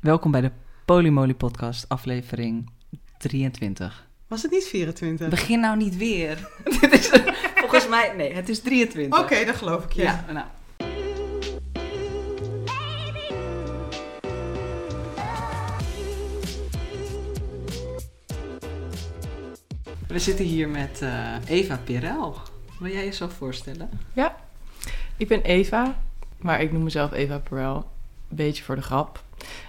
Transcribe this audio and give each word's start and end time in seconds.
Welkom 0.00 0.30
bij 0.30 0.40
de 0.40 0.50
Polymoly 0.84 1.34
Podcast, 1.34 1.88
aflevering 1.88 2.70
23. 3.16 4.08
Was 4.26 4.42
het 4.42 4.50
niet 4.50 4.64
24? 4.64 5.28
Begin 5.28 5.60
nou 5.60 5.76
niet 5.76 5.96
weer. 5.96 6.48
Dit 6.80 6.92
is, 6.92 7.10
volgens 7.54 7.88
mij, 7.88 8.12
nee, 8.16 8.34
het 8.34 8.48
is 8.48 8.60
23. 8.60 9.20
Oké, 9.20 9.44
dat 9.44 9.54
geloof 9.54 9.84
ik 9.84 9.92
je. 9.92 10.02
Ja, 10.02 10.24
nou. 10.32 10.46
We 20.08 20.18
zitten 20.18 20.44
hier 20.44 20.68
met 20.68 21.02
eh, 21.02 21.34
Eva 21.46 21.80
Pirel. 21.84 22.36
Wil 22.78 22.92
jij 22.92 23.04
jezelf 23.04 23.32
voorstellen? 23.32 23.90
Ja, 24.12 24.36
ik 25.16 25.28
ben 25.28 25.42
Eva, 25.42 26.00
maar 26.36 26.60
ik 26.60 26.72
noem 26.72 26.82
mezelf 26.82 27.12
Eva 27.12 27.38
Perel. 27.38 27.76
Een 28.28 28.36
beetje 28.36 28.64
voor 28.64 28.74
de 28.74 28.82
grap. 28.82 29.26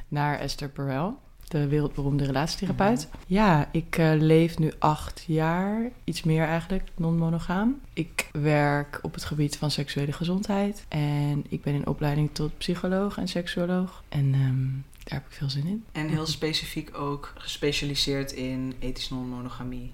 Naar 0.09 0.39
Esther 0.39 0.69
Perel, 0.69 1.19
de 1.47 1.67
wereldberoemde 1.67 2.25
relatietherapeut. 2.25 3.09
Ja, 3.27 3.69
ik 3.71 3.97
eh, 3.97 4.11
leef 4.17 4.57
nu 4.57 4.71
acht 4.79 5.23
jaar, 5.27 5.91
iets 6.03 6.23
meer 6.23 6.43
eigenlijk, 6.43 6.89
non-monogaam. 6.95 7.81
Ik 7.93 8.29
werk 8.31 8.99
op 9.01 9.13
het 9.13 9.25
gebied 9.25 9.57
van 9.57 9.71
seksuele 9.71 10.11
gezondheid. 10.11 10.85
En 10.87 11.45
ik 11.49 11.61
ben 11.61 11.73
in 11.73 11.87
opleiding 11.87 12.29
tot 12.33 12.57
psycholoog 12.57 13.17
en 13.17 13.27
seksuoloog. 13.27 14.03
En 14.09 14.33
ehm, 14.33 14.67
daar 15.03 15.19
heb 15.19 15.25
ik 15.25 15.37
veel 15.37 15.49
zin 15.49 15.67
in. 15.67 15.85
En 15.91 16.07
heel 16.07 16.25
specifiek 16.25 16.97
ook 16.97 17.33
gespecialiseerd 17.37 18.31
in 18.31 18.73
ethisch 18.79 19.09
non-monogamie. 19.09 19.91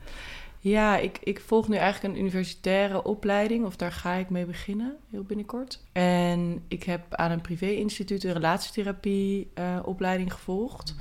Ja, 0.71 0.97
ik, 0.97 1.19
ik 1.23 1.39
volg 1.39 1.67
nu 1.67 1.75
eigenlijk 1.75 2.13
een 2.13 2.19
universitaire 2.21 3.03
opleiding, 3.03 3.65
of 3.65 3.75
daar 3.75 3.91
ga 3.91 4.13
ik 4.13 4.29
mee 4.29 4.45
beginnen, 4.45 4.95
heel 5.11 5.23
binnenkort. 5.23 5.83
En 5.91 6.63
ik 6.67 6.83
heb 6.83 7.15
aan 7.15 7.31
een 7.31 7.41
privé-instituut 7.41 8.23
een 8.23 8.33
relatietherapie-opleiding 8.33 10.33
gevolgd. 10.33 10.95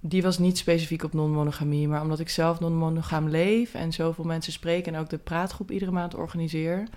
Die 0.00 0.22
was 0.22 0.38
niet 0.38 0.58
specifiek 0.58 1.02
op 1.02 1.12
non-monogamie, 1.12 1.88
maar 1.88 2.02
omdat 2.02 2.20
ik 2.20 2.28
zelf 2.28 2.60
non-monogaam 2.60 3.28
leef 3.28 3.74
en 3.74 3.92
zoveel 3.92 4.24
mensen 4.24 4.52
spreek 4.52 4.86
en 4.86 4.96
ook 4.96 5.08
de 5.08 5.18
praatgroep 5.18 5.70
iedere 5.70 5.90
maand 5.90 6.14
organiseer, 6.14 6.88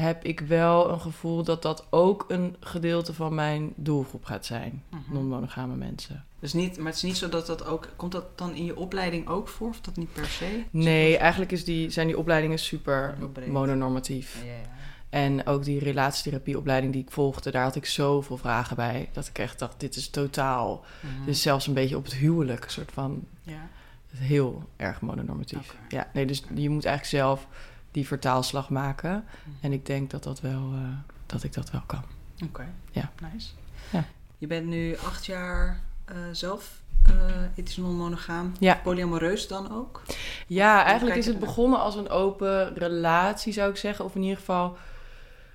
heb 0.00 0.24
ik 0.24 0.40
wel 0.40 0.90
een 0.90 1.00
gevoel 1.00 1.42
dat 1.44 1.62
dat 1.62 1.86
ook 1.90 2.24
een 2.28 2.56
gedeelte 2.60 3.14
van 3.14 3.34
mijn 3.34 3.72
doelgroep 3.76 4.24
gaat 4.24 4.46
zijn. 4.46 4.82
Mhm. 4.88 5.00
Non-monogame 5.12 5.74
mensen. 5.76 6.24
Dus 6.38 6.52
niet, 6.52 6.76
maar 6.76 6.86
het 6.86 6.94
is 6.96 7.02
niet 7.02 7.16
zo 7.16 7.28
dat 7.28 7.46
dat 7.46 7.66
ook... 7.66 7.88
Komt 7.96 8.12
dat 8.12 8.38
dan 8.38 8.54
in 8.54 8.64
je 8.64 8.76
opleiding 8.76 9.28
ook 9.28 9.48
voor? 9.48 9.68
Of 9.68 9.80
dat 9.80 9.96
niet 9.96 10.12
per 10.12 10.26
se? 10.26 10.62
Nee, 10.70 11.16
eigenlijk 11.16 11.52
is 11.52 11.64
die, 11.64 11.90
zijn 11.90 12.06
die 12.06 12.18
opleidingen 12.18 12.58
super 12.58 13.14
mononormatief. 13.46 14.38
Ja, 14.44 14.50
ja, 14.50 14.52
ja. 14.52 14.68
En 15.10 15.46
ook 15.46 15.64
die 15.64 15.78
relatietherapieopleiding 15.78 16.92
die 16.92 17.02
ik 17.02 17.10
volgde, 17.10 17.50
daar 17.50 17.62
had 17.62 17.76
ik 17.76 17.86
zoveel 17.86 18.36
vragen 18.36 18.76
bij. 18.76 19.08
Dat 19.12 19.26
ik 19.26 19.38
echt 19.38 19.58
dacht, 19.58 19.80
dit 19.80 19.96
is 19.96 20.08
totaal. 20.08 20.84
Mhm. 21.00 21.24
Dus 21.24 21.42
zelfs 21.42 21.66
een 21.66 21.74
beetje 21.74 21.96
op 21.96 22.04
het 22.04 22.14
huwelijk, 22.14 22.64
een 22.64 22.70
soort 22.70 22.92
van 22.92 23.24
Ja. 23.42 23.68
heel 24.16 24.62
erg 24.76 25.00
mononormatief. 25.00 25.76
Ja, 25.88 26.10
nee, 26.12 26.26
dus 26.26 26.42
je 26.54 26.70
moet 26.70 26.84
eigenlijk 26.84 27.24
zelf 27.24 27.46
die 27.90 28.06
vertaalslag 28.06 28.70
maken. 28.70 29.10
Mhm. 29.44 29.50
En 29.60 29.72
ik 29.72 29.86
denk 29.86 30.10
dat, 30.10 30.22
dat, 30.22 30.40
wel, 30.40 30.72
eh, 30.72 30.88
dat 31.26 31.42
ik 31.42 31.52
dat 31.54 31.70
wel 31.70 31.82
kan. 31.86 32.02
Oké, 32.44 32.68
Ja. 32.90 33.10
nice. 33.32 33.48
Ja. 33.92 34.04
Je 34.38 34.46
bent 34.46 34.66
nu 34.66 34.96
acht 34.96 35.26
jaar 35.26 35.80
eh, 36.04 36.16
zelf 36.32 36.78
eh 37.02 37.14
ethisch 37.54 37.76
non-monogaam. 37.76 38.52
Ja. 38.58 38.74
Polyamoreus 38.82 39.48
dan 39.48 39.72
ook? 39.72 40.02
Ja, 40.46 40.84
eigenlijk 40.84 41.16
is 41.16 41.26
het 41.26 41.38
begonnen 41.38 41.80
als 41.80 41.94
een 41.94 42.08
open 42.08 42.74
relatie, 42.76 43.52
zou 43.52 43.70
ik 43.70 43.76
zeggen. 43.76 44.04
Of 44.04 44.14
in 44.14 44.22
ieder 44.22 44.38
geval, 44.38 44.76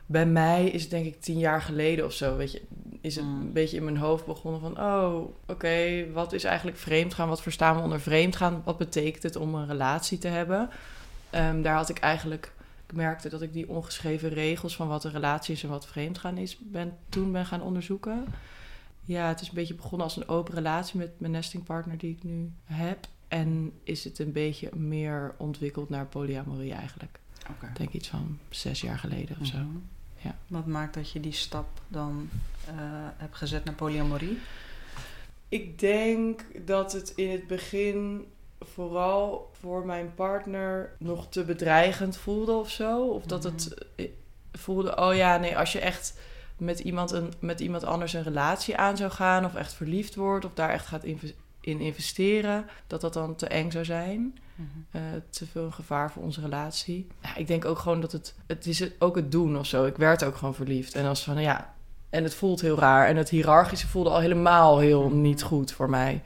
bij 0.06 0.26
mij 0.26 0.66
is 0.70 0.82
het 0.82 0.92
denk 0.92 1.06
ik 1.06 1.22
tien 1.22 1.38
jaar 1.40 1.62
geleden 1.62 2.06
of 2.06 2.14
zo. 2.14 2.36
Weet 2.38 2.52
je, 2.52 2.62
is 3.02 3.16
het 3.16 3.26
Mm. 3.26 3.42
een 3.42 3.54
beetje 3.54 3.78
in 3.78 3.84
mijn 3.84 3.98
hoofd 3.98 4.26
begonnen 4.26 4.62
van... 4.62 4.80
oh, 4.80 5.30
oké, 5.48 6.06
wat 6.14 6.34
is 6.34 6.44
eigenlijk 6.44 6.78
vreemdgaan? 6.78 7.28
Wat 7.30 7.42
verstaan 7.42 7.76
we 7.76 7.82
onder 7.82 8.00
vreemdgaan? 8.02 8.62
Wat 8.66 8.78
betekent 8.78 9.24
het 9.24 9.36
om 9.36 9.56
een 9.56 9.68
relatie 9.68 10.18
te 10.18 10.28
hebben? 10.28 10.70
Ehm, 11.36 11.62
daar 11.62 11.76
had 11.76 11.90
ik 11.90 12.00
eigenlijk... 12.00 12.54
Ik 12.88 12.96
merkte 12.96 13.30
dat 13.30 13.42
ik 13.42 13.54
die 13.54 13.70
ongeschreven 13.70 14.30
regels 14.30 14.76
van 14.76 14.88
wat 14.88 15.04
een 15.04 15.12
relatie 15.12 15.54
is 15.54 15.64
en 15.64 15.70
wat 15.70 15.88
vreemdgaan 15.88 16.38
is... 16.38 16.58
Ben, 16.58 16.98
toen 17.10 17.32
ben 17.32 17.46
gaan 17.46 17.62
onderzoeken. 17.62 18.26
Ja, 19.02 19.28
het 19.28 19.42
is 19.42 19.48
een 19.48 19.54
beetje 19.54 19.74
begonnen 19.74 20.04
als 20.04 20.18
een 20.18 20.28
open 20.28 20.54
relatie 20.54 20.98
met 20.98 21.20
mijn 21.20 21.32
nestingpartner 21.32 21.98
die 21.98 22.12
ik 22.12 22.24
nu 22.24 22.52
heb. 22.64 23.08
En 23.28 23.72
is 23.84 24.04
het 24.04 24.20
een 24.20 24.32
beetje 24.32 24.76
meer 24.76 25.36
ontwikkeld 25.38 25.90
naar 25.90 26.06
polyamorie 26.06 26.74
eigenlijk. 26.74 27.20
Oké. 27.50 27.66
Ik 27.66 27.76
denk 27.78 27.92
iets 27.92 28.08
van 28.08 28.40
zes 28.50 28.82
jaar 28.82 29.00
geleden 29.00 29.38
of 29.42 29.48
zo. 29.48 29.58
Mhm. 29.58 29.78
Ja. 30.16 30.36
Wat 30.48 30.66
maakt 30.66 30.94
dat 30.94 31.12
je 31.12 31.20
die 31.20 31.32
stap 31.32 31.82
dan 31.88 32.30
eh, 32.66 32.74
hebt 33.18 33.36
gezet 33.36 33.66
naar 33.66 33.74
polyamorie? 33.74 34.38
Ik 35.50 35.80
denk 35.80 36.46
dat 36.66 36.92
het 36.92 37.14
in 37.16 37.32
het 37.32 37.48
begin 37.48 38.26
vooral 38.74 39.52
voor 39.60 39.86
mijn 39.86 40.14
partner 40.16 40.96
nog 41.00 41.30
te 41.30 41.44
bedreigend 41.44 42.18
voelde 42.18 42.52
of 42.52 42.70
zo. 42.70 43.08
Of 43.08 43.26
dat 43.26 43.44
het 43.44 43.86
eh, 43.96 44.10
voelde, 44.52 44.98
oh 44.98 45.16
ja, 45.16 45.38
nee, 45.38 45.58
als 45.58 45.72
je 45.72 45.80
echt 45.80 46.18
met 46.58 46.80
iemand, 46.80 47.12
een, 47.12 47.34
met 47.40 47.60
iemand 47.60 47.84
anders 47.84 48.14
een 48.14 48.24
relatie 48.24 48.78
aan 48.78 48.98
zou 48.98 49.12
gaan... 49.12 49.46
of 49.46 49.56
echt 49.56 49.74
verliefd 49.74 50.16
wordt 50.16 50.46
of 50.46 50.54
daar 50.54 50.70
echt 50.70 50.86
gaat 50.86 51.04
in 51.62 51.80
investeren... 51.80 52.66
dat 52.88 53.02
dat 53.02 53.14
dan 53.14 53.36
te 53.36 53.48
eng 53.48 53.72
zou 53.72 53.86
zijn. 53.86 54.38
Mhm. 54.56 54.68
eh, 54.92 55.02
te 55.30 55.46
veel 55.46 55.66
een 55.66 55.74
gevaar 55.74 56.12
voor 56.12 56.24
onze 56.24 56.42
relatie. 56.42 57.08
Ja, 57.22 57.36
ik 57.36 57.48
denk 57.48 57.66
ook 57.66 57.80
gewoon 57.80 58.02
dat 58.02 58.12
het... 58.12 58.36
Het 58.48 58.66
is 58.66 58.80
het, 58.80 58.96
ook 59.00 59.16
het 59.16 59.32
doen 59.32 59.58
of 59.58 59.66
zo. 59.66 59.86
Ik 59.86 59.98
werd 59.98 60.24
ook 60.24 60.36
gewoon 60.36 60.56
verliefd. 60.56 60.96
En 60.96 61.06
als 61.06 61.24
van, 61.24 61.42
ja... 61.42 61.74
En 62.10 62.24
het 62.24 62.36
voelt 62.36 62.62
heel 62.62 62.80
raar. 62.80 63.08
En 63.08 63.16
het 63.16 63.30
hiërarchische 63.30 63.88
voelde 63.88 64.10
al 64.10 64.20
helemaal 64.20 64.80
heel 64.80 65.10
niet 65.10 65.44
goed 65.44 65.72
voor 65.72 65.90
mij. 65.90 66.22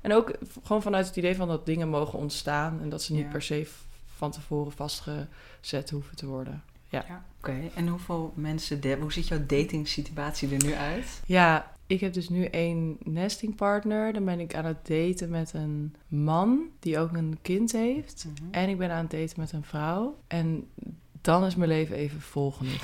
En 0.00 0.12
ook 0.12 0.32
gewoon 0.62 0.82
vanuit 0.82 1.06
het 1.06 1.16
idee 1.16 1.36
van 1.36 1.48
dat 1.48 1.66
dingen 1.66 1.88
mogen 1.88 2.18
ontstaan... 2.18 2.80
en 2.80 2.88
dat 2.88 3.02
ze 3.02 3.12
niet 3.12 3.24
Ja. 3.24 3.30
per 3.30 3.42
se 3.42 3.68
van 4.16 4.30
tevoren 4.30 4.72
vastgezet 4.72 5.90
hoeven 5.90 6.16
te 6.16 6.26
worden. 6.26 6.62
Ja. 6.88 7.24
Oké, 7.38 7.56
en 7.74 7.88
hoeveel 7.88 8.32
mensen... 8.36 8.80
De, 8.80 8.96
hoe 9.00 9.12
ziet 9.12 9.28
jouw 9.28 9.46
dating 9.46 9.88
situatie 9.88 10.54
er 10.54 10.64
nu 10.64 10.74
uit? 10.74 11.22
Ja, 11.26 11.72
ik 11.86 12.00
heb 12.00 12.12
dus 12.12 12.28
nu 12.28 12.44
één 12.44 12.96
nestingpartner. 13.04 14.12
Dan 14.12 14.24
ben 14.24 14.40
ik 14.40 14.54
aan 14.54 14.64
het 14.64 14.86
daten 14.86 15.30
met 15.30 15.52
een 15.52 15.94
man 16.08 16.68
die 16.78 16.98
ook 16.98 17.12
een 17.12 17.38
kind 17.42 17.72
heeft. 17.72 18.26
Mhm. 18.28 18.50
En 18.50 18.68
ik 18.68 18.78
ben 18.78 18.90
aan 18.90 19.02
het 19.02 19.10
daten 19.10 19.40
met 19.40 19.52
een 19.52 19.64
vrouw. 19.64 20.18
En 20.26 20.68
dan 21.20 21.44
is 21.44 21.56
mijn 21.56 21.70
leven 21.70 21.96
even 21.96 22.20
vol 22.20 22.50
genoeg. 22.50 22.80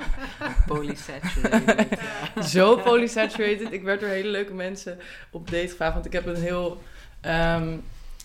Polysaturated. 0.66 1.98
ja. 2.34 2.42
Zo 2.42 2.76
polysaturated. 2.76 3.72
Ik 3.72 3.82
werd 3.82 4.00
door 4.00 4.08
hele 4.08 4.28
leuke 4.28 4.54
mensen 4.54 4.98
op 5.30 5.50
date 5.50 5.68
gevraagd. 5.68 5.94
Want 5.94 6.06
ik 6.06 6.12
heb 6.12 6.26
een 6.26 6.36
heel... 6.36 6.82
ehm, 7.20 7.76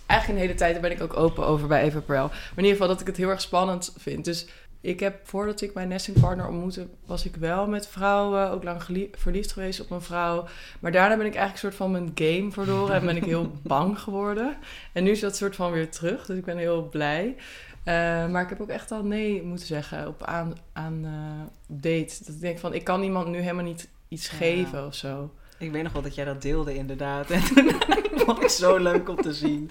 eigenlijk 0.05 0.39
een 0.39 0.45
hele 0.47 0.59
tijd, 0.59 0.73
daar 0.73 0.81
ben 0.81 0.91
ik 0.91 1.01
ook 1.01 1.17
open 1.17 1.45
over 1.45 1.67
bij 1.67 1.81
Eva 1.81 1.99
Perel. 1.99 2.27
Maar 2.27 2.37
in 2.55 2.63
ieder 2.63 2.71
geval 2.71 2.87
dat 2.87 3.01
ik 3.01 3.07
het 3.07 3.17
heel 3.17 3.29
erg 3.29 3.41
spannend 3.41 3.93
vind. 3.97 4.25
Dus 4.25 4.47
ik 4.81 4.99
heb, 4.99 5.19
voordat 5.23 5.61
ik 5.61 5.73
mijn 5.73 5.87
nestingpartner 5.87 6.47
ontmoette... 6.47 6.87
was 7.05 7.25
ik 7.25 7.35
wel 7.35 7.67
met 7.67 7.87
vrouwen, 7.87 8.51
ook 8.51 8.63
lang 8.63 8.83
verliefd 9.11 9.51
geweest 9.51 9.81
op 9.81 9.91
een 9.91 10.01
vrouw. 10.01 10.47
Maar 10.79 10.91
daarna 10.91 11.17
ben 11.17 11.25
ik 11.25 11.35
eigenlijk 11.35 11.53
een 11.53 11.71
soort 11.71 11.75
van 11.75 11.91
mijn 11.91 12.11
game 12.15 12.51
verloren... 12.51 12.95
en 12.95 13.05
ben 13.05 13.15
ik 13.15 13.23
heel 13.23 13.51
bang 13.63 13.99
geworden. 13.99 14.57
En 14.93 15.03
nu 15.03 15.11
is 15.11 15.19
dat 15.19 15.35
soort 15.35 15.55
van 15.55 15.71
weer 15.71 15.89
terug. 15.89 16.25
Dus 16.25 16.37
ik 16.37 16.45
ben 16.45 16.57
heel 16.57 16.89
blij. 16.89 17.35
Eh, 17.83 17.93
maar 18.27 18.41
ik 18.41 18.49
heb 18.49 18.61
ook 18.61 18.69
echt 18.69 18.91
al 18.91 19.03
nee 19.03 19.43
moeten 19.43 19.67
zeggen 19.67 20.07
op 20.07 20.23
aan, 20.23 20.53
aan 20.73 20.99
eh, 21.05 21.77
date. 21.77 22.15
Dat 22.19 22.35
ik 22.35 22.41
denk 22.41 22.59
van, 22.59 22.73
ik 22.73 22.83
kan 22.83 23.03
iemand 23.03 23.27
nu 23.27 23.39
helemaal 23.39 23.63
niet 23.63 23.89
iets 24.07 24.29
Ja. 24.29 24.37
geven 24.37 24.85
of 24.85 24.95
zo. 24.95 25.31
Ik 25.57 25.71
weet 25.71 25.83
nog 25.83 25.93
wel 25.93 26.01
dat 26.01 26.15
jij 26.15 26.25
dat 26.25 26.41
deelde 26.41 26.75
inderdaad. 26.75 27.29
En 27.31 27.43
toen 27.43 27.71
vond 28.15 28.43
ik 28.43 28.49
zo 28.49 28.77
leuk 28.77 29.09
om 29.09 29.15
te 29.15 29.33
zien. 29.33 29.69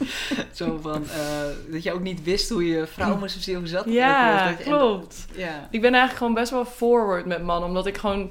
Zo 0.52 0.78
van, 0.82 1.04
eh, 1.08 1.72
dat 1.72 1.82
je 1.82 1.92
ook 1.92 2.00
niet 2.02 2.22
wist 2.22 2.48
hoe 2.50 2.66
je 2.68 2.86
vrouw 2.86 3.16
moest 3.18 3.42
zien. 3.42 3.56
Hoe 3.56 3.66
zat 3.66 3.84
Ja? 3.86 4.48
Dat 4.48 4.62
klopt. 4.62 5.26
Ja. 5.34 5.68
Ik 5.70 5.80
ben 5.80 5.90
eigenlijk 5.90 6.18
gewoon 6.18 6.34
best 6.34 6.50
wel 6.50 6.64
forward 6.64 7.26
met 7.26 7.42
mannen, 7.42 7.68
omdat 7.68 7.86
ik 7.86 7.96
gewoon 7.96 8.30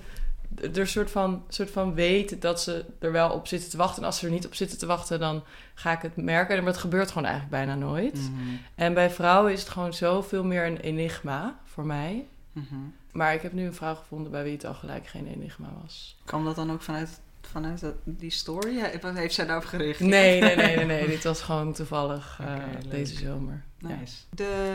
er 0.62 0.80
een 0.80 0.88
soort 0.88 1.12
van, 1.12 1.44
soort 1.48 1.72
van 1.72 1.94
weet 1.94 2.42
dat 2.42 2.62
ze 2.62 2.86
er 3.00 3.12
wel 3.12 3.30
op 3.30 3.48
zitten 3.48 3.70
te 3.70 3.78
wachten. 3.78 4.02
En 4.02 4.06
als 4.08 4.20
ze 4.20 4.26
er 4.26 4.32
niet 4.32 4.46
op 4.46 4.56
zitten 4.56 4.78
te 4.78 4.85
wachten, 4.85 5.20
dan 5.20 5.44
ga 5.74 5.91
ik 5.91 6.02
het 6.02 6.16
merken. 6.16 6.58
Maar 6.58 6.72
het 6.72 6.82
gebeurt 6.82 7.08
gewoon 7.08 7.28
eigenlijk 7.28 7.56
bijna 7.66 7.76
nooit. 7.76 8.14
Mhm. 8.16 8.50
En 8.76 8.94
bij 8.94 9.09
vrouwen 9.09 9.52
is 9.52 9.59
het 9.59 9.70
gewoon 9.70 9.94
zoveel 9.94 10.44
meer 10.44 10.66
een 10.66 10.78
enigma 10.78 11.59
voor 11.66 11.85
mij. 11.85 12.28
Mhm. 12.52 12.76
Maar 13.12 13.34
ik 13.34 13.41
heb 13.41 13.53
nu 13.53 13.66
een 13.66 13.74
vrouw 13.74 13.96
gevonden 13.96 14.32
bij 14.32 14.44
wie 14.44 14.53
het 14.53 14.66
al 14.66 14.74
gelijk 14.74 15.08
geen 15.08 15.28
enigma 15.28 15.68
was. 15.82 16.18
Kwam 16.26 16.46
dat 16.46 16.56
dan 16.56 16.72
ook 16.72 16.82
vanuit, 16.82 17.20
vanuit 17.41 17.80
dat- 17.80 17.96
die 18.03 18.32
story? 18.32 18.80
Heeft 19.14 19.34
zij 19.34 19.46
daarop 19.46 19.66
gereageerd? 19.66 20.09
Nee, 20.09 20.41
nee, 20.41 20.56
nee, 20.56 20.76
nee, 20.76 20.85
nee. 20.85 21.08
Dit 21.08 21.24
was 21.24 21.41
gewoon 21.41 21.74
toevallig 21.74 22.40
eh, 22.41 22.56
deze 22.90 23.16
zomer. 23.16 23.64
Ja. 23.78 23.97
De, 24.30 24.74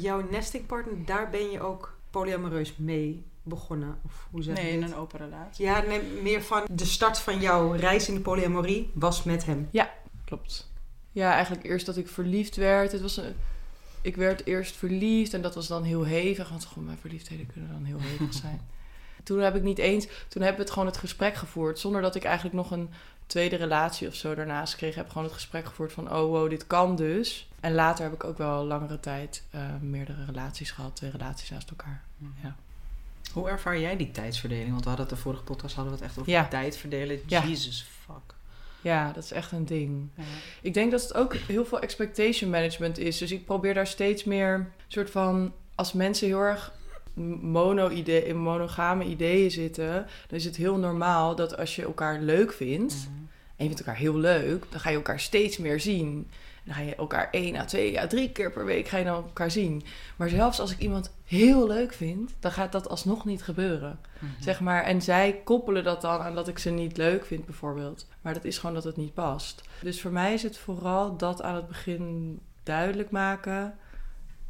jouw 0.00 0.26
nestingpartner, 0.30 1.04
daar 1.04 1.30
ben 1.30 1.50
je 1.50 1.60
ook 1.60 1.96
polyamoreus 2.10 2.74
mee 2.76 3.24
begonnen? 3.42 3.98
Of 4.04 4.26
hoe 4.30 4.42
zeg 4.42 4.56
Nee, 4.56 4.72
in 4.72 4.82
een 4.82 4.94
open 4.94 5.18
relatie. 5.18 5.64
Ja, 5.64 5.80
nee, 5.80 6.02
meer 6.22 6.42
van 6.42 6.62
de 6.70 6.84
start 6.84 7.18
van 7.18 7.40
jouw 7.40 7.72
reis 7.72 8.08
in 8.08 8.14
de 8.14 8.20
polyamorie 8.20 8.90
was 8.94 9.22
met 9.22 9.44
hem. 9.44 9.68
Klopt. 10.24 10.70
Ja, 11.12 11.32
eigenlijk 11.32 11.64
eerst 11.64 11.86
dat 11.86 11.96
ik 11.96 12.08
verliefd 12.08 12.56
werd. 12.56 12.92
Het 12.92 13.00
was 13.00 13.16
een, 13.16 13.34
ik 14.00 14.16
werd 14.16 14.46
eerst 14.46 14.76
verliefd 14.76 15.34
en 15.34 15.42
dat 15.42 15.54
was 15.54 15.66
dan 15.66 15.82
heel 15.82 16.04
hevig. 16.04 16.48
Want 16.48 16.64
gewoon 16.64 16.84
mijn 16.84 16.98
verliefdheden 16.98 17.46
kunnen 17.46 17.70
dan 17.70 17.84
heel 17.84 18.00
hevig 18.00 18.32
zijn. 18.32 18.60
Toen 19.24 19.38
heb 19.38 19.56
ik 19.56 19.62
niet 19.62 19.78
eens, 19.78 20.06
toen 20.28 20.42
hebben 20.42 20.56
we 20.56 20.62
het 20.62 20.70
gewoon 20.70 20.88
het 20.88 20.96
gesprek 20.96 21.34
gevoerd. 21.34 21.78
Zonder 21.78 22.02
dat 22.02 22.14
ik 22.14 22.24
eigenlijk 22.24 22.54
nog 22.54 22.70
een 22.70 22.90
tweede 23.26 23.56
relatie 23.56 24.08
of 24.08 24.14
zo 24.14 24.34
daarnaast 24.34 24.76
kreeg. 24.76 24.94
Heb 24.94 25.08
gewoon 25.08 25.24
het 25.24 25.32
gesprek 25.32 25.66
gevoerd 25.66 25.92
van, 25.92 26.12
oh 26.12 26.30
wow, 26.30 26.50
dit 26.50 26.66
kan 26.66 26.96
dus. 26.96 27.48
En 27.60 27.74
later 27.74 28.04
heb 28.04 28.12
ik 28.12 28.24
ook 28.24 28.38
wel 28.38 28.64
langere 28.64 29.00
tijd 29.00 29.42
eh, 29.50 29.60
meerdere 29.80 30.24
relaties 30.24 30.70
gehad. 30.70 30.96
Twee 30.96 31.10
relaties 31.10 31.50
naast 31.50 31.70
elkaar. 31.70 32.02
Ja. 32.42 32.56
Hoe 33.32 33.48
ervaar 33.48 33.78
jij 33.78 33.96
die 33.96 34.10
tijdsverdeling? 34.10 34.70
Want 34.70 34.82
we 34.82 34.88
hadden 34.88 35.06
het 35.06 35.14
de 35.16 35.20
vorige 35.22 35.42
podcast 35.42 35.74
hadden 35.74 35.92
we 35.92 35.98
het 35.98 36.08
echt 36.08 36.18
over 36.18 36.32
Ja. 36.32 36.48
tijd 36.48 36.76
verdelen. 36.76 37.20
Ja. 37.26 37.44
Jesus 37.46 37.86
fuck. 38.06 38.34
Ja, 38.80 39.12
dat 39.12 39.24
is 39.24 39.32
echt 39.32 39.52
een 39.52 39.64
ding. 39.64 40.08
Ja. 40.16 40.22
Ik 40.62 40.74
denk 40.74 40.90
dat 40.90 41.02
het 41.02 41.14
ook 41.14 41.34
heel 41.34 41.64
veel 41.64 41.80
expectation 41.80 42.50
management 42.50 42.98
is. 42.98 43.18
Dus 43.18 43.30
ik 43.32 43.44
probeer 43.44 43.74
daar 43.74 43.86
steeds 43.86 44.24
meer 44.24 44.70
soort 44.88 45.10
van 45.10 45.52
als 45.74 45.92
mensen 45.92 46.26
heel 46.26 46.40
erg 46.40 46.72
mono 47.40 47.88
-idee, 47.88 48.26
in 48.26 48.36
monogame 48.36 49.04
ideeën 49.04 49.50
zitten, 49.50 49.92
dan 50.28 50.38
is 50.38 50.44
het 50.44 50.56
heel 50.56 50.76
normaal 50.76 51.36
dat 51.36 51.56
als 51.56 51.76
je 51.76 51.82
elkaar 51.82 52.20
leuk 52.20 52.52
vindt 52.52 52.94
Mhm. 52.94 53.06
en 53.56 53.64
je 53.64 53.64
vindt 53.66 53.78
elkaar 53.78 53.96
heel 53.96 54.16
leuk, 54.16 54.64
dan 54.70 54.80
ga 54.80 54.90
je 54.90 54.96
elkaar 54.96 55.20
steeds 55.20 55.56
meer 55.58 55.80
zien. 55.80 56.28
Dan 56.64 56.74
ga 56.74 56.80
je 56.80 56.94
elkaar 56.94 57.28
één 57.30 57.56
à 57.56 57.64
twee 57.64 58.00
à 58.00 58.06
drie 58.06 58.32
keer 58.32 58.52
per 58.52 58.64
week 58.64 58.88
ga 58.88 58.96
je 58.96 59.04
dan 59.04 59.14
elkaar 59.14 59.50
zien. 59.50 59.82
Maar 60.16 60.28
zelfs 60.28 60.60
als 60.60 60.72
ik 60.72 60.78
iemand 60.78 61.14
heel 61.24 61.66
leuk 61.66 61.92
vind, 61.92 62.34
dan 62.40 62.52
gaat 62.52 62.72
dat 62.72 62.88
alsnog 62.88 63.24
niet 63.24 63.42
gebeuren. 63.42 63.98
Mhm. 64.18 64.42
Zeg 64.42 64.60
maar, 64.60 64.82
en 64.82 65.02
zij 65.02 65.40
koppelen 65.44 65.84
dat 65.84 66.00
dan 66.00 66.20
aan 66.20 66.34
dat 66.34 66.48
ik 66.48 66.58
ze 66.58 66.70
niet 66.70 66.96
leuk 66.96 67.24
vind, 67.24 67.44
bijvoorbeeld. 67.44 68.06
Maar 68.20 68.34
dat 68.34 68.44
is 68.44 68.58
gewoon 68.58 68.74
dat 68.74 68.84
het 68.84 68.96
niet 68.96 69.14
past. 69.14 69.62
Dus 69.80 70.00
voor 70.00 70.12
mij 70.12 70.34
is 70.34 70.42
het 70.42 70.58
vooral 70.58 71.16
dat 71.16 71.42
aan 71.42 71.54
het 71.54 71.68
begin 71.68 72.40
duidelijk 72.62 73.10
maken. 73.10 73.74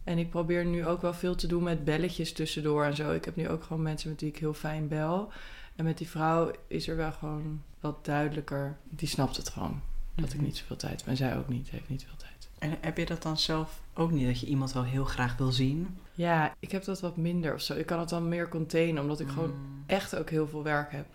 En 0.05 0.19
ik 0.19 0.31
probeer 0.31 0.65
nu 0.65 0.87
ook 0.87 1.03
wel 1.03 1.15
veel 1.15 1.35
te 1.35 1.47
doen 1.47 1.63
met 1.63 1.85
belletjes 1.85 2.33
tussendoor 2.33 2.85
en 2.85 2.97
zo. 2.97 3.13
Ik 3.13 3.25
heb 3.25 3.37
nu 3.37 3.49
ook 3.49 3.63
gewoon 3.63 3.83
mensen 3.83 4.11
met 4.11 4.21
wie 4.21 4.31
ik 4.31 4.39
heel 4.39 4.55
fijn 4.55 4.89
bel. 4.89 5.33
En 5.77 5.85
met 5.85 5.99
die 5.99 6.09
vrouw 6.09 6.51
is 6.67 6.89
er 6.89 6.97
wel 6.97 7.13
gewoon 7.13 7.63
wat 7.81 8.05
duidelijker. 8.05 8.77
Die 8.91 9.09
snapt 9.09 9.37
het 9.37 9.49
gewoon. 9.49 9.81
Dat 10.15 10.29
ik 10.29 10.35
Mhm. 10.37 10.45
niet 10.45 10.57
zoveel 10.57 10.77
tijd 10.77 10.99
heb. 11.01 11.09
En 11.09 11.17
zij 11.17 11.37
ook 11.37 11.49
niet, 11.49 11.71
heeft 11.71 11.89
niet 11.89 12.05
veel 12.05 12.17
tijd. 12.17 12.31
En 12.59 12.77
heb 12.81 12.97
je 12.97 13.07
dat 13.07 13.23
dan 13.23 13.39
zelf 13.39 13.81
ook 13.95 14.11
niet? 14.11 14.27
Dat 14.27 14.41
je 14.41 14.47
iemand 14.47 14.73
wel 14.73 14.85
heel 14.85 15.05
graag 15.05 15.37
wil 15.37 15.53
zien? 15.53 15.97
Ja, 16.15 16.55
ik 16.59 16.73
heb 16.73 16.85
dat 16.85 17.01
wat 17.01 17.17
minder 17.17 17.55
of 17.55 17.61
zo. 17.61 17.75
Ik 17.75 17.87
kan 17.87 18.01
het 18.01 18.09
dan 18.09 18.29
meer 18.29 18.49
containen, 18.49 19.03
omdat 19.03 19.21
ik 19.21 19.29
gewoon 19.29 19.51
Mm. 19.51 19.83
echt 19.87 20.17
ook 20.17 20.31
heel 20.31 20.49
veel 20.49 20.63
werk 20.63 20.93
heb. 20.93 21.07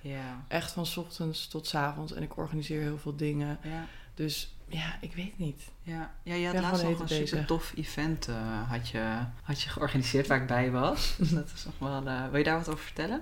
Echt 0.48 0.72
van 0.72 0.86
's 0.86 0.98
ochtends 0.98 1.48
tot 1.48 1.68
's 1.68 1.76
avonds. 1.76 2.14
En 2.14 2.24
ik 2.24 2.38
organiseer 2.38 2.82
heel 2.82 2.98
veel 2.98 3.16
dingen. 3.16 3.60
Dus 4.14 4.56
ja, 4.68 4.98
ik 5.02 5.14
weet 5.16 5.38
niet. 5.38 5.62
Ja, 5.82 6.12
ja 6.24 6.34
je 6.36 6.46
had 6.46 6.56
laatst 6.56 6.84
nog 6.84 7.00
een 7.00 7.08
hele 7.08 7.26
super 7.28 7.46
tof 7.46 7.74
event 7.76 8.28
eh, 8.28 8.70
had, 8.70 8.90
je, 8.90 9.18
had 9.44 9.62
je 9.62 9.70
georganiseerd 9.70 10.28
waar 10.28 10.42
ik 10.42 10.48
bij 10.48 10.72
was. 10.72 11.16
Dus 11.18 11.30
dat 11.40 11.52
is 11.56 11.66
nog 11.66 11.74
wel... 11.90 12.08
eh, 12.08 12.28
wil 12.30 12.38
je 12.38 12.44
daar 12.44 12.58
wat 12.58 12.70
over 12.70 12.84
vertellen? 12.84 13.22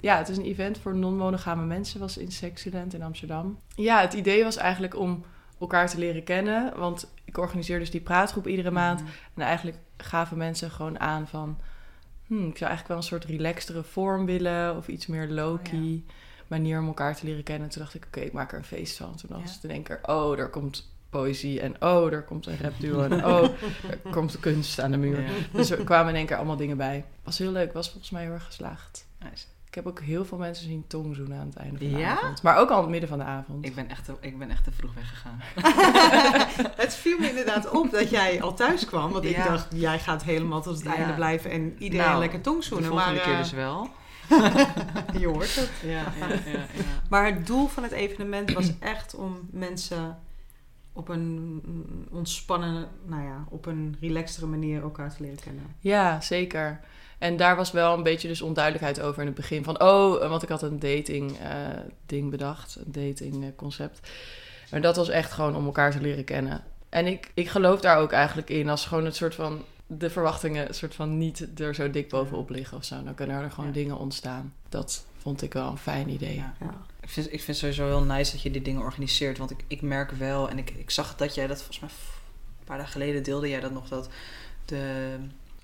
Ja, 0.00 0.16
het 0.18 0.28
is 0.28 0.36
een 0.36 0.44
event 0.44 0.78
voor 0.78 0.96
non-monogame 0.96 1.64
mensen. 1.64 2.00
was 2.00 2.16
in 2.16 2.32
Sexyland 2.32 2.94
in 2.94 3.02
Amsterdam. 3.02 3.58
Ja, 3.74 4.00
het 4.00 4.12
idee 4.12 4.44
was 4.44 4.56
eigenlijk 4.56 4.96
om 4.96 5.24
elkaar 5.60 5.88
te 5.88 5.98
leren 5.98 6.24
kennen. 6.24 6.78
Want 6.78 7.12
ik 7.24 7.38
organiseer 7.38 7.78
dus 7.78 7.90
die 7.90 8.00
praatgroep 8.00 8.46
iedere 8.46 8.70
maand. 8.70 9.00
Mhm. 9.02 9.10
En 9.34 9.42
eigenlijk 9.42 9.78
gaven 9.96 10.36
mensen 10.36 10.70
gewoon 10.70 11.00
aan 11.00 11.28
van... 11.28 11.58
Hmm, 12.26 12.48
ik 12.48 12.56
zou 12.56 12.70
eigenlijk 12.70 12.88
wel 12.88 12.96
een 12.96 13.02
soort 13.02 13.24
relaxtere 13.24 13.82
vorm 13.82 14.26
willen. 14.26 14.76
Of 14.76 14.88
iets 14.88 15.06
meer 15.06 15.28
low-key 15.28 16.02
manier 16.46 16.80
om 16.80 16.86
elkaar 16.86 17.16
te 17.16 17.24
leren 17.26 17.42
kennen. 17.42 17.68
Toen 17.68 17.82
dacht 17.82 17.94
ik, 17.94 18.04
oké, 18.06 18.20
ik 18.20 18.32
maak 18.32 18.52
er 18.52 18.58
een 18.58 18.64
feest 18.64 18.96
van. 18.96 19.16
Toen 19.16 19.30
was 19.30 19.48
Ja. 19.48 19.54
het 19.54 19.64
in 19.64 19.70
één 19.70 19.82
keer, 19.82 20.00
oh, 20.02 20.38
er 20.38 20.48
komt 20.50 20.88
poëzie. 21.10 21.60
En 21.60 21.82
oh, 21.82 22.12
er 22.12 22.22
komt 22.22 22.46
een 22.46 22.58
rapduo. 22.60 23.02
En 23.02 23.24
oh, 23.34 23.42
er 23.90 24.10
komt 24.10 24.40
kunst 24.40 24.80
aan 24.80 24.90
de 24.90 24.96
muur. 24.96 25.20
Ja. 25.20 25.28
Dus 25.52 25.70
er 25.70 25.84
kwamen 25.84 26.08
in 26.10 26.16
één 26.16 26.26
keer 26.26 26.36
allemaal 26.36 26.56
dingen 26.56 26.76
bij. 26.76 27.04
Was 27.22 27.38
heel 27.38 27.52
leuk, 27.52 27.72
was 27.72 27.88
volgens 27.90 28.10
mij 28.10 28.22
heel 28.22 28.32
erg 28.32 28.44
geslaagd. 28.44 29.06
Nice. 29.18 29.46
Ik 29.70 29.76
heb 29.76 29.86
ook 29.86 30.00
heel 30.00 30.24
veel 30.24 30.38
mensen 30.38 30.64
zien 30.66 30.84
tongzoenen 30.86 31.38
aan 31.38 31.46
het 31.46 31.56
einde 31.56 31.78
van 31.78 31.88
de 31.88 31.98
Ja? 31.98 32.10
avond. 32.10 32.42
Maar 32.42 32.56
ook 32.58 32.68
al 32.70 32.74
aan 32.76 32.80
het 32.82 32.90
midden 32.90 33.08
van 33.08 33.18
de 33.18 33.24
avond. 33.24 33.64
Ik 33.66 33.74
ben 33.74 33.88
echt 33.88 34.04
te, 34.04 34.14
ik 34.20 34.38
ben 34.38 34.50
echt 34.50 34.64
te 34.64 34.70
vroeg 34.72 34.94
weggegaan. 34.94 35.38
het 36.84 36.94
viel 36.94 37.18
me 37.18 37.28
inderdaad 37.28 37.70
op 37.70 37.90
dat 37.90 38.10
jij 38.10 38.42
al 38.42 38.54
thuis 38.54 38.84
kwam. 38.86 39.12
Want 39.12 39.24
ik 39.24 39.36
dacht, 39.36 39.66
jij 39.74 39.98
gaat 39.98 40.22
helemaal 40.24 40.62
tot 40.62 40.74
het 40.74 40.84
Ja. 40.84 40.94
einde 40.96 41.14
blijven 41.14 41.50
en 41.50 41.74
iedereen 41.78 42.06
Nou, 42.06 42.18
lekker 42.18 42.38
De 42.38 42.44
tongzoenen. 42.44 42.88
volgende 42.88 43.14
Maar 43.14 43.22
keer 43.24 43.32
eh, 43.32 43.38
dus 43.38 43.52
wel. 43.52 43.88
je 45.20 45.26
hoort 45.26 45.54
het. 45.56 45.70
Ja, 45.82 45.90
ja, 46.18 46.28
ja. 46.28 46.50
ja. 46.52 46.64
Maar 47.08 47.26
het 47.26 47.46
doel 47.46 47.66
van 47.66 47.82
het 47.82 47.92
evenement 47.92 48.52
was 48.52 48.78
echt 48.78 49.14
om 49.14 49.38
mensen 49.50 50.18
op 50.92 51.08
een 51.08 51.62
ontspannen, 52.10 52.88
nou 53.06 53.22
ja, 53.22 53.44
op 53.48 53.66
een 53.66 53.96
relaxtere 54.00 54.46
manier 54.46 54.82
elkaar 54.82 55.14
te 55.14 55.22
leren 55.22 55.40
kennen. 55.40 55.64
Ja, 55.78 56.20
zeker. 56.20 56.80
En 57.20 57.36
daar 57.36 57.56
was 57.56 57.70
wel 57.70 57.94
een 57.94 58.02
beetje 58.02 58.28
dus 58.28 58.42
onduidelijkheid 58.42 59.00
over 59.00 59.20
in 59.20 59.26
het 59.26 59.36
begin. 59.36 59.64
Van, 59.64 59.80
oh, 59.82 60.28
want 60.28 60.42
ik 60.42 60.48
had 60.48 60.62
een 60.62 60.78
dating 60.78 61.38
eh, 61.38 61.48
ding 62.06 62.30
bedacht. 62.30 62.76
Een 62.76 62.92
dating 62.92 63.44
eh, 63.44 63.48
concept. 63.56 64.10
Maar 64.70 64.80
dat 64.80 64.96
was 64.96 65.08
echt 65.08 65.32
gewoon 65.32 65.56
om 65.56 65.64
elkaar 65.64 65.90
te 65.90 66.00
leren 66.00 66.24
kennen. 66.24 66.64
En 66.88 67.06
ik, 67.06 67.30
ik 67.34 67.48
geloof 67.48 67.80
daar 67.80 67.98
ook 67.98 68.12
eigenlijk 68.12 68.50
in. 68.50 68.68
Als 68.68 68.86
gewoon 68.86 69.04
het 69.04 69.16
soort 69.16 69.34
van... 69.34 69.64
De 69.86 70.10
verwachtingen 70.10 70.68
een 70.68 70.74
soort 70.74 70.94
van 70.94 71.18
niet 71.18 71.60
er 71.60 71.74
zo 71.74 71.90
dik 71.90 72.08
bovenop 72.08 72.50
liggen 72.50 72.76
of 72.76 72.84
zo. 72.84 73.02
Dan 73.02 73.14
kunnen 73.14 73.42
er 73.42 73.50
gewoon 73.50 73.66
Ja. 73.68 73.72
dingen 73.74 73.98
ontstaan. 73.98 74.54
Dat 74.68 75.04
vond 75.18 75.42
ik 75.42 75.52
wel 75.52 75.70
een 75.70 75.78
fijn 75.78 76.08
idee. 76.08 76.34
Ja. 76.34 76.54
Ja. 76.60 76.74
Ik 77.00 77.08
vind, 77.08 77.32
ik 77.32 77.40
vind 77.42 77.56
sowieso 77.56 77.86
heel 77.86 78.02
nice 78.02 78.32
dat 78.32 78.42
je 78.42 78.50
die 78.50 78.62
dingen 78.62 78.82
organiseert. 78.82 79.38
Want 79.38 79.50
ik, 79.50 79.64
ik 79.66 79.82
merk 79.82 80.10
wel, 80.10 80.48
en 80.48 80.58
ik, 80.58 80.70
ik 80.70 80.90
zag 80.90 81.16
dat 81.16 81.34
jij 81.34 81.46
dat 81.46 81.56
volgens 81.56 81.80
mij 81.80 81.88
een 82.58 82.64
paar 82.64 82.76
dagen 82.76 82.92
geleden 82.92 83.22
deelde 83.22 83.48
jij 83.48 83.60
dat 83.60 83.72
nog. 83.72 83.88
Dat 83.88 84.08
de, 84.64 85.14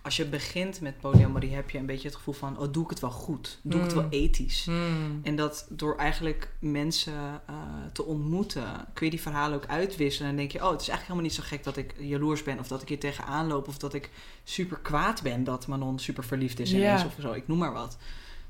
als 0.06 0.16
je 0.16 0.24
begint 0.24 0.80
met 0.80 0.98
polyamorie 1.00 1.54
heb 1.54 1.70
je 1.70 1.78
een 1.78 1.86
beetje 1.86 2.08
het 2.08 2.16
gevoel 2.16 2.34
van, 2.34 2.58
oh 2.58 2.72
doe 2.72 2.84
ik 2.84 2.90
het 2.90 3.00
wel 3.00 3.10
goed? 3.10 3.58
Doe 3.62 3.78
ik 3.78 3.84
het 3.84 3.94
wel 3.94 4.02
Mm. 4.02 4.10
ethisch? 4.10 4.64
Hmm. 4.64 5.20
En 5.22 5.36
dat 5.36 5.66
door 5.70 5.96
eigenlijk 5.96 6.52
mensen 6.58 7.40
eh, 7.46 7.54
te 7.92 8.04
ontmoeten, 8.04 8.64
kun 8.92 9.04
je 9.04 9.10
die 9.10 9.20
verhalen 9.20 9.56
ook 9.56 9.66
uitwisselen. 9.66 10.30
En 10.30 10.36
dan 10.36 10.46
denk 10.46 10.52
je, 10.60 10.64
oh, 10.66 10.70
het 10.72 10.80
is 10.80 10.88
eigenlijk 10.88 11.00
helemaal 11.20 11.22
niet 11.22 11.34
zo 11.34 11.42
gek 11.56 11.64
dat 11.64 11.76
ik 11.76 11.94
jaloers 11.98 12.42
ben. 12.42 12.58
Of 12.58 12.68
dat 12.68 12.82
ik 12.82 12.88
hier 12.88 12.98
tegenaan 13.00 13.46
loop. 13.46 13.68
Of 13.68 13.78
dat 13.78 13.94
ik 13.94 14.10
super 14.44 14.78
kwaad 14.78 15.22
ben 15.22 15.44
dat 15.44 15.66
Manon 15.66 15.98
super 15.98 16.24
verliefd 16.24 16.60
is 16.60 16.70
Ja. 16.70 17.04
of 17.04 17.16
zo. 17.20 17.32
Ik 17.32 17.48
noem 17.48 17.58
maar 17.58 17.72
wat. 17.72 17.96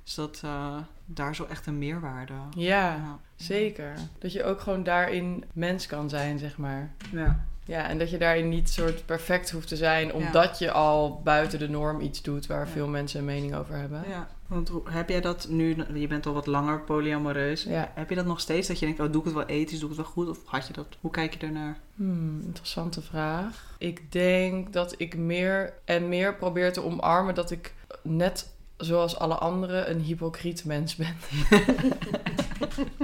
Dus 0.04 0.14
dat 0.14 0.40
eh, 0.44 0.76
daar 1.04 1.34
zo 1.34 1.44
echt 1.44 1.66
een 1.66 1.78
meerwaarde. 1.78 2.32
Ja, 2.56 2.94
Ja. 2.94 3.18
zeker. 3.36 3.94
Dat 4.18 4.32
je 4.32 4.44
ook 4.44 4.60
gewoon 4.60 4.82
daarin 4.82 5.44
mens 5.52 5.86
kan 5.86 6.08
zijn, 6.08 6.38
zeg 6.38 6.58
maar. 6.58 6.94
Ja. 7.12 7.44
Ja, 7.66 7.88
en 7.88 7.98
dat 7.98 8.10
je 8.10 8.18
daarin 8.18 8.48
niet 8.48 8.70
soort 8.70 9.06
perfect 9.06 9.50
hoeft 9.50 9.68
te 9.68 9.76
zijn, 9.76 10.12
omdat 10.12 10.58
je 10.58 10.70
al 10.70 11.20
buiten 11.24 11.58
de 11.58 11.68
norm 11.68 12.00
iets 12.00 12.22
doet 12.22 12.46
waar 12.46 12.66
Ja. 12.66 12.72
veel 12.72 12.88
mensen 12.88 13.18
een 13.18 13.24
mening 13.24 13.54
over 13.54 13.74
hebben. 13.76 14.04
Ja, 14.08 14.28
want 14.46 14.70
heb 14.84 15.08
jij 15.08 15.20
dat 15.20 15.46
nu, 15.48 15.76
je 15.94 16.06
bent 16.06 16.26
al 16.26 16.32
wat 16.32 16.46
langer 16.46 16.80
polyamoreus, 16.80 17.62
Ja. 17.62 17.90
heb 17.94 18.08
je 18.08 18.14
dat 18.14 18.26
nog 18.26 18.40
steeds? 18.40 18.68
Dat 18.68 18.78
je 18.78 18.86
denkt, 18.86 19.00
oh 19.00 19.06
doe 19.12 19.18
ik 19.20 19.24
het 19.26 19.34
wel 19.34 19.46
ethisch, 19.46 19.78
doe 19.80 19.90
ik 19.90 19.96
het 19.96 20.04
wel 20.04 20.14
goed? 20.14 20.28
Of 20.28 20.38
had 20.44 20.66
je 20.66 20.72
dat, 20.72 20.86
hoe 21.00 21.10
kijk 21.10 21.32
je 21.32 21.38
daarnaar? 21.38 21.78
Hmm, 21.94 22.40
interessante 22.44 23.02
vraag. 23.02 23.74
Ik 23.78 24.12
denk 24.12 24.72
dat 24.72 24.94
ik 24.96 25.16
meer 25.16 25.72
en 25.84 26.08
meer 26.08 26.34
probeer 26.36 26.72
te 26.72 26.82
omarmen 26.82 27.34
dat 27.34 27.50
ik 27.50 27.74
net 28.02 28.54
zoals 28.76 29.18
alle 29.18 29.34
anderen 29.34 29.90
een 29.90 30.00
hypocriet 30.00 30.64
mens 30.64 30.96
ben. 30.96 31.16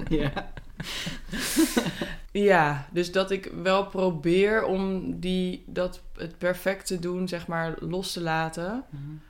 Ja. 0.09 0.33
Ja, 2.33 2.87
dus 2.91 3.13
dat 3.13 3.31
ik 3.31 3.51
wel 3.63 3.87
probeer 3.87 4.65
om 4.65 5.03
die, 5.21 5.65
dat 5.67 6.01
het 6.17 6.39
perfect 6.39 6.87
te 6.87 6.99
doen, 6.99 7.29
zeg 7.29 7.47
maar, 7.47 7.75
los 7.79 8.13
te 8.13 8.21
laten. 8.21 8.85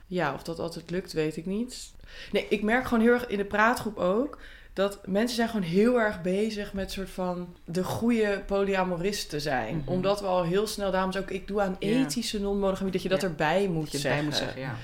Ja, 0.07 0.33
of 0.33 0.43
dat 0.43 0.59
altijd 0.59 0.89
lukt, 0.89 1.13
weet 1.13 1.37
ik 1.37 1.45
niet. 1.45 1.91
Nee, 2.31 2.45
ik 2.49 2.61
merk 2.63 2.85
gewoon 2.87 3.03
heel 3.03 3.13
erg 3.13 3.27
in 3.27 3.37
de 3.37 3.45
praatgroep 3.45 3.97
ook 3.97 4.37
dat 4.73 5.07
mensen 5.07 5.35
zijn 5.35 5.47
gewoon 5.49 5.65
heel 5.65 5.99
erg 5.99 6.21
bezig 6.21 6.73
met 6.73 6.91
soort 6.91 7.09
van 7.09 7.55
de 7.65 7.83
goede 7.83 8.41
polyamorist 8.45 9.29
te 9.29 9.39
zijn. 9.39 9.77
Mhm. 9.77 9.89
Omdat 9.89 10.19
we 10.21 10.27
al 10.27 10.43
heel 10.43 10.67
snel, 10.67 10.91
daarom 10.91 11.11
ook 11.17 11.31
ik 11.31 11.47
doe 11.47 11.61
aan 11.61 11.75
ethische 11.79 12.39
non-monogamie, 12.41 12.91
dat 12.91 13.01
je 13.01 13.09
dat 13.09 13.21
Ja. 13.21 13.27
erbij 13.27 13.67
moet 13.67 13.83
Dat 13.83 13.91
je 13.91 13.97
zeggen. 13.97 14.23
moet 14.23 14.35
zeggen, 14.35 14.61
ja. 14.61 14.75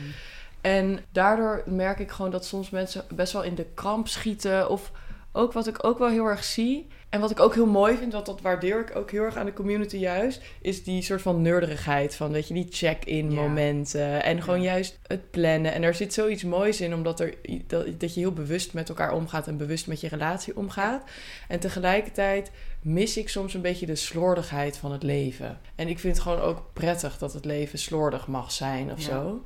En 0.62 1.00
daardoor 1.12 1.64
merk 1.66 2.00
ik 2.00 2.12
gewoon 2.12 2.32
dat 2.32 2.46
soms 2.46 2.70
mensen 2.70 3.04
best 3.14 3.34
wel 3.34 3.44
in 3.44 3.56
de 3.56 3.66
kramp 3.74 4.08
schieten. 4.08 4.70
Of 4.70 4.92
ook 5.32 5.54
wat 5.54 5.68
ik 5.68 5.84
ook 5.86 5.98
wel 5.98 6.10
heel 6.10 6.26
erg 6.26 6.44
zie. 6.44 6.88
En 7.10 7.20
wat 7.20 7.32
ik 7.32 7.40
ook 7.40 7.54
heel 7.54 7.66
mooi 7.66 7.98
vind, 7.98 8.14
want 8.14 8.26
dat 8.26 8.42
waardeer 8.42 8.80
ik 8.80 8.96
ook 8.96 9.12
heel 9.12 9.24
erg 9.24 9.36
aan 9.36 9.46
de 9.46 9.54
community 9.54 9.98
juist. 9.98 10.42
Is 10.62 10.84
die 10.84 11.02
soort 11.02 11.22
van 11.22 11.42
nerderigheid 11.42 12.16
van, 12.16 12.32
weet 12.32 12.48
je, 12.48 12.54
die 12.54 12.68
check-in 12.70 13.32
Ja. 13.32 13.42
momenten. 13.42 14.24
En 14.24 14.42
gewoon 14.42 14.62
Ja. 14.62 14.72
juist 14.72 15.00
het 15.08 15.32
plannen. 15.32 15.74
En 15.74 15.84
er 15.84 15.94
zit 15.96 16.14
zoiets 16.14 16.44
moois 16.44 16.82
in, 16.82 16.94
omdat 16.94 17.20
er, 17.20 17.34
dat, 17.68 18.00
dat 18.00 18.14
je 18.14 18.20
heel 18.20 18.34
bewust 18.34 18.74
met 18.74 18.90
elkaar 18.90 19.14
omgaat. 19.14 19.48
En 19.48 19.58
bewust 19.58 19.88
met 19.88 20.02
je 20.02 20.08
relatie 20.08 20.58
omgaat. 20.58 21.04
En 21.48 21.60
tegelijkertijd 21.60 22.52
mis 22.82 23.18
ik 23.18 23.30
soms 23.30 23.54
een 23.54 23.62
beetje 23.62 23.86
de 23.86 23.96
slordigheid 23.96 24.78
van 24.78 24.92
het 24.92 25.04
leven. 25.04 25.60
En 25.76 25.88
ik 25.88 26.00
vind 26.00 26.14
het 26.14 26.24
gewoon 26.24 26.40
ook 26.42 26.64
prettig 26.74 27.18
dat 27.18 27.34
het 27.34 27.46
leven 27.46 27.80
slordig 27.80 28.28
mag 28.28 28.52
zijn 28.52 28.92
of 28.92 29.00
Ja. 29.00 29.06
zo. 29.06 29.44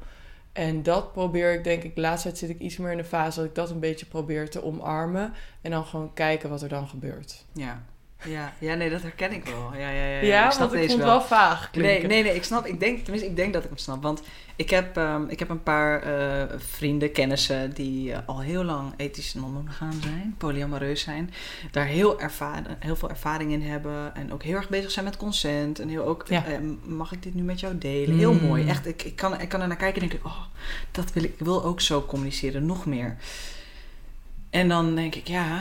En 0.53 0.83
dat 0.83 1.11
probeer 1.11 1.53
ik, 1.53 1.63
denk 1.63 1.83
ik, 1.83 1.95
tijd 1.95 2.37
zit 2.37 2.49
ik 2.49 2.59
iets 2.59 2.77
meer 2.77 2.91
in 2.91 2.97
de 2.97 3.03
fase 3.03 3.39
dat 3.39 3.49
ik 3.49 3.55
dat 3.55 3.69
een 3.69 3.79
beetje 3.79 4.05
probeer 4.05 4.49
te 4.49 4.63
omarmen. 4.63 5.33
En 5.61 5.71
dan 5.71 5.85
gewoon 5.85 6.13
kijken 6.13 6.49
wat 6.49 6.61
er 6.61 6.69
dan 6.69 6.87
gebeurt. 6.87 7.45
Ja. 7.53 7.83
Ja, 8.25 8.53
ja, 8.59 8.73
nee, 8.73 8.89
dat 8.89 9.01
herken 9.01 9.31
ik 9.33 9.45
wel. 9.45 9.71
Ja, 9.73 9.89
ja, 9.89 10.05
ja, 10.05 10.05
ja. 10.05 10.21
Ja, 10.21 10.45
ik 10.45 10.51
snap 10.51 10.69
want 10.69 10.81
ik 10.81 10.89
vond 10.89 10.91
het 11.01 11.09
wel. 11.09 11.17
wel 11.17 11.27
vaag 11.27 11.69
Nee, 11.73 11.83
klinken. 11.83 12.09
nee, 12.09 12.23
nee, 12.23 12.35
ik 12.35 12.43
snap. 12.43 12.65
Ik 12.65 12.79
denk, 12.79 12.99
tenminste, 13.03 13.29
ik 13.29 13.35
denk 13.35 13.53
dat 13.53 13.63
ik 13.63 13.69
hem 13.69 13.77
snap. 13.77 14.01
Want 14.03 14.21
ik 14.55 14.69
heb, 14.69 14.97
ehm, 14.97 15.23
ik 15.27 15.39
heb 15.39 15.49
een 15.49 15.63
paar 15.63 16.01
eh, 16.01 16.43
vrienden, 16.57 17.11
kennissen 17.11 17.73
die 17.73 18.13
eh, 18.13 18.19
al 18.25 18.39
heel 18.41 18.63
lang 18.63 18.93
ethisch 18.97 19.33
non-monogaam 19.33 20.01
zijn, 20.01 20.35
polyamoreus 20.37 21.01
zijn, 21.01 21.33
daar 21.71 21.85
heel, 21.85 22.19
ervaren, 22.21 22.77
heel 22.79 22.95
veel 22.95 23.09
ervaring 23.09 23.51
in 23.51 23.61
hebben 23.61 24.15
en 24.15 24.33
ook 24.33 24.43
heel 24.43 24.55
erg 24.55 24.69
bezig 24.69 24.91
zijn 24.91 25.05
met 25.05 25.17
consent 25.17 25.79
en 25.79 25.87
heel 25.87 26.03
ook, 26.05 26.25
Ja. 26.27 26.45
eh, 26.45 26.57
mag 26.83 27.11
ik 27.11 27.23
dit 27.23 27.33
nu 27.33 27.41
met 27.41 27.59
jou 27.59 27.77
delen? 27.77 28.17
Heel 28.17 28.33
Mm. 28.33 28.45
mooi. 28.47 28.67
Echt, 28.67 28.85
ik, 28.87 29.03
ik, 29.03 29.15
kan, 29.15 29.41
ik 29.41 29.49
kan 29.49 29.61
er 29.61 29.67
naar 29.67 29.77
kijken 29.77 30.01
en 30.01 30.07
denk 30.07 30.19
ik, 30.21 30.25
oh, 30.27 30.41
dat 30.91 31.13
wil 31.13 31.23
ik, 31.23 31.33
ik 31.33 31.45
wil 31.45 31.63
ook 31.63 31.81
zo 31.81 32.05
communiceren, 32.05 32.65
nog 32.65 32.85
meer. 32.85 33.17
En 34.49 34.67
dan 34.69 34.95
denk 34.95 35.15
ik, 35.15 35.27
ja, 35.27 35.59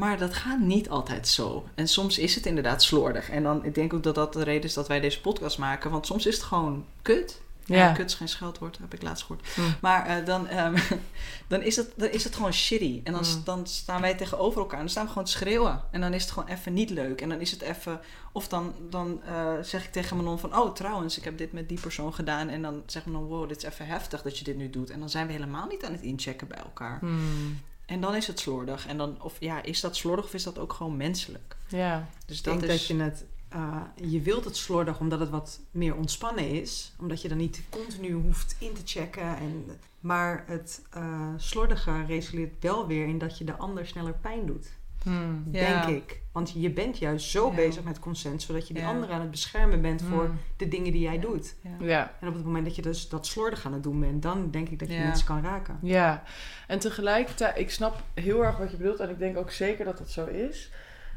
maar 0.00 0.18
dat 0.18 0.34
gaat 0.34 0.58
niet 0.60 0.88
altijd 0.88 1.28
zo. 1.28 1.66
En 1.74 1.88
soms 1.88 2.18
is 2.18 2.34
het 2.34 2.46
inderdaad 2.46 2.82
slordig. 2.82 3.30
En 3.30 3.42
dan, 3.42 3.64
ik 3.64 3.74
denk 3.74 3.92
ook 3.94 4.02
dat 4.02 4.14
dat 4.14 4.32
de 4.32 4.42
reden 4.42 4.62
is 4.64 4.74
dat 4.74 4.88
wij 4.88 5.00
deze 5.00 5.20
podcast 5.20 5.58
maken. 5.58 5.90
Want 5.90 6.06
soms 6.06 6.26
is 6.26 6.34
het 6.34 6.42
gewoon 6.44 6.84
kut. 7.02 7.40
Ja, 7.64 7.76
Ja. 7.76 7.92
kut 7.92 8.06
is 8.10 8.14
geen 8.14 8.28
scheldwoord, 8.28 8.78
heb 8.78 8.94
ik 8.94 9.02
laatst 9.02 9.24
gehoord. 9.26 9.48
Hm. 9.54 9.60
Maar 9.80 10.06
eh, 10.06 10.26
dan, 10.26 10.48
ehm, 10.48 10.76
dan, 11.48 11.62
is 11.62 11.76
het, 11.76 11.92
dan 11.96 12.08
is 12.08 12.24
het 12.24 12.34
gewoon 12.34 12.52
shitty. 12.52 13.00
En 13.04 13.12
dan, 13.12 13.24
Mm. 13.36 13.42
dan 13.44 13.66
staan 13.66 14.00
wij 14.00 14.14
tegenover 14.14 14.60
elkaar. 14.60 14.74
En 14.78 14.84
dan 14.84 14.90
staan 14.90 15.04
we 15.04 15.08
gewoon 15.10 15.24
te 15.24 15.30
schreeuwen. 15.32 15.80
En 15.90 16.00
dan 16.00 16.14
is 16.14 16.22
het 16.22 16.30
gewoon 16.32 16.48
even 16.48 16.72
niet 16.72 16.90
leuk. 16.90 17.20
En 17.20 17.28
dan 17.28 17.40
is 17.40 17.50
het 17.50 17.60
even... 17.62 18.00
Of 18.32 18.48
dan, 18.48 18.74
dan 18.90 19.20
eh, 19.26 19.52
zeg 19.62 19.84
ik 19.84 19.92
tegen 19.92 20.16
mijn 20.16 20.28
non 20.28 20.38
van... 20.38 20.56
Oh, 20.58 20.74
trouwens, 20.74 21.18
ik 21.18 21.24
heb 21.24 21.38
dit 21.38 21.52
met 21.52 21.68
die 21.68 21.80
persoon 21.80 22.14
gedaan. 22.14 22.48
En 22.48 22.62
dan 22.62 22.82
zeg 22.86 23.06
ik 23.06 23.12
dan... 23.12 23.24
Wow, 23.24 23.48
dit 23.48 23.56
is 23.56 23.62
even 23.62 23.86
heftig 23.86 24.22
dat 24.22 24.38
je 24.38 24.44
dit 24.44 24.56
nu 24.56 24.70
doet. 24.70 24.90
En 24.90 24.98
dan 25.00 25.10
zijn 25.10 25.26
we 25.26 25.32
helemaal 25.32 25.66
niet 25.66 25.84
aan 25.84 25.92
het 25.92 26.02
inchecken 26.02 26.48
bij 26.48 26.58
elkaar. 26.58 26.98
Hmm. 27.00 27.60
En 27.90 28.00
dan 28.00 28.14
is 28.14 28.26
het 28.26 28.38
slordig. 28.40 28.86
En 28.86 28.96
dan, 28.96 29.22
of 29.22 29.36
ja, 29.40 29.62
is 29.62 29.80
dat 29.80 29.96
slordig 29.96 30.24
of 30.24 30.34
is 30.34 30.42
dat 30.42 30.58
ook 30.58 30.72
gewoon 30.72 30.96
menselijk? 30.96 31.56
Ja. 31.68 32.08
Dus 32.26 32.38
Ik 32.38 32.44
dat 32.44 32.58
denk 32.60 32.72
is... 32.72 32.78
dat 32.78 32.86
je 32.96 33.02
het... 33.02 33.24
eh, 33.48 33.82
je 34.10 34.20
wilt 34.20 34.44
het 34.44 34.56
slordig 34.56 35.00
omdat 35.00 35.20
het 35.20 35.30
wat 35.30 35.60
meer 35.70 35.94
ontspannen 35.96 36.48
is. 36.50 36.92
Omdat 36.98 37.22
je 37.22 37.28
dan 37.28 37.36
niet 37.38 37.62
continu 37.70 38.12
hoeft 38.12 38.56
in 38.58 38.72
te 38.72 38.80
checken. 38.84 39.36
En, 39.36 39.64
maar 40.00 40.44
het 40.46 40.82
eh 40.90 41.28
slordige 41.36 42.04
resulteert 42.06 42.54
wel 42.62 42.86
weer 42.86 43.06
in 43.06 43.18
dat 43.18 43.38
je 43.38 43.44
de 43.44 43.56
ander 43.56 43.86
sneller 43.86 44.14
pijn 44.20 44.46
doet. 44.46 44.66
Hmm. 45.04 45.44
Ja. 45.52 45.82
Denk 45.86 45.96
ik. 46.02 46.20
Want 46.32 46.52
je 46.56 46.70
bent 46.70 46.98
juist 46.98 47.30
zo 47.30 47.48
Ja. 47.48 47.54
bezig 47.54 47.82
met 47.84 47.98
consent. 47.98 48.42
Zodat 48.42 48.68
je 48.68 48.74
die 48.74 48.82
Ja. 48.82 48.88
ander 48.88 49.10
aan 49.10 49.20
het 49.20 49.30
beschermen 49.30 49.80
bent 49.82 50.02
voor 50.02 50.24
Hmm. 50.24 50.38
de 50.56 50.68
dingen 50.68 50.92
die 50.92 51.00
jij 51.00 51.14
Ja. 51.14 51.20
doet. 51.20 51.54
Ja. 51.62 51.70
Ja. 51.86 52.14
En 52.20 52.28
op 52.28 52.34
het 52.34 52.44
moment 52.44 52.64
dat 52.64 52.76
je 52.76 52.82
dus 52.82 53.08
dat 53.08 53.26
slordig 53.26 53.66
aan 53.66 53.72
het 53.72 53.82
doen 53.82 54.00
bent. 54.00 54.22
Dan 54.22 54.50
denk 54.50 54.68
ik 54.68 54.78
dat 54.78 54.88
je 54.88 54.94
Ja. 54.94 55.02
mensen 55.02 55.26
kan 55.26 55.42
raken. 55.42 55.78
Ja, 55.82 56.22
en 56.66 56.78
tegelijkertijd, 56.78 57.58
ik 57.58 57.70
snap 57.70 58.02
heel 58.14 58.44
erg 58.44 58.56
wat 58.58 58.70
je 58.70 58.76
bedoelt 58.76 59.00
en 59.00 59.10
ik 59.10 59.18
denk 59.18 59.36
ook 59.36 59.50
zeker 59.50 59.84
dat 59.84 59.98
dat 59.98 60.10
zo 60.10 60.26
is. 60.26 60.70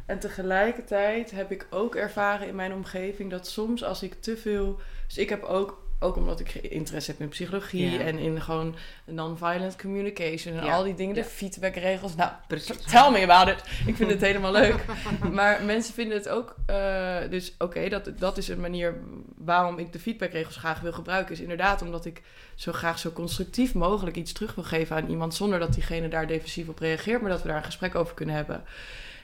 En 0.06 0.20
tegelijkertijd 0.20 1.32
heb 1.32 1.52
ik 1.52 1.68
ook 1.70 1.96
ervaren 1.96 2.48
in 2.48 2.56
mijn 2.56 2.74
omgeving 2.74 3.30
dat 3.32 3.48
soms 3.48 3.84
als 3.84 4.04
ik 4.04 4.14
te 4.22 4.38
veel. 4.38 4.80
Dus 5.08 5.18
ik 5.18 5.30
heb 5.30 5.44
ook, 5.44 5.83
ook 6.04 6.16
omdat 6.16 6.40
ik 6.40 6.54
interesse 6.54 7.12
heb 7.12 7.20
in 7.20 7.28
psychologie 7.30 7.90
Ja. 7.92 8.00
en 8.00 8.18
in 8.18 8.42
gewoon 8.42 8.76
non-violent 9.06 9.76
communication 9.82 10.58
en 10.58 10.66
Ja. 10.66 10.74
al 10.76 10.84
die 10.84 10.96
dingen, 10.96 11.14
de 11.14 11.20
Ja. 11.20 11.26
feedbackregels. 11.26 12.16
Nou, 12.16 12.32
Precies. 12.48 12.78
Tell 12.92 13.12
me 13.12 13.24
about 13.24 13.48
it. 13.48 13.64
Ik 13.86 13.96
vind 13.96 14.10
het 14.12 14.22
helemaal 14.22 14.52
leuk. 14.52 14.86
Maar 15.32 15.64
mensen 15.64 15.94
vinden 15.94 16.18
het 16.18 16.30
ook. 16.30 16.56
eh, 16.66 17.18
dus 17.30 17.54
oké, 17.58 17.90
dat, 17.90 18.10
dat 18.20 18.38
is 18.38 18.48
een 18.48 18.60
manier 18.60 18.96
waarom 19.38 19.78
ik 19.78 19.92
de 19.94 20.00
feedbackregels 20.00 20.56
graag 20.56 20.80
wil 20.80 20.94
gebruiken. 20.94 21.34
Is 21.34 21.40
inderdaad 21.42 21.82
omdat 21.82 22.06
ik 22.06 22.22
zo 22.56 22.72
graag 22.72 23.00
zo 23.00 23.12
constructief 23.12 23.74
mogelijk 23.74 24.16
iets 24.16 24.32
terug 24.34 24.56
wil 24.56 24.64
geven 24.64 24.96
aan 24.96 25.08
iemand. 25.10 25.36
Zonder 25.36 25.60
dat 25.60 25.74
diegene 25.74 26.08
daar 26.08 26.28
defensief 26.28 26.68
op 26.68 26.80
reageert. 26.80 27.22
Maar 27.22 27.30
dat 27.30 27.42
we 27.42 27.48
daar 27.48 27.58
een 27.58 27.64
gesprek 27.64 27.96
over 27.96 28.14
kunnen 28.16 28.36
hebben. 28.36 28.64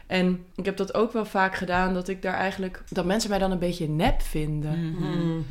En 0.07 0.45
ik 0.55 0.65
heb 0.65 0.77
dat 0.77 0.93
ook 0.93 1.13
wel 1.13 1.25
vaak 1.25 1.55
gedaan. 1.55 1.93
Dat 1.93 2.07
ik 2.07 2.21
daar 2.21 2.33
eigenlijk. 2.33 2.83
Dat 2.89 3.05
mensen 3.05 3.29
mij 3.29 3.39
dan 3.39 3.51
een 3.51 3.59
beetje 3.59 3.87
nep 3.89 4.21
vinden. 4.21 4.91
Mhm. 4.91 5.27
Mhm. 5.27 5.43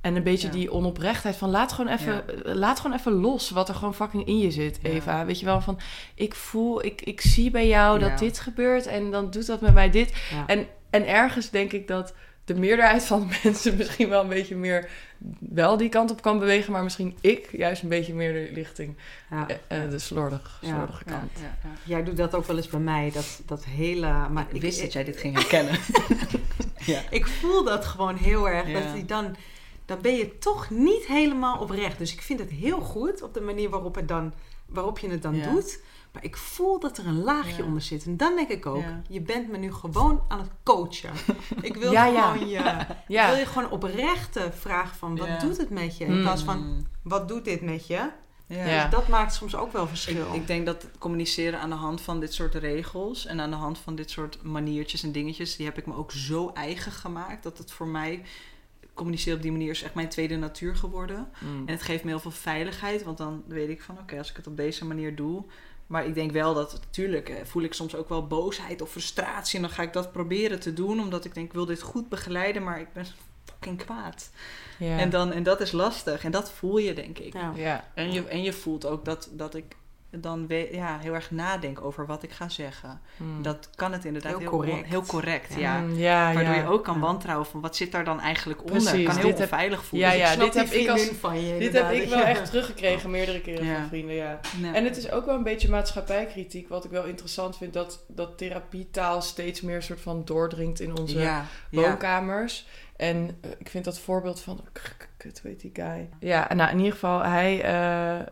En 0.00 0.16
een 0.16 0.22
beetje 0.22 0.46
Ja. 0.46 0.52
die 0.52 0.72
onoprechtheid 0.72 1.36
van 1.36 1.50
laat 1.50 1.72
gewoon 1.72 1.92
even, 1.92 2.24
laat 2.44 2.80
gewoon 2.80 2.96
even 2.96 3.12
los 3.12 3.50
wat 3.50 3.68
er 3.68 3.74
gewoon 3.74 3.94
fucking 3.94 4.26
in 4.26 4.38
je 4.38 4.50
zit, 4.50 4.78
Ja. 4.82 4.88
Eva. 4.90 5.24
Weet 5.26 5.38
je 5.40 5.44
wel, 5.46 5.60
van 5.60 5.78
ik 6.14 6.34
voel, 6.34 6.84
ik, 6.84 7.00
ik 7.02 7.20
zie 7.20 7.50
bij 7.50 7.66
jou 7.68 7.98
dat 7.98 8.08
Ja. 8.08 8.16
dit 8.16 8.38
gebeurt 8.38 8.86
en 8.86 9.10
dan 9.10 9.30
doet 9.30 9.46
dat 9.46 9.60
met 9.60 9.74
mij 9.74 9.90
dit. 9.90 10.12
Ja. 10.30 10.46
En, 10.46 10.66
en 10.90 11.06
ergens 11.08 11.50
denk 11.50 11.72
ik 11.72 11.88
dat 11.88 12.14
de 12.44 12.54
meerderheid 12.54 13.04
van 13.04 13.28
de 13.28 13.38
mensen 13.44 13.76
misschien 13.76 14.08
wel 14.08 14.22
een 14.22 14.28
beetje 14.28 14.56
meer 14.56 14.88
wel 15.38 15.76
die 15.76 15.88
kant 15.88 16.10
op 16.10 16.22
kan 16.22 16.38
bewegen, 16.38 16.72
maar 16.72 16.82
misschien 16.82 17.16
ik 17.20 17.48
juist 17.52 17.82
een 17.82 17.88
beetje 17.88 18.14
meer 18.14 18.32
de 18.32 18.44
richting, 18.54 18.96
Ja. 19.30 19.46
eh, 19.68 19.82
eh, 19.84 19.90
de 19.90 19.98
slordig, 19.98 20.58
slordige 20.62 21.02
Ja, 21.06 21.10
kant. 21.12 21.30
ja, 21.40 21.56
ja. 21.64 21.70
Jij 21.84 22.04
doet 22.04 22.16
dat 22.16 22.34
ook 22.34 22.46
wel 22.46 22.56
eens 22.56 22.68
bij 22.68 22.80
mij. 22.80 23.10
Dat, 23.14 23.40
dat 23.46 23.64
hele... 23.64 24.28
Maar 24.30 24.46
Ik 24.52 24.60
wist 24.60 24.80
dat 24.80 24.92
jij 24.92 25.04
dit 25.04 25.16
ging 25.16 25.34
herkennen. 25.34 25.74
ja. 26.94 27.00
Ik 27.10 27.26
voel 27.26 27.64
dat 27.64 27.84
gewoon 27.84 28.16
heel 28.16 28.48
erg. 28.48 28.66
Ja. 28.68 28.80
Dat 28.80 28.94
die 28.94 29.04
dan, 29.04 29.36
dan 29.88 29.98
ben 30.00 30.14
je 30.16 30.38
toch 30.38 30.70
niet 30.70 31.06
helemaal 31.06 31.58
oprecht. 31.58 31.98
Dus 31.98 32.12
ik 32.12 32.22
vind 32.22 32.38
het 32.38 32.50
heel 32.50 32.80
goed 32.80 33.22
op 33.22 33.34
de 33.34 33.40
manier 33.40 33.70
waarop, 33.70 33.94
het 33.94 34.08
dan, 34.08 34.32
waarop 34.66 34.98
je 34.98 35.08
het 35.08 35.22
dan 35.22 35.34
Ja. 35.36 35.50
doet. 35.50 35.80
Maar 36.12 36.24
ik 36.24 36.36
voel 36.36 36.80
dat 36.80 36.98
er 36.98 37.06
een 37.06 37.22
laagje 37.22 37.56
Ja. 37.62 37.64
onder 37.64 37.82
zit. 37.82 38.04
En 38.04 38.16
dan 38.16 38.36
denk 38.36 38.48
ik 38.48 38.66
ook, 38.66 38.82
Ja. 38.82 39.02
je 39.08 39.20
bent 39.20 39.48
me 39.48 39.56
nu 39.58 39.72
gewoon 39.72 40.22
aan 40.28 40.38
het 40.38 40.50
coachen. 40.62 41.10
Ik 41.68 41.76
wil 41.76 41.92
Ja, 41.92 42.06
ja. 42.06 42.32
gewoon 42.32 42.48
je... 42.48 42.54
Ja. 43.08 43.24
Ik 43.24 43.30
wil 43.30 43.38
je 43.38 43.46
gewoon 43.46 43.70
oprechte 43.70 44.50
vraag 44.58 44.96
van, 44.96 45.16
wat 45.16 45.26
Ja. 45.26 45.38
doet 45.38 45.56
het 45.56 45.70
met 45.70 45.96
je? 45.98 46.04
In 46.04 46.12
Hmm. 46.12 46.22
plaats 46.22 46.42
van, 46.42 46.86
wat 47.02 47.28
doet 47.28 47.44
dit 47.44 47.60
met 47.62 47.86
je? 47.86 47.94
Ja. 47.94 48.64
Ja. 48.64 48.82
Dus 48.82 48.90
dat 48.90 49.08
maakt 49.08 49.34
soms 49.34 49.56
ook 49.56 49.72
wel 49.72 49.86
verschil. 49.86 50.26
Ik, 50.26 50.34
ik 50.34 50.46
denk 50.46 50.66
dat 50.66 50.86
communiceren 50.98 51.60
aan 51.60 51.70
de 51.70 51.76
hand 51.76 52.00
van 52.00 52.20
dit 52.20 52.34
soort 52.34 52.54
regels 52.54 53.26
en 53.26 53.40
aan 53.40 53.50
de 53.50 53.56
hand 53.56 53.78
van 53.78 53.94
dit 53.94 54.10
soort 54.10 54.42
maniertjes 54.42 55.02
en 55.02 55.12
dingetjes, 55.12 55.56
die 55.56 55.66
heb 55.66 55.78
ik 55.78 55.86
me 55.86 55.94
ook 55.94 56.12
zo 56.12 56.50
eigen 56.54 56.92
gemaakt 56.92 57.42
dat 57.42 57.58
het 57.58 57.70
voor 57.72 57.86
mij 57.86 58.22
communiceren 58.98 59.36
op 59.36 59.42
die 59.42 59.52
manier 59.52 59.70
is 59.70 59.82
echt 59.82 59.94
mijn 59.94 60.08
tweede 60.08 60.36
natuur 60.36 60.76
geworden. 60.76 61.28
Mm. 61.38 61.66
En 61.66 61.72
het 61.72 61.82
geeft 61.82 62.04
me 62.04 62.10
heel 62.10 62.20
veel 62.20 62.30
veiligheid, 62.30 63.02
want 63.02 63.18
dan 63.18 63.42
weet 63.46 63.68
ik 63.68 63.82
van 63.82 63.98
oké, 63.98 64.18
als 64.18 64.30
ik 64.30 64.36
het 64.36 64.46
op 64.46 64.56
deze 64.56 64.84
manier 64.84 65.14
doe. 65.14 65.44
Maar 65.86 66.06
ik 66.06 66.14
denk 66.14 66.32
wel 66.32 66.54
dat, 66.54 66.72
natuurlijk, 66.72 67.28
eh, 67.28 67.36
voel 67.44 67.62
ik 67.62 67.74
soms 67.74 67.94
ook 67.94 68.08
wel 68.08 68.26
boosheid 68.26 68.82
of 68.82 68.90
frustratie. 68.90 69.56
En 69.56 69.62
dan 69.62 69.74
ga 69.74 69.82
ik 69.82 69.92
dat 69.92 70.12
proberen 70.12 70.60
te 70.60 70.72
doen, 70.72 71.00
omdat 71.00 71.24
ik 71.24 71.34
denk, 71.34 71.46
ik 71.46 71.52
wil 71.52 71.66
dit 71.66 71.82
goed 71.82 72.08
begeleiden, 72.08 72.62
maar 72.62 72.80
ik 72.80 72.92
ben 72.92 73.06
fucking 73.44 73.78
kwaad. 73.84 74.30
Ja. 74.78 74.98
En, 74.98 75.10
dan, 75.10 75.32
en 75.32 75.42
dat 75.42 75.60
is 75.60 75.72
lastig. 75.72 76.24
En 76.24 76.30
dat 76.30 76.50
voel 76.50 76.78
je, 76.78 76.94
denk 76.94 77.18
ik. 77.18 77.32
ja. 77.32 77.52
ja. 77.56 77.90
En 77.94 78.12
je, 78.12 78.24
en 78.24 78.42
je 78.42 78.52
voelt 78.52 78.86
ook 78.86 79.04
dat, 79.04 79.28
dat 79.32 79.54
ik 79.54 79.76
dan 80.10 80.46
we- 80.46 80.68
ja, 80.72 80.98
heel 80.98 81.14
erg 81.14 81.30
nadenk 81.30 81.80
over 81.80 82.06
wat 82.06 82.22
ik 82.22 82.30
ga 82.30 82.48
zeggen. 82.48 83.00
Mm. 83.16 83.42
Dat 83.42 83.70
kan 83.74 83.92
het 83.92 84.04
inderdaad 84.04 84.30
Heel 84.30 84.40
heel, 84.40 84.50
correct. 84.50 84.86
heel 84.88 85.02
correct. 85.02 85.54
Ja. 85.54 85.78
Mm, 85.78 85.98
Waardoor 86.00 86.42
ja. 86.42 86.54
je 86.54 86.66
ook 86.66 86.84
kan 86.84 86.94
Ja. 86.94 87.00
wantrouwen 87.00 87.46
van 87.46 87.60
wat 87.60 87.76
zit 87.76 87.92
daar 87.92 88.04
dan 88.04 88.20
eigenlijk 88.20 88.60
onder. 88.64 88.76
Precies, 88.82 89.06
kan 89.06 89.16
heel 89.16 89.26
heb- 89.28 89.38
onveilig 89.40 89.84
voelen. 89.84 90.08
Ja, 90.08 90.14
Dus 90.14 90.34
ja, 90.34 90.44
dit 90.44 90.54
heb 90.54 90.66
ik 90.66 90.88
als- 90.88 91.10
van 91.20 91.40
je 91.40 91.58
Dit 91.58 91.72
heb 91.72 91.90
ik 91.90 92.08
wel 92.08 92.22
echt 92.22 92.44
teruggekregen 92.50 93.10
meerdere 93.10 93.40
keren 93.40 93.66
van 93.76 93.88
vrienden, 93.88 94.14
ja. 94.14 94.40
nee. 94.60 94.72
En 94.72 94.84
het 94.84 94.96
is 94.96 95.10
ook 95.10 95.26
wel 95.26 95.34
een 95.34 95.42
beetje 95.42 95.68
maatschappijkritiek, 95.70 96.68
wat 96.68 96.84
ik 96.84 96.90
wel 96.90 97.04
interessant 97.04 97.56
vind, 97.56 97.72
dat, 97.72 98.04
dat 98.08 98.38
therapietaal 98.38 99.22
steeds 99.22 99.60
meer 99.60 99.82
soort 99.82 100.00
van 100.00 100.24
doordringt 100.24 100.80
in 100.80 100.98
onze 100.98 101.42
woonkamers. 101.70 102.66
En 102.96 103.38
eh, 103.40 103.50
ik 103.58 103.68
vind 103.68 103.84
dat 103.84 103.98
voorbeeld 103.98 104.40
van, 104.40 104.60
kut, 105.16 105.42
weet 105.42 105.60
die 105.60 105.70
guy. 105.74 106.08
Ja, 106.20 106.54
nou 106.54 106.70
in 106.70 106.76
ieder 106.76 106.92
geval, 106.92 107.22
hij, 107.22 107.62
eh, 107.62 108.26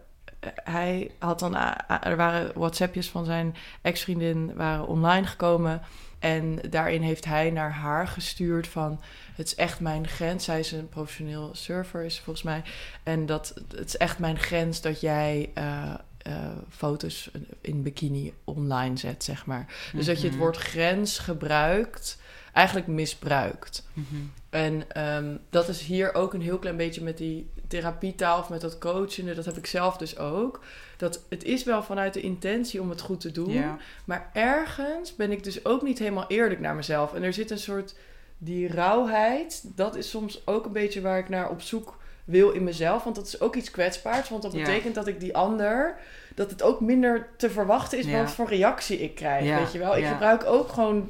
hij 0.64 1.10
had 1.18 1.38
dan, 1.38 1.54
a- 1.56 1.84
a- 1.90 2.02
er 2.04 2.16
waren 2.16 2.50
WhatsAppjes 2.54 3.08
van 3.08 3.24
zijn 3.24 3.54
ex-vriendin, 3.82 4.54
waren 4.54 4.86
online 4.86 5.26
gekomen. 5.26 5.82
En 6.18 6.58
daarin 6.70 7.02
heeft 7.02 7.24
hij 7.24 7.50
naar 7.50 7.70
haar 7.72 8.08
gestuurd 8.08 8.66
van, 8.68 9.00
het 9.34 9.46
is 9.46 9.54
echt 9.54 9.80
mijn 9.80 10.08
grens. 10.08 10.44
Zij 10.44 10.58
is 10.58 10.72
een 10.72 10.88
professioneel 10.88 11.50
surfer, 11.52 12.04
is 12.04 12.20
volgens 12.20 12.44
mij. 12.44 12.62
En 13.02 13.26
dat, 13.26 13.54
het 13.76 13.86
is 13.86 13.96
echt 13.96 14.18
mijn 14.18 14.38
grens 14.38 14.80
dat 14.80 15.00
jij 15.00 15.50
eh, 15.54 15.94
eh, 16.18 16.32
foto's 16.70 17.30
in 17.60 17.82
bikini 17.82 18.32
online 18.44 18.96
zet, 18.96 19.24
zeg 19.24 19.46
maar. 19.46 19.66
Dus 19.92 20.06
dat 20.06 20.16
je 20.16 20.22
het 20.24 20.32
Mhm. 20.32 20.40
woord 20.42 20.56
grens 20.56 21.18
gebruikt, 21.18 22.18
eigenlijk 22.52 22.86
misbruikt. 22.86 23.86
Mhm. 23.92 24.14
En 24.50 24.84
ehm, 24.90 25.36
dat 25.50 25.68
is 25.68 25.80
hier 25.80 26.14
ook 26.14 26.34
een 26.34 26.40
heel 26.42 26.58
klein 26.58 26.76
beetje 26.76 27.02
met 27.02 27.18
die 27.18 27.50
therapietaal 27.68 28.38
of 28.38 28.48
met 28.48 28.60
dat 28.60 28.78
coachende. 28.78 29.34
Dat 29.34 29.44
heb 29.44 29.56
ik 29.56 29.66
zelf 29.66 29.96
dus 29.96 30.18
ook. 30.18 30.60
Dat 30.96 31.22
het 31.28 31.44
is 31.44 31.64
wel 31.64 31.82
vanuit 31.82 32.14
de 32.14 32.20
intentie 32.20 32.80
om 32.80 32.90
het 32.90 33.00
goed 33.00 33.20
te 33.20 33.32
doen. 33.32 33.52
Ja. 33.52 33.76
Maar 34.04 34.30
ergens 34.32 35.16
ben 35.16 35.30
ik 35.30 35.44
dus 35.44 35.64
ook 35.64 35.82
niet 35.82 35.98
helemaal 35.98 36.24
eerlijk 36.28 36.60
naar 36.60 36.74
mezelf. 36.74 37.14
En 37.14 37.22
er 37.22 37.32
zit 37.32 37.50
een 37.50 37.58
soort 37.58 37.94
die 38.38 38.68
rauwheid. 38.68 39.62
Dat 39.76 39.96
is 39.96 40.10
soms 40.10 40.46
ook 40.46 40.64
een 40.64 40.72
beetje 40.72 41.00
waar 41.00 41.18
ik 41.18 41.28
naar 41.28 41.50
op 41.50 41.60
zoek 41.60 41.96
wil 42.24 42.50
in 42.50 42.64
mezelf. 42.64 43.04
Want 43.04 43.16
dat 43.16 43.26
is 43.26 43.40
ook 43.40 43.56
iets 43.56 43.70
kwetsbaars. 43.70 44.28
Want 44.28 44.42
dat 44.42 44.52
Ja. 44.52 44.58
betekent 44.58 44.94
dat 44.94 45.06
ik 45.06 45.20
die 45.20 45.36
ander... 45.36 45.96
dat 46.34 46.50
het 46.50 46.62
ook 46.62 46.80
minder 46.80 47.28
te 47.36 47.50
verwachten 47.50 47.98
is 47.98 48.06
Ja. 48.06 48.22
wat 48.22 48.30
voor 48.30 48.48
reactie 48.48 48.98
ik 48.98 49.14
krijg. 49.14 49.58
Weet 49.58 49.72
je 49.72 49.78
wel? 49.78 49.96
Ik 49.96 50.06
gebruik 50.06 50.44
ook 50.44 50.68
gewoon... 50.68 51.08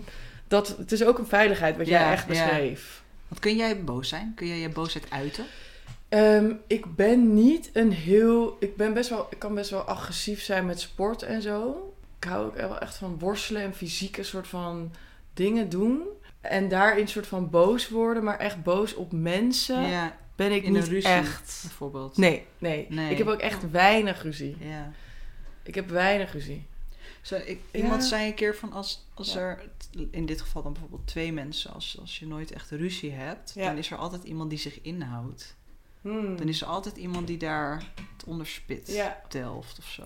Dat, 0.49 0.69
het 0.79 0.93
is 0.93 1.05
ook 1.05 1.19
een 1.19 1.27
veiligheid 1.27 1.77
wat 1.77 1.87
jij 1.87 2.11
echt 2.11 2.27
beschreef. 2.27 3.03
Want 3.29 3.41
kun 3.41 3.57
jij 3.57 3.85
boos 3.85 4.09
zijn? 4.09 4.33
Kun 4.37 4.47
jij 4.47 4.59
je 4.59 4.69
boosheid 4.69 5.05
uiten? 5.11 5.45
Ehm, 6.09 6.53
ik 6.67 6.95
ben 6.95 7.35
niet 7.35 7.71
een 7.73 7.93
heel. 7.93 8.57
Ik 8.61 8.77
ben 8.77 8.95
best 8.95 9.11
wel. 9.11 9.27
Ik 9.31 9.39
kan 9.39 9.55
best 9.55 9.71
wel 9.71 9.81
agressief 9.83 10.43
zijn 10.43 10.67
met 10.67 10.81
sport 10.81 11.23
en 11.23 11.43
zo. 11.43 11.93
Ik 12.19 12.25
hou 12.29 12.47
ook 12.47 12.57
wel 12.57 12.79
echt 12.79 12.97
van 12.97 13.19
worstelen 13.19 13.63
en 13.63 13.75
fysieke 13.75 14.23
soort 14.23 14.49
van 14.49 14.93
dingen 15.35 15.69
doen 15.69 16.03
en 16.41 16.69
daarin 16.69 17.09
soort 17.09 17.27
van 17.27 17.51
boos 17.51 17.89
worden, 17.89 18.25
maar 18.25 18.39
echt 18.39 18.63
boos 18.63 18.95
op 18.95 19.13
mensen, 19.13 19.81
ja, 19.81 20.17
ben 20.37 20.53
ik 20.53 20.63
in 20.63 20.75
een 20.75 20.81
niet 20.81 20.89
ruzie. 20.89 21.11
echt. 21.11 21.59
bijvoorbeeld. 21.63 22.17
Nee, 22.17 22.45
nee, 22.59 22.87
Nee. 22.91 23.11
Ik 23.11 23.19
heb 23.19 23.27
ook 23.27 23.41
echt 23.41 23.71
weinig 23.71 24.23
ruzie. 24.23 24.57
Ja. 24.61 24.93
Ik 25.63 25.75
heb 25.75 25.89
weinig 25.91 26.33
ruzie. 26.33 26.67
Zo, 27.21 27.35
ik, 27.45 27.59
Ja. 27.71 27.79
Iemand 27.81 28.05
zei 28.05 28.27
een 28.27 28.35
keer 28.35 28.57
van 28.57 28.73
als, 28.73 29.07
als 29.15 29.33
Ja. 29.33 29.41
er 29.41 29.69
in 30.11 30.27
dit 30.27 30.41
geval 30.41 30.63
dan 30.63 30.73
bijvoorbeeld 30.73 31.07
twee 31.07 31.33
mensen, 31.33 31.73
als, 31.73 31.97
als 32.01 32.19
je 32.19 32.27
nooit 32.27 32.53
echt 32.53 32.71
ruzie 32.71 33.13
hebt, 33.13 33.55
dan 33.55 33.77
is 33.79 33.91
er 33.91 33.97
altijd 33.99 34.25
iemand 34.25 34.51
die 34.51 34.59
zich 34.59 34.81
inhoudt. 34.83 35.56
Hmm. 36.07 36.37
Dan 36.37 36.49
is 36.49 36.61
er 36.61 36.67
altijd 36.67 36.97
iemand 36.97 37.27
die 37.27 37.37
daar 37.39 37.83
het 38.17 38.25
onderspit, 38.27 38.93
Ja. 38.93 39.21
delft 39.29 39.79
of 39.79 39.85
zo. 39.85 40.03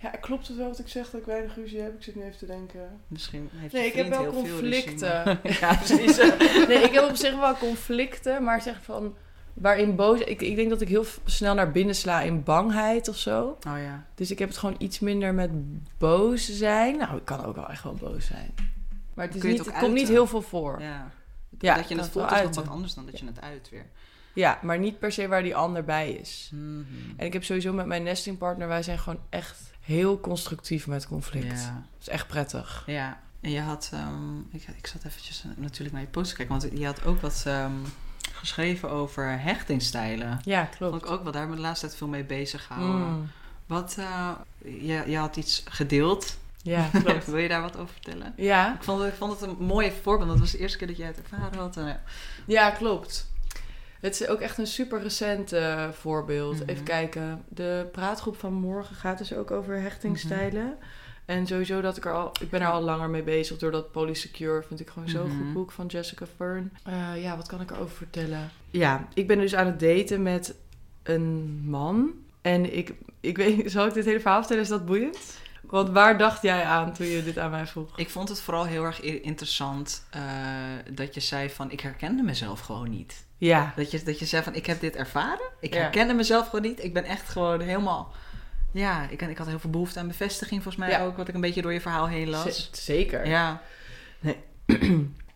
Ja, 0.00 0.10
klopt 0.10 0.48
het 0.48 0.56
wel 0.56 0.68
wat 0.68 0.78
ik 0.78 0.88
zeg 0.88 1.10
dat 1.10 1.20
ik 1.20 1.26
weinig 1.26 1.54
ruzie 1.54 1.80
heb? 1.80 1.94
Ik 1.94 2.02
zit 2.02 2.14
nu 2.14 2.22
even 2.22 2.38
te 2.38 2.46
denken. 2.46 3.00
Misschien 3.06 3.48
heeft 3.52 3.72
Nee, 3.72 3.86
ik 3.86 3.92
heb 3.92 4.08
wel 4.08 4.32
conflicten. 4.32 5.40
ja, 5.60 5.74
precies. 5.74 6.16
Nee, 6.66 6.78
ik 6.82 6.92
heb 6.92 7.08
op 7.08 7.16
zich 7.16 7.38
wel 7.38 7.56
conflicten, 7.56 8.44
maar 8.44 8.62
zeg 8.62 8.82
van 8.82 9.14
waarin 9.54 9.96
boos. 9.96 10.20
Ik, 10.20 10.42
ik 10.42 10.56
denk 10.56 10.70
dat 10.70 10.80
ik 10.80 10.88
heel 10.88 11.04
snel 11.24 11.54
naar 11.54 11.70
binnen 11.72 11.94
sla 11.94 12.20
in 12.20 12.42
bangheid 12.42 13.08
of 13.08 13.16
zo. 13.16 13.58
Oh 13.68 13.78
ja. 13.78 14.06
Dus 14.14 14.30
ik 14.30 14.38
heb 14.38 14.48
het 14.48 14.58
gewoon 14.58 14.76
iets 14.78 14.98
minder 14.98 15.34
met 15.34 15.50
boos 15.98 16.48
zijn. 16.48 16.96
Nou, 16.96 17.16
ik 17.16 17.24
kan 17.24 17.44
ook 17.44 17.54
wel 17.54 17.68
echt 17.68 17.82
wel 17.82 17.94
boos 17.94 18.26
zijn. 18.26 18.54
Maar 19.14 19.26
het, 19.26 19.36
is 19.36 19.42
niet, 19.42 19.64
het 19.64 19.78
komt 19.78 19.94
niet 19.94 20.08
heel 20.08 20.26
veel 20.26 20.42
voor. 20.42 20.80
Ja, 20.80 21.10
dat 21.76 21.88
je 21.88 21.96
het 21.96 22.08
voelt 22.08 22.32
is 22.32 22.56
wat 22.56 22.68
anders 22.68 22.94
dan 22.94 23.06
dat 23.06 23.18
je 23.18 23.26
het 23.26 23.40
uit 23.40 23.68
weer. 23.70 23.86
Maar 24.62 24.78
niet 24.78 24.98
per 24.98 25.12
se 25.12 25.28
waar 25.28 25.42
die 25.42 25.56
ander 25.56 25.84
bij 25.84 26.10
is. 26.10 26.50
Mhm. 26.52 26.84
En 27.16 27.26
ik 27.26 27.32
heb 27.32 27.44
sowieso 27.44 27.72
met 27.72 27.86
mijn 27.86 28.02
nestingpartner, 28.02 28.68
wij 28.68 28.82
zijn 28.82 28.98
gewoon 28.98 29.20
echt 29.28 29.58
heel 29.80 30.20
constructief 30.20 30.86
met 30.86 31.06
conflict. 31.06 31.60
Ja. 31.60 31.84
Dat 31.92 32.00
is 32.00 32.08
echt 32.08 32.26
prettig. 32.26 32.82
Ja, 32.86 33.20
en 33.40 33.50
je 33.50 33.60
had, 33.60 33.90
ehm, 33.92 34.38
ik, 34.38 34.64
ik 34.76 34.86
zat 34.86 35.04
eventjes 35.04 35.44
natuurlijk 35.56 35.92
naar 35.92 36.00
je 36.00 36.06
post 36.10 36.30
te 36.30 36.36
kijken, 36.36 36.58
want 36.60 36.78
je 36.78 36.86
had 36.86 37.04
ook 37.04 37.20
wat 37.20 37.42
ehm, 37.46 37.72
geschreven 38.32 38.90
over 38.90 39.40
hechtingstijlen. 39.40 40.40
Ja, 40.44 40.64
Vond 40.64 40.76
klopt. 40.76 41.04
ik 41.04 41.10
ook 41.10 41.22
wel, 41.22 41.32
daar 41.32 41.50
we 41.50 41.54
de 41.56 41.60
laatste 41.60 41.86
tijd 41.86 41.98
veel 41.98 42.08
mee 42.08 42.24
bezig 42.24 42.66
gehouden. 42.66 43.08
Mm. 43.08 43.30
Wat, 43.66 43.96
eh, 43.98 44.30
je, 44.58 45.02
je 45.06 45.16
had 45.16 45.36
iets 45.36 45.62
gedeeld. 45.68 46.38
Ja, 46.62 46.88
klopt. 47.02 47.26
Wil 47.30 47.36
je 47.38 47.48
daar 47.48 47.62
wat 47.62 47.76
over 47.76 47.92
vertellen? 47.92 48.32
Ja, 48.36 48.74
Ik 48.74 48.82
vond, 48.82 49.04
ik 49.04 49.14
vond 49.14 49.40
het 49.40 49.50
een 49.50 49.56
mooi 49.64 49.92
voorbeeld. 50.02 50.28
Dat 50.28 50.38
was 50.38 50.50
de 50.50 50.58
eerste 50.58 50.78
keer 50.78 50.86
dat 50.86 50.96
jij 50.96 51.06
het 51.06 51.22
ervaren 51.22 51.58
had. 51.58 51.76
En, 51.76 51.86
ja. 51.86 52.00
Ja, 52.46 52.70
klopt. 52.70 53.29
Het 54.00 54.20
is 54.20 54.26
ook 54.28 54.40
echt 54.40 54.58
een 54.58 54.66
super 54.66 55.02
recent 55.02 55.52
eh, 55.52 55.88
voorbeeld. 55.90 56.58
Mhm. 56.60 56.68
Even 56.68 56.84
kijken. 56.84 57.44
De 57.48 57.88
praatgroep 57.92 58.36
van 58.38 58.52
morgen 58.52 58.96
gaat 58.96 59.18
dus 59.18 59.34
ook 59.34 59.50
over 59.50 59.80
hechtingstijlen. 59.80 60.76
En 61.24 61.46
sowieso 61.46 61.80
dat 61.80 61.96
ik 61.96 62.04
er 62.04 62.12
al... 62.12 62.30
Ik 62.40 62.50
ben 62.50 62.60
er 62.60 62.70
al 62.70 62.82
langer 62.82 63.10
mee 63.10 63.22
bezig. 63.22 63.58
Door 63.58 63.70
dat 63.70 63.92
Polysecure 63.92 64.62
vind 64.62 64.80
ik 64.80 64.88
gewoon 64.90 65.08
zo'n 65.08 65.26
Mhm. 65.28 65.36
goed 65.36 65.52
boek 65.52 65.72
van 65.72 65.86
Jessica 65.86 66.26
Fern. 66.36 66.72
Eh, 66.84 67.22
ja, 67.22 67.36
wat 67.36 67.46
kan 67.48 67.60
ik 67.60 67.70
erover 67.70 67.96
vertellen? 67.96 68.50
Ja, 68.70 69.08
ik 69.14 69.26
ben 69.26 69.38
dus 69.38 69.54
aan 69.54 69.66
het 69.66 69.80
daten 69.80 70.22
met 70.22 70.54
een 71.02 71.60
man. 71.64 72.10
En 72.40 72.76
ik, 72.76 72.94
ik 73.20 73.36
weet... 73.36 73.70
Zal 73.70 73.86
ik 73.86 73.92
dit 73.94 74.04
hele 74.04 74.20
verhaal 74.20 74.38
vertellen? 74.38 74.62
Is 74.62 74.68
dat 74.68 74.86
boeiend? 74.86 75.18
Want 75.62 75.88
waar 75.90 76.18
dacht 76.18 76.42
jij 76.42 76.64
aan 76.64 76.92
toen 76.92 77.06
je 77.06 77.24
dit 77.24 77.38
aan 77.38 77.50
mij 77.50 77.66
vroeg? 77.66 77.98
Ik 77.98 78.10
vond 78.10 78.28
het 78.28 78.40
vooral 78.40 78.64
heel 78.64 78.84
erg 78.84 79.00
interessant 79.00 80.04
eh, 80.10 80.22
dat 80.92 81.14
je 81.14 81.20
zei 81.20 81.50
van... 81.50 81.70
ik 81.70 81.80
herkende 81.80 82.22
mezelf 82.22 82.60
gewoon 82.60 82.90
niet. 82.90 83.24
Ja. 83.40 83.72
Dat 83.76 83.90
je, 83.90 84.02
dat 84.02 84.18
je 84.18 84.24
zei 84.26 84.42
van, 84.42 84.54
ik 84.54 84.66
heb 84.66 84.80
dit 84.80 84.96
ervaren. 84.96 85.48
Ik 85.60 85.74
Ja. 85.74 85.80
herkende 85.80 86.14
mezelf 86.14 86.48
gewoon 86.48 86.64
niet. 86.64 86.84
Ik 86.84 86.92
ben 86.92 87.04
echt 87.04 87.28
gewoon 87.28 87.60
helemaal... 87.60 88.12
Ja, 88.72 89.06
ik, 89.10 89.22
ik 89.22 89.38
had 89.38 89.46
heel 89.46 89.58
veel 89.58 89.70
behoefte 89.70 89.98
aan 89.98 90.06
bevestiging 90.08 90.62
volgens 90.62 90.84
mij 90.84 90.90
Ja. 90.98 91.04
ook. 91.04 91.16
Wat 91.16 91.28
ik 91.28 91.34
een 91.34 91.40
beetje 91.40 91.62
door 91.62 91.72
je 91.72 91.80
verhaal 91.80 92.08
heen 92.08 92.28
las. 92.30 92.70
Z- 92.72 92.84
Zeker. 92.84 93.26
Ja. 93.26 93.62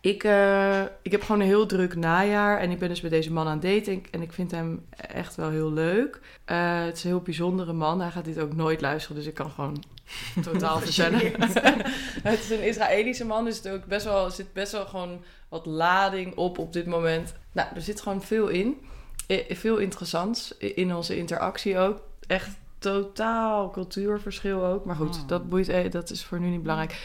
Ik, 0.01 0.23
eh, 0.23 0.81
ik 1.01 1.11
heb 1.11 1.21
gewoon 1.21 1.41
een 1.41 1.47
heel 1.47 1.65
druk 1.65 1.95
najaar 1.95 2.59
en 2.59 2.71
ik 2.71 2.79
ben 2.79 2.89
dus 2.89 3.01
met 3.01 3.11
deze 3.11 3.31
man 3.31 3.47
aan 3.47 3.59
het 3.59 3.61
daten 3.61 4.03
en 4.11 4.21
ik- 4.21 4.33
vind 4.33 4.51
hem 4.51 4.85
echt 4.97 5.35
wel 5.35 5.49
heel 5.49 5.71
leuk. 5.73 6.19
Eh, 6.45 6.83
het 6.83 6.97
is 6.97 7.03
een 7.03 7.09
heel 7.09 7.21
bijzondere 7.21 7.73
man. 7.73 8.01
Hij 8.01 8.11
gaat 8.11 8.25
dit 8.25 8.39
ook 8.39 8.55
nooit 8.55 8.81
luisteren, 8.81 9.17
dus 9.17 9.25
ik 9.25 9.33
kan 9.33 9.49
gewoon 9.51 9.83
totaal 10.43 10.79
vertellen. 10.85 11.19
het 12.23 12.39
is 12.39 12.49
een 12.49 12.63
Israëlische 12.63 13.25
man, 13.25 13.45
dus 13.45 13.57
het 13.57 13.69
ook 13.69 13.85
best 13.85 14.05
wel, 14.05 14.29
zit 14.29 14.53
best 14.53 14.71
wel 14.71 14.85
gewoon 14.85 15.23
wat 15.55 15.65
lading 15.65 16.35
op 16.35 16.57
op 16.57 16.73
dit 16.73 16.85
moment. 16.85 17.33
Nou, 17.51 17.67
er 17.75 17.81
zit 17.81 18.01
gewoon 18.01 18.21
veel 18.21 18.47
in. 18.47 18.77
Eh, 19.27 19.55
Veel 19.55 19.77
interessants 19.77 20.57
in 20.57 20.95
onze 20.95 21.17
interactie 21.17 21.77
ook. 21.77 22.01
Echt 22.27 22.49
totaal 22.79 23.69
cultuurverschil 23.69 24.65
ook. 24.65 24.85
Maar 24.85 24.95
goed, 24.95 25.15
Oh. 25.21 25.27
dat, 25.27 25.49
boeit, 25.49 25.69
eh, 25.69 25.91
dat 25.91 26.09
is 26.09 26.23
voor 26.25 26.39
nu 26.39 26.49
niet 26.49 26.61
belangrijk. 26.61 26.97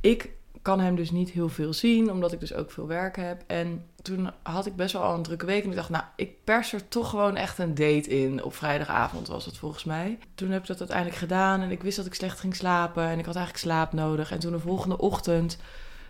Ik 0.00 0.30
kan 0.62 0.80
hem 0.80 0.94
dus 0.96 1.10
niet 1.10 1.30
heel 1.30 1.48
veel 1.48 1.72
zien, 1.72 2.10
omdat 2.10 2.32
ik 2.32 2.40
dus 2.40 2.54
ook 2.54 2.70
veel 2.70 2.86
werk 2.86 3.16
heb. 3.16 3.42
En 3.46 3.84
toen 4.02 4.30
had 4.42 4.66
ik 4.66 4.76
best 4.76 4.92
wel 4.92 5.02
al 5.02 5.14
een 5.14 5.22
drukke 5.22 5.46
week. 5.46 5.62
En 5.64 5.70
ik 5.70 5.76
dacht, 5.76 5.90
nou, 5.90 6.04
ik 6.16 6.44
pers 6.44 6.72
er 6.72 6.88
toch 6.88 7.10
gewoon 7.10 7.36
echt 7.36 7.58
een 7.58 7.74
date 7.74 8.08
in. 8.22 8.42
Op 8.44 8.54
vrijdagavond 8.54 9.28
was 9.28 9.44
het 9.44 9.56
volgens 9.56 9.84
mij. 9.84 10.18
Toen 10.34 10.50
heb 10.50 10.60
ik 10.60 10.66
dat 10.66 10.78
uiteindelijk 10.78 11.18
gedaan. 11.18 11.60
En 11.60 11.70
ik 11.70 11.82
wist 11.82 11.96
dat 11.96 12.06
ik 12.06 12.14
slecht 12.14 12.40
ging 12.40 12.56
slapen. 12.56 13.04
En 13.04 13.18
ik 13.18 13.24
had 13.26 13.36
eigenlijk 13.36 13.64
slaap 13.64 13.92
nodig. 13.92 14.30
En 14.30 14.38
toen 14.38 14.52
de 14.52 14.58
volgende 14.58 14.98
ochtend, 14.98 15.58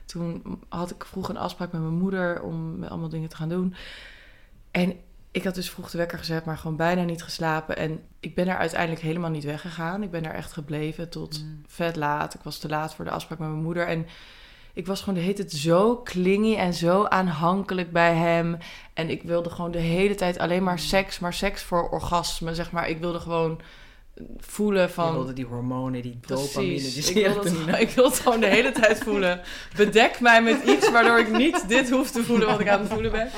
toen 0.07 0.43
had 0.69 0.91
ik 0.91 1.05
vroeg 1.05 1.29
een 1.29 1.37
afspraak 1.37 1.73
met 1.73 1.81
mijn 1.81 1.95
moeder 1.95 2.43
om 2.43 2.85
allemaal 2.85 3.09
dingen 3.09 3.29
te 3.29 3.37
gaan 3.37 3.49
doen. 3.49 3.75
En 4.71 4.97
ik 5.31 5.45
had 5.45 5.55
dus 5.55 5.71
vroeg 5.71 5.91
de 5.91 5.99
wekker 5.99 6.19
gezet, 6.19 6.45
maar 6.45 6.59
gewoon 6.59 6.77
bijna 6.77 7.03
niet 7.03 7.23
geslapen. 7.23 7.77
En 7.77 8.01
ik 8.21 8.35
ben 8.35 8.49
er 8.49 8.57
uiteindelijk 8.57 9.01
helemaal 9.03 9.31
niet 9.31 9.45
weggegaan. 9.45 10.03
Ik 10.03 10.11
ben 10.11 10.23
daar 10.23 10.35
echt 10.35 10.53
gebleven 10.53 11.09
tot 11.11 11.43
Mm. 11.43 11.63
vet 11.67 11.97
laat. 11.97 12.35
Ik 12.35 12.41
was 12.43 12.59
te 12.59 12.69
laat 12.69 12.95
voor 12.95 13.05
de 13.05 13.11
afspraak 13.11 13.39
met 13.39 13.49
mijn 13.49 13.63
moeder. 13.63 13.87
En 13.87 14.07
ik 14.73 14.87
was 14.87 15.01
gewoon 15.01 15.15
de 15.15 15.21
hele 15.21 15.35
tijd 15.35 15.53
zo 15.53 15.97
klingy 15.97 16.57
en 16.57 16.75
zo 16.75 17.05
aanhankelijk 17.05 17.93
bij 17.93 18.15
hem. 18.15 18.59
En 18.95 19.11
ik 19.11 19.23
wilde 19.23 19.51
gewoon 19.51 19.71
de 19.71 19.79
hele 19.79 20.15
tijd 20.15 20.39
alleen 20.39 20.63
maar 20.63 20.79
seks, 20.79 21.19
maar 21.19 21.33
seks 21.33 21.63
voor 21.63 21.89
orgasme, 21.91 22.55
zeg 22.55 22.73
maar. 22.73 22.89
Ik 22.89 22.99
wilde 22.99 23.21
gewoon 23.21 23.61
voelen 24.39 24.91
van... 24.91 25.13
wilde 25.13 25.33
die 25.33 25.45
hormonen, 25.45 26.03
die 26.03 26.19
dopamine, 26.27 26.73
die 26.73 26.93
Precies. 26.93 27.07
Serotonine. 27.07 27.81
ik 27.87 27.91
wilde 27.91 28.11
het 28.11 28.21
gewoon 28.21 28.41
de 28.41 28.47
hele 28.47 28.73
tijd 28.73 28.99
voelen. 28.99 29.41
Bedek 29.77 30.21
mij 30.21 30.43
met 30.43 30.63
iets 30.65 30.91
waardoor 30.91 31.19
ik 31.19 31.37
niet 31.37 31.69
dit 31.69 31.91
hoef 31.91 32.11
te 32.11 32.25
voelen 32.25 32.47
wat 32.47 32.61
ik 32.61 32.69
aan 32.69 32.81
het 32.81 32.89
voelen 32.89 33.11
ben. 33.11 33.29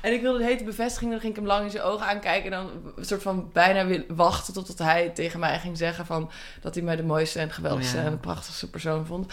En 0.00 0.12
ik 0.12 0.20
wilde 0.20 0.38
de 0.38 0.44
hele 0.44 0.64
bevestiging. 0.64 1.10
Dan 1.10 1.20
ging 1.20 1.32
ik 1.32 1.38
hem 1.38 1.48
lang 1.48 1.64
in 1.64 1.70
zijn 1.70 1.82
ogen 1.82 2.06
aankijken. 2.06 2.52
En 2.52 2.58
dan 2.58 2.70
een 2.96 3.04
soort 3.04 3.22
van 3.22 3.50
bijna 3.52 3.86
wil- 3.86 4.04
wachten 4.08 4.54
totdat 4.54 4.78
hij 4.78 5.08
tegen 5.08 5.40
mij 5.40 5.58
ging 5.58 5.76
zeggen 5.76 6.06
van... 6.06 6.30
dat 6.60 6.74
hij 6.74 6.84
mij 6.84 6.96
de 6.96 7.02
mooiste 7.02 7.38
en 7.38 7.50
geweldigste 7.50 7.96
Oh 7.96 8.02
ja. 8.02 8.08
en 8.08 8.20
prachtigste 8.20 8.70
persoon 8.70 9.06
vond. 9.06 9.32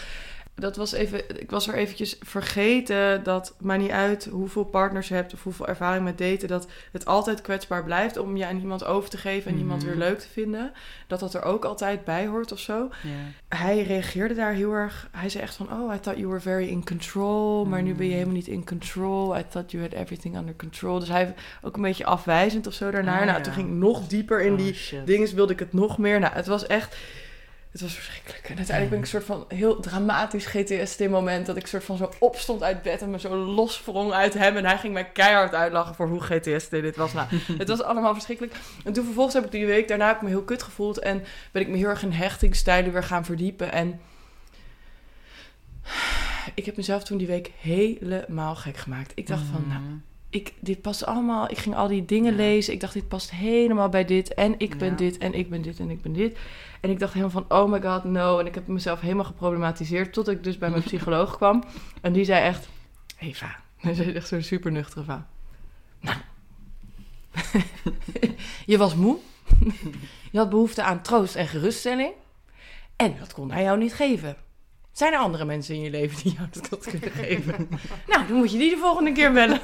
Dat 0.56 0.76
was 0.76 0.92
even, 0.92 1.40
ik 1.40 1.50
was 1.50 1.68
er 1.68 1.74
eventjes 1.74 2.16
vergeten 2.20 3.22
dat 3.22 3.54
maar 3.60 3.78
niet 3.78 3.90
uit 3.90 4.24
hoeveel 4.30 4.64
partners 4.64 5.08
je 5.08 5.14
hebt 5.14 5.32
of 5.34 5.42
hoeveel 5.42 5.66
ervaring 5.68 6.04
met 6.04 6.18
daten, 6.18 6.48
dat 6.48 6.66
het 6.92 7.04
altijd 7.06 7.40
kwetsbaar 7.40 7.84
blijft 7.84 8.16
om 8.16 8.36
je 8.36 8.46
aan 8.46 8.58
iemand 8.60 8.84
over 8.84 9.10
te 9.10 9.16
geven 9.16 9.50
en 9.52 9.58
iemand 9.58 9.82
Mhm. 9.82 9.90
weer 9.90 9.98
leuk 10.08 10.18
te 10.18 10.28
vinden. 10.32 10.72
Dat 11.06 11.20
dat 11.20 11.34
er 11.34 11.42
ook 11.42 11.64
altijd 11.64 12.04
bij 12.04 12.26
hoort 12.26 12.52
of 12.52 12.58
zo 12.58 12.88
hij 13.48 13.82
reageerde 13.82 14.34
daar 14.34 14.52
heel 14.52 14.72
erg. 14.72 15.08
Hij 15.12 15.28
zei 15.28 15.42
echt 15.42 15.54
van: 15.54 15.72
Oh, 15.72 15.94
I 15.94 15.98
thought 16.00 16.16
you 16.20 16.26
were 16.28 16.40
very 16.40 16.68
in 16.68 16.84
control. 16.84 17.64
Maar 17.64 17.82
nu 17.82 17.94
ben 17.94 18.02
je 18.04 18.10
Mm. 18.10 18.16
helemaal 18.16 18.34
niet 18.36 18.48
in 18.48 18.64
control. 18.66 19.36
I 19.38 19.44
thought 19.48 19.70
you 19.70 19.82
had 19.82 19.92
everything 19.92 20.36
under 20.36 20.56
control. 20.56 20.98
Dus 20.98 21.08
hij 21.08 21.34
ook 21.62 21.76
een 21.76 21.82
beetje 21.82 22.04
afwijzend 22.06 22.66
of 22.66 22.72
zo 22.74 22.90
daarnaar. 22.90 23.18
Ah, 23.20 23.24
nou, 23.26 23.36
ja. 23.38 23.42
toen 23.44 23.52
ging 23.52 23.68
ik 23.68 23.74
nog 23.74 24.06
dieper 24.06 24.42
in 24.42 24.52
Oh, 24.52 24.58
die 24.58 24.74
shit. 24.74 25.06
dingen. 25.06 25.34
Wilde 25.34 25.52
ik 25.52 25.58
het 25.58 25.72
nog 25.72 25.98
meer. 25.98 26.20
Nou, 26.20 26.32
het 26.34 26.46
was 26.46 26.66
echt. 26.66 26.96
Het 27.74 27.82
was 27.82 27.94
verschrikkelijk. 27.94 28.48
En 28.48 28.56
uiteindelijk 28.56 28.88
ben 28.88 28.98
ik 28.98 29.04
een 29.04 29.20
soort 29.20 29.24
van 29.24 29.44
heel 29.58 29.80
dramatisch 29.80 30.46
GTSD-moment. 30.46 31.46
Dat 31.46 31.56
ik 31.56 31.66
soort 31.66 31.84
van 31.84 31.96
zo 31.96 32.10
opstond 32.18 32.62
uit 32.62 32.82
bed 32.82 33.02
en 33.02 33.10
me 33.10 33.18
zo 33.18 33.36
lossprong 33.36 34.12
uit 34.12 34.34
hem. 34.34 34.56
En 34.56 34.64
hij 34.64 34.78
ging 34.78 34.92
mij 34.92 35.10
keihard 35.10 35.54
uitlachen 35.54 35.94
voor 35.94 36.08
hoe 36.08 36.20
GTSD 36.20 36.70
dit 36.70 36.96
was. 36.96 37.12
Nou, 37.12 37.28
het 37.58 37.68
was 37.68 37.82
allemaal 37.82 38.12
verschrikkelijk. 38.14 38.54
En 38.84 38.92
toen 38.92 39.04
vervolgens 39.04 39.34
heb 39.34 39.44
ik 39.44 39.50
die 39.50 39.66
week 39.66 39.88
daarna 39.88 40.06
heb 40.06 40.16
ik 40.16 40.22
me 40.22 40.28
heel 40.28 40.42
kut 40.42 40.62
gevoeld. 40.62 40.98
En 40.98 41.24
ben 41.52 41.62
ik 41.62 41.68
me 41.68 41.76
heel 41.76 41.88
erg 41.88 42.02
in 42.02 42.12
hechtingstijlen 42.12 42.92
weer 42.92 43.04
gaan 43.04 43.24
verdiepen. 43.24 43.72
En 43.72 44.00
ik 46.54 46.64
heb 46.66 46.76
mezelf 46.76 47.04
toen 47.04 47.18
die 47.18 47.26
week 47.26 47.50
helemaal 47.60 48.54
gek 48.56 48.76
gemaakt. 48.76 49.12
Ik 49.14 49.26
dacht 49.26 49.42
van, 49.52 49.64
nou, 49.68 49.80
Mhm. 49.80 49.94
Ik, 50.34 50.52
dit 50.60 50.80
past 50.82 51.06
allemaal. 51.06 51.50
Ik 51.50 51.58
ging 51.58 51.74
al 51.74 51.88
die 51.88 52.04
dingen 52.04 52.30
Ja. 52.32 52.36
lezen. 52.36 52.72
Ik 52.72 52.80
dacht, 52.80 52.92
dit 52.92 53.08
past 53.08 53.30
helemaal 53.30 53.88
bij 53.88 54.04
dit. 54.04 54.34
En 54.34 54.54
ik 54.58 54.78
ben 54.78 54.88
Ja. 54.90 54.94
dit, 54.96 55.18
en 55.18 55.32
ik 55.34 55.50
ben 55.50 55.62
dit, 55.62 55.80
en 55.80 55.90
ik 55.90 56.02
ben 56.02 56.12
dit. 56.12 56.38
En 56.80 56.90
ik 56.90 56.98
dacht 56.98 57.12
helemaal 57.12 57.42
van, 57.46 57.58
oh 57.58 57.70
my 57.70 57.82
god, 57.82 58.04
no. 58.04 58.38
En 58.38 58.46
ik 58.46 58.54
heb 58.54 58.66
mezelf 58.66 59.00
helemaal 59.00 59.24
geproblematiseerd. 59.24 60.12
Tot 60.12 60.28
ik 60.28 60.44
dus 60.44 60.58
bij 60.58 60.70
mijn 60.70 60.82
psycholoog 60.90 61.36
kwam. 61.36 61.64
En 62.00 62.12
die 62.12 62.24
zei 62.24 62.44
echt, 62.44 62.68
Eva. 63.18 63.56
Hij 63.84 63.94
zei 63.94 64.12
echt 64.12 64.28
zo'n 64.28 64.42
super 64.42 64.72
nuchtere. 64.72 65.22
Nou, 66.00 66.16
je 68.66 68.78
was 68.78 68.94
moe. 68.94 69.16
je 70.32 70.38
had 70.38 70.50
behoefte 70.50 70.82
aan 70.82 71.02
troost 71.02 71.34
en 71.34 71.46
geruststelling. 71.48 72.12
En 72.96 73.16
dat 73.18 73.32
kon 73.32 73.50
hij 73.50 73.62
jou 73.62 73.78
niet 73.78 73.94
geven. 73.94 74.36
Zijn 74.94 75.12
er 75.12 75.18
andere 75.18 75.44
mensen 75.44 75.74
in 75.74 75.80
je 75.80 75.90
leven 75.90 76.22
die 76.22 76.34
jou 76.36 76.48
dat 76.70 76.84
kunnen 76.90 77.10
geven? 77.10 77.68
nou, 78.10 78.26
dan 78.26 78.36
moet 78.36 78.52
je 78.52 78.58
die 78.58 78.70
de 78.70 78.76
volgende 78.76 79.12
keer 79.12 79.32
bellen. 79.32 79.60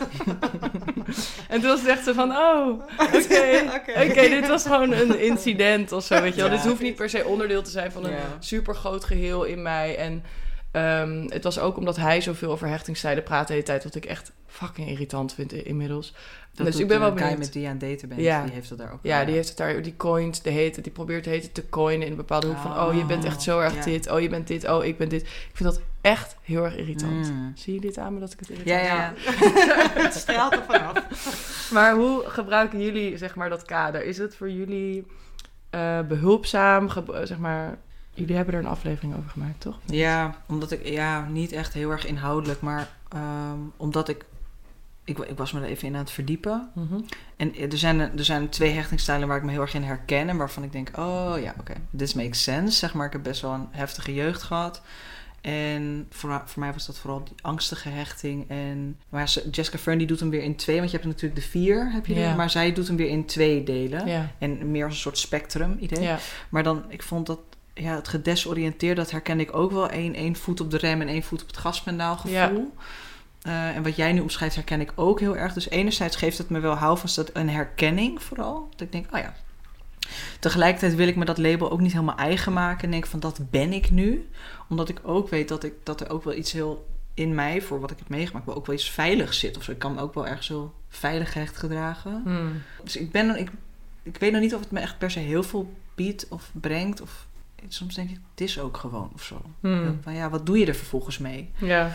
en 1.48 1.60
toen 1.60 1.70
was 1.70 1.80
het 1.80 1.88
echt 1.88 2.04
zo 2.04 2.12
van, 2.12 2.30
oh, 2.36 2.68
oké. 3.16 3.62
Oké, 4.08 4.28
dit 4.28 4.48
was 4.48 4.62
gewoon 4.62 4.92
een 4.92 5.20
incident 5.20 5.92
of 5.92 6.04
zo, 6.04 6.20
weet 6.20 6.34
je 6.34 6.40
wel. 6.40 6.50
Ja. 6.50 6.56
Dit 6.56 6.66
hoeft 6.66 6.80
niet 6.80 6.94
per 6.94 7.10
se 7.10 7.24
onderdeel 7.24 7.62
te 7.62 7.70
zijn 7.70 7.92
van 7.92 8.04
een 8.04 8.10
Ja. 8.10 8.36
super 8.38 8.74
groot 8.74 9.04
geheel 9.04 9.44
in 9.44 9.62
mij. 9.62 9.96
En 9.96 10.24
ehm, 10.72 11.24
het 11.28 11.44
was 11.44 11.58
ook 11.58 11.76
omdat 11.76 11.96
hij 11.96 12.20
zoveel 12.20 12.50
over 12.50 12.68
hechtingstijden 12.68 13.22
praatte 13.24 13.46
de 13.46 13.52
hele 13.52 13.64
tijd, 13.64 13.84
wat 13.84 13.94
ik 13.94 14.04
echt 14.04 14.32
fucking 14.50 14.88
irritant 14.88 15.34
vind 15.34 15.52
inmiddels. 15.52 16.14
Dat 16.54 16.66
dus 16.66 16.78
ik 16.78 16.88
ben 16.88 17.00
wel 17.00 17.12
benieuwd. 17.12 17.38
met 17.38 17.52
die 17.52 17.68
aan 17.68 17.78
daten 17.78 18.08
bent, 18.08 18.20
Ja. 18.20 18.42
die 18.42 18.52
heeft 18.52 18.68
het 18.68 18.78
daar 18.78 18.92
ook 18.92 18.98
Ja, 19.02 19.24
die 19.24 19.34
heeft 19.34 19.48
het 19.48 19.56
daar, 19.56 19.82
die 19.82 19.96
coint 19.96 20.44
de 20.44 20.50
hete, 20.50 20.80
die 20.80 20.92
probeert 20.92 21.24
de 21.24 21.30
hete 21.30 21.52
te 21.52 21.68
coinen 21.68 22.04
in 22.04 22.10
een 22.10 22.16
bepaalde 22.16 22.46
hoek 22.46 22.56
van, 22.56 22.78
oh, 22.78 22.94
je 22.94 23.04
bent 23.04 23.24
echt 23.24 23.42
zo 23.42 23.60
erg 23.60 23.74
ja. 23.74 23.82
dit, 23.82 24.10
oh, 24.10 24.20
je 24.20 24.28
bent 24.28 24.46
dit, 24.46 24.68
oh, 24.68 24.84
ik 24.84 24.98
ben 24.98 25.08
dit. 25.08 25.22
Ik 25.22 25.50
vind 25.52 25.68
dat 25.68 25.80
echt 26.00 26.36
heel 26.42 26.64
erg 26.64 26.76
irritant. 26.76 27.32
Mm. 27.32 27.52
Zie 27.54 27.74
je 27.74 27.80
dit 27.80 27.98
aan 27.98 28.14
me 28.14 28.20
dat 28.20 28.32
ik 28.32 28.38
het 28.38 28.50
irritant 28.50 28.80
ja, 28.80 28.94
ja. 28.94 29.12
het 30.02 30.14
straalt 30.14 30.52
er 30.52 30.64
vanaf. 30.66 31.04
Maar 31.72 31.94
hoe 31.94 32.22
gebruiken 32.26 32.80
jullie, 32.82 33.16
zeg 33.16 33.34
maar, 33.34 33.48
dat 33.48 33.62
kader? 33.62 34.04
Is 34.04 34.18
het 34.18 34.36
voor 34.36 34.50
jullie 34.50 35.06
eh, 35.70 36.00
behulpzaam, 36.00 36.88
eh, 36.88 37.20
zeg 37.24 37.38
maar... 37.38 37.78
Jullie 38.14 38.36
hebben 38.36 38.54
er 38.54 38.60
een 38.60 38.66
aflevering 38.66 39.16
over 39.16 39.30
gemaakt, 39.30 39.60
toch? 39.60 39.78
Ja, 39.84 40.42
omdat 40.46 40.70
ik, 40.70 40.86
ja, 40.86 41.28
niet 41.28 41.52
echt 41.52 41.72
heel 41.72 41.90
erg 41.90 42.06
inhoudelijk, 42.06 42.60
maar 42.60 42.88
ehm, 43.08 43.58
omdat 43.76 44.08
ik, 44.08 44.24
ik, 45.04 45.18
ik 45.18 45.36
was 45.36 45.52
me 45.52 45.60
er 45.60 45.66
even 45.66 45.88
in 45.88 45.94
aan 45.94 46.00
het 46.00 46.10
verdiepen. 46.10 46.70
Mhm. 46.74 47.00
En 47.36 47.56
er 47.70 47.78
zijn, 47.78 48.00
er 48.00 48.24
zijn 48.24 48.48
twee 48.48 48.70
hechtingstijlen 48.72 49.28
waar 49.28 49.36
ik 49.36 49.42
me 49.42 49.50
heel 49.50 49.60
erg 49.60 49.74
in 49.74 49.82
herken 49.82 50.28
en 50.28 50.36
waarvan 50.36 50.62
ik 50.62 50.72
denk, 50.72 50.90
oh 50.98 51.32
ja, 51.42 51.54
oké, 51.60 51.72
this 51.96 52.14
makes 52.14 52.42
sense. 52.42 52.78
Zeg 52.78 52.94
maar, 52.94 53.06
ik 53.06 53.12
heb 53.12 53.22
best 53.22 53.40
wel 53.42 53.52
een 53.52 53.68
heftige 53.70 54.14
jeugd 54.14 54.42
gehad. 54.42 54.82
En 55.40 56.06
voor, 56.10 56.42
voor 56.46 56.62
mij 56.62 56.72
was 56.72 56.86
dat 56.86 56.98
vooral 56.98 57.24
die 57.24 57.34
angstige 57.42 57.88
hechting. 57.88 58.44
En, 58.48 58.96
maar 59.08 59.28
ze- 59.28 59.48
Jessica 59.50 59.78
Fern 59.78 59.98
die 59.98 60.06
doet 60.06 60.20
hem 60.20 60.30
weer 60.30 60.42
in 60.42 60.56
twee, 60.56 60.76
want 60.78 60.90
je 60.90 60.96
hebt 60.96 61.08
natuurlijk 61.08 61.40
de 61.40 61.46
vier, 61.48 61.92
heb 61.92 62.06
je 62.06 62.14
maar 62.36 62.50
zij 62.50 62.72
doet 62.72 62.86
hem 62.86 62.96
weer 62.96 63.08
in 63.08 63.26
twee 63.26 63.62
delen. 63.62 64.06
En 64.38 64.70
meer 64.70 64.84
als 64.84 64.92
een 64.94 65.00
soort 65.00 65.18
spectrum 65.18 65.76
idee. 65.80 66.02
Maar 66.48 66.62
dan, 66.62 66.84
ik 66.88 67.02
vond 67.02 67.26
dat 67.26 67.38
ja, 67.74 67.94
het 67.94 68.08
gedesoriënteerd, 68.08 68.96
dat 68.96 69.10
herken 69.10 69.40
ik 69.40 69.54
ook 69.56 69.70
wel. 69.72 69.92
Eén 69.92 70.14
één 70.14 70.36
voet 70.36 70.60
op 70.60 70.70
de 70.70 70.76
rem 70.76 71.00
en 71.00 71.08
één 71.08 71.22
voet 71.22 71.40
op 71.42 71.46
het 71.46 71.56
gaspedaal 71.56 72.16
gevoel. 72.16 72.74
Eh, 73.42 73.76
en 73.76 73.82
wat 73.82 73.96
jij 73.96 74.12
nu 74.12 74.20
omschrijft, 74.20 74.54
herken 74.54 74.80
ik 74.80 74.92
ook 74.94 75.20
heel 75.20 75.36
erg. 75.36 75.52
Dus 75.52 75.70
enerzijds 75.70 76.16
geeft 76.16 76.38
het 76.38 76.48
me 76.48 76.60
wel 76.60 76.74
houvast 76.74 77.16
dat 77.16 77.30
een 77.32 77.48
herkenning 77.48 78.22
vooral. 78.22 78.68
Dat 78.70 78.80
ik 78.80 78.92
denk, 78.92 79.06
oh 79.14 79.18
ja. 79.18 79.34
Tegelijkertijd 80.40 80.94
wil 80.94 81.08
ik 81.08 81.16
me 81.16 81.24
dat 81.24 81.38
label 81.38 81.70
ook 81.70 81.80
niet 81.80 81.92
helemaal 81.92 82.16
eigen 82.16 82.52
maken. 82.52 82.84
En 82.84 82.90
denk 82.90 83.06
van, 83.06 83.20
dat 83.20 83.50
ben 83.50 83.72
ik 83.72 83.90
nu. 83.90 84.28
Omdat 84.68 84.88
ik 84.88 85.00
ook 85.02 85.28
weet 85.28 85.48
dat, 85.48 85.64
ik, 85.64 85.74
dat 85.82 86.00
er 86.00 86.10
ook 86.10 86.24
wel 86.24 86.34
iets 86.34 86.52
heel 86.52 86.86
in 87.14 87.34
mij, 87.34 87.62
voor 87.62 87.80
wat 87.80 87.90
ik 87.90 87.98
heb 87.98 88.08
meegemaakt, 88.08 88.46
wel 88.46 88.54
ook 88.54 88.66
wel 88.66 88.74
iets 88.74 88.90
veilig 88.90 89.34
zit. 89.34 89.56
Of 89.56 89.62
zo. 89.62 89.70
Ik 89.70 89.78
kan 89.78 89.94
me 89.94 90.00
ook 90.00 90.14
wel 90.14 90.26
ergens 90.26 90.48
heel 90.48 90.74
veilig 90.88 91.32
gehecht 91.32 91.56
gedragen. 91.56 92.20
Hmm. 92.24 92.62
Dus 92.84 92.96
ik 92.96 93.10
ben 93.10 93.38
ik, 93.38 93.50
ik 94.02 94.16
weet 94.16 94.32
nog 94.32 94.40
niet 94.40 94.54
of 94.54 94.60
het 94.60 94.70
me 94.70 94.80
echt 94.80 94.98
per 94.98 95.10
se 95.10 95.18
heel 95.18 95.42
veel 95.42 95.74
biedt 95.94 96.28
of 96.28 96.50
brengt. 96.52 97.00
Of 97.00 97.26
soms 97.68 97.94
denk 97.94 98.10
ik, 98.10 98.18
het 98.30 98.40
is 98.40 98.58
ook 98.58 98.76
gewoon 98.76 99.10
of 99.14 99.22
zo. 99.22 99.42
Hmm. 99.60 99.98
Van 100.02 100.14
ja, 100.14 100.30
wat 100.30 100.46
doe 100.46 100.58
je 100.58 100.66
er 100.66 100.74
vervolgens 100.74 101.18
mee? 101.18 101.50
Ja. 101.58 101.92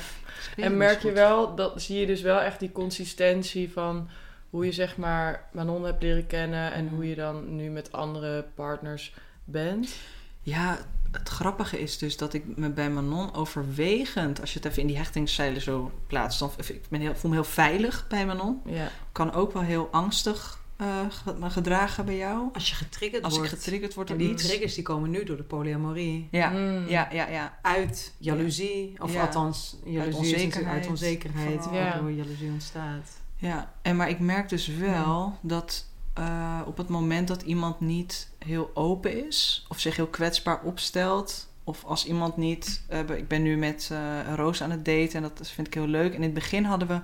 En 0.55 0.77
merk 0.77 1.01
je 1.01 1.11
wel, 1.11 1.55
dat 1.55 1.81
zie 1.81 1.99
je 1.99 2.05
dus 2.05 2.21
wel 2.21 2.39
echt 2.39 2.59
die 2.59 2.71
consistentie 2.71 3.71
van 3.71 4.09
hoe 4.49 4.65
je 4.65 4.71
zeg 4.71 4.97
maar 4.97 5.49
Manon 5.51 5.83
hebt 5.83 6.01
leren 6.01 6.27
kennen 6.27 6.73
en 6.73 6.89
hoe 6.89 7.09
je 7.09 7.15
dan 7.15 7.55
nu 7.55 7.69
met 7.69 7.91
andere 7.91 8.45
partners 8.55 9.13
bent. 9.43 9.95
Ja, 10.41 10.77
het 11.11 11.29
grappige 11.29 11.79
is 11.79 11.97
dus 11.97 12.17
dat 12.17 12.33
ik 12.33 12.57
me 12.57 12.69
bij 12.69 12.89
Manon 12.89 13.33
overwegend, 13.33 14.41
als 14.41 14.53
je 14.53 14.59
het 14.59 14.67
even 14.67 14.81
in 14.81 14.87
die 14.87 14.97
hechtingszeilen 14.97 15.61
zo 15.61 15.91
plaatst, 16.07 16.39
dan 16.39 16.51
ik 16.67 16.89
ben 16.89 17.01
heel, 17.01 17.15
voel 17.15 17.29
me 17.29 17.37
heel 17.37 17.45
veilig 17.45 18.05
bij 18.07 18.25
Manon. 18.25 18.61
Ja. 18.65 18.89
Kan 19.11 19.33
ook 19.33 19.53
wel 19.53 19.61
heel 19.61 19.87
angstig 19.91 20.63
eh, 20.77 20.99
ge- 21.09 21.35
me 21.39 21.49
gedragen 21.49 22.05
bij 22.05 22.17
jou. 22.17 22.49
Als 22.53 22.69
je 22.69 22.75
getriggerd 22.75 23.23
Als 23.23 23.33
ik 23.33 23.39
wordt. 23.39 23.53
getriggerd 23.55 23.93
word 23.93 24.07
door 24.07 24.17
die 24.17 24.29
iets. 24.31 24.43
triggers 24.47 24.73
die 24.75 24.83
komen 24.83 25.09
nu 25.09 25.23
door 25.23 25.37
de 25.37 25.43
polyamorie. 25.43 26.27
Ja, 26.31 26.49
Mm. 26.49 26.87
ja, 26.87 27.07
ja, 27.11 27.27
ja. 27.27 27.57
Uit 27.61 28.13
jaloezie, 28.17 28.95
of 29.01 29.13
Ja. 29.13 29.21
althans, 29.21 29.75
jaloezie 29.83 30.01
Uit 30.05 30.15
onzekerheid. 30.15 30.75
uit 30.75 30.87
onzekerheid, 30.87 31.61
Vooral. 31.63 31.81
waardoor 31.83 32.11
jaloezie 32.11 32.49
ontstaat. 32.51 33.09
Ja, 33.37 33.73
en 33.81 33.95
maar 33.95 34.09
ik 34.09 34.19
merk 34.19 34.49
dus 34.49 34.67
wel 34.67 35.37
dat 35.41 35.85
eh, 36.13 36.61
op 36.65 36.77
het 36.77 36.87
moment 36.87 37.27
dat 37.27 37.41
iemand 37.41 37.79
niet 37.79 38.29
heel 38.45 38.71
open 38.73 39.27
is 39.27 39.65
of 39.69 39.79
zich 39.79 39.95
heel 39.95 40.07
kwetsbaar 40.07 40.61
opstelt, 40.63 41.47
of 41.63 41.83
als 41.83 42.05
iemand 42.05 42.37
niet. 42.37 42.81
eh, 42.87 42.99
ik 42.99 43.27
ben 43.27 43.41
nu 43.41 43.57
met 43.57 43.89
eh 43.91 44.33
Roos 44.35 44.61
aan 44.63 44.71
het 44.71 44.85
daten 44.85 45.13
en 45.13 45.21
dat 45.21 45.49
vind 45.53 45.67
ik 45.67 45.73
heel 45.73 45.87
leuk. 45.87 46.09
En 46.09 46.15
in 46.15 46.21
het 46.23 46.33
begin 46.33 46.63
hadden 46.63 46.87
we, 46.87 47.01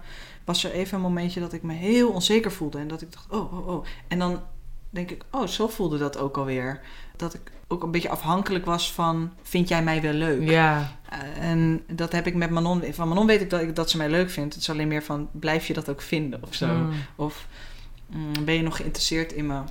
was 0.52 0.64
er 0.64 0.72
even 0.72 0.96
een 0.96 1.02
momentje 1.02 1.40
dat 1.40 1.54
ik 1.54 1.64
me 1.64 1.74
heel 1.74 2.12
onzeker 2.12 2.52
voelde 2.52 2.78
en 2.78 2.88
dat 2.88 3.02
ik 3.02 3.12
dacht, 3.12 3.26
oh, 3.30 3.54
oh, 3.54 3.68
oh. 3.68 3.86
En 4.08 4.20
dan 4.20 4.42
denk 4.90 5.12
ik, 5.12 5.24
oh, 5.32 5.48
zo 5.48 5.68
voelde 5.68 5.98
dat 5.98 6.18
ook 6.18 6.38
alweer. 6.38 6.82
Dat 7.16 7.34
ik 7.34 7.52
ook 7.68 7.84
een 7.84 7.92
beetje 7.92 8.10
afhankelijk 8.10 8.66
was 8.66 8.94
van, 8.94 9.32
vind 9.42 9.68
jij 9.68 9.84
mij 9.84 10.02
wel 10.02 10.14
leuk? 10.14 10.50
Ja. 10.50 10.98
Uh, 11.14 11.50
en 11.50 11.84
dat 11.88 12.12
heb 12.12 12.28
ik 12.28 12.36
met 12.36 12.50
Manon. 12.50 12.84
Van 12.94 13.08
Manon 13.08 13.26
weet 13.26 13.42
ik 13.42 13.50
dat, 13.50 13.62
ik 13.62 13.76
dat 13.76 13.90
ze 13.90 13.98
mij 13.98 14.10
leuk 14.10 14.30
vindt. 14.30 14.54
Het 14.54 14.64
is 14.64 14.70
alleen 14.70 14.88
meer 14.88 15.04
van, 15.04 15.30
blijf 15.32 15.68
je 15.68 15.74
dat 15.74 15.90
ook 15.90 16.02
vinden 16.02 16.44
of 16.44 16.54
zo? 16.54 16.68
Mm. 16.68 16.92
Of 17.16 17.48
mm, 18.06 18.46
ben 18.46 18.54
je 18.54 18.62
nog 18.62 18.76
geïnteresseerd 18.76 19.34
in 19.34 19.48
me? 19.48 19.62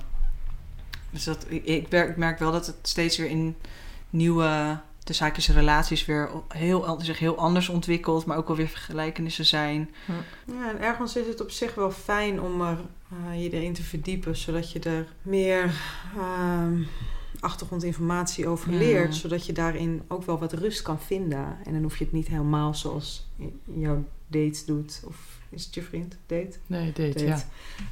Dus 1.09 1.23
dat, 1.23 1.45
ik, 1.47 1.65
ik, 1.65 1.89
merk, 1.89 2.09
ik 2.09 2.17
merk 2.17 2.39
wel 2.39 2.51
dat 2.51 2.65
het 2.65 2.77
steeds 2.81 3.17
weer 3.17 3.29
in 3.29 3.55
nieuwe 4.09 4.79
de 5.03 5.13
zaakjes 5.13 5.49
relaties 5.49 6.05
weer 6.05 6.29
heel, 6.47 6.97
zich 7.01 7.19
heel 7.19 7.37
anders 7.37 7.69
ontwikkelt, 7.69 8.25
maar 8.25 8.37
ook 8.37 8.47
wel 8.47 8.57
weer 8.57 8.67
vergelijkenissen 8.67 9.45
zijn. 9.45 9.89
Ja, 10.45 10.69
en 10.69 10.79
ergens 10.81 11.15
is 11.15 11.27
het 11.27 11.41
op 11.41 11.51
zich 11.51 11.75
wel 11.75 11.91
fijn 11.91 12.41
om 12.41 12.61
er, 12.61 12.77
eh, 13.31 13.43
je 13.43 13.49
erin 13.49 13.73
te 13.73 13.83
verdiepen, 13.83 14.35
zodat 14.37 14.71
je 14.71 14.79
er 14.79 15.07
meer 15.21 15.73
ehm, 16.17 16.81
achtergrondinformatie 17.39 18.47
over 18.47 18.71
Ja. 18.71 18.77
leert, 18.77 19.15
zodat 19.15 19.45
je 19.45 19.53
daarin 19.53 20.01
ook 20.07 20.23
wel 20.25 20.39
wat 20.39 20.53
rust 20.53 20.81
kan 20.81 20.99
vinden. 20.99 21.57
En 21.65 21.73
dan 21.73 21.81
hoef 21.81 21.97
je 21.97 22.03
het 22.03 22.13
niet 22.13 22.27
helemaal 22.27 22.73
zoals 22.75 23.27
jouw 23.73 24.03
date 24.27 24.65
doet, 24.65 25.01
of 25.07 25.15
is 25.49 25.65
het 25.65 25.73
je 25.73 25.81
vriend 25.81 26.17
date? 26.25 26.57
Nee, 26.67 26.91
dit, 26.93 27.13
Date. 27.13 27.43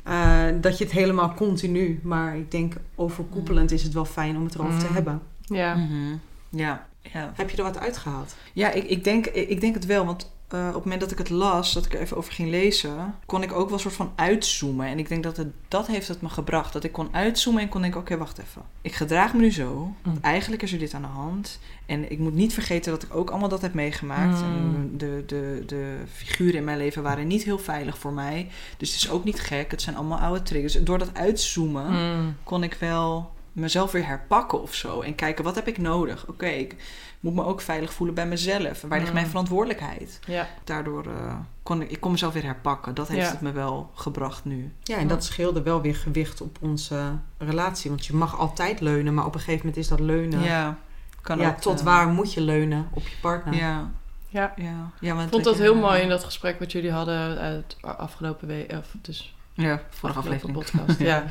ja. 0.04 0.50
Eh, 0.50 0.62
dat 0.62 0.78
je 0.78 0.84
het 0.84 0.94
helemaal 0.94 1.34
continu, 1.34 2.00
maar 2.04 2.38
ik 2.38 2.52
denk 2.52 2.76
overkoepelend 2.96 3.72
is 3.72 3.84
het 3.84 3.94
wel 3.94 4.06
fijn 4.06 4.38
om 4.38 4.44
het 4.44 4.56
erover 4.56 4.80
te 4.80 4.88
Mm. 4.88 4.94
hebben. 4.94 5.22
Ja. 5.42 5.76
Mhm. 5.76 6.16
Ja, 6.50 6.88
ja. 7.02 7.32
Heb 7.36 7.50
je 7.50 7.58
er 7.58 7.64
wat 7.64 7.80
uitgehaald? 7.80 8.36
Ja, 8.54 8.72
ik, 8.72 8.84
ik, 8.84 9.04
denk, 9.04 9.26
ik, 9.28 9.62
denk 9.62 9.74
het 9.76 9.86
wel. 9.86 10.06
Want 10.06 10.32
eh, 10.48 10.68
op 10.68 10.74
het 10.74 10.84
moment 10.84 11.02
dat 11.02 11.12
ik 11.12 11.18
het 11.18 11.30
las, 11.30 11.74
dat 11.74 11.86
ik 11.86 11.94
er 11.94 12.00
even 12.00 12.18
over 12.18 12.34
ging 12.34 12.50
lezen, 12.50 13.16
kon 13.26 13.44
ik 13.44 13.52
ook 13.52 13.66
wel 13.66 13.74
een 13.74 13.80
soort 13.80 13.94
van 13.94 14.12
uitzoomen. 14.16 14.88
En 14.88 15.00
ik 15.00 15.08
denk 15.10 15.24
dat 15.24 15.38
het, 15.38 15.48
dat 15.68 15.88
heeft 15.88 16.08
het 16.08 16.22
me 16.22 16.30
gebracht. 16.30 16.74
Dat 16.74 16.84
ik 16.84 16.92
kon 16.92 17.08
uitzoomen 17.12 17.62
en 17.62 17.70
kon 17.70 17.82
denken, 17.82 18.00
oké, 18.00 18.18
wacht 18.18 18.38
even. 18.38 18.62
Ik 18.82 18.94
gedraag 18.94 19.34
me 19.34 19.40
nu 19.40 19.52
zo. 19.52 19.94
Want 20.04 20.16
Mm. 20.18 20.24
eigenlijk 20.24 20.62
is 20.62 20.72
er 20.74 20.80
dit 20.80 20.94
aan 20.94 21.02
de 21.02 21.08
hand. 21.08 21.60
En 21.86 22.12
ik 22.12 22.20
moet 22.20 22.34
niet 22.34 22.54
vergeten 22.54 22.92
dat 22.92 23.04
ik 23.04 23.16
ook 23.16 23.30
allemaal 23.30 23.50
dat 23.50 23.62
heb 23.62 23.74
meegemaakt. 23.74 24.42
Mm. 24.42 24.46
En 24.46 24.94
de, 24.98 25.24
de, 25.26 25.64
de 25.66 25.96
figuren 26.14 26.56
in 26.56 26.64
mijn 26.64 26.78
leven 26.78 27.04
waren 27.04 27.28
niet 27.28 27.44
heel 27.44 27.60
veilig 27.60 27.98
voor 27.98 28.14
mij. 28.14 28.48
Dus 28.78 28.94
het 28.94 29.02
is 29.04 29.10
ook 29.10 29.24
niet 29.24 29.40
gek. 29.40 29.72
Het 29.72 29.82
zijn 29.82 29.96
allemaal 29.96 30.20
oude 30.20 30.44
triggers. 30.44 30.74
Door 30.74 30.98
dat 30.98 31.14
uitzoomen 31.14 31.86
Mm. 31.92 32.36
kon 32.44 32.64
ik 32.64 32.74
wel 32.80 33.32
mezelf 33.60 33.92
weer 33.92 34.06
herpakken 34.08 34.62
of 34.62 34.74
zo. 34.76 35.02
En 35.02 35.16
kijken, 35.16 35.44
wat 35.44 35.56
heb 35.56 35.68
ik 35.68 35.78
nodig? 35.78 36.28
Oké, 36.28 36.46
ik 36.46 36.76
moet 37.20 37.34
me 37.34 37.46
ook 37.46 37.62
veilig 37.62 37.94
voelen 37.94 38.16
bij 38.16 38.28
mezelf. 38.28 38.82
Waar 38.82 38.98
ligt 38.98 39.08
Mm. 39.10 39.14
mijn 39.16 39.28
verantwoordelijkheid? 39.28 40.20
Ja. 40.26 40.48
Daardoor 40.64 41.06
eh, 41.06 41.36
kon 41.64 41.82
ik, 41.82 41.92
ik 41.92 42.00
kon 42.00 42.12
mezelf 42.12 42.34
weer 42.34 42.44
herpakken. 42.44 42.94
Dat 42.96 43.08
heeft 43.08 43.26
Ja. 43.26 43.32
het 43.32 43.42
me 43.42 43.52
wel 43.52 43.92
gebracht 43.94 44.46
nu. 44.46 44.74
Ja, 44.84 44.98
en 44.98 45.08
dat 45.08 45.24
scheelde 45.24 45.62
wel 45.62 45.82
weer 45.82 45.96
gewicht 45.96 46.42
op 46.42 46.58
onze 46.62 47.12
relatie. 47.38 47.90
Want 47.90 48.06
je 48.06 48.14
mag 48.16 48.40
altijd 48.40 48.80
leunen, 48.82 49.14
maar 49.14 49.26
op 49.26 49.34
een 49.34 49.40
gegeven 49.40 49.60
moment 49.66 49.78
is 49.78 49.88
dat 49.88 50.00
leunen. 50.00 50.42
Ja, 50.42 50.78
kan 51.22 51.38
ja, 51.40 51.50
ook, 51.50 51.58
tot 51.58 51.80
eh, 51.80 51.86
waar 51.86 52.08
moet 52.08 52.34
je 52.34 52.42
leunen 52.42 52.88
op 52.94 53.08
je 53.08 53.16
partner? 53.22 53.54
Ja, 53.56 53.92
Ja. 54.30 54.54
ja. 55.00 55.24
Ik 55.24 55.30
vond 55.30 55.44
dat 55.44 55.58
heel 55.58 55.74
eh, 55.76 55.82
mooi 55.82 56.02
in 56.02 56.10
dat 56.10 56.24
gesprek 56.24 56.60
wat 56.60 56.72
jullie 56.72 56.92
hadden 56.92 57.38
uit 57.38 57.78
afgelopen 57.82 58.48
week. 58.48 58.72
Of 58.72 58.96
dus 59.02 59.36
Ja, 59.54 59.82
vorige 59.90 60.20
afgelopen 60.20 60.50
aflevering. 60.50 60.58
podcast. 60.86 61.00
Ja. 61.10 61.24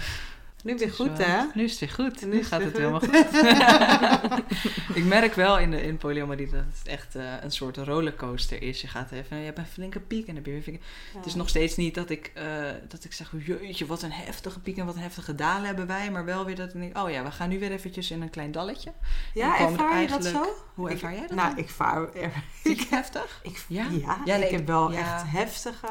Nu 0.65 0.77
weer 0.77 0.93
goed, 0.93 1.19
hè? 1.19 1.43
Nu 1.55 1.65
is 1.65 1.71
het 1.71 1.81
weer 1.81 1.91
goed. 2.07 2.27
Nu 2.27 2.45
gaat 2.45 2.63
het 2.63 2.77
helemaal 2.77 3.01
goed. 3.01 3.15
ik 4.97 5.05
merk 5.05 5.35
wel 5.35 5.59
in, 5.59 5.71
de, 5.71 5.83
in 5.83 5.97
polyamorie 5.97 6.51
dat 6.51 6.61
het 6.79 6.89
echt 6.89 7.15
eh, 7.15 7.23
een 7.43 7.51
soort 7.51 7.77
rollercoaster 7.77 8.63
is. 8.63 8.81
Je 8.81 8.87
gaat 8.87 9.11
even, 9.11 9.37
je 9.39 9.45
hebt 9.45 9.59
een 9.59 9.67
flinke 9.67 10.01
piek 10.01 10.21
en 10.21 10.27
dan 10.27 10.35
heb 10.35 10.47
je 10.47 10.51
weer 10.53 10.69
een. 10.75 10.81
Het 11.17 11.27
is 11.27 11.35
nog 11.35 11.49
steeds 11.49 11.77
niet 11.77 11.95
dat 11.95 12.11
ik, 12.11 12.31
eh, 12.35 12.45
dat 12.89 13.05
ik 13.05 13.13
zeg, 13.13 13.33
jeetje, 13.45 13.87
wat 13.87 14.03
een 14.03 14.13
heftige 14.13 14.61
piek 14.61 14.77
en 14.79 14.87
wat 14.87 14.95
een 14.95 15.01
heftige 15.01 15.35
dalen 15.35 15.67
hebben 15.67 15.87
wij. 15.87 16.11
Maar 16.11 16.25
wel 16.25 16.45
weer 16.45 16.57
dat 16.57 16.75
ik 16.75 16.81
denk, 16.81 16.99
oh 16.99 17.11
ja, 17.11 17.23
we 17.23 17.31
gaan 17.31 17.49
nu 17.49 17.59
weer 17.59 17.71
eventjes 17.73 18.11
in 18.11 18.23
een 18.23 18.31
klein 18.31 18.53
dalletje. 18.53 18.93
Ja, 19.35 19.59
er 19.59 19.67
ervaar 19.67 20.01
je 20.01 20.07
dat 20.09 20.25
zo? 20.25 20.45
Hoe 20.75 20.91
ervaar 20.91 21.13
jij 21.13 21.27
dat 21.27 21.37
Nou, 21.37 21.49
dan? 21.55 21.59
ik 21.65 21.71
vaar... 21.71 22.13
er- 22.15 22.43
Vind 22.63 22.77
je 22.77 22.83
het 22.83 22.91
heftig? 22.91 23.41
Ik, 23.43 23.65
Ja? 23.69 23.87
ja, 23.91 24.19
Ja, 24.25 24.37
nee, 24.37 24.45
ik 24.49 24.57
heb 24.57 24.67
wel 24.67 24.93
ja. 24.93 24.99
echt 24.99 25.23
heftige, 25.27 25.87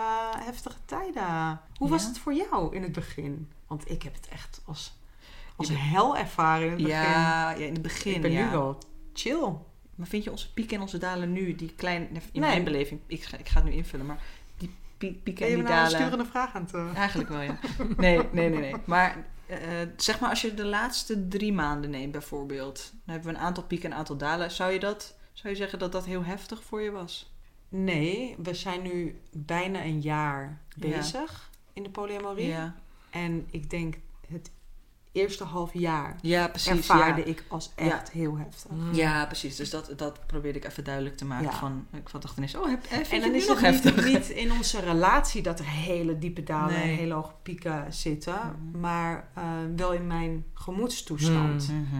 heftige 0.46 0.78
tijden. 0.86 1.60
Hoe 1.78 1.90
was 1.90 2.06
het 2.06 2.18
voor 2.20 2.34
jou 2.34 2.76
in 2.76 2.82
het 2.84 2.92
begin? 2.92 3.52
Want 3.68 3.90
ik 3.92 4.02
heb 4.04 4.14
het 4.14 4.28
echt 4.28 4.62
als, 4.66 4.98
als 5.56 5.70
hel 5.74 6.18
ervaren 6.18 6.66
in 6.66 6.72
het 6.74 6.82
begin. 6.84 6.96
Ja, 6.98 7.50
ja, 7.50 7.66
in 7.66 7.74
het 7.74 7.82
begin, 7.82 8.16
ik 8.16 8.22
ben 8.22 8.32
nu 8.32 8.50
wel 8.50 8.78
chill. 9.14 9.54
Maar 9.96 10.08
vind 10.08 10.24
je 10.24 10.32
onze 10.32 10.54
pieken 10.54 10.76
en 10.76 10.82
onze 10.82 10.98
dalen 10.98 11.32
nu, 11.32 11.56
die 11.56 11.74
klein, 11.76 12.02
in 12.10 12.22
Nee. 12.32 12.50
mijn 12.50 12.64
beleving, 12.64 13.00
ik 13.08 13.24
ga, 13.24 13.38
ik 13.38 13.48
ga 13.50 13.62
het 13.62 13.70
nu 13.70 13.76
invullen, 13.76 14.06
maar 14.06 14.22
die 14.58 14.76
pie- 14.98 15.20
pieken 15.24 15.46
en 15.48 15.54
die 15.54 15.64
nou 15.64 15.70
een 15.76 15.82
dalen... 15.84 16.00
sturende 16.00 16.26
vraag 16.26 16.56
aan 16.56 16.68
het... 16.72 16.96
Eigenlijk 16.96 17.30
wel, 17.30 17.42
ja. 17.42 17.60
Nee, 17.98 18.18
nee, 18.32 18.50
nee, 18.50 18.60
nee. 18.60 18.76
Maar 18.86 19.26
eh, 19.46 19.60
zeg 19.98 20.20
maar 20.20 20.30
als 20.30 20.42
je 20.42 20.54
de 20.54 20.66
laatste 20.66 21.28
drie 21.28 21.54
maanden 21.54 21.90
neemt 21.90 22.12
bijvoorbeeld. 22.12 22.92
Dan 23.06 23.16
hebben 23.16 23.34
we 23.34 23.40
een 23.40 23.46
aantal 23.46 23.64
pieken 23.64 23.86
en 23.86 23.92
een 23.92 23.98
aantal 23.98 24.18
dalen. 24.18 24.52
Zou 24.52 24.72
je 24.72 24.80
dat 24.80 25.16
Zou 25.34 25.50
je 25.50 25.56
zeggen 25.60 25.80
dat 25.80 25.92
dat 25.92 26.06
heel 26.06 26.24
heftig 26.24 26.64
voor 26.64 26.82
je 26.82 26.92
was? 26.92 27.32
Nee, 27.70 28.36
we 28.44 28.54
zijn 28.54 28.82
nu 28.82 29.22
bijna 29.32 29.84
een 29.84 30.02
jaar 30.02 30.62
Ja. 30.76 31.02
In 31.78 31.84
de 31.84 31.90
polyamorie. 31.90 32.48
Ja, 32.48 32.76
En 33.10 33.48
ik 33.52 33.70
denk 33.70 33.96
het 34.28 34.52
eerste 35.12 35.44
half 35.44 35.74
jaar 35.74 36.18
ja 36.22 36.48
precies. 36.48 36.72
ervaarde 36.72 37.22
ja. 37.22 37.28
ik 37.28 37.44
als 37.48 37.72
echt 37.76 38.12
heel 38.12 38.38
heftig. 38.38 38.72
Ja, 38.92 39.26
precies. 39.26 39.56
Dus 39.56 39.70
dat, 39.70 39.94
dat 39.96 40.28
probeerde 40.28 40.60
ik 40.60 40.66
even 40.66 40.84
duidelijk 40.84 41.18
te 41.18 41.26
maken. 41.26 41.54
Van, 41.54 41.86
ik 41.92 42.22
dacht 42.22 42.38
ineens, 42.38 42.56
oh, 42.56 42.68
heb, 42.68 42.84
eh, 42.84 43.14
En 43.14 43.22
dan 43.22 43.34
is 43.34 43.48
nog 43.48 43.62
het 43.62 43.74
niet, 43.74 43.84
heftig? 43.84 44.06
niet 44.06 44.30
in 44.30 44.52
onze 44.52 44.80
relatie 44.80 45.42
dat 45.42 45.60
er 45.60 45.66
hele 45.66 46.20
diepe 46.20 46.44
dalen 46.44 46.76
en 46.76 46.90
hele 46.90 47.14
hoge 47.14 47.34
pieken 47.42 47.94
zitten. 47.94 48.34
Mhm. 48.34 48.80
Maar 48.80 49.30
eh, 49.34 49.44
wel 49.76 49.94
in 49.94 50.08
mijn 50.08 50.46
gemoedstoestand. 50.54 51.68
Mhm. 51.68 51.98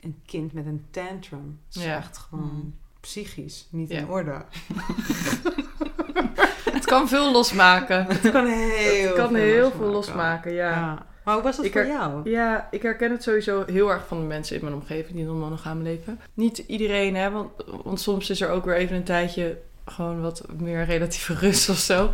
Een 0.00 0.22
kind 0.26 0.52
met 0.52 0.66
een 0.66 0.86
tantrum 0.90 1.60
is 1.70 1.84
echt 1.84 2.18
gewoon 2.18 2.74
psychisch 3.00 3.68
niet 3.70 3.90
in 3.90 4.08
orde. 4.08 4.44
Kan 6.88 7.08
veel 7.08 7.32
losmaken. 7.32 8.06
Het 8.08 8.30
kan 8.30 8.46
heel 8.46 9.06
Het 9.06 9.16
kan 9.16 9.28
veel 9.28 9.36
heel 9.36 9.70
veel 9.70 9.86
losmaken. 9.86 9.92
losmaken, 9.92 10.52
ja. 10.52 10.70
Ja. 10.70 11.06
Maar 11.24 11.34
hoe 11.34 11.42
was 11.42 11.56
dat 11.56 11.64
Ik 11.64 11.72
voor 11.72 11.86
jou? 11.86 12.30
Ja, 12.30 12.68
ik 12.70 12.82
herken 12.82 13.10
het 13.10 13.22
sowieso 13.22 13.64
heel 13.66 13.90
erg 13.90 14.06
van 14.06 14.20
de 14.20 14.26
mensen 14.26 14.56
in 14.56 14.62
mijn 14.62 14.74
omgeving 14.74 15.16
die 15.16 15.26
een 15.26 15.38
monogaam 15.38 15.82
leven. 15.82 16.20
Niet 16.34 16.58
iedereen, 16.58 17.16
hè, 17.16 17.30
want, 17.30 17.50
want 17.84 18.00
soms 18.00 18.30
is 18.30 18.40
er 18.40 18.50
ook 18.50 18.64
weer 18.64 18.76
even 18.76 18.96
een 18.96 19.04
tijdje 19.04 19.58
gewoon 19.86 20.20
wat 20.20 20.42
meer 20.56 20.84
relatieve 20.84 21.34
rust 21.46 21.68
of 21.68 21.76
zo. 21.76 22.10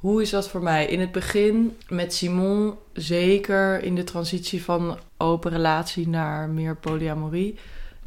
Hoe 0.00 0.22
is 0.22 0.30
dat 0.30 0.48
voor 0.48 0.62
mij? 0.62 0.86
In 0.86 1.00
het 1.00 1.12
begin 1.12 1.76
met 1.88 2.14
Simon, 2.14 2.74
zeker 2.92 3.82
in 3.82 3.94
de 3.94 4.04
transitie 4.04 4.64
van 4.64 4.98
open 5.16 5.50
relatie 5.50 6.08
naar 6.08 6.48
meer 6.48 6.76
polyamorie, 6.76 7.58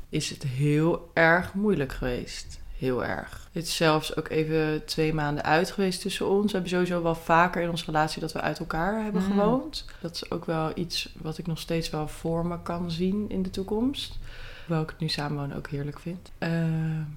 is 0.10 0.30
het 0.30 0.44
heel 0.44 1.10
erg 1.14 1.54
moeilijk 1.54 1.92
geweest. 1.92 2.60
Heel 2.84 3.06
erg. 3.06 3.48
Het 3.52 3.64
is 3.68 3.76
zelfs 3.76 4.16
ook 4.16 4.30
even 4.30 4.86
twee 4.86 5.14
maanden 5.14 5.44
uit 5.44 5.72
geweest 5.72 6.02
tussen 6.02 6.30
ons. 6.30 6.46
We 6.46 6.52
hebben 6.52 6.70
sowieso 6.70 7.02
wel 7.04 7.16
vaker 7.16 7.62
in 7.62 7.70
onze 7.70 7.86
relatie 7.86 8.22
dat 8.22 8.32
we 8.32 8.42
uit 8.42 8.60
elkaar 8.60 9.04
hebben 9.04 9.22
Mm. 9.24 9.32
gewoond. 9.32 9.86
Dat 10.02 10.16
is 10.16 10.32
ook 10.32 10.46
wel 10.46 10.72
iets 10.76 11.14
wat 11.22 11.38
ik 11.38 11.48
nog 11.48 11.60
steeds 11.60 11.90
wel 11.90 12.08
voor 12.08 12.46
me 12.46 12.62
kan 12.62 12.92
zien 12.92 13.30
in 13.30 13.42
de 13.44 13.50
toekomst. 13.50 14.20
Hoewel 14.66 14.84
ik 14.84 14.90
het 14.90 15.00
nu 15.00 15.08
samenwonen 15.10 15.58
ook 15.58 15.68
heerlijk 15.68 16.00
vind. 16.00 16.32
Eh, 16.38 16.50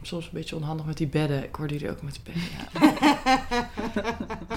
soms 0.02 0.24
een 0.24 0.30
beetje 0.32 0.56
onhandig 0.56 0.86
met 0.86 0.96
die 0.96 1.06
bedden. 1.06 1.44
Ik 1.44 1.54
hoorde 1.54 1.74
jullie 1.74 1.90
ook 1.90 2.02
met 2.02 2.20
die 2.24 2.34
bedden. 2.34 2.42
Ja. 2.52 3.68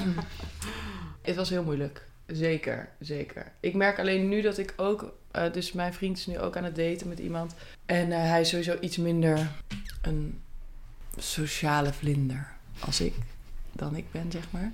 het 1.21 1.35
was 1.35 1.49
heel 1.49 1.63
moeilijk. 1.63 2.07
Zeker, 2.27 2.89
zeker. 2.99 3.51
Ik 3.59 3.73
merk 3.73 3.99
alleen 3.99 4.29
nu 4.29 4.41
dat 4.41 4.57
ik 4.57 4.73
ook... 4.77 5.13
eh, 5.31 5.51
dus 5.53 5.71
mijn 5.71 5.93
vriend 5.93 6.17
is 6.17 6.27
nu 6.27 6.39
ook 6.39 6.57
aan 6.57 6.63
het 6.63 6.75
daten 6.75 7.07
met 7.07 7.19
iemand. 7.19 7.55
En 7.85 8.11
eh, 8.11 8.19
hij 8.19 8.41
is 8.41 8.49
sowieso 8.49 8.77
iets 8.79 8.97
minder 8.97 9.51
een 10.01 10.41
sociale 11.19 11.93
vlinder 11.93 12.51
als 12.79 13.01
ik. 13.01 13.13
Dan 13.71 13.95
ik 13.95 14.11
ben, 14.11 14.31
zeg 14.31 14.51
maar. 14.51 14.71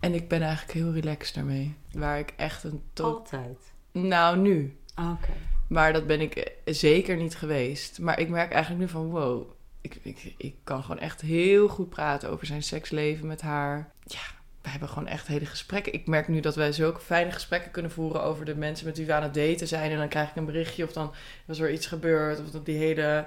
En 0.00 0.14
ik 0.14 0.28
ben 0.28 0.42
eigenlijk 0.42 0.72
heel 0.72 0.92
relaxed 0.92 1.34
daarmee. 1.34 1.74
Waar 1.92 2.18
ik 2.18 2.32
echt 2.36 2.64
een... 2.64 2.82
Altijd. 2.94 3.58
nou, 3.92 4.38
nu. 4.38 4.76
Ah, 4.94 5.10
Oké. 5.10 5.32
Maar 5.66 5.92
dat 5.92 6.06
ben 6.06 6.20
ik 6.20 6.34
eh, 6.34 6.74
zeker 6.74 7.16
niet 7.16 7.36
geweest. 7.36 7.98
Maar 7.98 8.20
ik 8.20 8.28
merk 8.28 8.52
eigenlijk 8.52 8.82
nu 8.82 8.88
van 8.88 9.06
wow. 9.06 9.50
Ik, 9.80 9.98
ik, 10.02 10.34
ik 10.36 10.54
kan 10.64 10.82
gewoon 10.82 10.98
echt 10.98 11.20
heel 11.20 11.68
goed 11.68 11.88
praten 11.88 12.30
over 12.30 12.46
zijn 12.46 12.62
seksleven 12.62 13.26
met 13.26 13.40
haar. 13.40 13.90
Ja, 14.04 14.20
we 14.62 14.68
hebben 14.68 14.88
gewoon 14.88 15.08
echt 15.08 15.26
hele 15.26 15.46
gesprekken. 15.46 15.92
Ik 15.92 16.06
merk 16.06 16.28
nu 16.28 16.40
dat 16.40 16.54
wij 16.54 16.72
zulke 16.72 17.00
fijne 17.00 17.32
gesprekken 17.32 17.70
kunnen 17.70 17.90
voeren 17.90 18.22
over 18.22 18.44
de 18.44 18.56
mensen 18.56 18.86
met 18.86 18.96
wie 18.96 19.06
we 19.06 19.12
aan 19.12 19.22
het 19.22 19.34
daten 19.34 19.68
zijn. 19.68 19.90
En 19.90 19.98
dan 19.98 20.08
krijg 20.08 20.30
ik 20.30 20.36
een 20.36 20.44
berichtje 20.44 20.84
of 20.84 20.92
dan 20.92 21.12
was 21.44 21.58
er 21.58 21.72
iets 21.72 21.86
gebeurd. 21.86 22.40
Of 22.40 22.50
dat 22.50 22.66
die 22.66 22.76
hele 22.76 23.26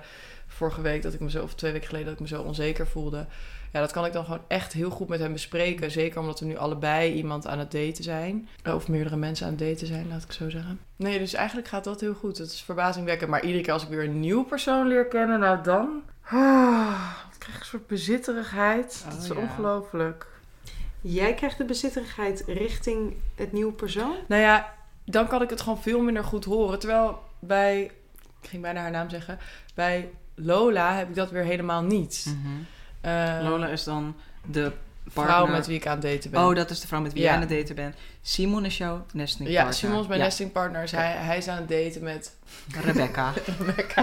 vorige 0.50 0.82
week 0.82 1.02
dat 1.02 1.14
ik 1.14 1.20
me 1.20 1.30
zo, 1.30 1.44
of 1.44 1.56
twee 1.56 1.72
weken 1.72 1.88
geleden 1.88 2.08
dat 2.08 2.20
ik 2.20 2.30
me 2.30 2.36
zo 2.38 2.42
onzeker 2.42 2.88
voelde. 2.88 3.26
Ja, 3.72 3.80
dat 3.80 3.92
kan 3.92 4.06
ik 4.06 4.14
dan 4.14 4.26
gewoon 4.26 4.42
echt 4.48 4.74
heel 4.74 4.90
goed 4.90 5.08
met 5.08 5.20
hem 5.20 5.34
bespreken. 5.34 5.92
Zeker 5.92 6.20
omdat 6.20 6.40
we 6.40 6.46
nu 6.46 6.58
allebei 6.58 7.14
iemand 7.14 7.48
aan 7.48 7.60
het 7.60 7.72
daten 7.72 8.04
zijn. 8.04 8.50
Eh, 8.64 8.76
Of 8.76 8.88
meerdere 8.88 9.16
mensen 9.16 9.46
aan 9.46 9.52
het 9.52 9.62
daten 9.62 9.88
zijn, 9.88 10.08
laat 10.08 10.24
ik 10.24 10.32
zo 10.32 10.50
zeggen. 10.50 10.80
Nee, 10.96 11.20
dus 11.20 11.34
eigenlijk 11.34 11.68
gaat 11.68 11.84
dat 11.84 12.00
heel 12.00 12.14
goed. 12.14 12.38
Het 12.38 12.52
is 12.52 12.62
verbazingwekkend. 12.62 13.30
Maar 13.30 13.44
iedere 13.44 13.64
keer 13.64 13.74
als 13.74 13.84
ik 13.84 13.90
weer 13.90 14.04
een 14.04 14.20
nieuw 14.20 14.44
persoon 14.44 14.88
leer 14.88 15.06
kennen, 15.08 15.40
nou 15.40 15.64
dan... 15.64 16.04
Ah, 16.24 17.16
dan 17.30 17.38
krijg 17.38 17.56
ik 17.56 17.62
een 17.62 17.68
soort 17.68 17.88
bezitterigheid. 17.88 19.04
Oh, 19.06 19.14
dat 19.14 19.22
is 19.22 19.28
ja. 19.28 19.36
ongelooflijk. 19.36 20.28
Jij 21.02 21.34
krijgt 21.34 21.58
de 21.58 21.66
bezitterigheid 21.66 22.44
richting 22.48 23.16
het 23.36 23.52
nieuwe 23.52 23.74
persoon? 23.74 24.16
Nou 24.28 24.42
ja, 24.42 24.74
dan 25.06 25.28
kan 25.28 25.42
ik 25.42 25.50
het 25.50 25.62
gewoon 25.62 25.82
veel 25.82 26.02
minder 26.02 26.24
goed 26.24 26.46
horen. 26.46 26.80
Terwijl 26.80 27.20
bij... 27.40 27.92
Ik 28.42 28.50
ging 28.50 28.62
bijna 28.62 28.82
haar 28.82 28.92
naam 28.92 29.10
zeggen. 29.10 29.40
Bij 29.76 30.10
Lola 30.42 30.96
heb 30.96 31.10
ik 31.10 31.16
dat 31.16 31.32
weer 31.32 31.44
helemaal 31.44 31.82
niet. 31.84 32.26
Mhm. 32.28 32.54
Eh, 33.02 33.38
Lola 33.50 33.68
is 33.68 33.84
dan 33.84 34.16
de 34.46 34.72
vrouw 35.08 35.46
met 35.48 35.68
wie 35.68 35.76
ik 35.76 35.88
aan 35.88 35.94
het 35.94 36.02
daten 36.02 36.32
ben. 36.32 36.42
Oh, 36.46 36.56
dat 36.56 36.70
is 36.70 36.80
de 36.80 36.88
vrouw 36.88 37.02
met 37.02 37.14
wie 37.14 37.22
Ja. 37.22 37.28
jij 37.28 37.36
aan 37.36 37.42
het 37.48 37.50
daten 37.60 37.76
bent. 37.76 37.96
Simon 38.22 38.66
is 38.66 38.78
jouw 38.78 39.06
nesting 39.14 39.50
ja, 39.50 39.56
partner. 39.56 39.74
Simon 39.80 40.02
is 40.02 40.08
mijn 40.08 40.20
Ja. 40.20 40.26
nesting 40.26 40.52
partner. 40.52 40.82
Dus 40.82 40.92
hij, 40.92 41.12
hij 41.18 41.38
is 41.38 41.48
aan 41.48 41.58
het 41.58 41.70
daten 41.70 42.04
met 42.04 42.36
Rebecca. 42.86 43.34
Rebecca. 43.66 44.02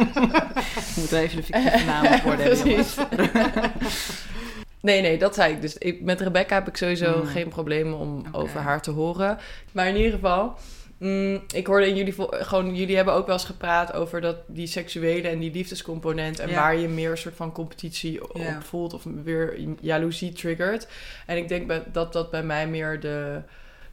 Moeten 0.96 1.16
we 1.16 1.18
even 1.18 1.37
de 1.37 1.42
fictieve 1.42 1.85
naam. 1.85 2.20
Precies. 2.37 2.94
Nee, 4.81 5.01
nee, 5.01 5.18
dat 5.18 5.35
zei 5.35 5.53
ik. 5.55 5.61
Dus 5.61 5.79
ik, 5.79 6.01
met 6.03 6.20
Rebecca 6.20 6.55
heb 6.55 6.68
ik 6.68 6.77
sowieso 6.77 7.20
Mm. 7.22 7.27
geen 7.27 7.49
problemen 7.49 7.99
om 7.99 8.22
over 8.33 8.61
haar 8.61 8.83
te 8.83 8.90
horen. 8.90 9.38
Maar 9.72 9.87
in 9.88 9.96
ieder 9.96 10.12
geval, 10.12 10.57
mm, 10.99 11.43
ik 11.55 11.67
hoorde 11.67 11.89
in 11.89 11.97
jullie, 11.97 12.15
gewoon, 12.31 12.75
jullie 12.77 12.97
hebben 12.97 13.15
ook 13.15 13.27
wel 13.27 13.35
eens 13.35 13.45
gepraat 13.45 13.93
over 13.93 14.21
dat, 14.21 14.37
die 14.47 14.67
seksuele 14.67 15.29
en 15.29 15.39
die 15.39 15.53
liefdescomponent. 15.53 16.39
En 16.39 16.49
Ja. 16.49 16.55
waar 16.55 16.77
je 16.77 16.89
meer 16.89 17.11
een 17.11 17.19
soort 17.19 17.37
van 17.37 17.53
competitie 17.53 18.13
Ja. 18.13 18.57
op 18.57 18.63
voelt 18.63 18.95
of 18.95 19.05
weer 19.25 19.59
jaloezie 19.81 20.33
triggert. 20.33 20.89
En 21.27 21.37
ik 21.37 21.49
denk 21.49 21.73
dat 21.93 22.13
dat 22.13 22.31
bij 22.31 22.43
mij 22.43 22.69
meer 22.69 23.01
de 23.01 23.43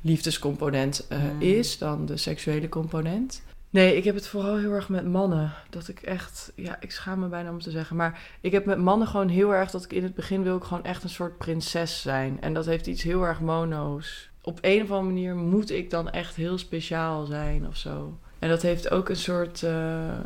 liefdescomponent 0.01 1.05
eh, 1.09 1.17
Mm. 1.23 1.41
is 1.41 1.77
dan 1.77 2.05
de 2.05 2.17
seksuele 2.17 2.69
component. 2.69 3.43
Nee, 3.69 3.95
ik 3.97 4.03
heb 4.03 4.15
het 4.15 4.27
vooral 4.27 4.57
heel 4.57 4.71
erg 4.71 4.89
met 4.89 5.05
mannen. 5.05 5.53
Dat 5.69 5.87
ik 5.87 5.99
echt, 6.01 6.51
ja, 6.55 6.77
ik 6.79 6.91
schaam 6.91 7.19
me 7.19 7.27
bijna 7.27 7.49
om 7.49 7.61
te 7.61 7.71
zeggen. 7.71 7.95
Maar 7.95 8.19
ik 8.41 8.51
heb 8.51 8.65
met 8.65 8.77
mannen 8.77 9.07
gewoon 9.07 9.27
heel 9.29 9.53
erg 9.53 9.71
dat 9.71 9.83
ik 9.83 9.93
in 9.93 10.03
het 10.03 10.15
begin 10.15 10.43
wil 10.43 10.57
ik 10.57 10.63
gewoon 10.63 10.83
echt 10.83 11.03
een 11.03 11.09
soort 11.09 11.37
prinses 11.37 12.01
zijn. 12.01 12.37
En 12.41 12.53
dat 12.53 12.65
heeft 12.65 12.87
iets 12.87 13.03
heel 13.03 13.23
erg 13.23 13.39
mono's. 13.39 14.29
Op 14.45 14.57
een 14.61 14.81
of 14.81 14.91
andere 14.91 15.05
manier 15.13 15.35
moet 15.35 15.71
ik 15.71 15.89
dan 15.89 16.09
echt 16.09 16.35
heel 16.35 16.57
speciaal 16.57 17.25
zijn 17.25 17.67
of 17.67 17.77
zo. 17.77 18.17
En 18.39 18.49
dat 18.49 18.61
heeft 18.61 18.89
ook 18.91 19.09
een 19.09 19.15
soort, 19.15 19.63
eh, 19.63 20.19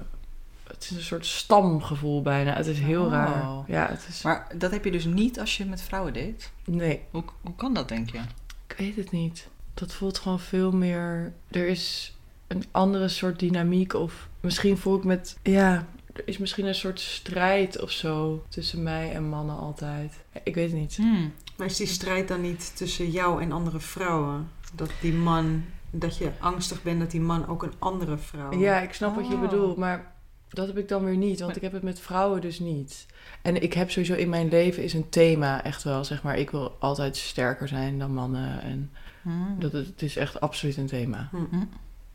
het 0.67 0.83
is 0.83 0.91
een 0.97 1.01
soort 1.03 1.25
stamgevoel 1.25 2.21
bijna. 2.21 2.53
Het 2.53 2.65
is 2.67 2.79
heel 2.79 3.05
Oh. 3.05 3.11
raar. 3.11 3.63
Ja, 3.67 3.87
het 3.89 4.05
is, 4.09 4.21
Maar 4.21 4.47
dat 4.57 4.71
heb 4.71 4.85
je 4.85 4.91
dus 4.91 5.05
niet 5.05 5.39
als 5.39 5.57
je 5.57 5.65
met 5.65 5.81
vrouwen 5.81 6.13
date? 6.13 6.45
nee, 6.65 7.01
Hoe, 7.11 7.23
hoe 7.41 7.55
kan 7.55 7.73
dat, 7.73 7.87
denk 7.87 8.09
je? 8.09 8.19
ik 8.67 8.75
weet 8.77 8.95
het 8.95 9.11
niet. 9.11 9.47
Dat 9.73 9.93
voelt 9.93 10.17
gewoon 10.19 10.39
veel 10.39 10.71
meer. 10.71 11.33
Er 11.51 11.67
is 11.67 12.15
een 12.47 12.63
andere 12.71 13.07
soort 13.07 13.39
dynamiek. 13.39 13.93
Of 13.93 14.27
misschien 14.39 14.77
voel 14.77 14.97
ik 14.97 15.03
met. 15.03 15.37
Ja, 15.43 15.85
er 16.13 16.21
is 16.27 16.37
misschien 16.37 16.65
een 16.65 16.75
soort 16.75 16.99
strijd 16.99 17.81
of 17.81 17.91
zo 17.91 18.43
tussen 18.49 18.83
mij 18.83 19.11
en 19.13 19.23
mannen 19.29 19.57
altijd. 19.57 20.13
Ik 20.43 20.55
weet 20.55 20.71
het 20.71 20.79
niet. 20.79 20.95
Hmm. 20.95 21.33
Maar 21.57 21.67
is 21.67 21.77
die 21.77 21.87
strijd 21.87 22.27
dan 22.27 22.41
niet 22.41 22.75
tussen 22.75 23.09
jou 23.11 23.41
en 23.41 23.51
andere 23.51 23.79
vrouwen? 23.79 24.49
Dat 24.73 24.89
die 25.01 25.13
man, 25.13 25.63
dat 25.91 26.17
je 26.17 26.31
angstig 26.39 26.83
bent 26.83 26.99
dat 26.99 27.11
die 27.11 27.21
man 27.21 27.47
ook 27.47 27.63
een 27.63 27.73
andere 27.79 28.17
vrouw... 28.17 28.53
Ja, 28.59 28.79
ik 28.79 28.93
snap 28.93 29.15
wat 29.15 29.27
je 29.27 29.33
Oh. 29.33 29.41
bedoelt, 29.41 29.77
maar 29.77 30.11
dat 30.49 30.67
heb 30.67 30.77
ik 30.77 30.87
dan 30.87 31.03
weer 31.03 31.17
niet, 31.17 31.39
want 31.39 31.55
ik 31.55 31.61
heb 31.61 31.71
het 31.71 31.83
met 31.83 31.99
vrouwen 31.99 32.41
dus 32.41 32.59
niet. 32.59 33.05
En 33.41 33.61
ik 33.61 33.73
heb 33.73 33.91
sowieso 33.91 34.13
in 34.13 34.29
mijn 34.29 34.47
leven 34.49 34.83
is 34.83 34.93
een 34.93 35.09
thema 35.09 35.63
echt 35.63 35.83
wel, 35.83 36.03
zeg 36.03 36.23
maar, 36.23 36.37
ik 36.37 36.49
wil 36.51 36.75
altijd 36.79 37.17
sterker 37.17 37.67
zijn 37.67 37.99
dan 37.99 38.13
mannen 38.13 38.61
en 38.61 38.91
Hmm. 39.21 39.55
dat 39.59 39.71
het, 39.71 39.85
het 39.87 40.01
is 40.01 40.15
echt 40.17 40.39
absoluut 40.39 40.77
een 40.77 40.87
thema. 40.87 41.27
Hm. 41.31 41.37
Hm. 41.49 41.63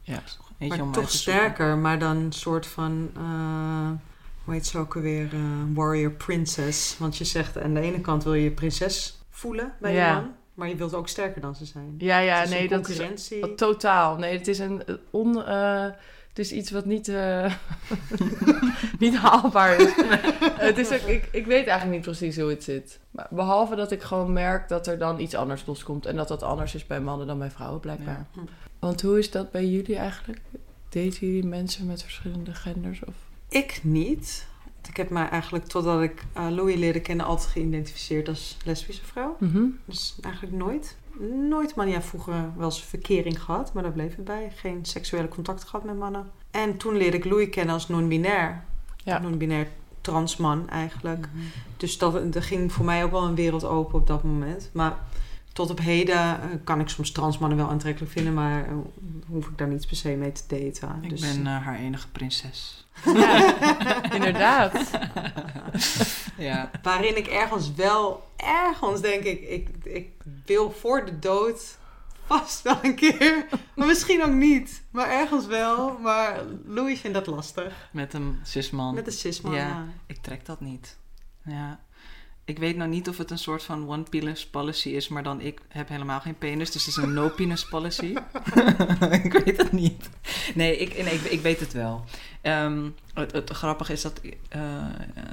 Ja. 0.00 0.22
Eentje 0.58 0.76
maar 0.78 0.86
om 0.86 0.92
toch 0.92 1.10
zoeken. 1.10 1.18
sterker, 1.40 1.76
maar 1.78 1.98
dan 1.98 2.16
een 2.16 2.32
soort 2.32 2.66
van... 2.66 3.10
eh 3.16 3.90
hoe 4.44 4.54
heet 4.54 4.66
ze 4.66 4.78
ook 4.78 4.96
alweer? 4.96 5.28
eh, 5.34 5.40
warrior 5.74 6.10
princess. 6.10 6.98
Want 6.98 7.16
je 7.16 7.24
zegt 7.24 7.58
aan 7.62 7.74
de 7.74 7.80
ene 7.80 8.00
kant 8.00 8.24
wil 8.24 8.34
je 8.34 8.50
prinses 8.50 9.21
voelen 9.32 9.72
bij 9.80 9.92
Ja. 9.94 10.08
je 10.08 10.14
man... 10.14 10.34
maar 10.54 10.68
je 10.68 10.76
wilt 10.76 10.94
ook 10.94 11.08
sterker 11.08 11.40
dan 11.40 11.54
ze 11.54 11.64
zijn. 11.64 11.94
Ja, 11.98 12.18
ja, 12.18 12.34
Het 12.38 12.48
is 12.48 12.54
nee, 12.54 12.68
dat 12.68 12.88
is 12.88 13.32
Totaal. 13.56 14.16
Nee, 14.16 14.36
het 14.38 14.48
is 14.48 14.58
een 14.58 14.84
eh, 14.86 14.94
on. 15.10 15.44
eh, 15.44 15.84
het 16.28 16.38
is 16.40 16.52
iets 16.52 16.70
wat 16.70 16.84
niet, 16.84 17.08
eh, 17.08 17.54
niet 18.98 19.16
haalbaar 19.16 19.80
is. 19.80 19.94
het 20.68 20.78
is 20.78 20.92
ook, 20.92 21.00
ik, 21.00 21.28
ik 21.32 21.46
weet 21.46 21.66
eigenlijk 21.66 21.90
niet 21.90 22.16
precies 22.16 22.36
hoe 22.36 22.50
het 22.50 22.64
zit. 22.64 22.98
Maar 23.10 23.26
behalve 23.30 23.74
dat 23.74 23.90
ik 23.90 24.02
gewoon 24.02 24.32
merk 24.32 24.68
dat 24.68 24.86
er 24.86 24.98
dan 24.98 25.20
iets 25.20 25.34
anders 25.34 25.66
loskomt. 25.66 26.06
En 26.06 26.16
dat 26.16 26.28
dat 26.28 26.42
anders 26.42 26.74
is 26.74 26.86
bij 26.86 27.00
mannen 27.00 27.26
dan 27.26 27.38
bij 27.38 27.50
vrouwen, 27.50 27.80
blijkbaar. 27.80 28.26
Ja. 28.34 28.42
Want 28.78 29.02
hoe 29.02 29.18
is 29.18 29.30
dat 29.30 29.50
bij 29.50 29.66
jullie 29.66 29.96
eigenlijk? 29.96 30.40
Daten 30.88 31.26
jullie 31.26 31.44
mensen 31.46 31.86
met 31.86 32.02
verschillende 32.02 32.54
genders? 32.54 33.04
Of? 33.04 33.14
Ik 33.48 33.80
niet. 33.82 34.46
Ik 34.92 34.98
heb 34.98 35.10
mij 35.10 35.28
eigenlijk, 35.28 35.66
totdat 35.66 36.02
ik 36.02 36.24
eh, 36.32 36.48
Louis 36.48 36.76
leerde 36.76 37.00
kennen, 37.00 37.26
altijd 37.26 37.50
geïdentificeerd 37.50 38.28
als 38.28 38.56
lesbische 38.64 39.04
vrouw. 39.04 39.36
Mhm. 39.38 39.64
Dus 39.84 40.16
eigenlijk 40.20 40.54
nooit. 40.54 40.96
Nooit, 41.48 41.74
maar 41.74 41.88
ja, 41.88 42.02
vroeger 42.02 42.52
wel 42.56 42.64
eens 42.64 42.84
verkering 42.84 43.42
gehad, 43.42 43.72
maar 43.72 43.82
daar 43.82 43.92
bleef 43.92 44.16
het 44.16 44.24
bij. 44.24 44.52
Geen 44.54 44.84
seksuele 44.84 45.28
contact 45.28 45.64
gehad 45.64 45.84
met 45.84 45.98
mannen. 45.98 46.30
En 46.50 46.76
toen 46.76 46.96
leerde 46.96 47.16
ik 47.16 47.24
Louis 47.24 47.48
kennen 47.48 47.74
als 47.74 47.88
non-binair. 47.88 48.64
Ja. 48.96 49.18
Non-binair 49.18 49.68
transman 50.00 50.68
eigenlijk. 50.68 51.28
Mhm. 51.32 51.44
Dus 51.76 51.98
dat, 51.98 52.34
er 52.34 52.42
ging 52.42 52.72
voor 52.72 52.84
mij 52.84 53.04
ook 53.04 53.10
wel 53.10 53.24
een 53.24 53.34
wereld 53.34 53.64
open 53.64 53.98
op 53.98 54.06
dat 54.06 54.22
moment. 54.22 54.70
Maar 54.72 54.98
tot 55.52 55.70
op 55.70 55.78
heden 55.78 56.16
eh, 56.16 56.48
kan 56.64 56.80
ik 56.80 56.88
soms 56.88 57.12
transmannen 57.12 57.58
wel 57.58 57.68
aantrekkelijk 57.68 58.12
vinden, 58.12 58.34
maar 58.34 58.66
eh, 58.66 58.74
hoef 59.26 59.46
ik 59.46 59.58
daar 59.58 59.68
niet 59.68 59.86
per 59.86 59.96
se 59.96 60.08
mee 60.08 60.32
te 60.32 60.42
daten. 60.46 60.98
Ik 61.02 61.10
dus, 61.10 61.20
ben 61.20 61.46
eh, 61.46 61.64
haar 61.64 61.78
enige 61.78 62.08
prinses. 62.08 62.86
Ja, 63.04 63.54
inderdaad. 64.18 64.90
ja. 66.38 66.70
Waarin 66.82 67.16
ik 67.16 67.26
ergens 67.26 67.74
wel, 67.74 68.28
ergens 68.36 69.00
denk 69.00 69.22
ik, 69.22 69.40
ik, 69.40 69.68
ik 69.82 70.10
wil 70.44 70.70
voor 70.70 71.04
de 71.04 71.18
dood 71.18 71.78
vast 72.26 72.62
wel 72.62 72.78
een 72.82 72.94
keer. 72.94 73.46
Maar 73.74 73.86
misschien 73.86 74.22
ook 74.22 74.32
niet. 74.32 74.82
Maar 74.90 75.10
ergens 75.10 75.46
wel. 75.46 75.98
Maar 75.98 76.40
Louis 76.66 77.00
vindt 77.00 77.16
dat 77.16 77.26
lastig. 77.26 77.88
Met 77.90 78.14
een 78.14 78.38
cisman. 78.42 78.94
Met 78.94 79.04
de 79.04 79.10
cisman, 79.10 79.52
Ja. 79.52 79.66
ja. 79.66 79.86
Ik 80.06 80.16
trek 80.22 80.46
dat 80.46 80.60
niet. 80.60 80.96
Ja. 81.44 81.80
Ik 82.44 82.58
weet 82.58 82.76
nou 82.76 82.90
niet 82.90 83.08
of 83.08 83.18
het 83.18 83.30
een 83.30 83.38
soort 83.38 83.62
van 83.62 83.88
one 83.88 84.02
penis 84.02 84.46
policy 84.46 84.88
is, 84.88 85.08
maar 85.08 85.22
dan 85.22 85.40
ik 85.40 85.60
heb 85.68 85.88
helemaal 85.88 86.20
geen 86.20 86.38
penis, 86.38 86.70
dus 86.70 86.86
het 86.86 86.96
is 86.96 87.02
een 87.02 87.12
no 87.12 87.28
penis 87.28 87.68
policy. 87.68 88.14
ik 89.24 89.32
weet 89.32 89.56
het 89.56 89.72
niet. 89.72 90.10
Nee, 90.54 90.76
ik, 90.76 91.04
nee, 91.04 91.14
ik, 91.14 91.20
ik 91.20 91.40
weet 91.40 91.60
het 91.60 91.72
wel. 91.72 92.04
Ehm, 92.40 92.88
het, 93.14 93.32
het 93.32 93.50
grappige 93.50 93.92
is 93.92 94.02
dat, 94.02 94.20
eh, 94.20 94.30
eh, 94.48 94.62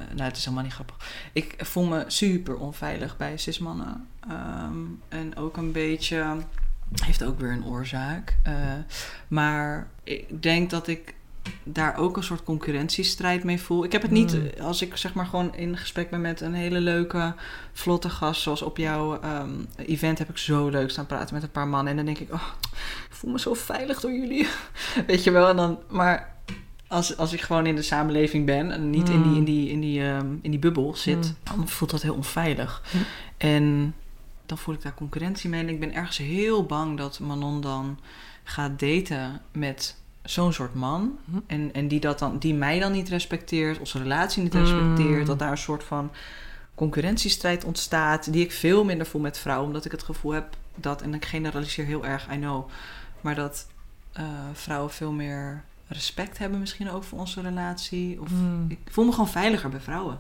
nou 0.10 0.22
het 0.22 0.38
is 0.38 0.44
helemaal 0.44 0.64
niet 0.64 0.74
grappig. 0.74 0.96
Ik 1.34 1.56
voel 1.58 1.86
me 1.86 2.04
super 2.08 2.58
onveilig 2.58 3.18
bij 3.18 3.38
cismannen. 3.38 4.08
Ehm, 4.20 4.78
en 5.08 5.36
ook 5.36 5.58
een 5.58 5.72
beetje, 5.72 6.38
heeft 7.04 7.24
ook 7.24 7.40
weer 7.40 7.52
een 7.52 7.66
oorzaak. 7.66 8.38
Eh, 8.44 8.54
maar 9.28 9.88
ik 10.04 10.42
denk 10.42 10.70
dat 10.70 10.88
ik 10.88 11.14
daar 11.64 11.98
ook 11.98 12.18
een 12.18 12.24
soort 12.24 12.44
concurrentiestrijd 12.44 13.44
mee 13.44 13.62
voel. 13.62 13.84
Ik 13.84 13.92
heb 13.92 14.02
het 14.02 14.12
niet 14.12 14.34
Mm. 14.34 14.48
eh, 14.48 14.66
als 14.66 14.82
ik 14.82 14.96
zeg 14.98 15.14
maar 15.14 15.26
gewoon 15.26 15.56
in 15.56 15.78
gesprek 15.78 16.10
ben 16.10 16.22
met 16.22 16.42
een 16.42 16.54
hele 16.54 16.80
leuke, 16.80 17.34
vlotte 17.74 18.10
gast. 18.10 18.42
Zoals 18.42 18.62
op 18.62 18.78
jouw 18.78 19.20
ehm, 19.20 19.50
event 19.76 20.18
heb 20.18 20.30
ik 20.30 20.38
zo 20.38 20.70
leuk 20.70 20.90
staan 20.90 21.06
praten 21.06 21.34
met 21.34 21.44
een 21.44 21.52
paar 21.52 21.68
mannen. 21.68 21.90
En 21.90 21.96
dan 21.96 22.06
denk 22.06 22.18
ik, 22.18 22.34
oh, 22.34 22.48
ik 23.10 23.16
voel 23.16 23.32
me 23.32 23.40
zo 23.40 23.54
veilig 23.54 24.00
door 24.00 24.12
jullie. 24.14 24.48
Weet 25.08 25.24
je 25.24 25.32
wel? 25.32 25.48
En 25.50 25.56
dan, 25.56 25.80
maar 25.90 26.36
als, 26.88 27.18
als 27.18 27.34
ik 27.34 27.42
gewoon 27.42 27.66
in 27.66 27.76
de 27.76 27.82
samenleving 27.82 28.46
ben 28.46 28.72
en 28.72 28.90
niet 28.90 29.10
in, 29.10 29.22
die, 29.22 29.36
in, 29.36 29.44
die, 29.44 29.70
in, 29.70 29.80
die, 29.80 30.04
ehm, 30.04 30.28
in 30.42 30.52
die 30.52 30.60
bubbel 30.60 30.96
zit, 30.96 31.34
dan 31.44 31.68
voelt 31.68 31.92
dat 31.92 32.02
heel 32.02 32.14
onveilig. 32.16 32.84
En 33.38 33.96
dan 34.46 34.58
voel 34.58 34.76
ik 34.76 34.82
daar 34.82 34.94
concurrentie 34.94 35.50
mee. 35.50 35.62
En 35.62 35.70
ik 35.70 35.80
ben 35.80 35.94
ergens 35.94 36.18
heel 36.18 36.66
bang 36.66 36.98
dat 36.98 37.20
Manon 37.20 37.62
dan 37.62 38.00
gaat 38.44 38.80
daten 38.80 39.42
met 39.52 39.98
zo'n 40.32 40.54
soort 40.54 40.74
man. 40.74 41.18
Hm. 41.32 41.38
En, 41.48 41.74
en 41.74 41.88
die, 41.88 42.00
dat 42.00 42.20
dan, 42.20 42.38
die 42.38 42.54
mij 42.54 42.80
dan 42.80 42.92
niet 42.92 43.10
respecteert, 43.10 43.80
onze 43.80 43.98
relatie 43.98 44.44
niet 44.44 44.54
Mm. 44.54 44.60
respecteert. 44.60 45.28
Dat 45.28 45.40
daar 45.40 45.52
een 45.52 45.58
soort 45.58 45.84
van 45.84 46.12
concurrentiestrijd 46.76 47.64
ontstaat. 47.64 48.32
Die 48.34 48.44
ik 48.44 48.52
veel 48.52 48.84
minder 48.84 49.08
voel 49.08 49.22
met 49.22 49.38
vrouwen. 49.38 49.68
Omdat 49.68 49.86
ik 49.86 49.92
het 49.92 50.04
gevoel 50.04 50.32
heb 50.32 50.56
dat, 50.76 51.02
en 51.02 51.14
ik 51.14 51.26
generaliseer 51.26 51.86
heel 51.86 52.06
erg, 52.06 52.28
I 52.34 52.38
know. 52.38 52.70
Maar 53.22 53.36
dat 53.36 53.68
eh, 54.12 54.24
vrouwen 54.54 54.92
veel 54.92 55.12
meer 55.12 55.64
respect 55.88 56.38
hebben 56.38 56.60
misschien 56.60 56.90
ook 56.92 57.04
voor 57.04 57.20
onze 57.20 57.42
relatie. 57.42 58.22
Of 58.22 58.30
Mm. 58.32 58.66
ik 58.68 58.80
voel 58.92 59.06
me 59.06 59.12
gewoon 59.12 59.30
veiliger 59.30 59.70
bij 59.70 59.80
vrouwen. 59.80 60.20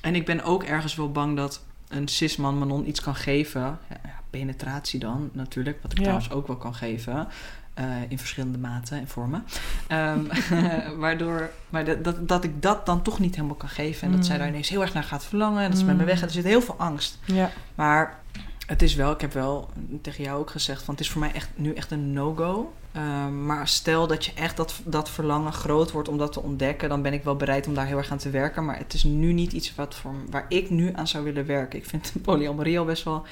En 0.00 0.14
ik 0.14 0.24
ben 0.26 0.42
ook 0.42 0.62
ergens 0.62 0.94
wel 0.94 1.12
bang 1.12 1.36
dat 1.36 1.64
een 1.88 2.08
cisman 2.08 2.58
Manon 2.58 2.88
iets 2.88 3.00
kan 3.00 3.14
geven. 3.14 3.78
Ja, 3.88 4.20
penetratie 4.30 5.00
dan 5.00 5.30
natuurlijk, 5.32 5.78
wat 5.82 5.90
ik 5.92 5.98
Ja. 5.98 6.02
trouwens 6.04 6.30
ook 6.30 6.46
wel 6.46 6.56
kan 6.56 6.74
geven. 6.74 7.28
Eh, 7.74 7.84
in 8.08 8.18
verschillende 8.18 8.58
maten 8.58 8.98
en 8.98 9.08
vormen. 9.08 9.44
Ehm, 9.86 10.20
waardoor 10.98 11.50
maar 11.70 11.84
dat, 11.84 12.04
dat, 12.04 12.28
dat 12.28 12.44
ik 12.44 12.62
dat 12.62 12.86
dan 12.86 13.02
toch 13.02 13.18
niet 13.18 13.34
helemaal 13.34 13.56
kan 13.56 13.68
geven. 13.68 14.06
En 14.08 14.16
dat 14.16 14.26
zij 14.26 14.34
Mm. 14.34 14.40
daar 14.40 14.50
ineens 14.50 14.68
heel 14.68 14.80
erg 14.82 14.94
naar 14.94 15.04
gaat 15.04 15.24
verlangen. 15.24 15.62
En 15.62 15.70
dat 15.70 15.78
ze 15.78 15.84
bij 15.84 15.94
me 15.94 16.00
Mm. 16.00 16.06
weg 16.06 16.18
gaat. 16.18 16.28
Er 16.28 16.34
zit 16.34 16.44
heel 16.44 16.62
veel 16.62 16.76
angst. 16.78 17.18
Ja. 17.24 17.50
Maar 17.74 18.20
het 18.66 18.82
is 18.82 18.94
wel, 18.94 19.12
ik 19.12 19.20
heb 19.20 19.32
wel 19.32 19.70
tegen 20.02 20.24
jou 20.24 20.40
ook 20.40 20.50
gezegd, 20.50 20.82
van 20.82 20.94
het 20.94 21.02
is 21.02 21.10
voor 21.10 21.20
mij 21.20 21.32
echt, 21.32 21.48
nu 21.54 21.72
echt 21.74 21.90
een 21.90 22.12
no-go. 22.12 22.72
Ehm, 22.92 23.46
maar 23.46 23.68
stel 23.68 24.06
dat 24.06 24.24
je 24.24 24.32
echt 24.34 24.56
dat, 24.56 24.80
dat 24.84 25.10
verlangen 25.10 25.52
groot 25.52 25.90
wordt 25.90 26.08
om 26.08 26.18
dat 26.18 26.32
te 26.32 26.40
ontdekken, 26.42 26.88
dan 26.88 27.02
ben 27.02 27.12
ik 27.12 27.24
wel 27.24 27.36
bereid 27.36 27.66
om 27.66 27.74
daar 27.74 27.86
heel 27.86 27.96
erg 27.98 28.10
aan 28.10 28.18
te 28.18 28.30
werken. 28.30 28.64
Maar 28.64 28.78
het 28.78 28.94
is 28.94 29.04
nu 29.04 29.32
niet 29.32 29.52
iets 29.52 29.74
wat 29.74 29.94
voor, 29.94 30.14
waar 30.30 30.46
ik 30.48 30.70
nu 30.70 30.90
aan 30.94 31.08
zou 31.08 31.24
willen 31.24 31.46
werken. 31.46 31.78
Ik 31.78 31.86
vind 31.86 32.12
polyamorie 32.22 32.78
al 32.78 32.84
best 32.84 33.04
wel 33.04 33.26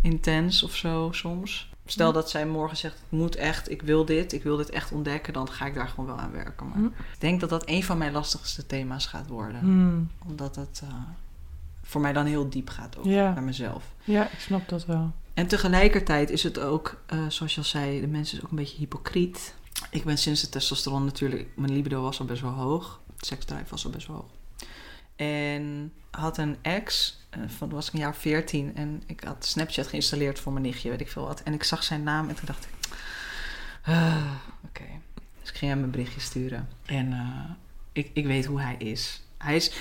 intens 0.00 0.62
of 0.62 0.74
zo 0.76 1.08
soms. 1.12 1.72
Stel 1.86 2.12
dat 2.12 2.30
zij 2.30 2.46
morgen 2.46 2.76
zegt, 2.76 2.94
het 2.94 3.18
moet 3.18 3.36
echt, 3.36 3.70
ik 3.70 3.82
wil 3.82 4.04
dit, 4.04 4.32
ik 4.32 4.42
wil 4.42 4.56
dit 4.56 4.70
echt 4.70 4.92
ontdekken, 4.92 5.32
dan 5.32 5.50
ga 5.50 5.66
ik 5.66 5.74
daar 5.74 5.88
gewoon 5.88 6.06
wel 6.06 6.18
aan 6.18 6.32
werken. 6.32 6.68
Maar 6.68 6.78
ik 6.84 7.20
denk 7.20 7.40
dat 7.40 7.50
dat 7.50 7.62
een 7.68 7.84
van 7.84 7.98
mijn 7.98 8.12
lastigste 8.12 8.66
thema's 8.66 9.06
gaat 9.06 9.26
worden. 9.28 9.60
Mm. 9.64 10.10
Omdat 10.26 10.56
het 10.56 10.80
eh, 10.84 10.94
voor 11.82 12.00
mij 12.00 12.12
dan 12.12 12.26
heel 12.26 12.48
diep 12.50 12.68
gaat 12.70 12.98
ook, 12.98 13.04
Ja. 13.04 13.32
naar 13.32 13.42
mezelf. 13.42 13.84
ja, 14.04 14.30
ik 14.30 14.38
snap 14.38 14.68
dat 14.68 14.84
wel. 14.86 15.12
En 15.34 15.46
tegelijkertijd 15.46 16.30
is 16.30 16.42
het 16.42 16.58
ook, 16.58 17.00
eh, 17.06 17.18
zoals 17.28 17.52
je 17.54 17.60
al 17.60 17.66
zei, 17.66 18.00
de 18.00 18.06
mens 18.06 18.32
is 18.32 18.44
ook 18.44 18.50
een 18.50 18.56
beetje 18.56 18.76
hypocriet. 18.78 19.54
Ik 19.90 20.04
ben 20.04 20.18
sinds 20.18 20.40
de 20.40 20.48
testosteron 20.48 21.04
natuurlijk, 21.04 21.48
mijn 21.56 21.72
libido 21.72 22.02
was 22.02 22.20
al 22.20 22.26
best 22.26 22.42
wel 22.42 22.50
hoog. 22.52 23.00
Het 23.16 23.26
seksdrive 23.26 23.64
was 23.68 23.84
al 23.84 23.90
best 23.90 24.06
wel 24.06 24.16
hoog. 24.16 24.30
En 25.16 25.92
had 26.10 26.38
een 26.38 26.56
ex, 26.62 27.18
eh, 27.30 27.40
van 27.46 27.68
was 27.68 27.86
ik 27.86 27.92
een 27.92 27.98
jaar 27.98 28.16
14 28.16 28.76
en 28.76 29.02
ik 29.06 29.24
had 29.24 29.44
Snapchat 29.44 29.86
geïnstalleerd 29.86 30.38
voor 30.38 30.52
mijn 30.52 30.64
nichtje, 30.64 30.90
weet 30.90 31.00
ik 31.00 31.10
veel 31.10 31.26
wat. 31.26 31.42
En 31.42 31.52
ik 31.52 31.64
zag 31.64 31.82
zijn 31.82 32.02
naam 32.02 32.28
en 32.28 32.34
toen 32.34 32.46
dacht 32.46 32.64
ik, 32.64 32.96
ah, 33.84 34.32
oké. 34.64 34.84
Dus 35.40 35.50
ik 35.50 35.56
ging 35.56 35.70
hem 35.70 35.82
een 35.82 35.90
berichtje 35.90 36.20
sturen. 36.20 36.68
En 36.86 37.12
eh, 37.12 37.50
ik, 37.92 38.10
ik 38.12 38.26
weet 38.26 38.44
hoe 38.44 38.60
hij 38.60 38.74
is. 38.78 39.22
Hij 39.38 39.56
is, 39.56 39.72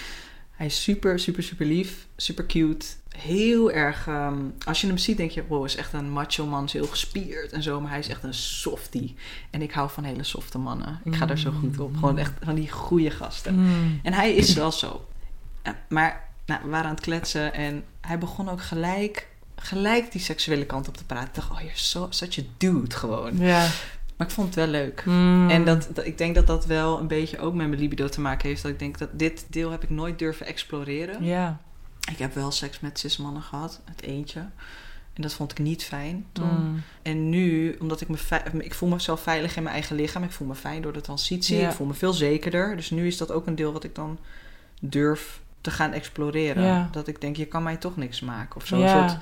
hij 0.52 0.66
is 0.66 0.84
super, 0.84 1.20
super, 1.20 1.44
super 1.44 1.66
lief, 1.66 2.08
super 2.16 2.46
cute. 2.46 2.86
Heel 3.18 3.72
erg, 3.72 4.08
ehm, 4.08 4.38
als 4.66 4.82
je 4.82 4.88
hem 4.88 4.98
ziet 4.98 5.18
denk 5.18 5.32
je, 5.32 5.48
wow, 5.48 5.66
is 5.66 5.76
echt 5.76 5.94
een 5.94 6.12
macho 6.12 6.46
man, 6.46 6.64
is 6.64 6.74
heel 6.74 6.88
gespierd 6.88 7.52
en 7.52 7.64
zo. 7.64 7.82
Maar 7.82 7.90
hij 7.90 8.00
is 8.00 8.08
echt 8.08 8.24
een 8.24 8.34
softie. 8.34 9.16
En 9.50 9.62
ik 9.62 9.72
hou 9.72 9.90
van 9.90 10.04
hele 10.04 10.24
softe 10.24 10.58
mannen. 10.58 11.02
Ik 11.04 11.16
ga 11.16 11.26
daar 11.26 11.38
zo 11.38 11.52
goed 11.52 11.80
op. 11.80 11.96
Gewoon 11.96 12.18
echt 12.18 12.34
van 12.42 12.56
die 12.56 12.72
goede 12.72 13.12
gasten. 13.12 13.60
Mm. 13.60 14.00
En 14.04 14.14
hij 14.14 14.34
is 14.34 14.54
wel 14.54 14.72
zo. 14.72 15.06
Maar 15.90 16.24
nou, 16.46 16.62
we 16.64 16.70
waren 16.70 16.86
aan 16.86 16.96
het 16.96 17.04
kletsen 17.04 17.54
en 17.54 17.84
hij 18.02 18.18
begon 18.18 18.50
ook 18.50 18.62
gelijk, 18.62 19.28
gelijk 19.56 20.12
die 20.12 20.22
seksuele 20.22 20.66
kant 20.66 20.88
op 20.88 20.98
te 20.98 21.06
praten. 21.06 21.28
Ik 21.28 21.36
dacht, 21.36 21.50
oh, 21.52 21.60
you're 21.60 21.78
so, 21.78 22.08
such 22.10 22.38
a 22.40 22.42
dude 22.58 22.96
gewoon. 22.96 23.38
Ja. 23.38 23.68
Maar 24.18 24.28
ik 24.28 24.34
vond 24.34 24.48
het 24.48 24.56
wel 24.56 24.68
leuk. 24.68 25.04
Mm. 25.06 25.50
En 25.50 25.66
dat, 25.66 25.90
dat- 25.94 26.06
ik 26.06 26.18
denk 26.18 26.36
dat 26.36 26.48
dat 26.48 26.66
wel 26.66 27.00
een 27.00 27.08
beetje 27.08 27.40
ook 27.40 27.54
met 27.54 27.68
mijn 27.68 27.80
libido 27.80 28.08
te 28.10 28.22
maken 28.22 28.48
heeft. 28.50 28.62
Dat 28.62 28.72
ik 28.72 28.80
denk 28.80 28.98
dat 28.98 29.10
dit 29.20 29.46
deel 29.50 29.72
heb 29.72 29.84
ik 29.84 29.90
nooit 29.90 30.20
durven 30.20 30.46
exploreren. 30.46 31.24
Ja. 31.24 31.60
Ik 32.12 32.18
heb 32.18 32.34
wel 32.34 32.52
seks 32.52 32.80
met 32.80 33.00
cismannen 33.00 33.42
gehad, 33.42 33.82
het 33.86 34.02
eentje. 34.02 34.40
En 35.14 35.22
dat 35.22 35.34
vond 35.34 35.52
ik 35.52 35.60
niet 35.60 35.84
fijn 35.84 36.26
toen. 36.32 36.64
Mm. 36.70 36.82
En 37.02 37.30
nu, 37.30 37.76
omdat 37.80 38.02
ik 38.02 38.08
me 38.08 38.18
ik 38.60 38.74
voel 38.74 38.90
mezelf 38.90 39.22
veilig 39.22 39.56
in 39.56 39.64
mijn 39.64 39.76
eigen 39.76 39.96
lichaam. 39.96 40.24
Ik 40.24 40.32
voel 40.32 40.48
me 40.48 40.56
fijn 40.56 40.82
door 40.82 40.94
de 40.94 41.02
transitie. 41.02 41.58
Ja. 41.58 41.70
Ik 41.70 41.76
voel 41.76 41.88
me 41.88 41.94
veel 41.94 42.14
zekerder. 42.14 42.76
Dus 42.76 42.90
nu 42.90 43.08
is 43.08 43.18
dat 43.18 43.32
ook 43.32 43.48
een 43.48 43.56
deel 43.56 43.72
wat 43.74 43.84
ik 43.84 43.96
dan 43.96 44.20
durf 44.82 45.42
te 45.64 45.72
gaan 45.72 45.92
exploreren. 45.92 46.64
Ja. 46.64 46.88
Dat 46.92 47.08
ik 47.08 47.22
denk, 47.22 47.36
je 47.36 47.46
kan 47.46 47.64
mij 47.64 47.78
toch 47.78 47.98
niks 47.98 48.20
maken 48.22 48.56
of 48.56 48.66
zo. 48.66 48.78
Ja. 48.78 49.04
Een 49.04 49.10
soort- 49.10 49.22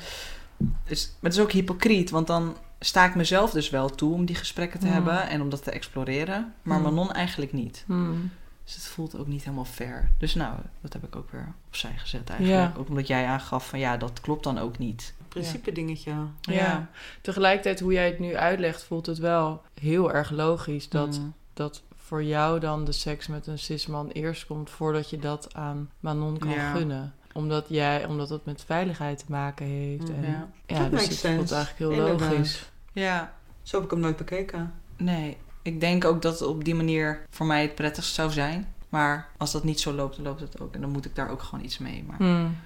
is, 0.86 1.08
maar 1.20 1.30
het 1.32 1.40
is 1.40 1.46
ook 1.46 1.52
hypocriet, 1.52 2.10
want 2.10 2.28
dan 2.28 2.58
sta 2.80 3.06
ik 3.06 3.16
mezelf 3.16 3.52
dus 3.52 3.70
wel 3.70 3.90
toe 3.90 4.14
om 4.14 4.26
die 4.26 4.36
gesprekken 4.36 4.80
te 4.80 4.86
Mm. 4.86 4.92
hebben 4.94 5.28
en 5.28 5.42
om 5.42 5.50
dat 5.50 5.64
te 5.64 5.72
exploreren. 5.72 6.54
Maar 6.62 6.78
Mm. 6.78 6.84
Manon 6.84 7.12
eigenlijk 7.12 7.54
niet. 7.54 7.84
Mm. 7.88 8.32
Dus 8.64 8.76
het 8.76 8.86
voelt 8.86 9.18
ook 9.18 9.28
niet 9.28 9.44
helemaal 9.44 9.66
fair. 9.66 10.10
Dus 10.18 10.36
nou, 10.36 10.54
dat 10.82 10.94
heb 10.94 11.04
ik 11.04 11.16
ook 11.16 11.32
weer 11.32 11.54
opzij 11.68 11.94
gezet 11.98 12.30
eigenlijk. 12.30 12.74
Ja. 12.74 12.80
Ook 12.80 12.90
omdat 12.90 13.08
jij 13.08 13.26
aangaf 13.26 13.68
van 13.70 13.80
ja, 13.80 13.98
dat 13.98 14.22
klopt 14.22 14.44
dan 14.44 14.60
ook 14.60 14.78
niet. 14.78 15.14
Principe 15.28 15.72
dingetje. 15.72 16.12
Ja. 16.42 16.90
Tegelijkertijd, 17.22 17.80
hoe 17.80 17.94
jij 17.94 18.06
het 18.06 18.20
nu 18.20 18.36
uitlegt, 18.38 18.84
voelt 18.84 19.06
het 19.06 19.18
wel 19.18 19.62
heel 19.80 20.14
erg 20.14 20.30
logisch 20.32 20.90
dat, 20.90 21.18
Mm. 21.20 21.34
dat 21.54 21.82
voor 22.12 22.24
jou 22.24 22.60
dan 22.60 22.86
de 22.86 22.92
seks 22.92 23.28
met 23.28 23.48
een 23.48 23.60
cisman 23.60 24.08
eerst 24.10 24.46
komt 24.46 24.70
voordat 24.70 25.10
je 25.10 25.20
dat 25.20 25.54
aan 25.54 25.90
Manon 26.00 26.38
kan 26.38 26.50
Ja. 26.50 26.74
gunnen. 26.74 27.14
Omdat 27.34 27.66
jij, 27.70 28.06
omdat 28.06 28.30
het 28.30 28.46
met 28.46 28.64
veiligheid 28.66 29.18
te 29.18 29.26
maken 29.28 29.66
heeft. 29.66 30.10
En, 30.10 30.22
Ja. 30.22 30.48
ja, 30.66 30.80
Dat 30.80 30.92
dus 30.92 31.02
het 31.08 31.14
sense. 31.14 31.38
voelt 31.38 31.52
eigenlijk 31.52 31.80
heel 31.94 32.06
Inderdaad. 32.06 32.32
logisch. 32.32 32.70
Ja, 32.94 33.34
Zo 33.62 33.76
heb 33.76 33.86
ik 33.86 33.92
hem 33.92 34.00
nooit 34.00 34.18
bekeken. 34.18 34.74
nee. 34.98 35.38
Ik 35.62 35.80
denk 35.80 36.06
ook 36.06 36.22
dat 36.22 36.40
het 36.40 36.48
op 36.50 36.64
die 36.64 36.76
manier 36.76 37.26
voor 37.30 37.46
mij 37.46 37.62
het 37.62 37.76
prettigst 37.76 38.14
zou 38.14 38.32
zijn. 38.32 38.74
Maar 38.90 39.30
als 39.38 39.52
dat 39.52 39.64
niet 39.64 39.80
zo 39.80 39.94
loopt, 39.94 40.16
dan 40.16 40.26
loopt 40.26 40.40
het 40.40 40.62
ook. 40.62 40.74
En 40.76 40.82
dan 40.82 40.90
moet 40.90 41.06
ik 41.06 41.16
daar 41.16 41.30
ook 41.30 41.42
gewoon 41.42 41.64
iets 41.66 41.78
mee. 41.78 42.04
Maar 42.08 42.18
Hmm. 42.18 42.58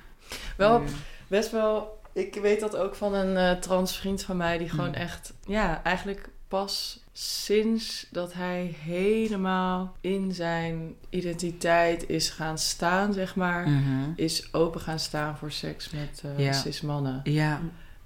Wel 0.58 0.80
nu- 0.80 0.88
best 1.28 1.52
wel. 1.52 2.00
Ik 2.14 2.36
weet 2.36 2.60
dat 2.60 2.76
ook 2.76 2.96
van 2.96 3.14
een 3.14 3.38
eh 3.38 3.60
trans 3.60 3.98
vriend 3.98 4.24
van 4.24 4.38
mij 4.38 4.58
die 4.58 4.70
gewoon 4.70 4.86
Hmm. 4.94 4.94
echt, 5.02 5.34
ja, 5.46 5.84
eigenlijk 5.84 6.30
pas 6.48 7.04
sinds 7.18 8.08
dat 8.12 8.34
hij 8.34 8.76
helemaal 8.84 9.96
in 10.02 10.32
zijn 10.34 10.96
identiteit 11.10 12.10
is 12.10 12.30
gaan 12.30 12.58
staan, 12.58 13.14
zeg 13.14 13.36
maar, 13.36 13.70
Mhm. 13.70 14.10
is 14.16 14.54
open 14.54 14.82
gaan 14.82 15.00
staan 15.00 15.38
voor 15.38 15.52
seks 15.52 15.90
met 15.90 16.24
Ja. 16.38 16.52
cis 16.54 16.82
mannen. 16.82 17.20
Ja, 17.24 17.60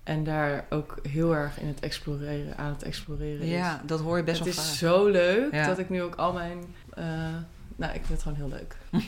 En 0.03 0.23
daar 0.23 0.65
ook 0.69 0.97
heel 1.09 1.35
erg 1.35 1.59
in 1.59 1.67
het 1.67 1.79
exploreren, 1.79 2.57
aan 2.57 2.71
het 2.71 2.83
exploreren 2.83 3.41
is. 3.41 3.49
ja, 3.49 3.81
dat 3.85 3.99
hoor 3.99 4.17
je 4.17 4.23
best 4.23 4.45
het 4.45 4.55
wel 4.55 4.63
is 4.63 4.69
vaak. 4.69 4.77
zo 4.77 5.07
leuk 5.07 5.53
Ja. 5.53 5.65
dat 5.67 5.79
ik 5.79 5.89
nu 5.89 6.01
ook 6.01 6.15
al 6.15 6.33
mijn, 6.33 6.57
eh, 6.93 7.03
nou, 7.75 7.93
ik 7.93 8.05
vind 8.05 8.07
het 8.09 8.21
gewoon 8.21 8.37
heel 8.37 8.49
leuk. 8.49 8.75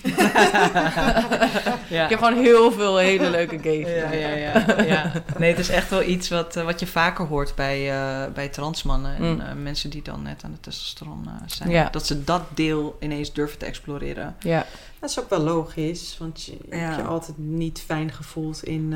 ja. 1.90 2.04
Ik 2.04 2.10
heb 2.10 2.20
gewoon 2.22 2.44
heel 2.44 2.72
veel 2.72 2.98
hele 2.98 3.30
leuke 3.30 3.60
gay 3.60 3.78
Ja, 3.80 3.86
vrienden. 4.08 4.20
ja, 4.20 4.54
ja, 4.54 4.82
ja. 4.94 5.12
Nee, 5.38 5.50
het 5.50 5.60
is 5.60 5.70
echt 5.70 5.90
wel 5.90 6.04
iets 6.04 6.30
wat, 6.30 6.56
eh, 6.56 6.64
wat 6.64 6.80
je 6.80 6.88
vaker 6.88 7.26
hoort 7.26 7.56
bij, 7.56 7.92
eh, 7.92 8.32
bij 8.34 8.48
transmannen. 8.50 9.16
En 9.16 9.34
Mm. 9.34 9.40
eh, 9.40 9.54
mensen 9.54 9.90
die 9.90 10.02
dan 10.02 10.22
net 10.22 10.42
aan 10.44 10.52
de 10.52 10.60
testosteron 10.60 11.24
eh, 11.28 11.34
zijn. 11.46 11.70
Ja. 11.70 11.90
Dat 11.92 12.06
ze 12.08 12.24
dat 12.24 12.42
deel 12.54 12.98
ineens 13.00 13.34
durven 13.34 13.58
te 13.58 13.66
exploreren. 13.66 14.36
Ja. 14.40 14.66
Dat 15.00 15.10
is 15.10 15.20
ook 15.20 15.30
wel 15.30 15.40
logisch, 15.40 16.16
want 16.20 16.44
je 16.44 16.58
Ja. 16.70 16.78
hebt 16.78 16.96
je 16.96 17.02
altijd 17.02 17.38
niet 17.38 17.84
fijn 17.86 18.12
gevoeld 18.12 18.64
in, 18.64 18.94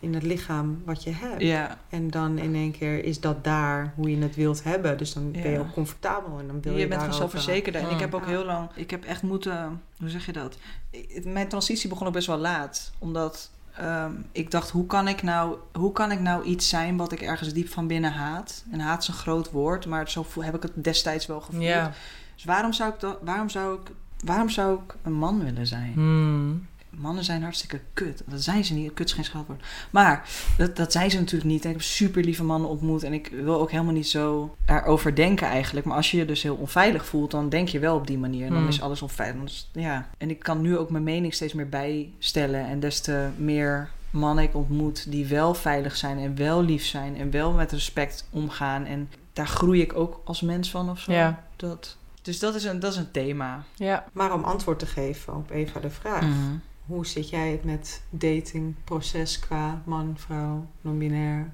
in 0.00 0.14
het 0.14 0.22
lichaam 0.22 0.82
wat 0.84 1.02
je 1.02 1.10
hebt. 1.14 1.42
Ja, 1.42 1.78
En 1.88 2.10
dan 2.10 2.38
in 2.38 2.54
één 2.54 2.70
keer 2.72 3.04
is 3.04 3.20
dat 3.20 3.44
daar 3.44 3.92
hoe 3.96 4.10
je 4.10 4.18
het 4.22 4.36
wilt 4.36 4.64
hebben. 4.64 4.98
Dus 4.98 5.12
dan 5.12 5.30
ben 5.32 5.50
je 5.50 5.58
ook 5.58 5.72
comfortabel 5.72 6.38
en 6.38 6.46
dan 6.46 6.60
wil 6.62 6.72
je, 6.72 6.78
je 6.78 6.86
bent 6.86 7.00
daar 7.00 7.12
gewoon 7.12 7.30
zelfverzekerder. 7.30 7.80
En 7.80 7.86
ik 7.86 7.92
Mm. 7.94 8.00
heb 8.00 8.14
ook 8.14 8.24
Ja. 8.24 8.28
heel 8.28 8.44
lang... 8.44 8.68
Ik 8.74 8.90
heb 8.90 9.04
echt 9.04 9.22
moeten... 9.22 9.77
Hoe 9.98 10.08
zeg 10.08 10.26
je 10.26 10.32
dat? 10.32 10.56
Ik- 10.90 11.24
Mijn 11.24 11.48
transitie 11.48 11.88
begon 11.88 12.06
ook 12.06 12.12
best 12.12 12.26
wel 12.26 12.38
laat. 12.38 12.92
Omdat 12.98 13.50
ehm, 13.76 14.12
ik 14.32 14.50
dacht, 14.50 14.70
hoe 14.70 14.86
kan 14.86 15.08
ik, 15.08 15.22
nou, 15.22 15.56
hoe 15.72 15.92
kan 15.92 16.10
ik 16.12 16.20
nou 16.20 16.44
iets 16.44 16.68
zijn 16.68 16.96
wat 16.96 17.12
ik 17.12 17.20
ergens 17.22 17.52
diep 17.52 17.68
van 17.68 17.86
binnen 17.86 18.12
haat? 18.12 18.64
En 18.70 18.80
haat 18.80 19.02
is 19.02 19.08
een 19.08 19.14
groot 19.14 19.50
woord, 19.50 19.86
maar 19.86 20.10
zo 20.10 20.26
heb 20.40 20.54
ik 20.54 20.62
het 20.62 20.72
destijds 20.84 21.26
wel 21.26 21.40
gevoeld. 21.40 21.62
Ja. 21.62 21.92
Dus 22.34 22.44
waarom 22.44 22.72
zou 22.72 22.92
ik, 22.92 23.00
dat, 23.00 23.18
waarom 23.22 23.48
zou 23.48 23.80
ik, 23.80 23.90
waarom 24.24 24.48
zou 24.48 24.78
ik 24.86 24.94
een 25.02 25.12
man 25.12 25.44
willen 25.44 25.66
zijn? 25.66 25.92
Hmm. 25.92 26.66
Mannen 26.98 27.24
zijn 27.24 27.42
hartstikke 27.42 27.80
kut. 27.92 28.22
Dat 28.26 28.42
zijn 28.42 28.64
ze 28.64 28.74
niet. 28.74 28.94
Kut 28.94 29.06
is 29.06 29.12
geen 29.12 29.24
scheldwoord. 29.24 29.64
Maar 29.90 30.28
dat, 30.56 30.76
dat 30.76 30.92
zijn 30.92 31.10
ze 31.10 31.18
natuurlijk 31.18 31.50
niet. 31.50 31.62
En 31.64 31.68
ik 31.70 31.76
heb 31.76 31.84
super 31.84 32.24
lieve 32.24 32.44
mannen 32.44 32.70
ontmoet. 32.70 33.02
En 33.02 33.12
ik 33.12 33.30
wil 33.42 33.60
ook 33.60 33.70
helemaal 33.70 33.92
niet 33.92 34.08
zo 34.08 34.56
daarover 34.64 35.14
denken 35.14 35.46
eigenlijk. 35.46 35.86
Maar 35.86 35.96
als 35.96 36.10
je 36.10 36.16
je 36.16 36.24
dus 36.24 36.42
heel 36.42 36.54
onveilig 36.56 37.06
voelt, 37.06 37.30
dan 37.30 37.48
denk 37.48 37.68
je 37.68 37.78
wel 37.78 37.96
op 37.96 38.06
die 38.06 38.18
manier. 38.18 38.42
En 38.46 38.50
dan 38.52 38.58
Hmm. 38.58 38.68
is 38.68 38.80
alles 38.80 39.02
onveilig. 39.02 39.64
Ja. 39.72 40.08
En 40.18 40.30
ik 40.30 40.38
kan 40.38 40.60
nu 40.60 40.76
ook 40.78 40.90
mijn 40.90 41.04
mening 41.04 41.34
steeds 41.34 41.52
meer 41.52 41.68
bijstellen. 41.68 42.66
En 42.66 42.80
des 42.80 43.00
te 43.00 43.28
meer 43.36 43.88
mannen 44.10 44.44
ik 44.44 44.54
ontmoet 44.54 45.10
die 45.10 45.26
wel 45.26 45.54
veilig 45.54 45.96
zijn 45.96 46.18
en 46.18 46.36
wel 46.36 46.62
lief 46.62 46.84
zijn. 46.84 47.16
En 47.16 47.30
wel 47.30 47.52
met 47.52 47.72
respect 47.72 48.28
omgaan. 48.30 48.84
En 48.84 49.10
daar 49.32 49.46
groei 49.46 49.80
ik 49.80 49.94
ook 49.94 50.20
als 50.24 50.40
mens 50.40 50.70
van 50.70 50.90
of 50.90 50.98
zo. 51.00 51.12
Ja. 51.12 51.44
Dat, 51.56 51.96
dus 52.22 52.38
dat 52.38 52.54
is, 52.54 52.64
een, 52.64 52.80
dat 52.80 52.92
is 52.92 52.98
een 52.98 53.10
thema. 53.10 53.64
Ja. 53.74 54.04
Maar 54.12 54.32
om 54.34 54.44
antwoord 54.44 54.78
te 54.78 54.86
geven 54.86 55.36
op 55.36 55.50
Eva 55.50 55.80
de 55.80 55.90
vraag. 55.90 56.22
Mhm. 56.22 56.54
Hoe 56.88 57.06
zit 57.06 57.28
jij 57.28 57.50
het 57.50 57.64
met 57.64 58.02
datingproces 58.10 59.38
qua 59.38 59.82
man, 59.86 60.14
vrouw, 60.18 60.66
non-binair? 60.80 61.52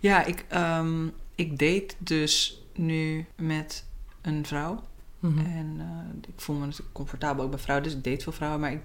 Ja, 0.00 0.24
ik, 0.24 0.44
ehm, 0.48 1.06
ik 1.34 1.58
date 1.58 1.94
dus 1.98 2.62
nu 2.72 3.26
met 3.36 3.84
een 4.20 4.46
vrouw. 4.46 4.82
Mhm. 5.18 5.38
En 5.38 5.76
eh, 5.78 6.28
ik 6.28 6.40
voel 6.40 6.56
me 6.56 6.64
natuurlijk 6.64 6.92
comfortabel 6.92 7.44
ook 7.44 7.50
bij 7.50 7.58
vrouwen, 7.58 7.88
dus 7.88 7.96
ik 7.96 8.04
date 8.04 8.22
veel 8.22 8.32
vrouwen. 8.32 8.60
Maar 8.60 8.72
ik 8.72 8.82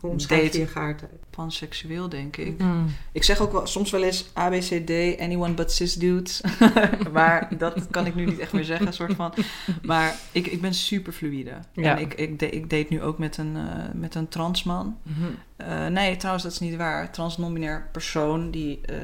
Hoe 0.00 0.10
omschrijf 0.10 0.56
je 0.56 0.66
geaardheid? 0.66 1.12
panseksueel, 1.30 2.08
denk 2.08 2.36
ik. 2.36 2.60
Hmm. 2.60 2.86
Ik 3.12 3.22
zeg 3.22 3.40
ook 3.40 3.52
wel 3.52 3.66
soms 3.66 3.90
wel 3.90 4.02
eens 4.02 4.30
ABCD, 4.32 5.20
anyone 5.20 5.54
but 5.54 5.72
cis 5.72 5.94
dudes. 5.94 6.40
maar 7.12 7.48
dat 7.58 7.86
kan 7.90 8.06
ik 8.06 8.14
nu 8.14 8.24
niet 8.24 8.38
echt 8.38 8.52
meer 8.52 8.64
zeggen, 8.64 8.92
soort 8.92 9.14
van. 9.14 9.34
Maar 9.82 10.14
ik, 10.32 10.46
ik 10.46 10.60
ben 10.60 10.74
super 10.74 11.12
fluïde. 11.12 11.52
Ja. 11.72 11.96
En 11.96 12.02
ik, 12.02 12.14
ik, 12.14 12.38
da- 12.38 12.46
ik 12.50 12.70
date 12.70 12.86
nu 12.88 13.02
ook 13.02 13.18
met 13.18 13.36
een, 13.36 13.56
eh, 13.56 13.84
met 13.94 14.14
een 14.14 14.28
transman. 14.28 14.98
Mhm. 15.02 15.26
Eh, 15.56 15.86
nee, 15.86 16.16
trouwens, 16.16 16.44
dat 16.44 16.52
is 16.52 16.58
niet 16.60 16.76
waar. 16.76 17.12
Trans 17.12 17.38
non-binair 17.38 17.88
persoon 17.92 18.50
die 18.50 18.80
eh, 18.84 18.96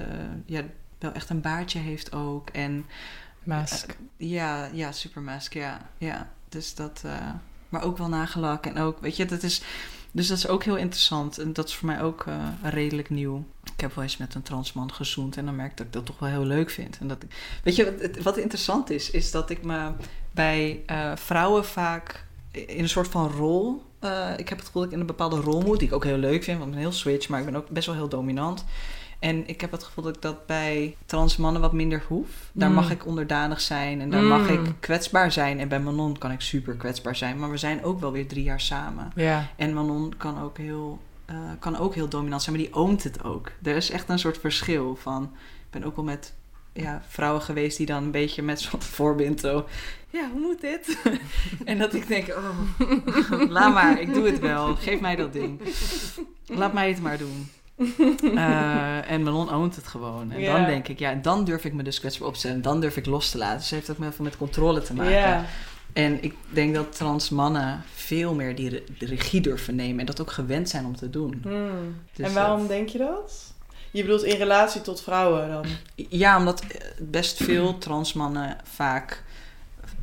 ja, 0.47 0.63
wel 0.99 1.13
echt 1.13 1.31
een 1.31 1.41
baardje 1.41 1.79
heeft 1.79 2.13
ook. 2.13 2.51
En 2.51 2.87
Mask. 3.45 3.97
ja, 4.17 4.69
ja, 4.73 4.93
supermask, 4.93 5.55
ja. 5.55 5.91
ja. 5.99 6.31
Dus 6.49 6.75
dat, 6.75 7.03
eh, 7.05 7.31
maar 7.69 7.83
ook 7.83 7.99
wel 7.99 8.09
nagelak 8.09 8.67
en 8.67 8.79
ook, 8.79 9.01
weet 9.01 9.17
je, 9.17 9.25
dat 9.25 9.43
is, 9.43 9.63
dus 10.17 10.29
dat 10.29 10.37
is 10.37 10.49
ook 10.49 10.65
heel 10.65 10.77
interessant. 10.77 11.39
En 11.39 11.53
dat 11.53 11.69
is 11.69 11.75
voor 11.75 11.87
mij 11.87 12.03
ook 12.03 12.25
eh, 12.27 12.35
redelijk 12.63 13.11
nieuw. 13.11 13.45
Ik 13.75 13.81
heb 13.81 13.95
wel 13.95 14.05
eens 14.05 14.17
met 14.17 14.35
een 14.35 14.43
transman 14.43 14.93
gezoend 14.93 15.37
en 15.37 15.45
dan 15.45 15.57
merk 15.57 15.71
ik 15.71 15.77
dat 15.77 15.87
ik 15.87 15.93
dat 15.93 16.07
toch 16.07 16.19
wel 16.19 16.29
heel 16.29 16.45
leuk 16.45 16.71
vind. 16.71 16.99
En 17.01 17.09
dat, 17.09 17.19
weet 17.63 17.77
je, 17.77 17.85
wat, 17.85 18.23
wat 18.23 18.37
interessant 18.37 18.91
is, 18.91 19.11
is 19.11 19.31
dat 19.31 19.51
ik 19.51 19.63
me 19.63 19.91
bij 20.31 20.83
eh, 20.87 21.13
vrouwen 21.17 21.65
vaak 21.65 22.25
in 22.51 22.79
een 22.79 22.89
soort 22.89 23.09
van 23.09 23.31
rol, 23.31 23.83
eh, 23.99 24.31
ik 24.37 24.49
heb 24.49 24.59
het 24.59 24.67
gevoel 24.67 24.83
dat 24.83 24.91
ik 24.91 24.97
in 24.97 25.01
een 25.01 25.07
bepaalde 25.07 25.41
rol 25.41 25.61
moet, 25.61 25.79
die 25.79 25.89
ik 25.89 25.95
ook 25.95 26.05
heel 26.05 26.17
leuk 26.17 26.43
vind, 26.45 26.59
want 26.59 26.69
ik 26.69 26.77
ben 26.77 26.85
heel 26.85 26.97
switch, 26.97 27.29
maar 27.29 27.41
ik 27.41 27.47
ben 27.47 27.57
ook 27.57 27.69
best 27.69 27.87
wel 27.87 27.95
heel 27.95 28.09
dominant. 28.09 28.65
En 29.19 29.49
ik 29.49 29.61
heb 29.61 29.71
het 29.71 29.83
gevoel 29.85 30.05
dat 30.05 30.17
ik 30.17 30.23
dat 30.23 30.47
bij 30.47 30.97
trans 31.07 31.37
mannen 31.37 31.61
wat 31.63 31.73
minder 31.73 32.03
hoef. 32.09 32.29
Daar 32.53 32.69
Mm. 32.69 32.75
mag 32.75 32.91
ik 32.91 33.07
onderdanig 33.07 33.61
zijn 33.61 34.01
en 34.01 34.11
daar 34.11 34.23
mag 34.23 34.41
Mm. 34.51 34.65
ik 34.65 34.73
kwetsbaar 34.81 35.33
zijn. 35.33 35.61
En 35.61 35.69
bij 35.69 35.81
Manon 35.81 36.19
kan 36.19 36.31
ik 36.33 36.41
super 36.41 36.75
kwetsbaar 36.75 37.17
zijn. 37.17 37.39
Maar 37.39 37.51
we 37.51 37.57
zijn 37.57 37.85
ook 37.85 38.01
wel 38.01 38.13
weer 38.13 38.27
drie 38.29 38.43
jaar 38.43 38.61
samen. 38.61 39.13
Ja. 39.15 39.49
En 39.57 39.75
Manon 39.75 40.15
kan 40.17 40.41
ook 40.43 40.59
heel, 40.59 40.99
eh, 41.25 41.37
kan 41.59 41.77
ook 41.77 41.95
heel 41.95 42.09
dominant 42.09 42.43
zijn, 42.43 42.57
maar 42.57 42.65
die 42.65 42.75
oont 42.75 43.03
het 43.03 43.25
ook. 43.25 43.51
Er 43.63 43.77
is 43.77 43.91
echt 43.91 44.09
een 44.09 44.19
soort 44.19 44.39
verschil 44.39 44.97
van... 45.01 45.23
Ik 45.65 45.71
ben 45.71 45.85
ook 45.85 45.97
wel 45.97 46.05
met 46.05 46.35
ja, 46.73 47.03
vrouwen 47.09 47.43
geweest 47.43 47.77
die 47.77 47.87
dan 47.87 48.03
een 48.05 48.11
beetje 48.11 48.43
met 48.43 48.61
zo'n 48.61 48.83
voorbind 48.97 49.41
zo... 49.41 49.67
Ja, 50.11 50.31
hoe 50.31 50.41
moet 50.41 50.61
dit? 50.61 50.99
en 51.65 51.79
dat 51.79 51.95
ik 51.95 52.07
denk, 52.09 52.29
oh, 52.29 52.59
laat 53.57 53.75
maar, 53.75 54.01
ik 54.01 54.15
doe 54.15 54.27
het 54.27 54.39
wel. 54.41 54.75
Geef 54.77 55.01
mij 55.01 55.17
dat 55.17 55.33
ding. 55.33 55.61
Laat 56.47 56.73
mij 56.73 56.89
het 56.89 57.03
maar 57.03 57.19
doen. 57.19 57.49
Eh, 58.35 59.11
en 59.11 59.23
Manon 59.23 59.53
oont 59.53 59.77
het 59.77 59.87
gewoon. 59.87 60.33
En 60.33 60.45
dan 60.45 60.65
denk 60.65 60.89
ik, 60.89 60.99
ja, 60.99 61.15
dan 61.15 61.45
durf 61.45 61.65
ik 61.65 61.73
me 61.73 61.83
dus 61.83 62.01
kwetsbaar 62.01 62.29
op 62.29 62.33
te 62.33 62.39
stellen. 62.39 62.57
En 62.57 62.63
dan 62.63 62.81
durf 62.81 62.97
ik 62.97 63.07
los 63.07 63.31
te 63.31 63.39
laten. 63.39 63.57
Dus 63.57 63.71
het 63.71 63.79
heeft 63.79 63.91
ook 63.91 63.99
met, 63.99 64.19
met 64.19 64.37
controle 64.37 64.83
te 64.83 64.95
maken. 64.95 65.45
En 65.93 66.23
ik 66.23 66.35
denk 66.49 66.75
dat 66.75 66.97
trans 66.97 67.29
mannen 67.31 67.83
veel 67.95 68.35
meer 68.35 68.55
die 68.57 68.85
regie 68.99 69.41
durven 69.41 69.75
nemen. 69.75 70.01
En 70.01 70.07
dat 70.07 70.21
ook 70.21 70.31
gewend 70.31 70.69
zijn 70.69 70.85
om 70.85 70.97
te 70.97 71.11
doen. 71.11 71.41
Hmm. 71.43 71.97
Dus 72.13 72.27
en 72.27 72.35
waarom 72.35 72.59
dat- 72.59 72.69
denk 72.69 72.89
je 72.89 72.99
dat? 72.99 73.55
Je 73.91 74.03
bedoelt 74.03 74.25
in 74.25 74.37
relatie 74.37 74.81
tot 74.81 75.03
vrouwen 75.03 75.49
dan? 75.49 75.65
Ja, 75.95 76.39
omdat 76.39 76.61
eh, 76.61 76.81
best 76.99 77.37
veel 77.43 77.79
trans 77.79 78.13
mannen 78.13 78.57
vaak 78.65 79.23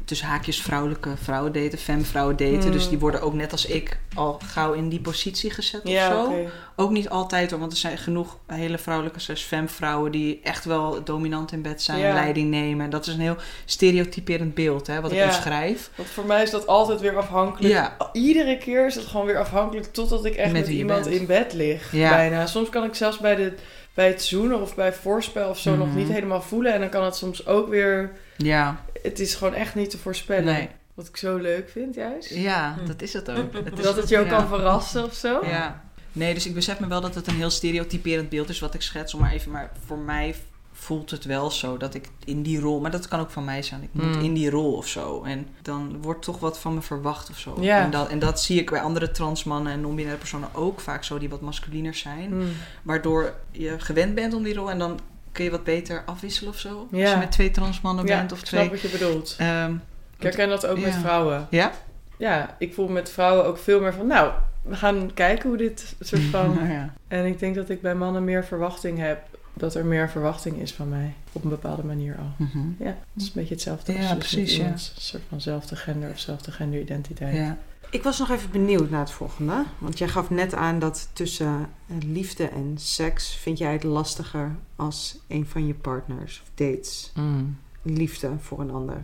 tussen 0.05 0.27
haakjes 0.27 0.61
vrouwelijke 0.61 1.09
vrouwen 1.23 1.51
daten, 1.51 1.77
femme 1.77 2.03
vrouwen 2.03 2.35
daten. 2.37 2.59
Hmm. 2.61 2.71
Dus 2.71 2.89
die 2.89 2.99
worden 2.99 3.21
ook 3.21 3.33
net 3.33 3.51
als 3.51 3.65
ik 3.65 3.97
al 4.13 4.39
gauw 4.45 4.73
in 4.73 4.89
die 4.89 4.99
positie 5.01 5.51
gezet 5.51 5.83
of 5.83 5.89
Ja, 5.91 6.09
zo. 6.09 6.23
oké. 6.25 6.51
Ook 6.75 6.91
niet 6.91 7.09
altijd 7.09 7.49
hoor, 7.51 7.59
want 7.59 7.71
er 7.71 7.77
zijn 7.77 7.97
genoeg 7.97 8.37
hele 8.47 8.77
vrouwelijke 8.77 9.19
slash 9.19 9.43
femme 9.43 9.67
vrouwen 9.67 10.11
die 10.11 10.39
echt 10.43 10.65
wel 10.65 11.03
dominant 11.03 11.51
in 11.51 11.61
bed 11.61 11.81
zijn, 11.81 11.99
Ja. 11.99 12.13
leiding 12.13 12.49
nemen. 12.49 12.89
Dat 12.89 13.07
is 13.07 13.13
een 13.13 13.19
heel 13.19 13.35
stereotyperend 13.65 14.53
beeld 14.53 14.87
hè, 14.87 15.01
wat 15.01 15.11
ik 15.11 15.17
Ja. 15.17 15.27
beschrijf. 15.27 15.89
Want 15.95 16.09
voor 16.09 16.25
mij 16.25 16.43
is 16.43 16.49
dat 16.51 16.67
altijd 16.67 16.99
weer 17.01 17.17
afhankelijk. 17.17 17.91
Iedere 18.13 18.57
keer 18.57 18.85
is 18.85 18.95
het 18.95 19.05
gewoon 19.05 19.25
weer 19.25 19.37
afhankelijk 19.39 19.93
totdat 19.93 20.25
ik 20.25 20.35
echt 20.35 20.51
Met 20.51 20.67
iemand 20.67 21.03
bent. 21.03 21.15
in 21.15 21.25
bed 21.25 21.53
lig. 21.53 21.91
Ja. 21.91 22.09
Bijna. 22.09 22.45
Soms 22.45 22.69
kan 22.69 22.83
ik 22.83 22.95
zelfs 22.95 23.17
bij, 23.17 23.35
de, 23.35 23.53
bij 23.93 24.07
het 24.07 24.23
zoenen 24.23 24.61
of 24.61 24.75
bij 24.75 24.93
voorspel 24.93 25.49
of 25.49 25.59
zo 25.59 25.75
nog 25.75 25.87
Mhm. 25.87 25.97
niet 25.97 26.07
helemaal 26.09 26.41
voelen. 26.41 26.73
En 26.73 26.79
dan 26.79 26.89
kan 26.89 27.03
het 27.03 27.15
soms 27.15 27.45
ook 27.47 27.69
weer... 27.69 28.11
Ja, 28.37 28.83
Het 29.03 29.19
is 29.19 29.35
gewoon 29.35 29.53
echt 29.53 29.75
niet 29.75 29.89
te 29.89 29.97
voorspellen. 29.97 30.43
nee. 30.53 30.69
Wat 30.93 31.07
ik 31.07 31.17
zo 31.17 31.37
leuk 31.37 31.69
vind 31.69 31.95
juist. 31.95 32.29
Ja, 32.29 32.75
Hm. 32.79 32.85
dat 32.87 33.01
is 33.01 33.13
het 33.13 33.29
ook. 33.29 33.53
Het 33.53 33.73
is- 33.79 33.83
Dat 33.83 33.95
het 33.95 34.09
je 34.09 34.19
ook 34.19 34.25
ja. 34.25 34.37
kan 34.37 34.47
verrassen 34.47 35.03
of 35.03 35.13
zo. 35.13 35.45
Ja. 35.45 35.83
Nee, 36.11 36.33
dus 36.33 36.45
ik 36.45 36.53
besef 36.53 36.79
me 36.79 36.87
wel 36.87 37.01
dat 37.01 37.15
het 37.15 37.27
een 37.27 37.35
heel 37.35 37.49
stereotyperend 37.49 38.29
beeld 38.29 38.49
is 38.49 38.59
wat 38.59 38.73
ik 38.73 38.81
schets. 38.81 39.13
Maar 39.15 39.31
even, 39.31 39.51
maar 39.51 39.71
voor 39.85 39.97
mij 39.97 40.35
voelt 40.73 41.11
het 41.11 41.25
wel 41.25 41.51
zo 41.51 41.77
dat 41.77 41.93
ik 41.93 42.07
in 42.25 42.41
die 42.41 42.59
rol, 42.59 42.79
maar 42.79 42.91
dat 42.91 43.07
kan 43.07 43.19
ook 43.19 43.29
van 43.29 43.43
mij 43.45 43.61
zijn. 43.61 43.83
Ik 43.83 43.89
moet 43.91 44.03
Hmm. 44.15 44.23
in 44.23 44.33
die 44.33 44.49
rol 44.49 44.73
of 44.73 44.87
zo. 44.87 45.23
En 45.23 45.47
dan 45.61 46.01
wordt 46.01 46.21
toch 46.23 46.39
wat 46.39 46.59
van 46.59 46.73
me 46.73 46.81
verwacht 46.81 47.29
of 47.29 47.37
zo. 47.39 47.57
Ja. 47.61 47.83
En, 47.83 47.91
dat, 47.91 48.09
en 48.09 48.19
dat 48.19 48.41
zie 48.41 48.59
ik 48.59 48.69
bij 48.69 48.81
andere 48.81 49.11
transmannen 49.11 49.71
en 49.71 49.81
non-binaire 49.81 50.19
personen 50.19 50.49
ook 50.53 50.79
vaak 50.79 51.03
zo, 51.03 51.17
die 51.17 51.29
wat 51.29 51.41
masculiner 51.41 51.93
zijn. 51.93 52.29
Hmm. 52.31 52.51
Waardoor 52.83 53.33
je 53.51 53.79
gewend 53.79 54.15
bent 54.15 54.33
om 54.33 54.43
die 54.43 54.53
rol 54.53 54.69
en 54.71 54.79
dan 54.79 54.99
kun 55.33 55.43
je 55.43 55.51
wat 55.51 55.63
beter 55.63 56.03
afwisselen 56.05 56.51
of 56.51 56.59
zo. 56.59 56.87
Als 56.91 57.09
je 57.09 57.15
met 57.19 57.31
twee 57.31 57.51
transmannen 57.51 58.05
Ja, 58.07 58.17
bent 58.17 58.31
of 58.31 58.39
ik 58.39 58.45
twee. 58.45 58.59
snap 58.61 58.73
wat 58.73 58.81
je 58.81 58.97
bedoelt. 58.97 59.35
Ehm, 59.39 59.73
Ik 60.17 60.23
herken 60.23 60.49
dat 60.49 60.65
ook 60.65 60.79
met 60.79 60.93
vrouwen. 60.95 61.47
ja? 61.49 61.71
Ja, 62.17 62.55
ik 62.59 62.73
voel 62.73 62.87
met 62.87 63.09
vrouwen 63.11 63.45
ook 63.45 63.57
veel 63.57 63.81
meer 63.81 63.93
van... 63.93 64.07
Nou, 64.07 64.31
we 64.61 64.75
gaan 64.75 65.13
kijken 65.13 65.49
hoe 65.49 65.57
dit 65.57 65.95
soort 65.99 66.21
van... 66.35 66.53
Nou 66.55 66.71
ja. 66.71 66.93
En 67.07 67.25
ik 67.25 67.39
denk 67.39 67.55
dat 67.55 67.69
ik 67.69 67.81
bij 67.81 67.95
mannen 67.95 68.23
meer 68.23 68.45
verwachting 68.45 68.99
heb. 68.99 69.19
Dat 69.53 69.75
er 69.75 69.85
meer 69.85 70.09
verwachting 70.09 70.57
is 70.61 70.73
van 70.73 70.89
mij. 70.89 71.13
Op 71.31 71.43
een 71.43 71.49
bepaalde 71.49 71.83
manier 71.83 72.15
al. 72.17 72.45
Mhm. 72.45 72.59
Ja, 72.79 72.85
het 73.13 73.21
is 73.21 73.25
een 73.25 73.31
beetje 73.33 73.53
hetzelfde. 73.53 73.93
Ja, 73.93 73.99
als 73.99 74.07
dus 74.07 74.17
precies, 74.17 74.55
ja. 74.55 74.61
iemands 74.61 74.93
soort 74.97 75.23
van 75.29 75.41
zelfde 75.41 75.75
gender 75.75 76.09
of 76.09 76.19
zelfde 76.19 76.51
genderidentiteit. 76.51 77.35
ja. 77.35 77.57
Ik 77.93 78.03
was 78.03 78.19
nog 78.19 78.29
even 78.29 78.51
benieuwd 78.51 78.89
naar 78.89 78.99
het 78.99 79.11
volgende. 79.11 79.63
Want 79.77 79.97
jij 79.97 80.07
gaf 80.07 80.29
net 80.29 80.53
aan 80.53 80.79
dat 80.79 81.09
tussen 81.13 81.69
eh, 81.87 81.95
liefde 81.99 82.47
en 82.47 82.73
seks 82.77 83.35
vind 83.35 83.57
jij 83.57 83.71
het 83.71 83.83
lastiger 83.83 84.55
als 84.75 85.19
een 85.27 85.45
van 85.45 85.67
je 85.67 85.73
partners 85.73 86.41
of 86.43 86.51
dates 86.55 87.11
Mm. 87.15 87.57
liefde 87.81 88.31
voor 88.39 88.59
een 88.59 88.71
ander 88.71 89.03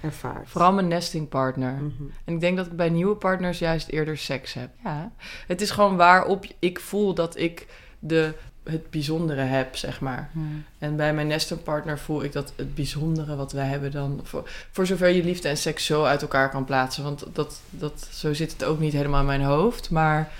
ervaart. 0.00 0.48
Vooral 0.48 0.72
mijn 0.72 0.88
nesting 0.88 1.28
partner. 1.28 1.72
Mhm. 1.72 2.02
En 2.24 2.34
ik 2.34 2.40
denk 2.40 2.56
dat 2.56 2.66
ik 2.66 2.76
bij 2.76 2.88
nieuwe 2.90 3.16
partners 3.16 3.58
juist 3.58 3.88
eerder 3.88 4.16
seks 4.18 4.52
heb. 4.54 4.70
Ja. 4.84 5.12
Het 5.46 5.60
is 5.60 5.70
gewoon 5.70 5.96
waarop 5.96 6.44
ik 6.58 6.80
voel 6.80 7.14
dat 7.14 7.36
ik 7.38 7.66
de 7.98 8.34
het 8.70 8.90
bijzondere 8.90 9.40
heb, 9.40 9.76
zeg 9.76 10.00
maar. 10.00 10.30
Hmm. 10.32 10.64
En 10.78 10.96
bij 10.96 11.14
mijn 11.14 11.26
nestenpartner 11.26 11.98
voel 11.98 12.22
ik 12.22 12.32
dat 12.32 12.52
het 12.56 12.74
bijzondere 12.74 13.36
wat 13.36 13.52
wij 13.52 13.66
hebben 13.66 13.90
dan... 13.90 14.20
Voor, 14.22 14.48
voor 14.70 14.86
zover 14.86 15.08
je 15.08 15.24
liefde 15.24 15.48
en 15.48 15.56
seks 15.56 15.84
zo 15.86 16.04
uit 16.04 16.22
elkaar 16.22 16.50
kan 16.50 16.64
plaatsen. 16.64 17.04
Want 17.04 17.24
dat, 17.32 17.60
dat, 17.70 18.08
zo 18.12 18.34
zit 18.34 18.52
het 18.52 18.64
ook 18.64 18.78
niet 18.80 18.92
helemaal 18.92 19.20
in 19.20 19.26
mijn 19.26 19.42
hoofd. 19.42 19.90
Maar 19.90 20.32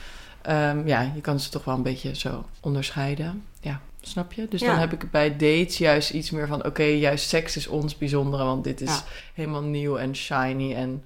ehm, 0.42 0.86
ja, 0.86 1.12
je 1.14 1.20
kan 1.20 1.40
ze 1.40 1.50
toch 1.50 1.64
wel 1.64 1.74
een 1.74 1.82
beetje 1.82 2.16
zo 2.16 2.44
onderscheiden. 2.60 3.44
Ja, 3.60 3.80
snap 4.00 4.32
je? 4.32 4.46
Dus 4.48 4.60
Ja. 4.60 4.66
dan 4.66 4.78
heb 4.78 4.92
ik 4.92 5.10
bij 5.10 5.30
dates 5.36 5.78
juist 5.78 6.10
iets 6.10 6.30
meer 6.30 6.46
van... 6.46 6.64
Oké, 6.64 6.82
juist 6.82 7.28
seks 7.28 7.56
is 7.56 7.66
ons 7.66 7.98
bijzondere. 7.98 8.44
Want 8.44 8.64
dit 8.64 8.80
is 8.80 8.88
Ja. 8.94 9.02
helemaal 9.34 9.62
nieuw 9.62 9.96
en 9.96 10.16
shiny 10.16 10.74
en... 10.74 11.04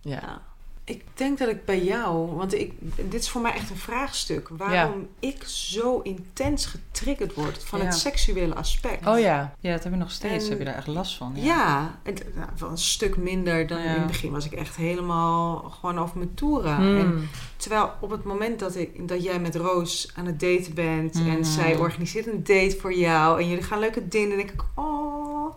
Ja. 0.00 0.10
Ja. 0.20 0.40
Ik 0.88 1.02
denk 1.14 1.38
dat 1.38 1.48
ik 1.48 1.64
bij 1.64 1.84
jou, 1.84 2.34
want 2.36 2.54
ik, 2.54 2.72
dit 3.10 3.20
is 3.20 3.28
voor 3.28 3.40
mij 3.40 3.52
echt 3.52 3.70
een 3.70 3.76
vraagstuk. 3.76 4.48
Waarom 4.48 5.08
ik 5.18 5.42
zo 5.46 6.00
intens 6.00 6.66
getriggerd 6.66 7.34
word 7.34 7.64
van 7.64 7.78
Ja. 7.78 7.84
het 7.84 7.94
seksuele 7.94 8.54
aspect. 8.54 9.06
Oh 9.06 9.18
ja. 9.18 9.54
Ja, 9.60 9.72
dat 9.72 9.82
heb 9.82 9.92
je 9.92 9.98
nog 9.98 10.10
steeds. 10.10 10.44
En- 10.44 10.50
heb 10.50 10.58
je 10.58 10.64
daar 10.64 10.74
echt 10.74 10.86
last 10.86 11.16
van? 11.16 11.32
Ja, 11.34 11.98
het, 12.02 12.24
nou, 12.34 12.48
wel 12.58 12.70
een 12.70 12.78
stuk 12.78 13.16
minder 13.16 13.66
dan 13.66 13.78
in 13.78 13.88
het 13.88 14.06
begin 14.06 14.30
was 14.32 14.44
ik 14.46 14.52
echt 14.52 14.76
helemaal 14.76 15.58
gewoon 15.58 15.98
over 15.98 16.16
mijn 16.16 16.34
toeren. 16.34 16.76
Hmm. 16.76 16.98
En 16.98 17.28
terwijl 17.56 17.92
op 18.00 18.10
het 18.10 18.24
moment 18.24 18.58
dat, 18.58 18.76
ik, 18.76 19.08
dat 19.08 19.22
jij 19.22 19.40
met 19.40 19.56
Roos 19.56 20.10
aan 20.14 20.26
het 20.26 20.40
daten 20.40 20.74
bent 20.74 21.14
en 21.14 21.44
zij 21.44 21.76
organiseert 21.76 22.26
een 22.26 22.44
date 22.44 22.76
voor 22.80 22.94
jou 22.94 23.40
en 23.40 23.48
jullie 23.48 23.64
gaan 23.64 23.78
leuke 23.78 24.08
dingen, 24.08 24.28
dan 24.28 24.38
denk 24.38 24.50
ik, 24.50 24.64
oh, 24.74 25.56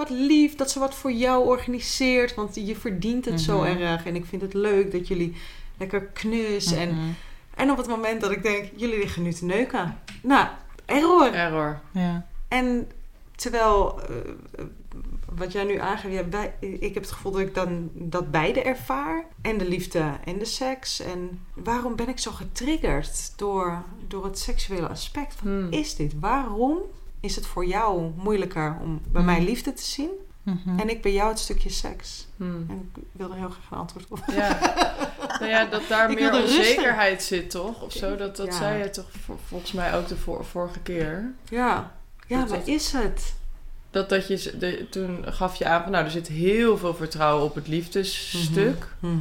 wat 0.00 0.10
lief 0.10 0.54
dat 0.56 0.70
ze 0.70 0.78
wat 0.78 0.94
voor 0.94 1.12
jou 1.12 1.46
organiseert, 1.46 2.34
want 2.34 2.54
je 2.54 2.76
verdient 2.76 3.24
het 3.24 3.40
zo 3.40 3.58
Mhm. 3.60 3.80
erg 3.82 4.06
en 4.06 4.14
ik 4.16 4.24
vind 4.24 4.42
het 4.42 4.54
leuk 4.54 4.92
dat 4.92 5.08
jullie 5.08 5.36
lekker 5.78 6.02
knus 6.02 6.72
en, 6.72 6.88
Mhm. 6.88 7.08
en 7.54 7.70
op 7.70 7.76
het 7.76 7.86
moment 7.88 8.20
dat 8.20 8.30
ik 8.30 8.42
denk, 8.42 8.70
jullie 8.76 8.98
liggen 8.98 9.22
nu 9.22 9.32
te 9.32 9.44
neuken. 9.44 9.98
Nou, 10.22 10.48
error. 10.84 11.32
Error. 11.32 11.80
Ja. 11.92 12.26
En 12.48 12.90
terwijl, 13.36 14.00
eh, 14.00 14.64
wat 15.34 15.52
jij 15.52 15.64
nu 15.64 15.78
aangeeft, 15.78 16.14
ja, 16.14 16.28
wij- 16.28 16.54
ik 16.60 16.94
heb 16.94 17.02
het 17.02 17.12
gevoel 17.12 17.32
dat 17.32 17.40
ik 17.40 17.54
dan 17.54 17.90
dat 17.94 18.30
beide 18.30 18.62
ervaar. 18.62 19.24
En 19.42 19.58
de 19.58 19.68
liefde 19.68 20.12
en 20.24 20.38
de 20.38 20.44
seks. 20.44 21.00
En 21.00 21.46
waarom 21.54 21.96
ben 21.96 22.08
ik 22.08 22.18
zo 22.18 22.30
getriggerd 22.30 23.32
door, 23.36 23.82
door 24.08 24.24
het 24.24 24.38
seksuele 24.38 24.88
aspect? 24.88 25.34
Wat 25.34 25.42
Hmm. 25.52 25.66
is 25.72 25.94
dit? 25.96 26.12
Waarom 26.20 26.78
is 27.20 27.36
het 27.36 27.46
voor 27.46 27.66
jou 27.66 28.12
moeilijker 28.16 28.76
om 28.82 29.00
bij 29.08 29.22
mij 29.22 29.36
Hmm. 29.36 29.44
liefde 29.44 29.72
te 29.72 29.82
zien? 29.84 30.10
Mhm. 30.42 30.78
En 30.78 30.88
ik 30.88 31.02
bij 31.02 31.12
jou 31.12 31.28
het 31.28 31.38
stukje 31.38 31.70
seks? 31.70 32.26
Hmm. 32.36 32.66
En 32.68 32.90
ik 32.94 33.02
wil 33.12 33.30
er 33.30 33.36
heel 33.36 33.48
graag 33.50 33.70
een 33.70 33.78
antwoord 33.78 34.04
op. 34.08 34.18
Ja. 34.26 34.58
nou 35.38 35.50
ja, 35.50 35.64
dat 35.64 35.82
daar 35.88 36.10
Ik 36.10 36.18
meer 36.20 36.30
wilde 36.30 36.44
rusten. 36.46 36.58
onzekerheid 36.60 37.22
zit, 37.22 37.50
toch? 37.50 37.82
Of 37.82 37.92
zo, 37.92 38.16
dat, 38.16 38.36
dat 38.36 38.46
Ja. 38.46 38.52
zei 38.52 38.78
je 38.82 38.90
toch 38.90 39.06
vol- 39.24 39.38
volgens 39.48 39.72
mij 39.72 39.94
ook 39.96 40.08
de 40.08 40.16
vor- 40.16 40.44
vorige 40.44 40.80
keer. 40.80 41.32
Ja, 41.48 41.92
ja 42.26 42.38
Dat- 42.40 42.48
maar 42.48 42.58
dat- 42.58 42.66
is 42.68 42.92
het? 42.92 43.34
Dat, 43.90 44.08
dat 44.08 44.26
je, 44.28 44.56
de, 44.58 44.86
toen 44.90 45.24
gaf 45.26 45.54
je 45.56 45.64
aan 45.66 45.82
van, 45.82 45.92
nou, 45.92 46.04
er 46.04 46.10
zit 46.10 46.28
heel 46.28 46.78
veel 46.78 46.94
vertrouwen 46.94 47.44
op 47.44 47.54
het 47.54 47.68
liefdesstuk. 47.68 48.86
Mhm. 48.98 49.16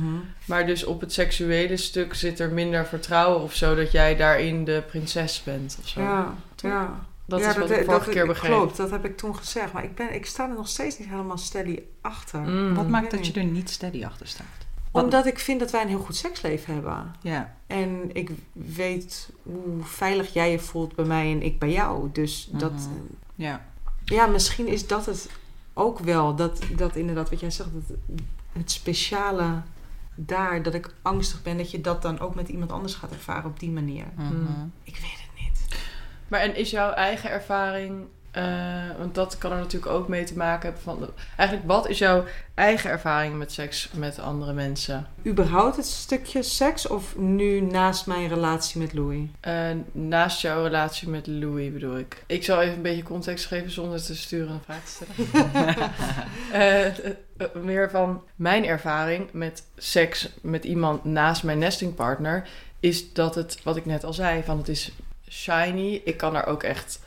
Maar 0.45 0.66
dus 0.66 0.84
op 0.84 1.02
het 1.02 1.14
seksuele 1.14 1.78
stuk 1.78 2.14
zit 2.14 2.39
er 2.39 2.50
minder 2.52 2.86
vertrouwen 2.86 3.41
of 3.41 3.54
zo, 3.54 3.76
dat 3.76 3.91
jij 3.91 4.16
daarin 4.16 4.66
de 4.66 4.84
prinses 4.88 5.43
bent 5.43 5.78
of 5.82 5.88
zo. 5.88 6.02
Ja, 6.02 6.34
Toch? 6.56 6.72
ja. 6.72 7.00
Dat 7.30 7.39
ja, 7.39 7.49
is 7.49 7.57
wat 7.57 7.69
ik 7.71 7.86
vorige 7.86 8.09
keer 8.09 8.27
begreep. 8.27 8.51
Klopt, 8.51 8.77
dat 8.77 8.89
heb 8.91 9.05
ik 9.05 9.17
toen 9.17 9.36
gezegd. 9.36 9.73
Maar 9.73 9.84
ik, 9.84 9.95
ben, 9.95 10.13
ik 10.13 10.25
sta 10.25 10.49
er 10.49 10.55
nog 10.55 10.67
steeds 10.67 10.97
niet 10.99 11.07
helemaal 11.09 11.38
steady 11.38 11.80
achter. 12.01 12.39
Mm. 12.39 12.73
Wat 12.75 12.88
maakt 12.88 13.11
dat 13.11 13.27
je 13.27 13.34
er 13.34 13.43
niet 13.43 13.69
steady 13.69 14.05
achter 14.05 14.27
staat? 14.27 14.45
Wat- 14.91 15.03
Omdat 15.03 15.25
ik 15.25 15.39
vind 15.39 15.59
dat 15.59 15.71
wij 15.71 15.82
een 15.82 15.88
heel 15.88 15.99
goed 15.99 16.15
seksleven 16.15 16.73
hebben. 16.73 17.11
Ja. 17.21 17.55
En 17.67 18.09
ik 18.13 18.30
weet 18.51 19.30
hoe 19.43 19.84
veilig 19.84 20.34
jij 20.34 20.51
je 20.51 20.59
voelt 20.59 20.95
bij 20.95 21.05
mij 21.05 21.32
en 21.32 21.41
ik 21.43 21.59
bij 21.59 21.71
jou. 21.71 22.09
Dus 22.13 22.49
dat, 22.51 22.71
Mhm. 22.71 22.89
Ja. 23.36 23.65
ja, 24.05 24.25
misschien 24.27 24.67
is 24.67 24.88
dat 24.88 25.05
het 25.05 25.30
ook 25.73 25.99
wel. 25.99 26.36
Dat, 26.36 26.61
dat 26.75 26.95
inderdaad, 26.95 27.30
wat 27.30 27.39
jij 27.39 27.51
zegt, 27.51 27.69
dat 27.73 27.97
het 28.53 28.71
speciale 28.71 29.61
daar, 30.15 30.63
dat 30.63 30.73
ik 30.73 30.93
angstig 31.01 31.41
ben 31.43 31.57
dat 31.57 31.71
je 31.71 31.82
dat 31.82 32.01
dan 32.01 32.19
ook 32.19 32.36
met 32.36 32.49
iemand 32.49 32.71
anders 32.71 32.93
gaat 32.93 33.11
ervaren 33.11 33.49
op 33.49 33.59
die 33.59 33.71
manier. 33.71 34.05
Mhm. 34.15 34.34
Ik 34.84 34.95
weet. 34.97 35.18
Maar 36.30 36.39
en 36.39 36.55
is 36.55 36.69
jouw 36.69 36.91
eigen 36.91 37.30
ervaring, 37.30 38.07
eh, 38.32 38.43
want 38.97 39.15
dat 39.15 39.38
kan 39.38 39.51
er 39.51 39.57
natuurlijk 39.57 39.91
ook 39.91 40.07
mee 40.07 40.23
te 40.23 40.38
maken 40.38 40.63
hebben 40.63 40.82
van, 40.82 41.09
eigenlijk 41.36 41.67
wat 41.69 41.89
is 41.89 41.97
jouw 41.97 42.23
eigen 42.53 42.89
ervaring 42.89 43.38
met 43.38 43.51
seks 43.51 43.89
met 43.93 44.19
andere 44.19 44.53
mensen? 44.53 45.07
Überhaupt 45.25 45.75
het 45.75 45.86
stukje 45.86 46.43
seks 46.43 46.88
of 46.88 47.17
nu 47.17 47.61
naast 47.61 48.07
mijn 48.07 48.27
relatie 48.27 48.82
met 48.82 48.93
Louis? 48.93 49.27
Eh, 49.39 49.69
naast 49.91 50.41
jouw 50.41 50.63
relatie 50.63 51.09
met 51.09 51.27
Louis 51.27 51.73
bedoel 51.73 51.97
ik. 51.97 52.23
Ik 52.27 52.43
zal 52.43 52.61
even 52.61 52.75
een 52.75 52.82
beetje 52.82 53.03
context 53.03 53.45
geven 53.45 53.71
zonder 53.71 54.03
te 54.03 54.15
sturen 54.15 54.53
een 54.53 54.61
vraag 54.65 54.84
te 54.84 54.91
stellen. 54.91 55.91
Eh, 56.51 56.86
meer 57.53 57.89
van 57.89 58.23
mijn 58.36 58.65
ervaring 58.65 59.30
met 59.32 59.63
seks 59.77 60.30
met 60.41 60.63
iemand 60.63 61.03
naast 61.03 61.43
mijn 61.43 61.59
nestingpartner 61.59 62.47
is 62.80 63.13
dat 63.13 63.36
het, 63.36 63.63
wat 63.63 63.75
ik 63.75 63.86
net 63.86 64.03
al 64.03 64.13
zei, 64.13 64.43
van 64.43 64.57
het 64.57 64.67
is 64.67 64.91
shiny. 65.30 66.01
Ik 66.03 66.17
kan 66.17 66.36
er 66.36 66.45
ook 66.45 66.63
echt, 66.63 66.99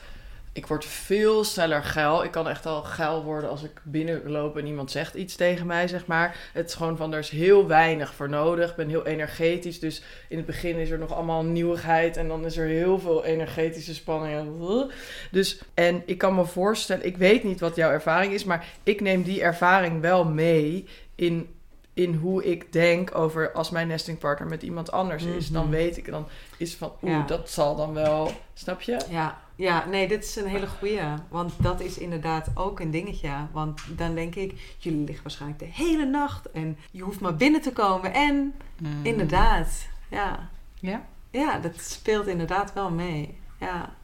ik 0.53 0.67
word 0.67 0.85
veel 0.85 1.43
sneller 1.43 1.83
geil. 1.83 2.23
Ik 2.23 2.31
kan 2.31 2.49
echt 2.49 2.65
al 2.65 2.81
geil 2.81 3.23
worden 3.23 3.49
als 3.49 3.63
ik 3.63 3.81
binnenloop 3.83 4.57
en 4.57 4.65
iemand 4.65 4.91
zegt 4.91 5.13
iets 5.13 5.35
tegen 5.35 5.67
mij, 5.67 5.87
zeg 5.87 6.05
maar. 6.05 6.35
Het 6.53 6.67
is 6.67 6.73
gewoon 6.73 6.97
van, 6.97 7.13
er 7.13 7.19
is 7.19 7.29
heel 7.29 7.67
weinig 7.67 8.13
voor 8.13 8.29
nodig. 8.29 8.69
Ik 8.69 8.75
ben 8.75 8.89
heel 8.89 9.05
energetisch, 9.05 9.79
dus 9.79 10.03
in 10.27 10.37
het 10.37 10.45
begin 10.45 10.75
is 10.75 10.89
er 10.89 10.99
nog 10.99 11.13
allemaal 11.13 11.43
nieuwigheid 11.43 12.17
en 12.17 12.27
dan 12.27 12.45
is 12.45 12.57
er 12.57 12.67
heel 12.67 12.99
veel 12.99 13.25
energetische 13.25 13.93
spanning. 13.93 14.91
Dus, 15.31 15.61
en 15.73 16.03
ik 16.05 16.17
kan 16.17 16.35
me 16.35 16.45
voorstellen, 16.45 17.05
ik 17.05 17.17
weet 17.17 17.43
niet 17.43 17.59
wat 17.59 17.75
jouw 17.75 17.91
ervaring 17.91 18.33
is, 18.33 18.43
maar 18.43 18.65
ik 18.83 19.01
neem 19.01 19.23
die 19.23 19.41
ervaring 19.41 20.01
wel 20.01 20.25
mee 20.25 20.87
in, 21.15 21.52
in 21.93 22.13
hoe 22.15 22.43
ik 22.45 22.71
denk 22.73 23.15
over 23.15 23.51
als 23.51 23.69
mijn 23.69 23.87
nestingpartner 23.87 24.49
met 24.49 24.63
iemand 24.63 24.91
anders 24.91 25.23
is. 25.23 25.49
Dan 25.49 25.63
Mhm. 25.63 25.71
weet 25.71 25.97
ik, 25.97 26.05
dan 26.05 26.27
is 26.57 26.75
van, 26.75 26.91
oeh, 27.01 27.11
Ja. 27.11 27.21
dat 27.25 27.49
zal 27.49 27.75
dan 27.75 27.93
wel, 27.93 28.31
snap 28.53 28.81
je? 28.81 28.99
Ja, 29.09 29.41
ja, 29.55 29.85
nee, 29.85 30.07
dit 30.07 30.23
is 30.23 30.35
een 30.35 30.47
hele 30.47 30.67
goeie. 30.67 30.99
Want 31.29 31.53
dat 31.57 31.81
is 31.81 31.97
inderdaad 31.97 32.47
ook 32.55 32.79
een 32.79 32.91
dingetje. 32.91 33.31
Want 33.51 33.81
dan 33.97 34.15
denk 34.15 34.35
ik, 34.35 34.75
jullie 34.77 35.03
liggen 35.03 35.23
waarschijnlijk 35.23 35.59
de 35.59 35.83
hele 35.83 36.05
nacht 36.05 36.51
en 36.51 36.77
je 36.91 37.01
hoeft 37.01 37.19
maar 37.19 37.35
binnen 37.35 37.61
te 37.61 37.71
komen. 37.71 38.13
En 38.13 38.53
Mhm. 38.79 38.91
inderdaad, 39.05 39.87
ja. 40.09 40.49
Ja? 40.79 41.05
Ja, 41.31 41.59
dat 41.59 41.79
speelt 41.81 42.27
inderdaad 42.27 42.73
wel 42.73 42.89
mee. 42.91 43.37
Ja. 43.59 43.95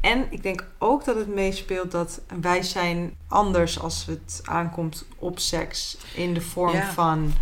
En 0.00 0.26
ik 0.30 0.42
denk 0.42 0.66
ook 0.78 1.04
dat 1.04 1.16
het 1.16 1.34
meespeelt 1.34 1.90
dat 1.90 2.20
wij 2.40 2.62
zijn 2.62 3.14
anders 3.28 3.80
als 3.80 4.06
het 4.06 4.40
aankomt 4.44 5.04
op 5.18 5.38
seks. 5.38 5.96
In 6.14 6.34
de 6.34 6.40
vorm 6.40 6.72
Ja. 6.74 6.92
van... 6.92 7.32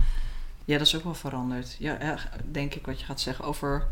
Ja, 0.65 0.79
dat 0.79 0.87
is 0.87 0.97
ook 0.97 1.05
wel 1.05 1.15
veranderd. 1.15 1.77
Ja, 1.79 2.17
denk 2.51 2.75
ik 2.75 2.87
wat 2.87 3.01
je 3.01 3.05
gaat 3.07 3.21
zeggen 3.21 3.45
over 3.45 3.87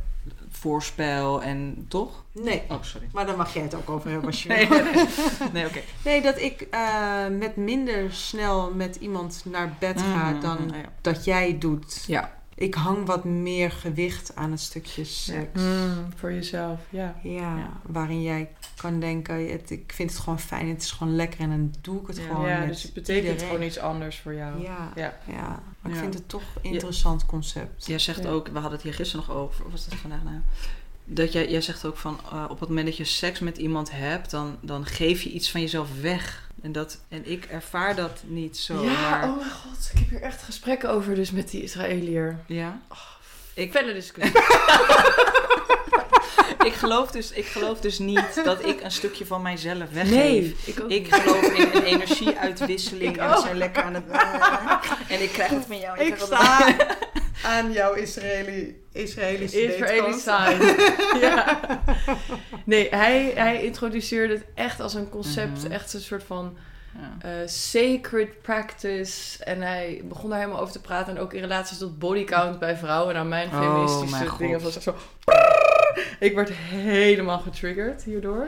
voorspel 0.51 1.43
en 1.43 1.85
toch? 1.89 2.25
Nee, 2.33 2.63
Oh, 2.69 2.83
sorry. 2.83 3.09
maar 3.13 3.27
daar 3.27 3.37
mag 3.37 3.55
jij 3.55 3.63
het 3.63 3.75
ook 3.75 3.91
over 3.91 4.11
hebben 4.11 4.27
als 4.29 4.43
je 4.43 4.49
Nee, 4.49 4.69
nee, 4.69 4.83
nee. 4.83 5.07
Nee, 5.53 5.67
oké. 5.67 5.81
Nee, 6.05 6.23
dat 6.23 6.41
ik 6.41 6.61
eh, 6.71 7.27
met 7.39 7.57
minder 7.57 8.13
snel 8.15 8.73
met 8.75 8.97
iemand 8.97 9.43
naar 9.45 9.77
bed 9.79 10.01
ga 10.01 10.31
Mhm, 10.31 10.41
dan 10.41 10.59
ja. 10.75 10.81
dat 11.01 11.25
jij 11.25 11.59
doet. 11.59 12.05
Ja. 12.07 12.33
Ik 12.63 12.75
hang 12.75 13.07
wat 13.07 13.25
meer 13.25 13.71
gewicht 13.71 14.37
aan 14.37 14.51
het 14.51 14.61
stukje 14.61 15.05
seks. 15.05 15.63
Hmm, 15.63 16.07
voor 16.17 16.33
jezelf, 16.33 16.81
ja. 16.91 17.15
Ja, 17.23 17.57
Ja. 17.57 17.71
waarin 17.83 18.23
jij 18.23 18.49
kan 18.77 19.01
denken, 19.01 19.51
het, 19.51 19.71
ik 19.71 19.93
vind 19.95 20.11
het 20.11 20.19
gewoon 20.21 20.41
fijn, 20.41 20.69
het 20.69 20.83
is 20.83 20.91
gewoon 20.91 21.17
lekker 21.17 21.41
en 21.41 21.49
dan 21.49 21.75
doe 21.81 22.01
ik 22.01 22.07
het 22.07 22.17
Ja. 22.17 22.23
gewoon 22.23 22.49
ja, 22.49 22.59
met 22.59 22.69
dus 22.69 22.83
het 22.83 22.93
betekent 22.93 23.27
iedereen. 23.27 23.47
gewoon 23.49 23.67
iets 23.67 23.79
anders 23.79 24.19
voor 24.21 24.35
jou. 24.35 24.63
Ja, 24.63 24.93
Ja. 24.95 25.15
ja. 25.27 25.63
maar 25.81 25.93
ik 25.93 25.99
vind 25.99 26.15
het 26.15 26.29
toch 26.29 26.43
een 26.63 26.71
interessant 26.73 27.27
concept. 27.27 27.87
Jij 27.87 27.99
zegt 27.99 28.23
Ja. 28.23 28.29
ook, 28.31 28.47
we 28.47 28.53
hadden 28.55 28.73
het 28.73 28.83
hier 28.83 28.95
gisteren 28.95 29.27
nog 29.27 29.37
over, 29.37 29.65
of 29.65 29.71
was 29.71 29.89
dat 29.89 29.99
vandaag 29.99 30.23
nou? 30.23 30.37
Dat 31.15 31.33
jij, 31.33 31.49
jij 31.49 31.61
zegt 31.61 31.85
ook 31.85 31.97
van, 31.97 32.21
eh, 32.33 32.45
op 32.49 32.61
het 32.61 32.69
moment 32.69 32.87
dat 32.87 32.97
je 32.97 33.05
seks 33.05 33.39
met 33.41 33.57
iemand 33.59 33.91
hebt, 33.93 34.31
dan, 34.31 34.59
dan 34.61 34.87
geef 34.87 35.23
je 35.23 35.31
iets 35.31 35.51
van 35.51 35.61
jezelf 35.61 35.89
weg. 36.01 36.51
En, 36.63 36.73
dat, 36.73 36.99
en 37.09 37.31
ik 37.31 37.45
ervaar 37.45 37.97
dat 37.97 38.23
niet 38.27 38.59
zo. 38.59 38.85
ja, 38.85 39.11
maar, 39.11 39.29
oh 39.29 39.37
mijn 39.37 39.51
god. 39.51 39.91
Ik 39.93 39.99
heb 39.99 40.09
hier 40.09 40.23
echt 40.23 40.43
gesprekken 40.43 40.91
over 40.91 41.15
dus 41.15 41.31
met 41.31 41.51
die 41.51 41.63
Israëliër. 41.63 42.39
ja? 42.47 42.81
Ik, 43.55 43.71
Felle 43.71 43.93
discussie. 43.93 44.41
ik, 46.69 46.73
geloof 46.73 47.11
dus, 47.11 47.31
ik 47.31 47.47
geloof 47.47 47.81
dus 47.81 47.99
niet 47.99 48.45
dat 48.45 48.67
ik 48.67 48.81
een 48.83 48.93
stukje 48.93 49.27
van 49.27 49.43
mijzelf 49.43 49.91
weggeef. 49.91 50.15
nee, 50.15 50.57
ik 50.65 50.81
ook 50.83 50.91
Ik 50.91 51.15
geloof 51.15 51.43
in 51.43 51.69
een 51.73 51.83
energieuitwisseling. 51.83 53.11
Ik 53.15 53.17
en 53.17 53.31
we 53.31 53.41
zijn 53.41 53.57
lekker 53.57 53.83
aan 53.83 53.95
het... 53.95 54.05
en 55.15 55.23
ik 55.23 55.31
krijg 55.33 55.51
het 55.51 55.65
van 55.67 55.79
jou. 55.79 55.99
Ik 56.01 56.17
van- 56.17 56.27
sta 56.27 56.75
aan 57.45 57.73
jouw 57.73 57.93
Israëli, 57.95 58.83
Israëlische 58.93 59.63
Israëli 59.75 60.11
datekant. 60.11 60.21
sign. 60.21 61.21
ja. 61.27 61.61
Nee, 62.65 62.89
hij, 62.91 63.33
hij 63.35 63.65
introduceerde 63.65 64.35
het 64.35 64.45
echt 64.55 64.81
als 64.81 64.95
een 64.95 65.09
concept. 65.09 65.63
Mhm. 65.63 65.73
Echt 65.73 65.93
een 65.95 66.01
soort 66.01 66.23
van 66.23 66.57
Ja. 66.99 67.29
eh, 67.29 67.49
sacred 67.49 68.43
practice. 68.43 69.45
En 69.45 69.61
hij 69.61 70.01
begon 70.05 70.31
daar 70.31 70.39
helemaal 70.39 70.61
over 70.61 70.73
te 70.73 70.81
praten. 70.81 71.17
En 71.17 71.23
ook 71.23 71.33
in 71.33 71.41
relatie 71.41 71.77
tot 71.77 71.99
bodycount 71.99 72.59
bij 72.59 72.77
vrouwen. 72.77 73.15
Nou, 73.15 73.27
mijn 73.27 73.49
Oh, 73.49 73.59
feministische 73.61 74.17
mijn 74.17 74.29
god. 74.29 74.39
dingen 74.39 74.61
was 74.61 74.79
zo... 74.81 74.95
Ik 76.21 76.35
werd 76.35 76.51
helemaal 76.53 77.39
getriggerd 77.39 78.03
hierdoor. 78.03 78.47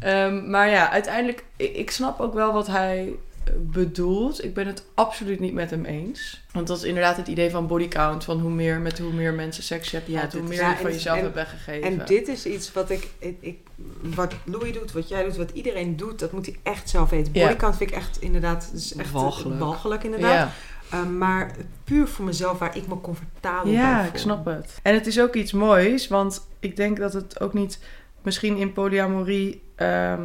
Ehm, 0.00 0.50
maar 0.50 0.68
ja, 0.68 0.90
uiteindelijk, 0.90 1.44
ik, 1.56 1.76
ik 1.76 1.90
snap 1.90 2.20
ook 2.20 2.34
wel 2.34 2.52
wat 2.52 2.66
hij 2.66 3.12
bedoelt. 3.60 4.44
Ik 4.44 4.54
ben 4.54 4.66
het 4.66 4.84
absoluut 4.94 5.40
niet 5.40 5.52
met 5.52 5.70
hem 5.70 5.84
eens. 5.84 6.44
Want 6.52 6.66
dat 6.66 6.76
is 6.76 6.82
inderdaad 6.84 7.16
het 7.16 7.28
idee 7.28 7.50
van 7.50 7.66
body 7.66 7.88
count. 7.88 8.24
Van 8.24 8.40
hoe 8.40 8.50
meer, 8.50 8.80
met 8.80 8.98
hoe 8.98 9.12
meer 9.12 9.34
mensen 9.34 9.62
seks 9.62 9.90
je 9.90 9.96
hebt 9.96 10.08
Ja, 10.08 10.14
gehad, 10.16 10.30
dit 10.30 10.40
hoe 10.40 10.48
meer 10.48 10.58
ja, 10.60 10.70
je 10.70 10.76
van 10.76 10.86
en- 10.86 10.92
jezelf 10.92 11.16
en- 11.16 11.22
hebt 11.22 11.34
weggegeven. 11.34 11.82
En 12.00 12.06
dit 12.06 12.28
is 12.28 12.46
iets 12.46 12.72
wat 12.72 12.90
ik, 12.90 13.08
ik, 13.18 13.58
wat 14.02 14.34
Louis 14.44 14.72
doet, 14.72 14.92
wat 14.92 15.08
jij 15.08 15.24
doet, 15.24 15.36
wat 15.36 15.50
iedereen 15.50 15.96
doet, 15.96 16.18
dat 16.18 16.32
moet 16.32 16.46
hij 16.46 16.56
echt 16.62 16.88
zelf 16.88 17.10
weten. 17.10 17.32
Ja. 17.34 17.44
Bodycount 17.46 17.76
vind 17.76 17.90
ik 17.90 17.96
echt 17.96 18.20
inderdaad, 18.20 18.70
is 18.74 18.94
echt 18.94 19.10
Walgelijk. 19.10 19.60
walgelijk 19.60 20.04
inderdaad. 20.04 20.32
ja. 20.32 20.52
Uh, 20.94 21.06
maar 21.06 21.50
puur 21.84 22.06
voor 22.08 22.24
mezelf, 22.24 22.58
waar 22.58 22.76
ik 22.76 22.86
me 22.86 23.00
comfortabel 23.00 23.64
bij 23.64 23.72
Ja, 23.72 24.02
voel. 24.04 24.12
ik 24.12 24.18
snap 24.18 24.44
het. 24.44 24.78
En 24.82 24.94
het 24.94 25.06
is 25.06 25.20
ook 25.20 25.34
iets 25.34 25.52
moois, 25.52 26.08
want 26.08 26.46
ik 26.60 26.76
denk 26.76 26.96
dat 26.98 27.12
het 27.12 27.40
ook 27.40 27.54
niet... 27.54 27.78
Misschien 28.22 28.56
in 28.56 28.72
polyamorie 28.72 29.62
ehm, 29.74 30.20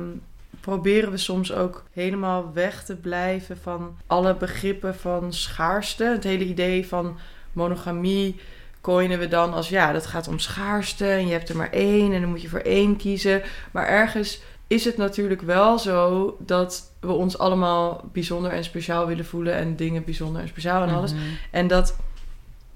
proberen 0.65 1.11
we 1.11 1.17
soms 1.17 1.53
ook 1.53 1.83
helemaal 1.91 2.53
weg 2.53 2.83
te 2.83 2.95
blijven 2.95 3.57
van 3.57 3.97
alle 4.07 4.35
begrippen 4.35 4.95
van 4.95 5.33
schaarste. 5.33 6.03
Het 6.03 6.23
hele 6.23 6.45
idee 6.45 6.87
van 6.87 7.17
monogamie 7.53 8.39
coinen 8.81 9.19
we 9.19 9.27
dan 9.27 9.53
als 9.53 9.69
ja, 9.69 9.91
dat 9.91 10.05
gaat 10.05 10.27
om 10.27 10.39
schaarste 10.39 11.07
en 11.07 11.27
je 11.27 11.31
hebt 11.31 11.49
er 11.49 11.55
maar 11.55 11.71
één 11.71 12.13
en 12.13 12.21
dan 12.21 12.29
moet 12.29 12.41
je 12.41 12.49
voor 12.49 12.59
één 12.59 12.97
kiezen. 12.97 13.41
Maar 13.71 13.87
ergens 13.87 14.41
is 14.67 14.85
het 14.85 14.97
natuurlijk 14.97 15.41
wel 15.41 15.79
zo 15.79 16.35
dat 16.39 16.91
we 16.99 17.11
ons 17.11 17.37
allemaal 17.37 18.09
bijzonder 18.13 18.51
en 18.51 18.63
speciaal 18.63 19.07
willen 19.07 19.25
voelen 19.25 19.53
en 19.53 19.75
dingen 19.75 20.03
bijzonder 20.03 20.41
en 20.41 20.47
speciaal 20.47 20.83
en 20.83 20.95
alles. 20.95 21.13
Mhm. 21.13 21.21
En 21.51 21.67
dat 21.67 21.95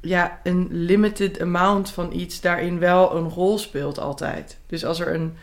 ja, 0.01 0.39
een 0.43 0.67
limited 0.71 1.41
amount 1.41 1.91
van 1.91 2.13
iets 2.13 2.41
daarin 2.41 2.79
wel 2.79 3.15
een 3.15 3.29
rol 3.29 3.57
speelt 3.57 3.99
altijd. 3.99 4.57
Dus 4.67 4.85
als 4.85 4.99
er 4.99 5.13
een 5.13 5.37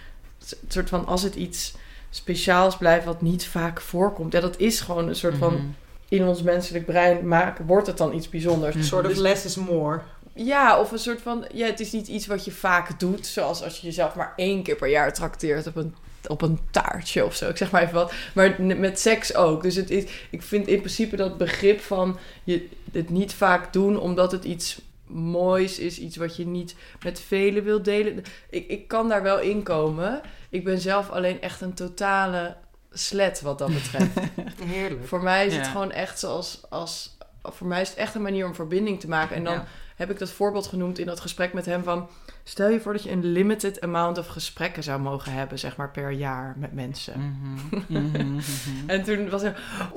soort 0.69 0.89
van, 0.89 1.07
als 1.07 1.23
het 1.23 1.35
iets 1.35 1.75
speciaals 2.17 2.77
blijft 2.77 3.05
wat 3.05 3.23
niet 3.23 3.47
vaak 3.47 3.81
voorkomt. 3.81 4.33
Ja, 4.33 4.41
dat 4.41 4.59
is 4.59 4.81
gewoon 4.81 5.09
een 5.09 5.17
soort 5.17 5.37
van, 5.37 5.53
Mhm. 5.55 5.63
in 6.09 6.27
ons 6.27 6.43
menselijk 6.43 6.85
brein 6.87 7.29
maak, 7.29 7.59
wordt 7.67 7.87
het 7.87 7.99
dan 7.99 8.15
iets 8.15 8.29
bijzonders. 8.29 8.75
Mhm. 8.75 8.85
Sort 8.85 9.05
of 9.05 9.11
Dus- 9.11 9.21
less 9.21 9.45
is 9.45 9.57
more. 9.57 10.01
Ja, 10.35 10.81
of 10.81 10.93
een 10.93 10.99
soort 10.99 11.23
van, 11.23 11.45
ja, 11.53 11.67
het 11.67 11.81
is 11.81 11.93
niet 11.93 12.09
iets 12.09 12.27
wat 12.27 12.45
je 12.45 12.51
vaak 12.53 13.01
doet. 13.01 13.27
Zoals 13.27 13.63
als 13.63 13.79
je 13.81 13.87
jezelf 13.87 14.15
maar 14.15 14.33
één 14.37 14.63
keer 14.63 14.77
per 14.77 14.89
jaar 14.89 15.13
trakteert 15.13 15.67
op 15.67 15.77
een, 15.77 15.95
op 16.27 16.43
een 16.43 16.59
taartje 16.71 17.25
of 17.25 17.35
zo. 17.35 17.49
Ik 17.49 17.57
zeg 17.57 17.71
maar 17.71 17.83
even 17.83 17.95
wat. 17.95 18.13
Maar 18.35 18.57
met 18.63 19.01
seks 19.01 19.35
ook. 19.35 19.63
Dus 19.63 19.75
het 19.75 19.91
is, 19.91 20.05
ik 20.31 20.43
vind 20.43 20.67
in 20.67 20.79
principe 20.79 21.17
dat 21.17 21.39
begrip 21.39 21.81
van 21.81 22.19
je 22.45 22.69
het 22.93 23.11
niet 23.11 23.35
vaak 23.35 23.73
doen 23.73 23.99
omdat 23.99 24.33
het 24.33 24.45
iets 24.45 24.81
moois 25.07 25.79
is. 25.79 25.99
Iets 25.99 26.17
wat 26.17 26.37
je 26.37 26.47
niet 26.47 26.75
met 27.05 27.21
velen 27.21 27.65
wil 27.65 27.83
delen. 27.83 28.23
Ik, 28.51 28.69
ik 28.69 28.89
kan 28.89 29.09
daar 29.09 29.23
wel 29.23 29.41
in 29.41 29.63
komen. 29.63 30.21
Ik 30.51 30.65
ben 30.65 30.81
zelf 30.81 31.11
alleen 31.11 31.41
echt 31.41 31.61
een 31.61 31.75
totale 31.75 32.57
slet 32.91 33.41
wat 33.41 33.59
dat 33.59 33.73
betreft. 33.73 34.19
Heerlijk. 34.65 35.07
Voor 35.07 35.23
mij 35.23 35.47
is 35.47 35.57
het 35.57 35.67
gewoon 35.67 35.91
echt 35.93 36.19
zoals... 36.19 36.61
Als, 36.69 37.17
voor 37.43 37.67
mij 37.67 37.81
is 37.81 37.89
het 37.89 37.99
echt 37.99 38.15
een 38.15 38.23
manier 38.23 38.47
om 38.47 38.55
verbinding 38.55 39.01
te 39.01 39.09
maken. 39.09 39.37
En 39.37 39.45
dan 39.45 39.55
Ja. 39.55 39.67
heb 39.97 40.11
ik 40.11 40.19
dat 40.19 40.31
voorbeeld 40.31 40.67
genoemd 40.67 40.99
in 40.99 41.07
dat 41.07 41.21
gesprek 41.21 41.53
met 41.53 41.67
hem 41.67 41.83
van... 41.83 42.09
Stel 42.49 42.69
je 42.69 42.81
voor 42.81 42.93
dat 42.93 43.03
je 43.03 43.11
een 43.11 43.25
limited 43.33 43.81
amount 43.81 44.19
of 44.19 44.27
gesprekken 44.27 44.83
zou 44.83 45.01
mogen 45.01 45.33
hebben, 45.33 45.59
zeg 45.59 45.77
maar, 45.77 45.91
per 45.91 46.11
jaar 46.11 46.55
met 46.59 46.73
mensen. 46.73 47.21
Mhm. 47.21 47.83
Mhm. 47.99 48.27
Mhm. 48.35 48.41
En 48.87 49.03
toen 49.03 49.29
was 49.31 49.43
hij, 49.43 49.55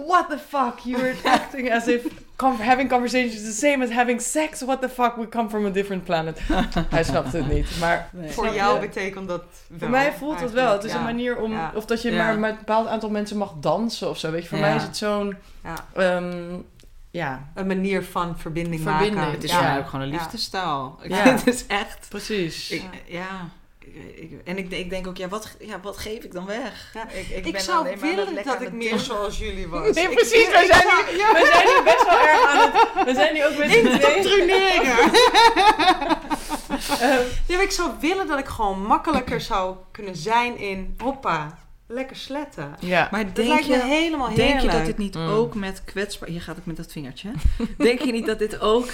what 0.08 0.30
the 0.30 0.38
fuck, 0.48 0.80
you 0.84 1.02
were 1.02 1.16
acting 1.40 1.74
as 1.74 1.88
if 1.88 2.06
having 2.60 2.90
conversations 2.90 3.34
is 3.34 3.44
the 3.44 3.68
same 3.68 3.84
as 3.86 3.92
having 3.92 4.22
sex. 4.22 4.62
What 4.62 4.82
the 4.82 4.90
fuck, 4.90 5.16
we 5.16 5.30
come 5.30 5.50
from 5.50 5.66
a 5.66 5.70
different 5.70 6.04
planet. 6.04 6.40
hij 6.90 7.04
snapte 7.04 7.38
het 7.38 7.48
niet, 7.54 7.68
maar 7.80 8.10
Nee. 8.12 8.32
Voor 8.32 8.54
jou 8.54 8.74
je? 8.82 8.88
betekent 8.88 9.28
dat 9.28 9.44
wel. 9.68 9.80
voor 9.80 9.90
mij 9.90 10.12
voelt 10.14 10.40
het 10.40 10.52
wel. 10.52 10.72
Het 10.72 10.84
is 10.84 10.92
Ja. 10.92 10.98
een 10.98 11.04
manier 11.04 11.38
om, 11.38 11.52
Ja. 11.52 11.72
of 11.76 11.86
dat 11.86 12.02
je 12.02 12.12
Ja. 12.12 12.18
maar 12.18 12.40
met 12.40 12.52
een 12.52 12.58
bepaald 12.58 12.88
aantal 12.88 13.10
mensen 13.10 13.38
mag 13.38 13.54
dansen 13.60 14.10
of 14.10 14.18
zo. 14.18 14.32
Weet 14.32 14.42
je, 14.42 14.48
voor 14.48 14.58
Ja. 14.58 14.64
mij 14.68 14.76
is 14.76 14.84
het 14.84 14.98
zo'n, 14.98 15.36
Ja. 15.64 15.74
Ja, 17.12 17.52
Een 17.56 17.68
manier 17.68 18.04
van 18.04 18.38
verbinding, 18.40 18.82
Verbinding. 18.82 19.16
maken. 19.16 19.32
Het 19.32 19.44
is 19.44 19.50
Ja. 19.52 19.58
voor 19.58 19.66
mij 19.68 19.78
ook 19.80 19.86
gewoon 19.86 20.02
een 20.06 20.12
liefdestaal. 20.12 21.00
Ik- 21.02 21.10
Ja. 21.12 21.16
het 21.24 21.48
is 21.48 21.66
echt... 21.68 22.06
precies. 22.10 22.72
Ik, 22.72 22.84
ja. 23.06 23.50
Ik- 23.80 24.18
ik- 24.18 24.42
en 24.46 24.58
ik, 24.58 24.72
ik 24.72 24.90
denk 24.90 25.08
ook, 25.08 25.18
ja 25.18 25.28
wat, 25.28 25.56
ja, 25.60 25.80
wat 25.82 25.98
geef 25.98 26.24
ik 26.24 26.32
dan 26.32 26.46
weg? 26.46 26.92
Ja. 26.94 27.10
Ik, 27.10 27.28
ik, 27.28 27.46
Ik, 27.46 27.52
ben 27.52 27.62
zou 27.62 27.98
willen 28.00 28.44
dat 28.44 28.62
ik 28.62 28.72
meer 28.72 28.90
doen. 28.90 29.00
zoals 29.00 29.38
jullie 29.46 29.68
was. 29.68 29.96
Nee, 29.96 30.04
Ik- 30.10 30.16
precies. 30.16 30.50
Wij 30.52 30.66
zijn, 30.66 30.82
zou- 30.82 31.12
nu, 31.12 31.18
ja. 31.18 31.34
wij 31.34 31.46
zijn 31.46 31.66
nu 31.66 31.84
best 31.84 32.06
wel 32.06 32.20
erg 32.20 32.46
aan 32.46 32.58
het... 32.72 33.06
We 33.06 33.14
zijn 33.14 33.34
nu 33.34 33.46
ook 33.46 33.58
met 33.58 33.72
z'n 33.72 33.80
tweeën. 33.80 33.92
Indoctrineren. 33.92 35.12
Ehm, 37.00 37.24
Ja, 37.48 37.56
maar 37.56 37.64
ik 37.64 37.72
zou 37.72 37.92
willen 38.00 38.28
dat 38.28 38.40
ik 38.40 38.48
gewoon 38.48 38.82
makkelijker 38.86 39.42
zou 39.42 39.76
kunnen 39.92 40.16
zijn 40.16 40.58
in 40.58 40.96
hoppa, 40.98 41.58
lekker 41.92 42.16
sletten. 42.16 42.76
ja. 42.80 43.08
Maar 43.12 43.26
Dat 43.26 43.36
denk 43.36 43.48
lijkt 43.48 43.68
me 43.68 43.74
je, 43.76 43.82
helemaal 43.84 44.28
denk 44.28 44.38
je 44.38 44.44
heerlijk. 44.44 44.72
dat 44.72 44.86
dit 44.86 44.98
niet 44.98 45.16
Mm. 45.16 45.28
ook 45.28 45.56
met 45.56 45.82
kwetsbaar... 45.86 46.30
Hier 46.30 46.42
gaat 46.42 46.58
ik 46.58 46.66
met 46.66 46.78
dat 46.78 46.92
vingertje. 46.92 47.32
denk 47.78 48.00
je 48.02 48.12
niet 48.12 48.26
dat 48.26 48.40
dit 48.40 48.60
ook 48.60 48.90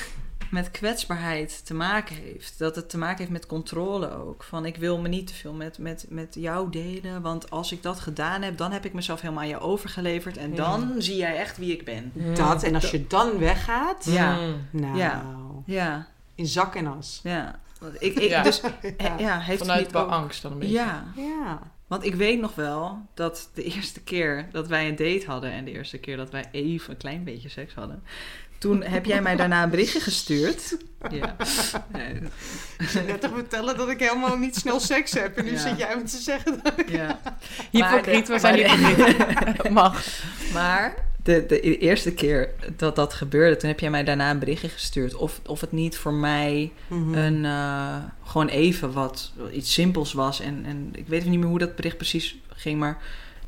met 0.52 0.72
kwetsbaarheid 0.72 1.66
te 1.66 1.74
maken 1.74 2.16
heeft? 2.16 2.60
Dat 2.60 2.76
het 2.76 2.90
te 2.90 2.98
maken 2.98 3.18
heeft 3.18 3.30
met 3.32 3.46
controle 3.46 4.12
ook. 4.18 4.44
Van 4.44 4.66
ik 4.66 4.76
wil 4.78 5.00
me 5.00 5.08
niet 5.08 5.28
te 5.28 5.34
veel 5.34 5.54
met, 5.54 5.78
met, 5.78 6.06
met 6.10 6.36
jou 6.40 6.70
delen. 6.70 7.22
Want 7.22 7.50
als 7.50 7.72
ik 7.72 7.84
dat 7.84 8.00
gedaan 8.00 8.42
heb, 8.42 8.58
dan 8.58 8.72
heb 8.72 8.86
ik 8.86 8.94
mezelf 8.94 9.22
helemaal 9.22 9.44
aan 9.44 9.50
je 9.50 9.60
overgeleverd. 9.60 10.38
En 10.38 10.50
Ja. 10.50 10.56
dan 10.56 10.94
zie 10.98 11.16
jij 11.18 11.38
echt 11.38 11.58
wie 11.58 11.72
ik 11.72 11.86
ben. 11.86 12.12
Dat, 12.36 12.64
en 12.64 12.76
als 12.76 12.92
je 12.92 13.08
dan 13.08 13.38
weggaat, 13.38 14.06
Ja. 14.06 14.36
Mm. 14.36 14.68
nou, 14.72 14.98
Ja. 14.98 15.26
Ja, 15.66 16.08
in 16.36 16.48
zak 16.48 16.76
en 16.76 16.88
as. 16.98 17.20
ja. 17.24 17.60
Want 17.80 17.94
Ik, 18.00 18.14
ik, 18.16 18.30
Ja. 18.30 18.44
Dus 18.44 18.62
Ja. 18.98 19.16
ja, 19.18 19.38
heeft 19.40 19.60
het 19.60 19.68
Vanuit 19.68 19.86
niet 19.86 19.96
ook... 19.96 20.10
angst 20.10 20.42
dan 20.42 20.52
een 20.52 20.60
beetje. 20.60 20.74
Ja, 20.74 21.04
Ja. 21.16 21.60
Want 21.96 22.08
ik 22.08 22.16
weet 22.16 22.40
nog 22.40 22.56
wel 22.56 23.08
dat 23.14 23.50
de 23.54 23.64
eerste 23.76 24.02
keer 24.02 24.48
dat 24.52 24.68
wij 24.68 24.88
een 24.88 24.96
date 24.96 25.24
hadden 25.26 25.52
en 25.52 25.66
de 25.66 25.72
eerste 25.72 25.98
keer 25.98 26.18
dat 26.18 26.30
wij 26.30 26.46
even 26.52 26.92
een 26.92 26.98
klein 26.98 27.24
beetje 27.24 27.50
seks 27.50 27.74
hadden, 27.74 28.04
toen 28.58 28.84
heb 28.84 29.06
jij 29.06 29.22
mij 29.22 29.36
daarna 29.36 29.64
een 29.64 29.70
berichtje 29.70 30.00
gestuurd. 30.00 30.78
Ja. 31.10 31.36
Nee, 31.88 32.14
net 33.08 33.22
te 33.22 33.30
vertellen 33.34 33.78
dat 33.78 33.90
ik 33.90 34.00
helemaal 34.00 34.38
niet 34.38 34.56
snel 34.56 34.80
seks 34.80 35.12
heb. 35.12 35.38
En 35.38 35.46
nu 35.46 35.52
Ja. 35.52 35.58
zit 35.58 35.78
jij 35.78 35.96
me 35.96 36.04
te 36.04 36.18
zeggen 36.18 36.60
dat 36.64 36.80
ik... 36.80 36.90
ja. 36.90 37.20
Hypocriet, 37.72 38.28
we 38.28 38.40
zijn 38.40 38.56
hypocriet. 38.56 39.70
Mag. 39.82 40.06
Maar 40.54 40.96
de, 41.26 41.46
de 41.48 41.78
eerste 41.78 42.14
keer 42.14 42.50
dat 42.76 42.96
dat 42.96 43.14
gebeurde, 43.14 43.58
toen 43.58 43.70
heb 43.70 43.80
jij 43.80 43.90
mij 43.90 44.04
daarna 44.04 44.32
een 44.32 44.40
berichtje 44.40 44.70
gestuurd. 44.70 45.16
Of, 45.16 45.40
of 45.46 45.62
het 45.62 45.72
niet 45.72 45.98
voor 45.98 46.14
mij 46.14 46.72
Mhm. 46.88 47.14
een, 47.14 47.46
eh, 47.46 47.96
gewoon 48.24 48.48
even 48.48 48.92
wat, 48.94 49.32
iets 49.52 49.74
simpels 49.74 50.14
was. 50.14 50.40
En, 50.40 50.64
en 50.66 50.90
ik 50.92 51.08
weet 51.08 51.26
niet 51.26 51.40
meer 51.40 51.48
hoe 51.50 51.60
dat 51.60 51.76
bericht 51.76 51.98
precies 51.98 52.36
ging, 52.56 52.80
maar 52.80 52.98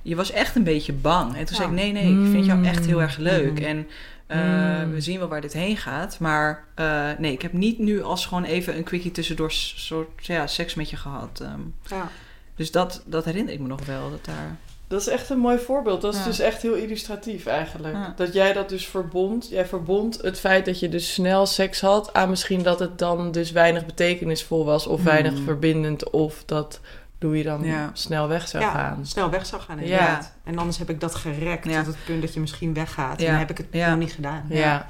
je 0.01 0.15
was 0.15 0.32
echt 0.32 0.55
een 0.55 0.63
beetje 0.63 0.93
bang. 0.93 1.36
En 1.36 1.45
toen 1.45 1.55
zei 1.55 1.67
ik, 1.67 1.73
nee, 1.73 1.91
nee, 1.91 2.25
ik 2.25 2.32
vind 2.32 2.45
jou 2.45 2.65
echt 2.65 2.86
heel 2.86 3.01
erg 3.01 3.17
leuk. 3.17 3.53
Mhm. 3.53 3.63
En 3.63 3.88
eh, 4.28 4.84
Mm. 4.84 4.91
we 4.91 5.01
zien 5.01 5.19
wel 5.19 5.28
waar 5.28 5.41
dit 5.41 5.53
heen 5.53 5.78
gaat. 5.78 6.19
Maar 6.19 6.63
eh, 6.75 7.09
nee, 7.17 7.32
ik 7.32 7.41
heb 7.41 7.53
niet 7.53 7.80
nu 7.80 8.01
als 8.03 8.25
gewoon 8.25 8.43
even 8.43 8.78
een 8.78 8.84
quickie 8.84 9.11
tussendoor 9.11 9.51
soort 9.51 10.25
ja, 10.25 10.47
seks 10.47 10.73
met 10.75 10.89
je 10.89 10.95
gehad. 10.97 11.39
ehm. 11.41 11.59
Ja. 11.89 12.09
dus 12.55 12.71
dat, 12.71 13.03
dat 13.05 13.25
herinner 13.25 13.53
ik 13.53 13.59
me 13.59 13.67
nog 13.67 13.86
wel. 13.86 14.09
Dat 14.09 14.25
daar... 14.25 14.55
Dat 14.88 15.01
is 15.01 15.07
echt 15.07 15.29
een 15.29 15.38
mooi 15.39 15.57
voorbeeld. 15.59 16.01
Dat 16.01 16.13
is 16.13 16.19
Ja. 16.19 16.25
dus 16.25 16.39
echt 16.39 16.61
heel 16.61 16.73
illustratief 16.73 17.45
eigenlijk. 17.45 17.93
Ja. 17.93 18.13
Dat 18.15 18.33
jij 18.33 18.53
dat 18.53 18.69
dus 18.69 18.85
verbond. 18.88 19.49
Jij 19.49 19.65
verbond 19.65 20.21
het 20.21 20.39
feit 20.39 20.65
dat 20.65 20.79
je 20.79 20.89
dus 20.89 21.13
snel 21.13 21.45
seks 21.45 21.81
had 21.81 22.13
aan 22.13 22.29
misschien 22.29 22.63
dat 22.63 22.79
het 22.79 22.99
dan 22.99 23.31
dus 23.31 23.51
weinig 23.51 23.85
betekenisvol 23.85 24.65
was 24.65 24.88
of 24.88 25.03
weinig 25.03 25.33
Hmm. 25.33 25.43
verbindend 25.43 26.09
of 26.09 26.43
dat 26.45 26.79
Louis 27.19 27.43
dan 27.43 27.63
Ja. 27.63 27.89
snel 27.93 28.27
weg 28.27 28.47
zou 28.47 28.63
Ja, 28.63 28.71
gaan. 28.71 29.05
snel 29.05 29.29
weg 29.29 29.45
zou 29.45 29.61
gaan 29.61 29.77
Ja. 29.77 29.83
inderdaad. 29.83 30.33
En 30.43 30.57
anders 30.57 30.77
heb 30.77 30.89
ik 30.89 30.99
dat 30.99 31.15
gerekt 31.15 31.65
Ja. 31.69 31.83
tot 31.83 31.93
het 31.93 32.05
punt 32.05 32.21
dat 32.21 32.33
je 32.33 32.39
misschien 32.39 32.73
weggaat. 32.73 33.19
En 33.19 33.25
dan 33.25 33.35
heb 33.35 33.49
ik 33.49 33.57
het 33.57 33.67
Ja. 33.71 33.89
nog 33.89 33.99
niet 33.99 34.11
gedaan. 34.13 34.45
Ja. 34.49 34.85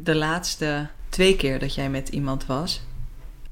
de 0.00 0.14
laatste 0.14 0.86
twee 1.08 1.36
keer 1.36 1.58
dat 1.58 1.74
jij 1.74 1.90
met 1.90 2.08
iemand 2.08 2.46
was, 2.46 2.82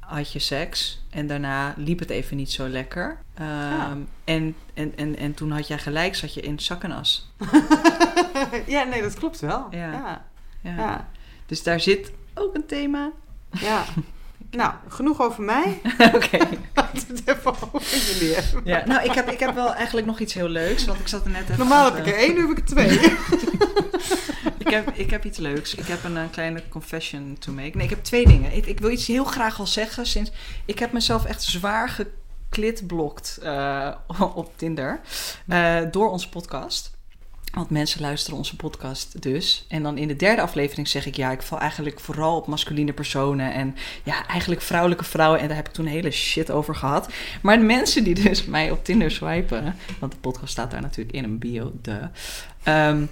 had 0.07 0.33
je 0.33 0.39
seks. 0.39 1.05
En 1.11 1.27
daarna 1.27 1.75
liep 1.77 1.99
het 1.99 2.11
even 2.11 2.37
niet 2.37 2.53
zo 2.53 2.69
lekker. 2.69 3.19
Ehm, 3.35 3.99
en, 4.25 4.57
en, 4.75 4.97
en, 4.97 5.17
en 5.17 5.35
toen 5.35 5.51
had 5.51 5.69
jij 5.69 5.79
gelijk, 5.79 6.15
zat 6.15 6.35
je 6.35 6.41
in 6.41 6.61
zak 6.61 6.83
en 6.83 6.93
as. 6.93 7.33
ja, 8.67 8.85
nee, 8.85 9.03
dat 9.03 9.15
klopt 9.15 9.41
wel. 9.41 9.67
Ja. 9.71 10.25
Ja. 10.61 11.09
Dus 11.47 11.63
daar 11.63 11.81
zit 11.81 12.13
ook 12.35 12.55
een 12.55 12.67
thema. 12.67 13.11
ja. 13.51 13.85
Nou, 14.57 14.73
genoeg 14.89 15.21
over 15.23 15.43
mij. 15.43 15.81
Oké. 16.15 16.39
Laten 16.75 17.07
we 17.09 17.15
het 17.15 17.23
even 17.27 17.55
over 17.73 17.97
jullie 17.97 18.35
hebben. 18.35 18.63
Ja, 18.65 18.87
nou, 18.87 19.05
ik 19.05 19.13
heb, 19.13 19.31
ik 19.31 19.41
heb 19.41 19.55
wel 19.55 19.75
eigenlijk 19.75 20.07
nog 20.07 20.21
iets 20.21 20.35
heel 20.35 20.49
leuks. 20.49 20.85
Want 20.85 21.01
ik 21.01 21.09
zat 21.09 21.25
er 21.25 21.31
net 21.31 21.43
even 21.43 21.59
Normaal 21.59 21.85
heb 21.85 22.07
ik 22.07 22.13
er 22.13 22.19
één, 22.19 22.35
nu 22.35 22.41
heb 22.41 22.51
ik 22.51 22.59
er 22.59 22.65
twee. 22.65 22.89
ik, 24.65 24.69
heb, 24.69 24.91
ik 24.95 25.11
heb 25.11 25.25
iets 25.25 25.39
leuks. 25.39 25.75
Ik 25.75 25.87
heb 25.87 26.05
een, 26.05 26.17
eh, 26.17 26.23
kleine 26.31 26.63
confession 26.69 27.37
to 27.39 27.53
make. 27.53 27.77
Nee, 27.77 27.85
ik 27.85 27.91
heb 27.91 28.05
twee 28.05 28.27
dingen. 28.27 28.57
Ik, 28.57 28.67
ik 28.67 28.81
wil 28.81 28.91
iets 28.91 29.07
heel 29.07 29.25
graag 29.25 29.59
al 29.59 29.67
zeggen. 29.67 30.07
Sinds 30.07 30.31
ik 30.65 30.79
heb 30.79 30.93
mezelf 30.93 31.25
echt 31.25 31.43
zwaar 31.43 31.89
geklitblokt 32.49 33.39
eh 33.43 33.93
op 34.35 34.53
Tinder. 34.57 35.01
eh, 35.47 35.79
door 35.91 36.11
onze 36.11 36.29
podcast. 36.29 36.96
Want 37.53 37.71
mensen 37.71 38.01
luisteren 38.01 38.39
onze 38.39 38.57
podcast 38.57 39.23
dus. 39.23 39.65
En 39.69 39.83
dan 39.83 39.99
in 39.99 40.09
de 40.09 40.17
derde 40.17 40.43
aflevering 40.43 40.89
zeg 40.89 41.07
ik... 41.07 41.17
ja, 41.17 41.31
ik 41.31 41.43
val 41.43 41.59
eigenlijk 41.59 42.01
vooral 42.01 42.37
op 42.37 42.47
masculine 42.47 42.93
personen... 42.93 43.53
en 43.53 43.77
ja, 44.03 44.27
eigenlijk 44.27 44.61
vrouwelijke 44.61 45.05
vrouwen. 45.05 45.41
En 45.41 45.47
daar 45.47 45.57
heb 45.57 45.69
ik 45.69 45.73
toen 45.73 45.87
hele 45.87 46.11
shit 46.11 46.51
over 46.51 46.75
gehad. 46.75 47.13
Maar 47.43 47.59
de 47.59 47.65
mensen 47.65 48.05
die 48.05 48.15
dus 48.15 48.45
mij 48.57 48.71
op 48.71 48.85
Tinder 48.85 49.11
swipen... 49.11 49.77
want 49.99 50.13
de 50.13 50.19
podcast 50.19 50.53
staat 50.53 50.71
daar 50.71 50.81
natuurlijk 50.81 51.17
in 51.17 51.25
een 51.25 51.39
bio, 51.39 51.73
de... 51.83 52.09
Ehm, 52.67 53.05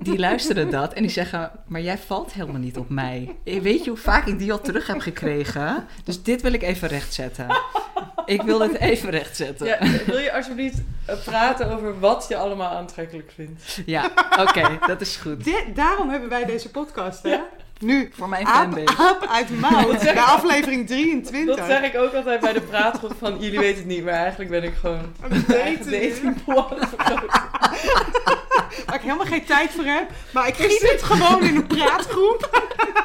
die 0.00 0.18
luisteren 0.18 0.70
dat 0.70 0.92
en 0.92 1.02
die 1.02 1.10
zeggen: 1.10 1.50
Maar 1.66 1.80
jij 1.80 1.98
valt 1.98 2.32
helemaal 2.32 2.60
niet 2.60 2.76
op 2.76 2.88
mij. 2.88 3.36
Weet 3.44 3.84
je 3.84 3.90
hoe 3.90 3.98
vaak 3.98 4.26
ik 4.26 4.38
die 4.38 4.52
al 4.52 4.60
terug 4.60 4.86
heb 4.86 5.00
gekregen? 5.00 5.86
Dus 6.04 6.22
dit 6.22 6.42
wil 6.42 6.52
ik 6.52 6.62
even 6.62 6.88
rechtzetten. 6.88 7.46
Ik 8.26 8.42
wil 8.42 8.60
het 8.60 8.78
even 8.78 9.10
rechtzetten. 9.10 9.66
Ja, 9.66 9.78
wil 10.06 10.18
je 10.18 10.32
alsjeblieft 10.32 10.78
eh, 11.06 11.14
praten 11.24 11.72
over 11.74 11.98
wat 12.00 12.26
je 12.28 12.36
allemaal 12.36 12.70
aantrekkelijk 12.76 13.32
vindt? 13.34 13.80
Ja, 13.86 14.10
oké, 14.40 14.78
dat 14.86 15.00
is 15.00 15.16
goed. 15.16 15.44
Dit- 15.44 15.64
daarom 15.74 16.08
hebben 16.10 16.28
wij 16.28 16.44
deze 16.44 16.70
podcast, 16.70 17.22
hè? 17.22 17.36
Nu, 17.80 18.10
Voor 18.14 18.28
mijn 18.28 18.46
fanbase. 18.46 18.96
aap 18.98 19.26
uit 19.30 19.48
de 19.48 19.54
mouw. 19.54 19.92
Bij 20.02 20.14
aflevering 20.20 20.86
23. 20.86 21.56
Dat 21.56 21.66
zeg 21.66 21.82
ik 21.82 21.96
ook 21.96 22.14
altijd 22.14 22.40
bij 22.40 22.52
de 22.52 22.60
praatgroep 22.60 23.12
van 23.18 23.38
jullie 23.38 23.58
weten 23.58 23.76
het 23.78 23.86
niet, 23.86 24.04
maar 24.04 24.12
eigenlijk 24.14 24.50
ben 24.50 24.62
ik 24.62 24.74
gewoon 24.74 25.12
Aan 25.20 25.30
het 25.46 25.46
Waar 28.86 28.94
ik 28.94 29.00
helemaal 29.00 29.26
geen 29.26 29.44
tijd 29.44 29.70
voor 29.70 29.84
heb. 29.84 30.10
Maar 30.32 30.48
ik 30.48 30.54
giet 30.54 30.90
het 30.90 31.02
gewoon 31.02 31.44
in 31.44 31.56
een 31.56 31.66
praatgroep. 31.66 32.50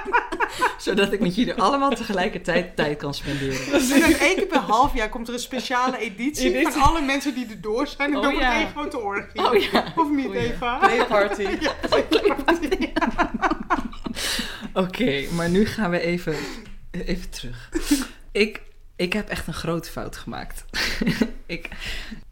Zodat 0.77 1.13
ik 1.13 1.19
met 1.19 1.35
jullie 1.35 1.53
allemaal 1.53 1.89
tegelijkertijd 1.89 2.75
tijd 2.75 2.97
kan 2.97 3.13
spenderen. 3.13 3.57
En 3.73 3.99
dan 3.99 4.11
één 4.13 4.35
keer 4.35 4.45
per 4.45 4.59
half 4.59 4.93
jaar 4.93 5.09
komt 5.09 5.27
er 5.27 5.33
een 5.33 5.39
speciale 5.39 5.97
editie 5.97 6.49
Editie. 6.53 6.71
van 6.71 6.81
alle 6.81 7.01
mensen 7.01 7.33
die 7.33 7.47
erdoor 7.49 7.87
zijn. 7.87 8.09
En 8.09 8.15
Oh, 8.17 8.21
dan 8.21 8.31
wordt 8.31 8.47
ja. 8.47 8.55
één 8.59 8.69
grote 8.69 8.99
orgie. 8.99 9.45
Oh 9.45 9.55
ja. 9.71 9.93
Of 9.95 10.09
niet, 10.09 10.27
Oh, 10.27 10.33
ja. 10.33 10.39
Eva? 10.39 10.77
Playparty. 10.77 11.47
Oké, 14.73 15.25
maar 15.31 15.49
nu 15.49 15.65
gaan 15.65 15.89
we 15.89 15.99
even, 15.99 16.35
even 16.91 17.29
terug. 17.29 17.69
Ik, 18.31 18.61
ik 18.95 19.13
heb 19.13 19.29
echt 19.29 19.47
een 19.47 19.53
grote 19.53 19.89
fout 19.91 20.17
gemaakt. 20.17 20.65
ik, 21.45 21.69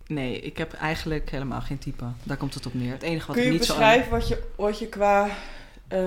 nee, 0.08 0.40
ik 0.40 0.58
heb 0.58 0.74
eigenlijk 0.74 1.30
helemaal 1.30 1.62
geen 1.62 1.78
type. 1.78 2.04
Daar 2.24 2.38
komt 2.38 2.54
het 2.54 2.66
op 2.66 2.74
neer. 2.74 2.92
Het 2.92 3.02
enige 3.04 3.28
wat 3.28 3.36
Kun 3.36 3.46
ik 3.46 3.52
je 3.52 3.58
niet 3.58 3.68
zo... 3.68 3.74
beschrijven 3.74 4.12
wat 4.12 4.28
je, 4.28 4.44
wat 4.56 4.80
je 4.80 4.88
qua 4.88 5.30
eh, 5.88 6.00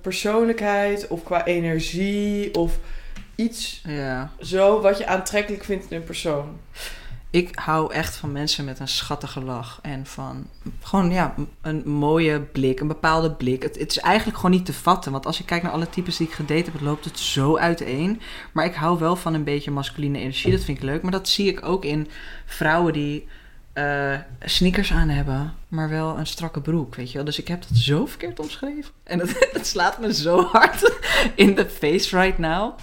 persoonlijkheid 0.00 1.08
of 1.08 1.22
qua 1.22 1.44
energie 1.44 2.54
of 2.54 2.78
iets 3.34 3.82
Ja. 3.86 4.30
zo 4.40 4.80
wat 4.80 4.98
je 4.98 5.06
aantrekkelijk 5.06 5.64
vindt 5.64 5.90
in 5.90 5.96
een 5.96 6.04
persoon? 6.04 6.58
Ik 7.30 7.50
hou 7.58 7.92
echt 7.92 8.16
van 8.16 8.32
mensen 8.32 8.64
met 8.64 8.78
een 8.78 8.88
schattige 8.88 9.40
lach. 9.40 9.78
En 9.82 10.06
van 10.06 10.46
gewoon 10.82 11.10
ja, 11.10 11.34
een 11.62 11.88
mooie 11.88 12.40
blik, 12.40 12.80
een 12.80 12.88
bepaalde 12.88 13.30
blik. 13.32 13.62
Het, 13.62 13.78
het 13.78 13.90
is 13.90 13.98
eigenlijk 13.98 14.36
gewoon 14.36 14.50
niet 14.56 14.66
te 14.66 14.72
vatten. 14.72 15.12
Want 15.12 15.26
als 15.26 15.38
je 15.38 15.44
kijkt 15.44 15.64
naar 15.64 15.72
alle 15.72 15.88
types 15.88 16.16
die 16.16 16.26
ik 16.26 16.32
gedate 16.32 16.70
heb, 16.70 16.80
loopt 16.80 17.04
het 17.04 17.18
zo 17.18 17.56
uiteen. 17.56 18.20
Maar 18.52 18.64
ik 18.64 18.74
hou 18.74 18.98
wel 18.98 19.16
van 19.16 19.34
een 19.34 19.44
beetje 19.44 19.70
masculine 19.70 20.18
energie. 20.18 20.50
Dat 20.50 20.64
vind 20.64 20.78
ik 20.78 20.84
leuk. 20.84 21.02
Maar 21.02 21.12
dat 21.12 21.28
zie 21.28 21.48
ik 21.48 21.64
ook 21.64 21.84
in 21.84 22.08
vrouwen 22.46 22.92
die 22.92 23.26
eh, 23.76 24.18
sneakers 24.40 24.92
aan 24.92 25.08
hebben, 25.08 25.54
maar 25.68 25.88
wel 25.88 26.18
een 26.18 26.26
strakke 26.26 26.60
broek. 26.60 26.94
Weet 26.94 27.08
je 27.08 27.16
wel? 27.16 27.24
Dus 27.24 27.38
ik 27.38 27.48
heb 27.48 27.62
dat 27.68 27.78
zo 27.78 28.06
verkeerd 28.06 28.40
omschreven. 28.40 28.92
En 29.04 29.18
het 29.18 29.66
slaat 29.72 30.00
me 30.00 30.14
zo 30.14 30.42
hard 30.44 30.92
in 31.34 31.54
de 31.54 31.68
face 31.68 32.18
right 32.18 32.38
now. 32.38 32.78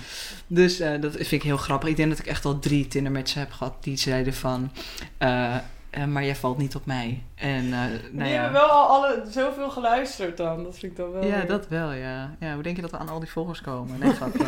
Dus 0.47 0.79
eh, 0.79 1.01
dat 1.01 1.11
vind 1.13 1.31
ik 1.31 1.43
heel 1.43 1.57
grappig. 1.57 1.89
Ik 1.89 1.95
denk 1.95 2.09
dat 2.09 2.19
ik 2.19 2.25
echt 2.25 2.45
al 2.45 2.59
drie 2.59 2.87
Tindermatches 2.87 3.33
heb 3.33 3.51
gehad 3.51 3.83
die 3.83 3.97
zeiden 3.97 4.33
van... 4.33 4.71
eh, 5.17 5.55
eh, 5.93 6.05
maar 6.05 6.23
jij 6.25 6.35
valt 6.35 6.57
niet 6.57 6.75
op 6.75 6.85
mij. 6.85 7.23
En 7.35 7.63
eh, 7.65 7.71
nou 7.71 7.99
die 8.11 8.23
ja... 8.25 8.41
hebben 8.41 8.51
wel 8.61 8.69
al 8.69 8.87
alle, 8.87 9.23
zoveel 9.31 9.69
geluisterd 9.69 10.37
dan. 10.37 10.63
Dat 10.63 10.77
vind 10.79 10.91
ik 10.91 10.97
dan 10.97 11.11
wel 11.11 11.25
Ja, 11.25 11.41
dat 11.41 11.67
wel, 11.67 11.91
ja. 11.91 12.35
ja. 12.39 12.53
Hoe 12.53 12.63
denk 12.63 12.75
je 12.75 12.81
dat 12.81 12.91
we 12.91 12.97
aan 12.97 13.09
al 13.09 13.19
die 13.19 13.29
volgers 13.29 13.61
komen? 13.61 13.99
Nee, 13.99 14.13
grapje. 14.13 14.47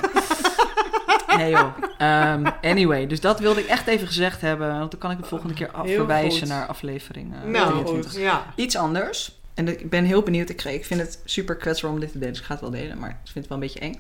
nee 1.37 1.51
joh. 1.51 1.73
Ehm, 1.97 2.45
anyway, 2.61 3.07
dus 3.07 3.19
dat 3.21 3.39
wilde 3.39 3.59
ik 3.59 3.67
echt 3.67 3.87
even 3.87 4.07
gezegd 4.07 4.41
hebben. 4.41 4.77
Want 4.79 4.91
dan 4.91 4.99
kan 4.99 5.11
ik 5.11 5.17
de 5.17 5.23
volgende 5.27 5.53
keer 5.53 5.71
af- 5.71 5.87
verwijzen 5.89 6.47
naar 6.47 6.67
aflevering 6.67 7.33
eh, 7.33 7.49
Nou, 7.49 7.71
23. 7.71 8.11
goed. 8.11 8.21
Ja. 8.21 8.45
Iets 8.55 8.75
anders. 8.77 9.39
En 9.53 9.67
ik 9.67 9.89
ben 9.89 10.03
heel 10.05 10.21
benieuwd. 10.21 10.49
Ik, 10.49 10.63
ik 10.63 10.85
vind 10.85 11.01
het 11.01 11.19
super 11.25 11.55
kwetsbaar 11.55 11.91
om 11.91 11.99
dit 11.99 12.11
te 12.11 12.17
delen. 12.17 12.33
Dus 12.33 12.41
ik 12.41 12.47
ga 12.47 12.53
het 12.53 12.61
wel 12.61 12.71
delen. 12.71 12.97
Maar 12.99 13.09
ik 13.09 13.15
vind 13.31 13.35
het 13.35 13.47
wel 13.47 13.57
een 13.57 13.63
beetje 13.63 13.79
eng. 13.79 13.99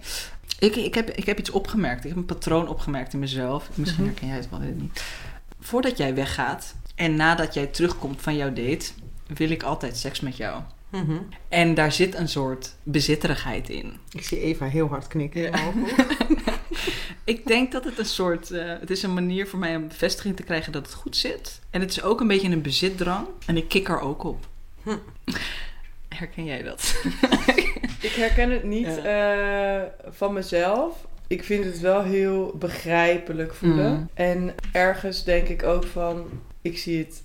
Ik, 0.59 0.75
ik, 0.75 0.95
heb, 0.95 1.09
ik 1.09 1.25
heb 1.25 1.39
iets 1.39 1.49
opgemerkt. 1.49 2.03
Ik 2.03 2.09
heb 2.09 2.17
een 2.17 2.25
patroon 2.25 2.67
opgemerkt 2.67 3.13
in 3.13 3.19
mezelf. 3.19 3.69
Misschien 3.73 4.03
Mhm. 4.03 4.11
herken 4.11 4.27
jij 4.27 4.37
het 4.37 4.49
wel, 4.49 4.59
niet. 4.59 5.03
Voordat 5.59 5.97
jij 5.97 6.15
weggaat 6.15 6.75
en 6.95 7.15
nadat 7.15 7.53
jij 7.53 7.67
terugkomt 7.67 8.21
van 8.21 8.35
jouw 8.35 8.53
date... 8.53 8.85
wil 9.27 9.49
ik 9.49 9.63
altijd 9.63 9.97
seks 9.97 10.19
met 10.19 10.37
jou. 10.37 10.61
Mhm. 10.89 11.17
En 11.49 11.73
daar 11.73 11.91
zit 11.91 12.15
een 12.15 12.29
soort 12.29 12.75
bezitterigheid 12.83 13.69
in. 13.69 13.97
Ik 14.11 14.23
zie 14.23 14.39
Eva 14.39 14.65
heel 14.65 14.87
hard 14.87 15.07
knikken. 15.07 15.41
Ja. 15.41 15.71
Ik 17.23 17.47
denk 17.47 17.71
dat 17.71 17.83
het 17.83 17.99
een 17.99 18.05
soort... 18.05 18.51
eh, 18.51 18.73
het 18.79 18.89
is 18.89 19.03
een 19.03 19.13
manier 19.13 19.47
voor 19.47 19.59
mij 19.59 19.75
om 19.75 19.87
bevestiging 19.87 20.35
te 20.35 20.43
krijgen 20.43 20.71
dat 20.71 20.85
het 20.85 20.95
goed 20.95 21.15
zit. 21.15 21.59
En 21.69 21.81
het 21.81 21.89
is 21.89 22.01
ook 22.01 22.19
een 22.19 22.27
beetje 22.27 22.49
een 22.49 22.61
bezitdrang. 22.61 23.27
En 23.45 23.57
ik 23.57 23.67
kik 23.67 23.89
er 23.89 23.99
ook 23.99 24.23
op. 24.23 24.47
Hm. 24.83 24.97
Herken 26.09 26.45
jij 26.45 26.63
dat? 26.63 26.95
Ik 28.01 28.11
herken 28.11 28.51
het 28.51 28.63
niet 28.63 28.97
eh, 28.97 29.81
van 30.09 30.33
mezelf. 30.33 31.05
Ik 31.27 31.43
vind 31.43 31.65
het 31.65 31.79
wel 31.79 32.03
heel 32.03 32.55
begrijpelijk 32.59 33.53
voelen. 33.53 33.91
Mm. 33.91 34.09
En 34.13 34.55
ergens 34.71 35.23
denk 35.23 35.47
ik 35.47 35.63
ook 35.63 35.85
van, 35.85 36.27
ik 36.65 36.77
zie 36.77 36.97
het, 36.97 37.23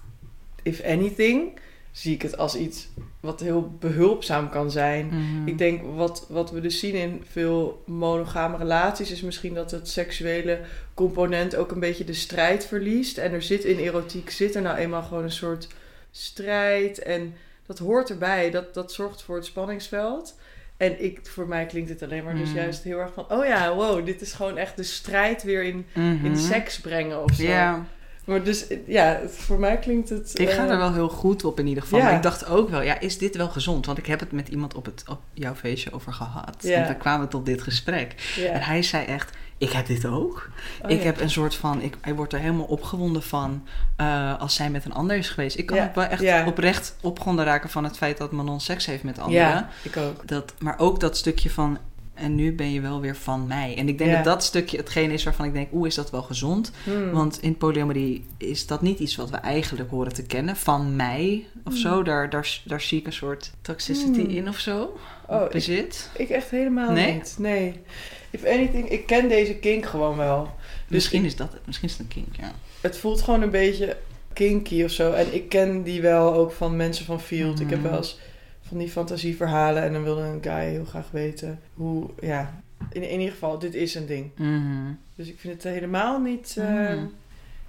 if 0.62 0.82
anything, 0.84 1.58
zie 1.92 2.14
ik 2.14 2.22
het 2.22 2.36
als 2.36 2.56
iets 2.56 2.88
wat 3.20 3.40
heel 3.40 3.72
behulpzaam 3.78 4.50
kan 4.50 4.70
zijn. 4.70 5.06
Mhm. 5.06 5.48
Ik 5.48 5.58
denk 5.58 5.80
wat, 5.94 6.26
wat 6.28 6.50
we 6.50 6.60
dus 6.60 6.78
zien 6.78 6.94
in 6.94 7.22
veel 7.30 7.82
monogame 7.86 8.56
relaties 8.56 9.10
is 9.10 9.20
misschien 9.20 9.54
dat 9.54 9.70
het 9.70 9.88
seksuele 9.88 10.60
component 10.94 11.56
ook 11.56 11.70
een 11.70 11.80
beetje 11.80 12.04
de 12.04 12.12
strijd 12.12 12.66
verliest. 12.66 13.18
En 13.18 13.32
er 13.32 13.42
zit 13.42 13.64
in 13.64 13.78
erotiek 13.78 14.30
zit 14.30 14.54
er 14.54 14.62
nou 14.62 14.76
eenmaal 14.76 15.02
gewoon 15.02 15.22
een 15.24 15.30
soort 15.32 15.68
strijd. 16.10 16.98
En 17.02 17.34
dat 17.66 17.78
hoort 17.78 18.10
erbij. 18.10 18.50
Dat, 18.50 18.74
dat 18.74 18.92
zorgt 18.92 19.22
voor 19.22 19.36
het 19.36 19.44
spanningsveld. 19.44 20.38
En 20.76 21.04
ik, 21.04 21.20
voor 21.22 21.48
mij 21.48 21.66
klinkt 21.66 21.88
het 21.90 22.02
alleen 22.02 22.24
maar 22.24 22.34
dus 22.36 22.48
Mm. 22.48 22.54
juist 22.54 22.82
heel 22.82 22.98
erg 22.98 23.12
van... 23.14 23.30
Oh 23.30 23.44
ja, 23.46 23.74
wow, 23.74 24.06
dit 24.06 24.20
is 24.20 24.32
gewoon 24.32 24.56
echt 24.58 24.76
de 24.76 24.82
strijd 24.82 25.42
weer 25.42 25.62
in, 25.62 25.86
Mhm. 25.94 26.24
in 26.24 26.36
seks 26.36 26.80
brengen 26.80 27.22
of 27.22 27.34
zo. 27.34 27.42
Ja, 27.42 27.86
Maar 28.24 28.42
dus 28.42 28.64
ja, 28.86 29.04
het- 29.22 29.36
voor 29.36 29.58
mij 29.58 29.78
klinkt 29.78 30.08
het... 30.08 30.38
ik 30.38 30.50
ga 30.50 30.64
eh, 30.64 30.70
er 30.70 30.78
wel 30.78 30.92
heel 30.92 31.08
goed 31.08 31.44
op 31.44 31.58
in 31.58 31.66
ieder 31.66 31.82
geval. 31.82 31.98
Ja. 31.98 32.04
Maar 32.04 32.14
ik 32.14 32.22
dacht 32.22 32.46
ook 32.46 32.70
wel, 32.70 32.82
ja, 32.82 33.00
is 33.00 33.18
dit 33.18 33.36
wel 33.36 33.48
gezond? 33.48 33.86
Want 33.86 33.98
ik 33.98 34.06
heb 34.06 34.20
het 34.20 34.32
met 34.32 34.48
iemand 34.48 34.74
op, 34.74 34.84
het, 34.84 35.04
op 35.08 35.20
jouw 35.32 35.54
feestje 35.54 35.92
over 35.92 36.12
gehad. 36.12 36.56
Ja. 36.60 36.74
En 36.82 36.88
we 36.88 36.96
kwamen 36.96 37.28
tot 37.28 37.46
dit 37.46 37.62
gesprek. 37.62 38.32
Ja. 38.36 38.50
En 38.50 38.60
hij 38.62 38.82
zei 38.82 39.04
echt, 39.04 39.30
ik 39.58 39.70
heb 39.70 39.86
dit 39.86 40.04
ook. 40.04 40.48
Oh 40.84 40.90
ik 40.90 41.02
heb 41.02 41.20
een 41.20 41.30
soort 41.30 41.54
van, 41.54 41.82
ik, 41.82 41.96
hij 42.00 42.14
wordt 42.14 42.32
er 42.32 42.38
helemaal 42.38 42.64
opgewonden 42.64 43.22
van 43.22 43.66
eh, 43.96 44.40
als 44.40 44.54
zij 44.54 44.70
met 44.70 44.84
een 44.84 44.92
ander 44.94 45.16
is 45.16 45.28
geweest. 45.28 45.58
Ik 45.58 45.66
kan 45.66 45.78
ook 45.78 45.94
wel 45.94 46.04
echt 46.04 46.46
oprecht 46.46 46.96
opgewonden 47.00 47.44
raken 47.44 47.70
van 47.70 47.84
het 47.84 47.96
feit 47.96 48.18
dat 48.18 48.32
Manon 48.32 48.60
seks 48.60 48.86
heeft 48.86 49.02
met 49.02 49.18
anderen. 49.18 49.40
Ja, 49.48 49.68
ik 49.82 49.96
ook. 49.96 50.28
Dat, 50.28 50.54
maar 50.58 50.78
ook 50.78 51.00
dat 51.00 51.16
stukje 51.16 51.50
van, 51.50 51.78
en 52.20 52.34
nu 52.34 52.52
ben 52.54 52.72
je 52.72 52.80
wel 52.80 53.00
weer 53.00 53.16
van 53.16 53.46
mij. 53.46 53.74
En 53.76 53.88
ik 53.88 53.98
denk 53.98 54.10
Ja. 54.10 54.16
dat 54.16 54.24
dat 54.24 54.44
stukje 54.44 54.76
hetgeen 54.76 55.10
is 55.10 55.24
waarvan 55.24 55.46
ik 55.46 55.52
denk, 55.52 55.68
oeh, 55.72 55.86
is 55.86 55.94
dat 55.94 56.10
wel 56.10 56.22
gezond? 56.22 56.70
Hmm. 56.84 57.10
Want 57.10 57.42
in 57.42 57.56
polyamorie 57.56 58.24
is 58.36 58.66
dat 58.66 58.82
niet 58.82 58.98
iets 58.98 59.16
wat 59.16 59.30
we 59.30 59.36
eigenlijk 59.36 59.90
horen 59.90 60.12
te 60.12 60.22
kennen. 60.22 60.56
Van 60.56 60.96
mij 60.96 61.46
of 61.64 61.72
Hmm. 61.72 61.80
zo. 61.82 62.02
Daar, 62.02 62.30
daar, 62.30 62.60
daar 62.64 62.80
zie 62.80 62.98
ik 62.98 63.06
een 63.06 63.12
soort 63.12 63.50
toxicity 63.62 64.20
Hmm. 64.20 64.30
in 64.30 64.48
of 64.48 64.58
zo. 64.58 64.96
Oh, 65.28 65.48
Bezit. 65.50 66.10
ik 66.16 66.28
echt 66.28 66.50
helemaal 66.50 66.92
Nee? 66.92 67.12
niet. 67.12 67.34
Nee. 67.38 67.80
If 68.30 68.44
anything, 68.44 68.88
ik 68.88 69.06
ken 69.06 69.28
deze 69.28 69.54
kink 69.54 69.86
gewoon 69.86 70.16
wel. 70.16 70.42
Dus 70.42 70.50
Misschien 70.88 71.20
ik- 71.20 71.26
is 71.26 71.36
dat 71.36 71.52
het. 71.52 71.60
Misschien 71.66 71.88
is 71.88 71.94
het 71.94 72.02
een 72.02 72.08
kink, 72.08 72.36
ja. 72.36 72.52
het 72.80 72.96
voelt 72.98 73.22
gewoon 73.22 73.42
een 73.42 73.50
beetje 73.50 73.96
kinky 74.32 74.84
of 74.84 74.90
zo. 74.90 75.12
En 75.12 75.34
ik 75.34 75.48
ken 75.48 75.82
die 75.82 76.00
wel 76.00 76.34
ook 76.34 76.52
van 76.52 76.76
mensen 76.76 77.04
van 77.04 77.20
Field. 77.20 77.60
Ik 77.60 77.70
heb 77.70 77.82
wel 77.82 77.96
eens 77.96 78.18
van 78.70 78.78
die 78.78 78.88
fantasieverhalen. 78.90 79.82
En 79.82 79.92
dan 79.92 80.02
wilde 80.02 80.22
een 80.22 80.42
guy 80.42 80.70
heel 80.70 80.84
graag 80.84 81.10
weten 81.10 81.60
hoe... 81.74 82.10
Ja, 82.20 82.62
in, 82.92 83.02
in 83.02 83.18
ieder 83.18 83.32
geval, 83.32 83.58
dit 83.58 83.74
is 83.74 83.94
een 83.94 84.06
ding. 84.06 84.30
Mhm. 84.36 84.92
Dus 85.14 85.28
ik 85.28 85.38
vind 85.40 85.62
het 85.62 85.72
helemaal 85.72 86.20
niet... 86.20 86.54
eh, 86.58 86.64
Mhm. 86.68 87.04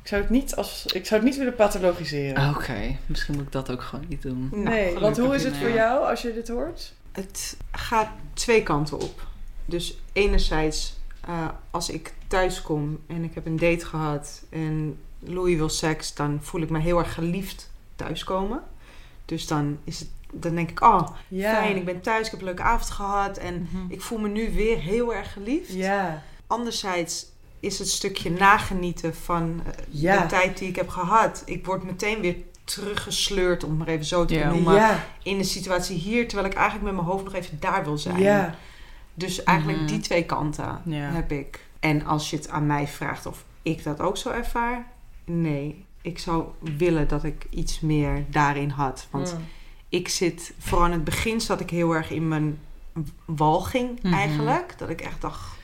Ik 0.02 0.08
zou 0.08 0.22
het 0.22 0.30
niet 0.32 0.56
als... 0.56 0.86
Ik 0.86 1.06
zou 1.06 1.22
het 1.22 1.30
niet 1.30 1.40
willen 1.40 1.56
pathologiseren. 1.56 2.50
Oké, 2.56 2.98
misschien 3.06 3.34
moet 3.36 3.44
ik 3.46 3.52
dat 3.52 3.72
ook 3.72 3.82
gewoon 3.82 4.06
niet 4.08 4.22
doen. 4.22 4.50
Nou, 4.52 4.64
nee, 4.64 4.84
want 4.84 4.98
gelukkig 4.98 5.26
hoe 5.26 5.36
is 5.36 5.44
het 5.44 5.58
voor 5.58 5.68
Ja. 5.70 5.76
jou 5.76 6.10
als 6.10 6.22
je 6.22 6.34
dit 6.34 6.48
hoort? 6.48 6.94
Het 7.12 7.58
gaat 7.72 8.10
twee 8.34 8.64
kanten 8.64 9.00
op. 9.00 9.28
Dus 9.66 9.98
enerzijds, 10.14 11.00
eh, 11.28 11.48
als 11.72 11.90
ik 11.90 12.14
thuis 12.28 12.62
kom 12.62 13.00
en 13.08 13.24
ik 13.24 13.34
heb 13.34 13.46
een 13.46 13.58
date 13.60 13.86
gehad 13.86 14.44
en 14.50 14.98
Louis 15.20 15.56
wil 15.58 15.70
seks, 15.70 16.14
dan 16.16 16.40
voel 16.42 16.62
ik 16.62 16.70
me 16.70 16.80
heel 16.80 16.98
erg 17.00 17.14
geliefd 17.14 17.72
thuiskomen. 17.96 18.62
Dus 19.26 19.48
dan 19.48 19.78
is 19.84 20.00
het, 20.00 20.10
dan 20.32 20.56
denk 20.56 20.70
ik, 20.70 20.82
oh, 20.82 21.08
fijn, 21.54 21.76
ik 21.76 21.86
ben 21.86 22.02
thuis, 22.02 22.26
ik 22.26 22.32
heb 22.32 22.40
een 22.40 22.46
leuke 22.46 22.62
avond 22.62 22.90
gehad 22.92 23.38
en 23.38 23.62
Mhm. 23.72 23.92
ik 23.92 24.02
voel 24.02 24.20
me 24.20 24.28
nu 24.28 24.54
weer 24.54 24.78
heel 24.80 25.14
erg 25.16 25.34
geliefd. 25.34 25.74
Ja. 25.74 26.24
Anderzijds 26.48 27.26
is 27.60 27.80
het 27.80 27.90
stukje 27.90 28.30
nagenieten 28.32 29.16
van 29.16 29.62
eh, 29.66 29.72
Ja. 29.90 30.22
de 30.22 30.28
tijd 30.28 30.58
die 30.58 30.68
ik 30.70 30.76
heb 30.76 30.90
gehad. 30.90 31.42
Ik 31.46 31.66
word 31.66 31.84
meteen 31.84 32.22
weer 32.22 32.36
teruggesleurd, 32.64 33.64
om 33.64 33.70
het 33.70 33.80
maar 33.80 33.88
even 33.88 34.06
zo 34.06 34.26
te 34.26 34.34
noemen, 34.54 35.00
in 35.24 35.38
de 35.38 35.44
situatie 35.44 35.98
hier, 35.98 36.28
terwijl 36.28 36.50
ik 36.50 36.56
eigenlijk 36.56 36.86
met 36.86 36.94
mijn 36.96 37.08
hoofd 37.08 37.24
nog 37.24 37.34
even 37.34 37.60
daar 37.60 37.84
wil 37.84 37.98
zijn. 37.98 38.20
Dus 39.14 39.44
eigenlijk 39.44 39.78
Mhm. 39.80 39.88
die 39.88 40.00
twee 40.00 40.26
kanten 40.26 40.82
heb 41.14 41.32
ik. 41.32 41.66
En 41.80 42.06
als 42.06 42.30
je 42.30 42.36
het 42.36 42.50
aan 42.50 42.66
mij 42.66 42.88
vraagt 42.88 43.26
of 43.26 43.44
ik 43.62 43.84
dat 43.84 44.00
ook 44.00 44.18
zo 44.18 44.30
ervaar, 44.30 44.86
nee. 45.26 45.86
Ik 46.02 46.20
zou 46.20 46.46
willen 46.78 47.08
dat 47.08 47.24
ik 47.24 47.46
iets 47.50 47.80
meer 47.80 48.26
daarin 48.30 48.70
had. 48.70 49.08
Want 49.12 49.34
Mm. 49.34 49.46
Ik 49.92 50.08
zit, 50.08 50.54
vooral 50.60 50.86
in 50.86 50.92
het 50.92 51.04
begin 51.04 51.42
zat 51.42 51.60
ik 51.60 51.70
heel 51.70 51.92
erg 51.96 52.10
in 52.12 52.28
mijn 52.28 52.60
walging 53.26 54.00
Mhm. 54.04 54.14
eigenlijk. 54.14 54.74
Dat 54.78 54.90
ik 54.90 55.02
echt 55.02 55.22
dacht, 55.22 55.60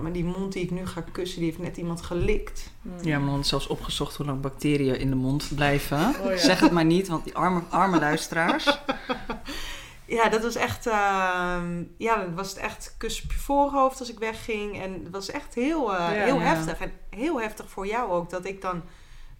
maar 0.00 0.12
die 0.12 0.24
mond 0.24 0.52
die 0.52 0.62
ik 0.62 0.70
nu 0.70 0.86
ga 0.86 1.04
kussen, 1.12 1.38
die 1.40 1.48
heeft 1.48 1.62
net 1.62 1.76
iemand 1.76 2.02
gelikt. 2.02 2.70
Mm. 2.82 2.92
Ja, 3.02 3.18
maar 3.18 3.30
dan 3.30 3.44
zelfs 3.44 3.66
opgezocht 3.66 4.16
hoe 4.16 4.26
lang 4.26 4.40
bacteriën 4.40 4.98
in 4.98 5.10
de 5.10 5.16
mond 5.16 5.48
blijven. 5.54 6.14
Oh 6.20 6.30
ja. 6.30 6.36
Zeg 6.36 6.60
het 6.60 6.70
maar 6.70 6.84
niet, 6.84 7.08
want 7.08 7.24
die 7.24 7.34
arme, 7.36 7.62
arme 7.68 7.98
luisteraars. 7.98 8.66
Ja, 10.06 10.28
dat 10.28 10.42
was 10.42 10.54
echt, 10.54 10.86
ehm, 10.86 11.82
ja, 11.96 12.16
dan 12.16 12.34
was 12.34 12.48
het 12.48 12.58
echt 12.58 12.94
kus 12.98 13.22
op 13.24 13.32
je 13.32 13.38
voorhoofd 13.38 14.00
als 14.00 14.10
ik 14.10 14.18
wegging. 14.18 14.82
En 14.82 14.92
het 14.92 15.10
was 15.12 15.30
echt 15.30 15.54
heel, 15.54 15.94
eh, 15.94 15.98
Ja. 16.14 16.24
heel 16.24 16.34
Ja. 16.40 16.40
heftig. 16.54 16.78
En 16.80 16.92
heel 17.10 17.40
heftig 17.40 17.70
voor 17.70 17.86
jou 17.86 18.10
ook, 18.10 18.30
dat 18.30 18.44
ik 18.44 18.62
dan 18.62 18.82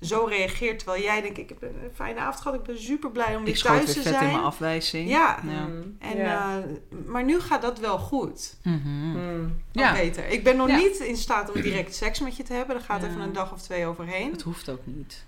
zo 0.00 0.24
reageer. 0.24 0.78
Terwijl 0.78 1.02
jij 1.02 1.20
denkt, 1.22 1.38
ik 1.38 1.48
heb 1.48 1.62
een 1.62 1.74
fijne 1.94 2.20
avond 2.20 2.36
gehad, 2.42 2.54
ik 2.58 2.62
ben 2.62 2.78
super 2.82 3.10
blij 3.10 3.34
om 3.34 3.40
Ik 3.40 3.46
weer 3.46 3.56
schoot 3.56 3.76
thuis 3.76 3.84
weer 3.94 3.94
te 3.94 4.02
vet 4.02 4.12
in 4.12 4.18
zijn. 4.18 4.32
mijn 4.32 4.44
afwijzing. 4.44 5.08
Ja. 5.08 5.38
Ja. 5.48 5.66
Mm. 5.66 5.96
En, 5.98 6.16
ja. 6.16 6.58
eh, 6.58 6.64
maar 7.06 7.24
nu 7.24 7.40
gaat 7.40 7.62
dat 7.62 7.78
wel 7.78 7.98
goed. 7.98 8.56
Mhm. 8.62 8.88
Mm. 8.88 9.62
Ja. 9.72 9.92
Beter. 9.92 10.28
Ik 10.28 10.44
ben 10.44 10.56
nog 10.56 10.68
Ja. 10.68 10.76
niet 10.76 10.98
in 10.98 11.16
staat 11.16 11.52
om 11.52 11.60
direct 11.60 11.94
seks 11.94 12.20
met 12.20 12.36
je 12.36 12.42
te 12.42 12.52
hebben. 12.52 12.76
Daar 12.76 12.84
gaat 12.84 13.02
Ja. 13.02 13.08
even 13.08 13.20
een 13.20 13.32
dag 13.32 13.52
of 13.52 13.62
twee 13.62 13.86
overheen. 13.86 14.30
Het 14.32 14.42
hoeft 14.42 14.68
ook 14.68 14.80
niet. 14.84 15.24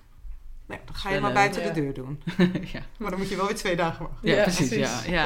Nee, 0.66 0.79
dan 0.85 0.95
ga 0.95 1.11
je 1.11 1.20
maar 1.20 1.33
buiten 1.33 1.62
Ja. 1.62 1.73
de 1.73 1.81
deur 1.81 1.95
doen. 1.95 2.23
ja. 2.73 2.81
Maar 2.99 3.11
dan 3.11 3.18
moet 3.18 3.29
je 3.29 3.37
wel 3.37 3.47
weer 3.47 3.55
twee 3.57 3.77
dagen 3.77 4.07
wachten. 4.09 4.29
Ja, 4.31 4.37
Ja, 4.37 4.43
precies. 4.43 4.68
precies. 4.68 5.05
Ja, 5.05 5.12
ja. 5.12 5.25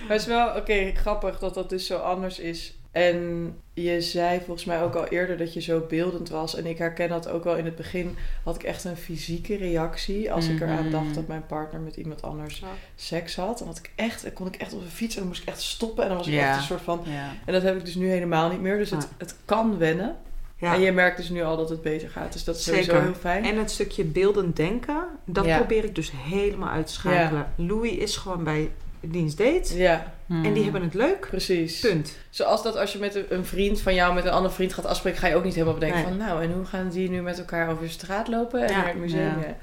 Maar 0.00 0.10
het 0.10 0.20
is 0.20 0.26
wel, 0.26 0.56
oké, 0.56 0.92
grappig 0.94 1.38
dat 1.38 1.54
dat 1.54 1.68
dus 1.70 1.86
zo 1.86 1.98
anders 1.98 2.38
is. 2.38 2.76
En 2.92 3.54
je 3.74 4.00
zei 4.00 4.38
volgens 4.44 4.64
mij 4.64 4.82
ook 4.82 4.94
al 4.94 5.06
eerder 5.06 5.36
dat 5.38 5.52
je 5.54 5.60
zo 5.60 5.84
beeldend 5.88 6.28
was. 6.28 6.56
En 6.56 6.66
ik 6.66 6.78
herken 6.78 7.08
dat 7.08 7.28
ook 7.28 7.44
wel 7.44 7.56
in 7.56 7.64
het 7.64 7.76
begin. 7.76 8.16
Had 8.44 8.54
ik 8.54 8.62
echt 8.62 8.84
een 8.84 8.96
fysieke 8.96 9.56
reactie. 9.56 10.32
Als 10.32 10.48
ik 10.48 10.60
eraan 10.60 10.82
Mhm. 10.82 10.90
dacht 10.90 11.14
dat 11.14 11.26
mijn 11.26 11.46
partner 11.46 11.80
met 11.80 11.96
iemand 11.96 12.22
anders 12.22 12.58
Ja. 12.58 12.66
seks 12.94 13.36
had. 13.36 13.58
Dan 13.58 13.66
had 13.66 13.78
ik 13.78 13.90
echt, 13.94 14.22
dan 14.22 14.32
kon 14.32 14.46
ik 14.46 14.56
echt 14.56 14.72
op 14.74 14.80
een 14.80 14.88
fiets 14.88 15.14
en 15.14 15.20
dan 15.20 15.28
moest 15.28 15.42
ik 15.42 15.48
echt 15.48 15.62
stoppen. 15.62 16.02
En 16.02 16.08
dan 16.08 16.18
was 16.18 16.26
ik 16.26 16.32
Ja. 16.32 16.48
echt 16.48 16.56
een 16.56 16.62
soort 16.64 16.80
van... 16.82 17.00
ja. 17.04 17.32
En 17.44 17.52
dat 17.52 17.62
heb 17.62 17.76
ik 17.76 17.84
dus 17.84 17.94
nu 17.94 18.08
helemaal 18.10 18.50
niet 18.50 18.60
meer. 18.60 18.78
Dus 18.78 18.90
het, 18.90 19.02
Ja. 19.02 19.08
het 19.18 19.36
kan 19.44 19.78
wennen. 19.78 20.16
Ja. 20.56 20.74
En 20.74 20.80
je 20.80 20.92
merkt 20.92 21.16
dus 21.16 21.28
nu 21.28 21.42
al 21.42 21.56
dat 21.56 21.68
het 21.68 21.82
beter 21.82 22.08
gaat. 22.08 22.32
Dus 22.32 22.44
dat 22.44 22.56
is 22.56 22.64
sowieso 22.64 22.90
Zeker. 22.90 23.02
heel 23.04 23.14
fijn. 23.14 23.44
En 23.44 23.58
het 23.58 23.70
stukje 23.70 24.04
beeldend 24.04 24.56
denken, 24.56 25.04
dat 25.24 25.44
Ja. 25.44 25.56
probeer 25.56 25.84
ik 25.84 25.94
dus 25.94 26.12
helemaal 26.16 26.68
uit 26.68 26.86
te 26.86 26.92
schakelen. 26.92 27.52
Louis 27.56 27.92
is 27.92 28.16
gewoon 28.16 28.44
bij 28.44 28.70
dienst 29.02 29.38
date 29.38 29.78
Ja, 29.78 30.12
en 30.28 30.52
die 30.52 30.62
hebben 30.62 30.82
het 30.82 30.94
leuk. 30.94 31.26
precies. 31.30 31.80
Punt. 31.80 32.16
Zoals 32.30 32.62
dat 32.62 32.76
als 32.76 32.92
je 32.92 32.98
met 32.98 33.24
een- 33.28 33.44
vriend 33.44 33.80
van 33.80 33.94
jou 33.94 34.14
met 34.14 34.24
een 34.24 34.30
andere 34.30 34.54
vriend 34.54 34.72
gaat 34.72 34.86
afspreken, 34.86 35.18
ga 35.20 35.26
je 35.26 35.36
ook 35.36 35.44
niet 35.44 35.54
helemaal 35.54 35.74
bedenken 35.74 35.98
Nee. 36.00 36.08
van 36.08 36.16
nou, 36.16 36.42
en 36.42 36.52
hoe 36.52 36.64
gaan 36.64 36.88
die 36.88 37.10
nu 37.10 37.22
met 37.22 37.38
elkaar 37.38 37.70
over 37.70 37.82
de 37.82 37.88
straat 37.90 38.28
lopen 38.28 38.62
en 38.62 38.68
Ja. 38.70 38.76
naar 38.76 38.86
het 38.86 38.96
museum? 38.96 39.20
Ja. 39.40 39.46
Ja. 39.46 39.56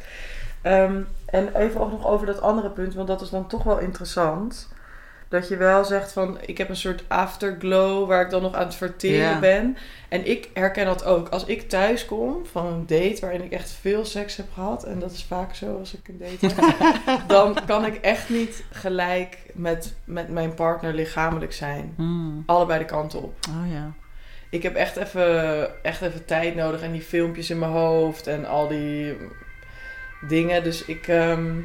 Ehm, 0.62 1.02
en 1.26 1.56
even 1.56 1.82
ook 1.82 1.92
nog 1.92 2.08
over 2.08 2.26
dat 2.26 2.42
andere 2.42 2.70
punt, 2.70 2.94
want 2.94 3.08
dat 3.08 3.22
is 3.22 3.30
dan 3.30 3.48
toch 3.48 3.64
wel 3.64 3.78
interessant. 3.80 4.68
Dat 5.30 5.48
je 5.48 5.58
wel 5.58 5.86
zegt 5.86 6.12
van, 6.12 6.38
ik 6.46 6.58
heb 6.58 6.70
een 6.70 6.76
soort 6.76 7.04
afterglow 7.08 8.08
waar 8.08 8.22
ik 8.22 8.30
dan 8.30 8.42
nog 8.42 8.54
aan 8.54 8.66
het 8.66 8.76
verteren 8.76 9.30
Ja. 9.30 9.40
ben. 9.40 9.78
En 10.10 10.30
ik 10.30 10.50
herken 10.54 10.86
dat 10.86 11.04
ook. 11.04 11.30
Als 11.30 11.46
ik 11.46 11.70
thuis 11.70 12.06
kom 12.06 12.46
van 12.52 12.66
een 12.66 12.86
date 12.88 13.18
waarin 13.22 13.44
ik 13.44 13.52
echt 13.52 13.72
veel 13.72 14.06
seks 14.06 14.36
heb 14.36 14.46
gehad, 14.54 14.84
en 14.84 15.00
dat 15.00 15.12
is 15.12 15.24
vaak 15.24 15.56
zo 15.56 15.78
als 15.78 15.94
ik 15.94 16.08
een 16.08 16.18
date 16.18 16.56
heb, 16.56 17.00
dan 17.28 17.58
kan 17.66 17.86
ik 17.86 17.96
echt 17.96 18.30
niet 18.30 18.64
gelijk 18.72 19.38
met, 19.54 19.96
met 20.04 20.30
mijn 20.30 20.54
partner 20.54 20.94
lichamelijk 20.94 21.54
zijn. 21.54 21.94
Mhm. 21.98 22.40
Allebei 22.46 22.80
de 22.80 22.86
kanten 22.86 23.22
op. 23.22 23.34
Oh 23.50 23.72
ja. 23.72 23.92
Ik 24.50 24.64
heb 24.64 24.76
echt 24.76 24.96
even, 24.96 25.84
echt 25.84 26.02
even 26.02 26.26
tijd 26.26 26.56
nodig 26.56 26.82
en 26.82 26.92
die 26.92 27.02
filmpjes 27.02 27.50
in 27.50 27.60
mijn 27.60 27.72
hoofd 27.72 28.28
en 28.28 28.46
al 28.46 28.68
die 28.68 29.18
dingen. 30.28 30.64
Dus 30.64 30.86
ik, 30.86 31.08
ehm, 31.08 31.58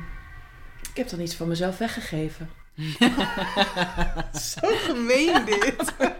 ik 0.91 0.95
heb 0.97 1.09
dan 1.09 1.21
iets 1.21 1.35
van 1.35 1.49
mezelf 1.49 1.79
weggegeven. 1.79 2.51
Zo 4.51 4.61
gemeen 4.63 5.45
dit. 5.45 5.95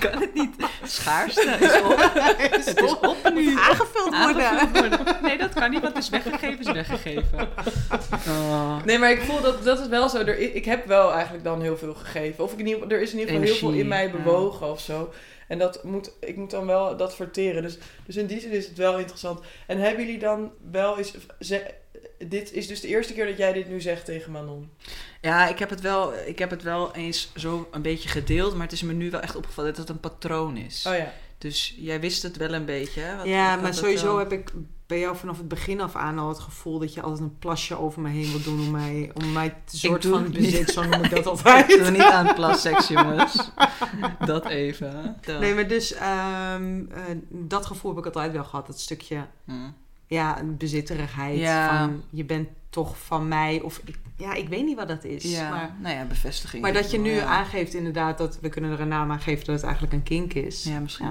kan 0.00 0.20
het 0.20 0.34
niet. 0.34 0.50
Schaarste 0.84 1.56
is 1.60 1.82
op. 1.82 2.10
Het 2.36 2.66
is 2.66 2.98
op 2.98 3.30
nu. 3.34 3.58
Aangevuld 3.58 4.16
worden. 4.16 4.48
Aangevuld 4.48 4.96
worden. 4.96 5.16
Nee, 5.22 5.38
dat 5.38 5.52
kan 5.52 5.70
niet, 5.70 5.80
want 5.80 5.94
het 5.94 6.02
is 6.02 6.10
weggegeven, 6.10 6.58
is 6.58 6.72
weggegeven. 6.72 7.48
Oh. 8.28 8.84
Nee, 8.84 8.98
maar 8.98 9.10
ik 9.10 9.20
voel 9.20 9.40
dat 9.40 9.64
dat 9.64 9.80
is 9.80 9.88
wel 9.88 10.08
zo. 10.08 10.18
Er, 10.18 10.38
ik 10.38 10.64
heb 10.64 10.86
wel 10.86 11.12
eigenlijk 11.12 11.44
dan 11.44 11.62
heel 11.62 11.76
veel 11.76 11.94
gegeven. 11.94 12.44
Of 12.44 12.52
ik 12.52 12.58
in 12.58 12.66
ieder, 12.66 12.92
er 12.92 13.00
is 13.00 13.12
in 13.12 13.18
ieder 13.18 13.34
geval 13.34 13.48
heel 13.48 13.58
veel 13.58 13.72
in 13.72 13.88
mij 13.88 14.04
ja. 14.04 14.10
bewogen 14.10 14.70
of 14.70 14.80
zo. 14.80 15.12
En 15.48 15.58
dat 15.58 15.84
moet, 15.84 16.12
ik 16.20 16.36
moet 16.36 16.50
dan 16.50 16.66
wel 16.66 16.96
dat 16.96 17.14
verteren. 17.14 17.62
Dus, 17.62 17.78
dus 18.06 18.16
in 18.16 18.26
die 18.26 18.40
zin 18.40 18.50
is 18.50 18.68
het 18.68 18.76
wel 18.76 18.98
interessant. 18.98 19.40
En 19.66 19.78
hebben 19.78 20.04
jullie 20.04 20.20
dan 20.20 20.52
wel 20.70 20.98
eens... 20.98 21.14
Ze, 21.40 21.74
dit 22.18 22.52
is 22.52 22.66
dus 22.66 22.80
de 22.80 22.88
eerste 22.88 23.12
keer 23.12 23.26
dat 23.26 23.36
jij 23.36 23.52
dit 23.52 23.68
nu 23.68 23.80
zegt 23.80 24.04
tegen 24.04 24.32
Manon. 24.32 24.70
Ja, 25.20 25.48
ik 25.48 25.58
heb, 25.58 25.70
het 25.70 25.80
wel, 25.80 26.12
ik 26.26 26.38
heb 26.38 26.50
het 26.50 26.62
wel 26.62 26.94
eens 26.94 27.32
zo 27.36 27.68
een 27.70 27.82
beetje 27.82 28.08
gedeeld, 28.08 28.52
maar 28.52 28.62
het 28.62 28.72
is 28.72 28.82
me 28.82 28.92
nu 28.92 29.10
wel 29.10 29.20
echt 29.20 29.36
opgevallen 29.36 29.70
dat 29.70 29.80
het 29.80 29.88
een 29.88 30.00
patroon 30.00 30.56
is. 30.56 30.84
Oh 30.88 30.96
ja. 30.96 31.12
Dus 31.38 31.74
jij 31.78 32.00
wist 32.00 32.22
het 32.22 32.36
wel 32.36 32.52
een 32.52 32.64
beetje. 32.64 33.00
hè? 33.00 33.16
Wat- 33.16 33.24
ik 33.24 33.30
Ja, 33.30 33.56
maar 33.56 33.74
sowieso 33.74 34.06
wel- 34.06 34.18
heb 34.18 34.32
ik 34.32 34.52
bij 34.86 34.98
jou 34.98 35.16
vanaf 35.16 35.36
het 35.36 35.48
begin 35.48 35.80
af 35.80 35.96
aan 35.96 36.18
al 36.18 36.28
het 36.28 36.38
gevoel 36.38 36.78
dat 36.78 36.94
je 36.94 37.00
altijd 37.02 37.20
een 37.20 37.38
plasje 37.38 37.78
over 37.78 38.00
me 38.02 38.08
heen 38.08 38.30
wil 38.30 38.42
doen 38.42 38.60
om 38.60 38.70
mij, 38.70 39.10
om 39.14 39.32
mij 39.32 39.54
te 39.64 39.76
soort 39.78 40.06
van 40.06 40.30
bezit, 40.32 40.70
zo 40.70 40.82
noem 40.84 41.04
ik 41.04 41.10
dat 41.10 41.18
Ik 41.24 41.26
altijd. 41.26 41.68
doe 41.68 41.90
niet 41.90 42.00
aan 42.02 42.34
plasseks, 42.34 42.88
jongens. 42.88 43.50
Dat 44.26 44.46
even. 44.46 45.16
hè. 45.22 45.38
Nee, 45.38 45.54
maar 45.54 45.68
dus 45.68 45.92
ehm, 45.92 46.84
eh, 46.90 47.02
dat 47.28 47.66
gevoel 47.66 47.90
heb 47.90 47.98
ik 48.00 48.06
altijd 48.06 48.32
wel 48.32 48.44
gehad. 48.44 48.66
Dat 48.66 48.80
stukje, 48.80 49.26
Hm. 49.44 49.52
Ja, 50.10 50.40
een 50.40 50.56
bezitterigheid 50.56 51.38
Ja. 51.38 51.78
van 51.78 52.02
je 52.10 52.24
bent 52.24 52.48
toch 52.70 52.98
van 52.98 53.28
mij. 53.28 53.60
Of 53.60 53.80
ik, 53.84 53.98
ja, 54.16 54.34
ik 54.34 54.48
weet 54.48 54.64
niet 54.64 54.76
wat 54.76 54.88
dat 54.88 55.04
is. 55.04 55.22
Ja, 55.22 55.50
Maar, 55.50 55.74
nou 55.80 55.94
ja, 55.94 56.04
bevestiging. 56.04 56.62
maar 56.62 56.72
dat 56.72 56.90
je 56.90 56.98
nu 56.98 57.10
ja. 57.10 57.24
aangeeft 57.24 57.74
inderdaad 57.74 58.18
dat 58.18 58.38
we 58.40 58.48
kunnen 58.48 58.70
er 58.70 58.80
een 58.80 58.88
naam 58.88 59.10
aan 59.10 59.20
geven 59.20 59.46
dat 59.46 59.54
het 59.54 59.64
eigenlijk 59.64 59.92
een 59.92 60.02
kink 60.02 60.32
is. 60.34 60.64
Ja, 60.64 60.78
misschien, 60.78 61.06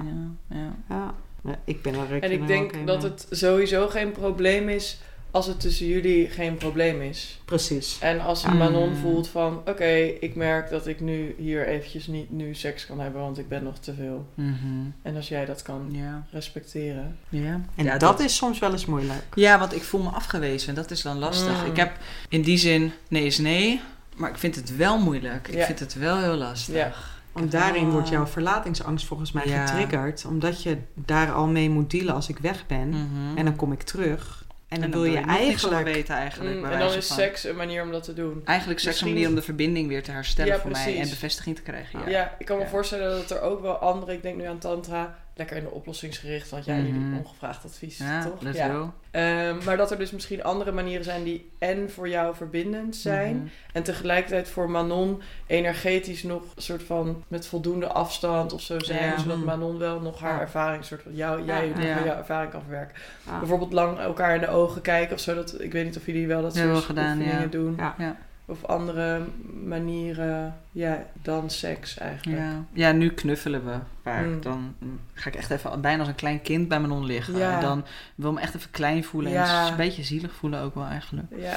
ja. 0.49 0.57
ja. 0.57 0.95
Ja. 0.95 1.13
Ja, 1.43 1.59
ik 1.63 1.81
ben 1.81 1.93
er 1.93 2.23
En 2.23 2.31
ik 2.31 2.47
denk 2.47 2.87
dat 2.87 3.03
het 3.03 3.27
sowieso 3.29 3.87
geen 3.87 4.11
probleem 4.11 4.69
is 4.69 4.99
als 5.31 5.45
het 5.47 5.59
tussen 5.59 5.87
jullie 5.87 6.29
geen 6.29 6.55
probleem 6.57 7.01
is. 7.01 7.39
Precies. 7.45 7.97
En 7.99 8.19
als 8.19 8.45
Mm. 8.45 8.57
Manon 8.57 8.95
voelt 8.95 9.27
van, 9.27 9.57
oké, 9.65 9.93
ik 10.19 10.35
merk 10.35 10.69
dat 10.69 10.87
ik 10.87 10.99
nu 10.99 11.35
hier 11.37 11.67
eventjes 11.67 12.07
niet 12.07 12.31
nu 12.31 12.53
seks 12.55 12.85
kan 12.85 12.99
hebben, 12.99 13.21
want 13.21 13.37
ik 13.37 13.47
ben 13.47 13.63
nog 13.63 13.77
te 13.79 13.93
veel. 13.93 14.27
Mhm. 14.33 14.55
En 15.01 15.15
als 15.15 15.27
jij 15.27 15.45
dat 15.45 15.61
kan 15.61 15.87
Ja. 15.91 16.25
respecteren. 16.31 17.17
Ja. 17.29 17.61
En 17.75 17.83
ja, 17.85 17.97
dat, 17.97 18.19
is 18.19 18.35
soms 18.35 18.59
wel 18.59 18.71
eens 18.71 18.85
moeilijk. 18.85 19.23
Ja, 19.35 19.59
want 19.59 19.75
ik 19.75 19.83
voel 19.83 20.01
me 20.01 20.09
afgewezen. 20.09 20.75
Dat 20.75 20.91
is 20.91 21.01
dan 21.01 21.17
lastig. 21.19 21.61
Mm. 21.65 21.71
Ik 21.71 21.77
heb 21.77 21.97
in 22.29 22.41
die 22.41 22.57
zin 22.57 22.91
nee 23.09 23.25
is 23.25 23.37
nee, 23.37 23.81
maar 24.15 24.29
ik 24.29 24.37
vind 24.37 24.55
het 24.55 24.75
wel 24.75 24.99
moeilijk. 24.99 25.47
Ik 25.47 25.55
Ja. 25.55 25.65
vind 25.65 25.79
het 25.79 25.93
wel 25.93 26.17
heel 26.17 26.35
lastig. 26.35 26.75
Ja. 26.75 26.91
Want 27.31 27.51
daarin 27.51 27.89
wordt 27.89 28.09
jouw 28.09 28.25
verlatingsangst 28.27 29.05
volgens 29.05 29.31
mij 29.31 29.47
Ja. 29.47 29.65
getriggerd. 29.65 30.25
Omdat 30.25 30.63
je 30.63 30.77
daar 30.93 31.31
al 31.31 31.47
mee 31.47 31.69
moet 31.69 31.91
dealen 31.91 32.13
als 32.13 32.29
ik 32.29 32.37
weg 32.39 32.67
ben. 32.67 32.89
Mhm. 32.89 33.37
En 33.37 33.45
dan 33.45 33.55
kom 33.55 33.71
ik 33.71 33.81
terug. 33.81 34.38
En 34.69 34.81
dan, 34.81 34.91
wil 34.91 35.05
je 35.05 35.11
wil 35.11 35.21
van 35.21 35.29
eigenlijk... 35.29 35.83
weten 35.83 36.15
eigenlijk. 36.15 36.57
Mm, 36.57 36.65
en 36.65 36.79
dan 36.79 36.93
is 36.93 37.07
van. 37.07 37.15
seks 37.15 37.43
een 37.43 37.55
manier 37.55 37.83
om 37.83 37.91
dat 37.91 38.03
te 38.03 38.13
doen. 38.13 38.41
Eigenlijk 38.45 38.79
seks 38.79 39.01
een 39.01 39.07
manier 39.07 39.27
om 39.27 39.35
de 39.35 39.41
verbinding 39.41 39.87
weer 39.87 40.03
te 40.03 40.11
herstellen 40.11 40.53
Ja, 40.53 40.59
voor 40.59 40.71
mij 40.71 40.99
en 40.99 41.09
bevestiging 41.09 41.55
te 41.55 41.61
krijgen. 41.61 41.99
Ja. 41.99 42.09
Ja, 42.09 42.35
ik 42.37 42.45
kan 42.45 42.57
me 42.57 42.67
voorstellen 42.67 43.17
dat 43.17 43.31
er 43.31 43.41
ook 43.41 43.61
wel 43.61 43.75
andere, 43.75 44.13
ik 44.13 44.21
denk 44.21 44.37
nu 44.37 44.45
aan 44.45 44.57
tantra, 44.57 45.17
lekker 45.39 45.57
in 45.57 45.63
de 45.63 45.71
oplossingsgericht, 45.71 46.49
want 46.49 46.65
ja, 46.65 46.75
jullie 46.75 46.93
Mhm. 46.93 47.17
ongevraagd 47.17 47.65
advies, 47.65 47.97
Ja, 47.97 48.23
toch? 48.23 48.53
ja. 48.53 48.93
Ehm, 49.11 49.63
maar 49.65 49.77
dat 49.77 49.91
er 49.91 49.97
dus 49.97 50.11
misschien 50.11 50.43
andere 50.43 50.71
manieren 50.71 51.03
zijn 51.03 51.23
die 51.23 51.49
en 51.59 51.91
voor 51.91 52.09
jou 52.09 52.35
verbindend 52.35 52.95
zijn 52.95 53.35
Mhm. 53.35 53.45
en 53.73 53.83
tegelijkertijd 53.83 54.47
voor 54.49 54.69
Manon 54.69 55.21
energetisch 55.47 56.23
nog 56.23 56.41
een 56.55 56.61
soort 56.61 56.83
van 56.83 57.23
met 57.27 57.47
voldoende 57.47 57.87
afstand 57.87 58.53
of 58.53 58.61
zo 58.61 58.79
zijn, 58.79 59.03
Ja. 59.03 59.17
zodat. 59.19 59.37
Manon 59.37 59.77
wel 59.77 59.99
nog 59.99 60.19
haar 60.19 60.41
ervaring 60.41 60.85
soort 60.85 61.01
van 61.01 61.15
jou, 61.15 61.45
jij 61.45 61.67
nog 61.75 61.83
jouw 62.05 62.17
ervaring 62.17 62.51
kan 62.51 62.61
verwerken. 62.61 62.95
Bijvoorbeeld 63.39 63.73
lang 63.73 63.99
elkaar 63.99 64.35
in 64.35 64.41
de 64.41 64.49
ogen 64.49 64.81
kijken 64.81 65.15
of 65.15 65.21
zo. 65.21 65.35
Dat, 65.35 65.61
ik 65.61 65.71
weet 65.71 65.85
niet 65.85 65.97
of 65.97 66.05
jullie 66.05 66.27
wel 66.27 66.41
dat 66.41 66.55
soort 66.55 66.67
wel 66.67 66.81
gedaan, 66.81 67.17
oefeningen 67.17 67.41
ja. 67.41 67.47
doen. 67.47 67.75
Ja. 67.97 68.17
Of 68.49 68.65
andere 68.65 69.21
manieren 69.63 70.55
ja, 70.71 71.05
dan 71.21 71.49
seks 71.49 71.97
eigenlijk. 71.97 72.39
Ja. 72.41 72.63
ja, 72.73 72.91
nu 72.91 73.09
knuffelen 73.09 73.65
we 73.65 73.77
vaak. 74.03 74.25
Mm. 74.25 74.41
Dan 74.41 74.75
ga 75.13 75.29
ik 75.29 75.35
echt 75.35 75.49
even 75.51 75.81
bijna 75.81 75.99
als 75.99 76.07
een 76.07 76.15
klein 76.15 76.41
kind 76.41 76.67
bij 76.67 76.79
mijn 76.79 76.91
non 76.91 77.05
liggen. 77.05 77.37
Ja. 77.37 77.55
En 77.55 77.61
dan 77.61 77.85
wil 78.15 78.29
ik 78.29 78.35
me 78.35 78.41
echt 78.41 78.55
even 78.55 78.71
klein 78.71 79.03
voelen. 79.03 79.31
Ja. 79.31 79.65
En 79.65 79.71
een 79.71 79.77
beetje 79.77 80.03
zielig 80.03 80.33
voelen 80.33 80.61
ook 80.61 80.75
wel 80.75 80.85
eigenlijk. 80.85 81.27
Ja. 81.37 81.55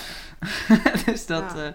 dus 1.06 1.26
dat, 1.26 1.52
Ja. 1.54 1.62
ja. 1.64 1.74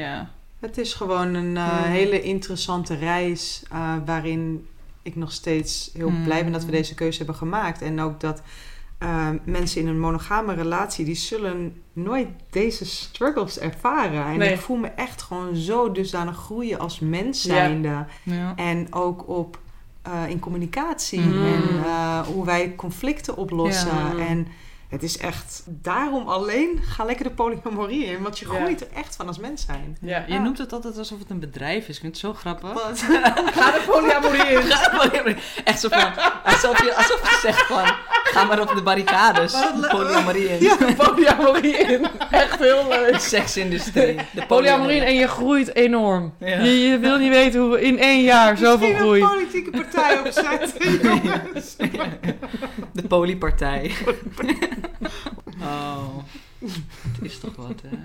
ja. 0.00 0.30
Het 0.60 0.78
is 0.78 0.94
gewoon 0.94 1.34
een 1.34 1.56
eh, 1.56 1.68
Hmm. 1.68 1.90
hele 1.90 2.22
interessante 2.22 2.94
reis 2.94 3.62
eh, 3.70 3.96
waarin 4.04 4.66
ik 5.02 5.16
nog 5.16 5.32
steeds 5.32 5.90
heel 5.94 6.08
Hmm. 6.08 6.24
blij 6.24 6.42
ben 6.42 6.52
dat 6.52 6.64
we 6.64 6.70
deze 6.70 6.94
keuze 6.94 7.16
hebben 7.18 7.36
gemaakt. 7.36 7.82
En 7.82 8.00
ook 8.00 8.20
dat 8.20 8.42
eh, 9.02 9.28
mensen 9.44 9.80
in 9.80 9.86
een 9.88 10.00
monogame 10.00 10.54
relatie, 10.54 11.04
die 11.04 11.14
zullen 11.14 11.82
nooit 11.92 12.28
deze 12.50 12.84
struggles 12.86 13.58
ervaren. 13.58 14.24
En 14.26 14.38
Nee. 14.38 14.52
ik 14.52 14.60
voel 14.60 14.76
me 14.76 14.88
echt 14.88 15.22
gewoon 15.22 15.56
zo 15.56 15.92
dusdanig 15.92 16.36
groeien 16.36 16.78
als 16.78 16.98
mens 17.00 17.42
zijnde. 17.42 18.06
Ja. 18.22 18.52
En 18.56 18.86
ook 18.92 19.28
op, 19.28 19.58
eh, 20.02 20.12
in 20.28 20.38
communicatie 20.38 21.20
Mm. 21.20 21.44
en 21.44 21.62
eh, 21.84 22.20
hoe 22.20 22.44
wij 22.44 22.74
conflicten 22.76 23.36
oplossen. 23.36 24.16
Ja. 24.16 24.26
En 24.26 24.46
het 24.92 25.02
is 25.02 25.18
echt, 25.18 25.62
daarom 25.66 26.28
alleen 26.28 26.80
ga 26.82 27.04
lekker 27.04 27.24
de 27.24 27.30
polyamorie 27.30 28.04
in. 28.04 28.22
Want 28.22 28.38
je 28.38 28.46
Ja. 28.52 28.54
groeit 28.54 28.80
er 28.80 28.86
echt 28.94 29.16
van 29.16 29.26
als 29.26 29.38
mens 29.38 29.64
zijn. 29.66 29.96
Ja. 30.00 30.24
Je 30.28 30.38
noemt 30.38 30.58
het 30.58 30.72
altijd 30.72 30.98
alsof 30.98 31.18
het 31.18 31.30
een 31.30 31.38
bedrijf 31.40 31.88
is. 31.88 31.94
Ik 31.94 32.00
vind 32.00 32.12
het 32.12 32.18
zo 32.24 32.32
grappig. 32.34 32.72
Wat? 32.72 32.98
Ga 33.56 33.70
de 33.70 33.82
polyamorie 33.86 34.46
in. 34.46 35.36
Echt 35.64 35.80
zo 35.80 35.88
van, 35.88 36.10
alsof 36.44 36.82
je, 36.84 36.94
alsof 36.96 37.20
je 37.30 37.38
zegt 37.42 37.66
van, 37.66 37.84
ga 38.24 38.44
maar 38.44 38.60
op 38.60 38.72
de 38.74 38.82
barricades. 38.82 39.52
Le- 39.52 39.88
Polyamorie 39.88 40.48
in. 40.48 40.62
Ja. 40.66 40.76
polyamorie 40.96 41.76
in. 41.76 42.06
Echt 42.30 42.58
heel 42.58 42.88
leuk. 42.88 43.12
De 43.12 43.18
seksindustrie. 43.18 44.16
De 44.32 44.46
Polyamorie 44.46 44.96
in 44.96 45.02
en 45.02 45.14
je 45.14 45.28
groeit 45.28 45.74
enorm. 45.74 46.34
Ja. 46.38 46.58
Je, 46.62 46.78
je 46.88 46.98
wil 46.98 47.18
niet 47.18 47.30
weten 47.32 47.60
hoe 47.60 47.70
we 47.70 47.80
in 47.82 47.98
één 47.98 48.22
jaar 48.22 48.56
zoveel 48.56 48.88
Misschien 48.88 49.22
een 49.22 49.28
politieke 49.28 49.70
partij 49.70 50.18
opzetten, 50.18 50.92
jongens. 51.02 51.76
De 52.92 53.02
polypartij. 53.08 53.90
oh, 55.60 56.16
het 57.12 57.22
is 57.22 57.38
toch 57.38 57.56
wat, 57.56 57.80
hè? 57.82 57.96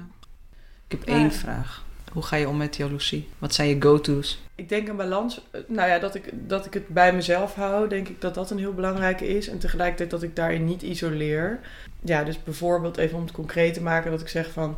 Ik 0.88 0.92
heb 1.00 1.08
Ja. 1.08 1.14
één 1.14 1.32
vraag. 1.32 1.86
Hoe 2.12 2.24
ga 2.24 2.36
je 2.36 2.48
om 2.50 2.58
met 2.58 2.76
jaloezie? 2.76 3.30
Wat 3.40 3.54
zijn 3.54 3.68
je 3.70 3.82
go-to's? 3.82 4.40
Ik 4.56 4.70
denk 4.70 4.88
een 4.88 4.96
balans, 4.96 5.42
eh, 5.52 5.62
nou 5.68 5.90
ja, 5.90 6.00
dat 6.00 6.16
ik, 6.16 6.30
dat 6.34 6.66
ik 6.66 6.74
het 6.74 6.88
bij 6.88 7.14
mezelf 7.14 7.54
hou, 7.56 7.88
denk 7.90 8.08
ik 8.08 8.22
dat 8.22 8.34
dat 8.34 8.52
een 8.52 8.58
heel 8.58 8.74
belangrijke 8.74 9.28
is. 9.28 9.48
En 9.48 9.60
tegelijkertijd 9.60 10.10
dat 10.10 10.24
ik 10.24 10.36
daarin 10.36 10.66
niet 10.66 10.82
isoleer. 10.82 11.60
Ja, 12.02 12.24
dus 12.24 12.44
bijvoorbeeld 12.44 12.98
even 12.98 13.18
om 13.18 13.24
het 13.24 13.32
concreet 13.32 13.74
te 13.74 13.82
maken, 13.82 14.12
dat 14.12 14.22
ik 14.22 14.28
zeg 14.28 14.52
van... 14.52 14.78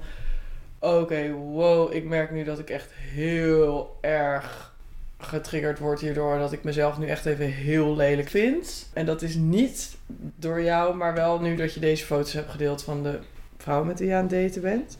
Oké, 0.79 1.31
wow, 1.31 1.93
ik 1.93 2.03
merk 2.05 2.31
nu 2.31 2.43
dat 2.43 2.59
ik 2.59 2.69
echt 2.69 2.91
heel 2.93 3.97
erg 4.01 4.68
getriggerd 5.19 5.79
word 5.79 5.99
hierdoor. 5.99 6.37
Dat 6.37 6.51
ik 6.51 6.63
mezelf 6.63 6.97
nu 6.97 7.07
echt 7.07 7.25
even 7.25 7.45
heel 7.45 7.95
lelijk 7.95 8.29
vind. 8.29 8.89
En 8.93 9.05
dat 9.05 9.21
is 9.21 9.35
niet 9.35 9.97
door 10.35 10.61
jou, 10.61 10.95
maar 10.95 11.13
wel 11.13 11.39
nu 11.39 11.55
dat 11.55 11.73
je 11.73 11.79
deze 11.79 12.05
foto's 12.05 12.33
hebt 12.33 12.51
gedeeld 12.51 12.83
van 12.83 13.03
de 13.03 13.19
vrouw 13.57 13.83
met 13.83 13.99
wie 13.99 14.07
je 14.07 14.15
aan 14.15 14.21
het 14.21 14.31
daten 14.31 14.61
bent. 14.61 14.97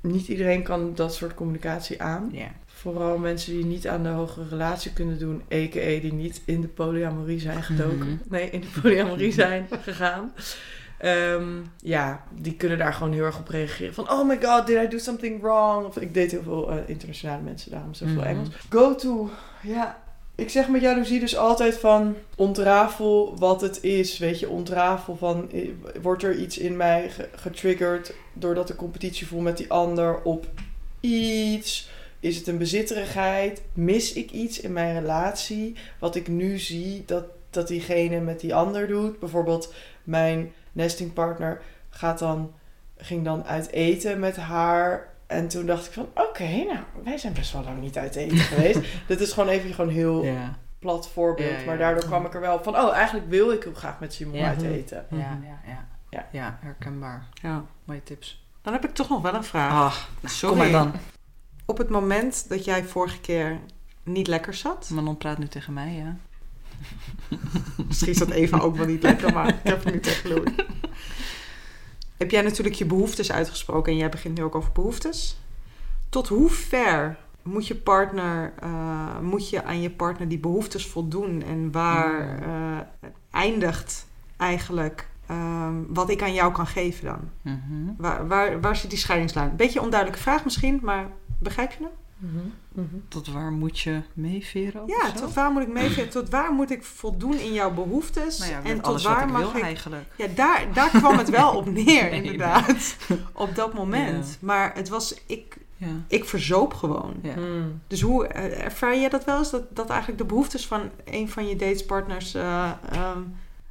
Niet 0.00 0.28
iedereen 0.28 0.62
kan 0.62 0.94
dat 0.94 1.14
soort 1.14 1.34
communicatie 1.34 2.02
aan. 2.02 2.32
Vooral 2.66 3.18
mensen 3.18 3.52
die 3.52 3.64
niet 3.64 3.88
aan 3.88 4.02
de 4.02 4.08
hogere 4.08 4.48
relatie 4.48 4.92
kunnen 4.92 5.18
doen, 5.18 5.42
a.k.a. 5.52 6.00
die 6.00 6.12
niet 6.12 6.42
in 6.44 6.60
de 6.60 6.68
polyamorie 6.68 7.40
zijn 7.40 7.62
gedoken. 7.62 7.96
Mhm. 7.96 8.16
Nee, 8.28 8.50
in 8.50 8.60
de 8.60 8.80
polyamorie 8.80 9.32
zijn 9.42 9.66
gegaan. 9.82 10.32
Ehm, 10.98 11.48
ja, 11.78 12.24
die 12.34 12.54
kunnen 12.54 12.78
daar 12.78 12.92
gewoon 12.92 13.12
heel 13.12 13.24
erg 13.24 13.38
op 13.38 13.48
reageren. 13.48 13.94
Van, 13.94 14.10
oh 14.10 14.28
my 14.28 14.38
god, 14.42 14.66
did 14.66 14.82
I 14.84 14.88
do 14.88 14.98
something 14.98 15.40
wrong? 15.42 15.86
Of 15.86 15.96
ik 15.96 16.14
deed 16.14 16.30
heel 16.30 16.42
veel 16.42 16.70
eh, 16.70 16.76
internationale 16.86 17.42
mensen, 17.42 17.70
daarom 17.70 17.94
zoveel 17.94 18.14
Mhm. 18.14 18.26
Engels. 18.26 18.48
Go 18.70 18.94
to, 18.94 19.30
ja. 19.62 20.04
Ik 20.34 20.50
zeg 20.50 20.68
met 20.68 20.80
jaloezie 20.80 21.20
dus 21.20 21.36
altijd 21.36 21.78
van 21.78 22.14
ontrafel 22.36 23.34
wat 23.38 23.60
het 23.60 23.82
is. 23.82 24.18
Weet 24.18 24.40
je, 24.40 24.48
ontrafel 24.48 25.16
van, 25.16 25.50
eh, 25.52 25.68
wordt 26.02 26.22
er 26.22 26.34
iets 26.36 26.58
in 26.58 26.76
mij 26.76 27.10
ge- 27.10 27.28
getriggerd 27.36 28.12
doordat 28.32 28.68
ik 28.70 28.76
competitie 28.76 29.26
voel 29.26 29.40
met 29.40 29.56
die 29.56 29.70
ander 29.70 30.22
op 30.22 30.46
iets? 31.00 31.88
Is 32.20 32.36
het 32.36 32.46
een 32.46 32.58
bezitterigheid? 32.58 33.62
Mis 33.72 34.12
ik 34.12 34.30
iets 34.30 34.60
in 34.60 34.72
mijn 34.72 34.98
relatie? 35.00 35.74
Wat 35.98 36.14
ik 36.14 36.28
nu 36.28 36.58
zie 36.58 37.02
dat, 37.06 37.24
dat 37.50 37.68
diegene 37.68 38.20
met 38.20 38.40
die 38.40 38.54
ander 38.54 38.86
doet. 38.88 39.18
Bijvoorbeeld 39.20 39.74
mijn 40.04 40.52
nestingpartner 40.76 41.60
gaat 41.90 42.18
dan, 42.18 42.52
ging 42.96 43.24
dan 43.24 43.44
uit 43.44 43.70
eten 43.70 44.18
met 44.20 44.36
haar. 44.36 45.14
En 45.26 45.48
toen 45.48 45.66
dacht 45.66 45.86
ik 45.86 45.92
van, 45.92 46.08
oké, 46.14 46.48
nou, 46.48 46.78
wij 47.04 47.18
zijn 47.18 47.32
best 47.32 47.52
wel 47.52 47.62
lang 47.64 47.80
niet 47.80 47.98
uit 47.98 48.16
eten 48.16 48.36
geweest. 48.52 48.80
Dit 49.06 49.20
is 49.20 49.32
gewoon 49.32 49.48
even 49.48 49.74
gewoon 49.74 49.90
heel 49.90 50.24
Ja. 50.24 50.58
plat 50.78 51.08
voorbeeld. 51.08 51.50
Ja, 51.52 51.58
ja. 51.58 51.64
Maar 51.64 51.78
daardoor 51.78 52.04
kwam 52.04 52.26
ik 52.26 52.34
er 52.34 52.40
wel 52.40 52.62
van, 52.62 52.76
oh, 52.76 52.92
eigenlijk 52.94 53.28
wil 53.28 53.52
ik 53.52 53.62
heel 53.62 53.74
graag 53.74 54.00
met 54.00 54.12
Simon 54.14 54.34
Ja. 54.34 54.46
uit 54.48 54.62
eten. 54.62 55.06
Ja, 55.10 55.18
ja, 55.18 55.60
ja. 55.66 55.86
Ja. 56.10 56.26
Ja, 56.32 56.58
herkenbaar. 56.62 57.26
Ja. 57.42 57.64
Mooie 57.84 58.02
tips. 58.02 58.44
Dan 58.62 58.72
heb 58.72 58.84
ik 58.84 58.94
toch 58.94 59.08
nog 59.08 59.22
wel 59.22 59.34
een 59.34 59.44
vraag. 59.44 59.72
Ah, 59.72 60.28
Sorry. 60.30 60.56
kom 60.60 60.70
maar 60.72 60.82
dan. 60.84 60.92
Op 61.64 61.78
het 61.78 61.88
moment 61.88 62.48
dat 62.48 62.64
jij 62.64 62.84
vorige 62.84 63.20
keer 63.20 63.58
niet 64.02 64.26
lekker 64.26 64.54
zat... 64.54 64.90
Manon 64.90 65.16
praat 65.16 65.38
nu 65.38 65.46
tegen 65.48 65.72
mij, 65.72 65.92
ja. 65.92 66.16
Misschien 67.88 68.10
is 68.12 68.18
dat 68.18 68.30
Eva 68.30 68.58
ook 68.58 68.76
wel 68.76 68.86
niet 68.86 69.02
lekker, 69.02 69.32
maar 69.32 69.48
ik 69.48 69.54
heb 69.62 69.84
er 69.84 69.92
nu 69.92 70.00
tegen 70.00 70.28
Louis. 70.30 70.50
Heb 72.16 72.30
jij 72.30 72.42
natuurlijk 72.42 72.76
je 72.76 72.84
behoeftes 72.84 73.32
uitgesproken 73.32 73.92
en 73.92 73.98
jij 73.98 74.08
begint 74.08 74.38
nu 74.38 74.44
ook 74.44 74.54
over 74.54 74.72
behoeftes. 74.72 75.38
Tot 76.08 76.28
hoe 76.28 76.50
ver 76.50 77.16
moet 77.42 77.66
je 77.66 77.74
partner, 77.74 78.52
eh, 78.60 79.18
moet 79.20 79.50
je 79.50 79.64
aan 79.64 79.80
je 79.80 79.90
partner 79.90 80.28
die 80.28 80.38
behoeftes 80.38 80.86
voldoen 80.86 81.42
en 81.42 81.72
waar 81.72 82.36
Mm. 82.36 82.42
eh, 82.42 83.08
eindigt 83.30 84.06
eigenlijk 84.36 85.08
ehm, 85.26 85.74
wat 85.88 86.10
ik 86.10 86.22
aan 86.22 86.34
jou 86.34 86.52
kan 86.52 86.66
geven 86.66 87.04
dan? 87.04 87.30
Mhm. 87.42 87.92
Waar, 87.96 88.28
waar, 88.28 88.60
waar 88.60 88.76
zit 88.76 88.90
die 88.90 88.98
scheidingslijn? 88.98 89.56
Beetje 89.56 89.80
onduidelijke 89.80 90.22
vraag 90.22 90.44
misschien, 90.44 90.78
maar 90.82 91.08
begrijp 91.38 91.70
je 91.70 91.78
hem? 91.80 91.90
Tot 93.08 93.32
waar 93.32 93.52
moet 93.52 93.78
je 93.78 94.00
meeveren? 94.14 94.82
Ja, 94.86 95.06
zo? 95.06 95.12
tot 95.24 95.34
waar 95.34 95.50
moet 95.50 95.62
ik 95.62 95.68
meegeven? 95.72 96.10
Tot 96.10 96.28
waar 96.28 96.52
moet 96.52 96.70
ik 96.70 96.84
voldoen 96.84 97.38
in 97.38 97.52
jouw 97.52 97.74
behoeftes? 97.74 98.38
Nou 98.38 98.50
ja, 98.50 98.62
en 98.62 98.76
tot 98.76 98.86
alles 98.86 99.04
waar 99.04 99.14
wat 99.14 99.24
ik 99.24 99.30
mag 99.32 99.40
wil 99.52 99.56
ik 99.56 99.62
eigenlijk. 99.62 100.04
Ja, 100.16 100.26
daar, 100.34 100.66
daar 100.72 100.90
kwam 100.90 101.18
het 101.18 101.30
wel 101.30 101.50
op 101.56 101.66
neer, 101.84 102.10
Nee, 102.10 102.22
inderdaad. 102.22 102.96
Op 103.32 103.54
dat 103.54 103.74
moment. 103.74 104.26
Ja. 104.26 104.46
Maar 104.46 104.74
het 104.74 104.88
was, 104.88 105.14
ik, 105.26 105.56
Ja. 105.76 105.86
ik 106.08 106.24
verzoop 106.24 106.74
gewoon. 106.74 107.14
Ja. 107.22 107.34
Hmm. 107.34 107.80
Dus 107.86 108.00
hoe 108.00 108.26
eh, 108.26 108.64
ervaar 108.64 108.96
jij 108.98 109.08
dat 109.08 109.24
wel 109.24 109.38
eens? 109.38 109.50
Dat, 109.50 109.76
dat 109.76 109.90
eigenlijk 109.90 110.20
de 110.20 110.26
behoeftes 110.26 110.66
van 110.66 110.90
een 111.04 111.28
van 111.28 111.48
je 111.48 111.56
datespartners 111.56 112.34
eh, 112.34 112.70
ehm, 112.90 113.20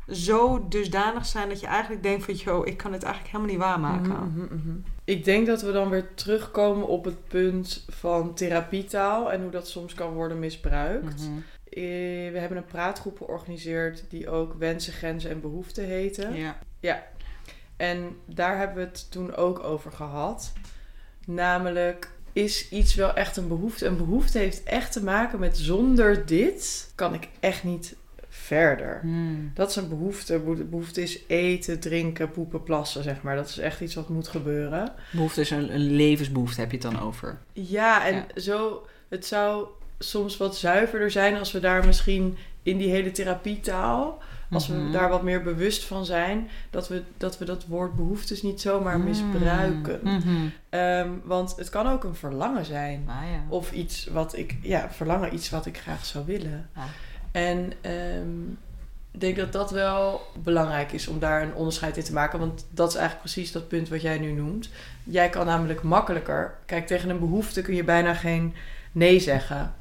zo 0.10 0.68
dusdanig 0.68 1.26
zijn 1.26 1.50
dat 1.50 1.60
je 1.60 1.68
eigenlijk 1.68 2.04
denkt 2.04 2.26
van... 2.26 2.34
...joh, 2.34 2.68
ik 2.68 2.78
kan 2.78 2.94
het 2.94 3.04
eigenlijk 3.04 3.34
helemaal 3.34 3.54
niet 3.54 3.64
waarmaken. 3.66 4.32
Mhm, 4.32 4.44
mhm, 4.44 4.56
mhm. 4.56 4.78
Ik 5.04 5.24
denk 5.24 5.48
dat 5.48 5.62
we 5.62 5.72
dan 5.72 5.90
weer 5.90 6.14
terugkomen 6.14 6.88
op 6.88 7.06
het 7.06 7.28
punt 7.28 7.86
van 7.90 8.34
therapietaal 8.34 9.32
en 9.32 9.42
hoe 9.42 9.52
dat 9.52 9.68
soms 9.68 9.94
kan 9.94 10.14
worden 10.14 10.40
misbruikt. 10.40 11.22
Eh, 11.70 11.82
We 12.32 12.38
hebben 12.40 12.58
een 12.58 12.66
praatgroep 12.66 13.18
georganiseerd 13.18 14.04
die 14.10 14.30
ook 14.30 14.54
wensen, 14.54 14.94
grenzen 14.94 15.30
en 15.30 15.42
behoeften 15.42 15.84
heette. 15.84 16.30
Ja. 16.80 17.08
En 17.78 18.18
daar 18.26 18.58
hebben 18.58 18.78
we 18.78 18.84
het 18.84 19.12
toen 19.12 19.36
ook 19.36 19.64
over 19.64 19.92
gehad. 19.92 20.54
Namelijk, 21.26 22.10
is 22.34 22.70
iets 22.70 22.96
wel 22.96 23.14
echt 23.14 23.38
een 23.38 23.48
behoefte? 23.48 23.86
Een 23.86 23.98
behoefte 23.98 24.38
heeft 24.38 24.64
echt 24.64 24.92
te 24.92 25.04
maken 25.04 25.40
met 25.40 25.58
zonder 25.58 26.26
dit 26.26 26.92
kan 26.96 27.14
ik 27.14 27.30
echt 27.40 27.64
niet 27.64 27.96
verder. 28.46 29.00
Hmm. 29.02 29.52
Dat 29.54 29.70
is 29.70 29.76
een 29.76 29.90
behoefte. 29.90 30.40
Beho- 30.40 30.64
Behoefte 30.66 31.02
is 31.02 31.20
eten, 31.28 31.80
drinken, 31.80 32.32
poepen, 32.32 32.64
plassen, 32.64 33.04
zeg 33.04 33.22
maar. 33.22 33.36
Dat 33.36 33.50
is 33.50 33.58
echt 33.58 33.82
iets 33.82 33.96
wat 33.96 34.10
moet 34.10 34.28
gebeuren. 34.28 34.92
Behoefte 35.12 35.42
is 35.42 35.50
een, 35.50 35.74
een 35.74 35.96
levensbehoefte, 35.96 36.60
heb 36.60 36.72
je 36.72 36.78
het 36.78 36.92
dan 36.92 37.02
over. 37.02 37.38
Ja, 37.54 38.06
en 38.06 38.16
Ja. 38.16 38.42
zo, 38.42 38.86
het 39.10 39.26
zou 39.26 39.68
soms 40.00 40.38
wat 40.38 40.58
zuiverder 40.58 41.12
zijn 41.12 41.38
als 41.38 41.52
we 41.52 41.60
daar 41.60 41.86
misschien 41.86 42.38
in 42.64 42.78
die 42.78 42.90
hele 42.90 43.12
therapietaal, 43.12 44.22
als 44.52 44.68
we 44.68 44.74
Mhm. 44.76 44.92
daar 44.92 45.10
wat 45.10 45.24
meer 45.24 45.44
bewust 45.44 45.84
van 45.86 46.06
zijn, 46.06 46.48
dat 46.70 46.88
we 46.88 47.04
dat, 47.18 47.38
we 47.38 47.46
dat 47.46 47.66
woord 47.66 47.96
behoeftes 47.96 48.42
niet 48.42 48.62
zomaar 48.62 49.00
misbruiken. 49.00 50.00
Mhm. 50.04 50.20
Ehm, 50.70 51.10
want 51.24 51.56
het 51.56 51.70
kan 51.70 51.88
ook 51.88 52.04
een 52.04 52.16
verlangen 52.16 52.66
zijn. 52.66 53.04
Ah, 53.08 53.16
ja. 53.32 53.44
Of 53.50 53.72
iets 53.72 54.08
wat 54.08 54.38
ik, 54.38 54.56
ja, 54.62 54.90
verlangen, 54.92 55.34
iets 55.34 55.50
wat 55.50 55.66
ik 55.66 55.78
graag 55.78 56.06
zou 56.06 56.26
willen. 56.26 56.70
Ah. 56.74 56.84
En 57.36 57.72
ehm, 57.82 58.42
ik 59.12 59.20
denk 59.20 59.36
dat 59.36 59.52
dat 59.52 59.72
wel 59.72 60.22
belangrijk 60.44 60.92
is 60.92 61.08
om 61.08 61.20
daar 61.20 61.42
een 61.42 61.54
onderscheid 61.54 61.98
in 61.98 62.04
te 62.04 62.14
maken. 62.14 62.40
Want 62.40 62.66
dat 62.70 62.90
is 62.90 62.96
eigenlijk 62.96 63.32
precies 63.32 63.52
dat 63.52 63.68
punt 63.68 63.90
wat 63.90 64.02
jij 64.02 64.20
nu 64.20 64.32
noemt. 64.32 64.70
Jij 65.04 65.30
kan 65.30 65.46
namelijk 65.46 65.84
makkelijker. 65.84 66.56
Kijk, 66.66 66.88
tegen 66.88 67.10
een 67.10 67.20
behoefte 67.20 67.62
kun 67.62 67.76
je 67.76 67.84
bijna 67.84 68.14
geen 68.14 68.54
nee 68.92 69.20
zeggen. 69.20 69.74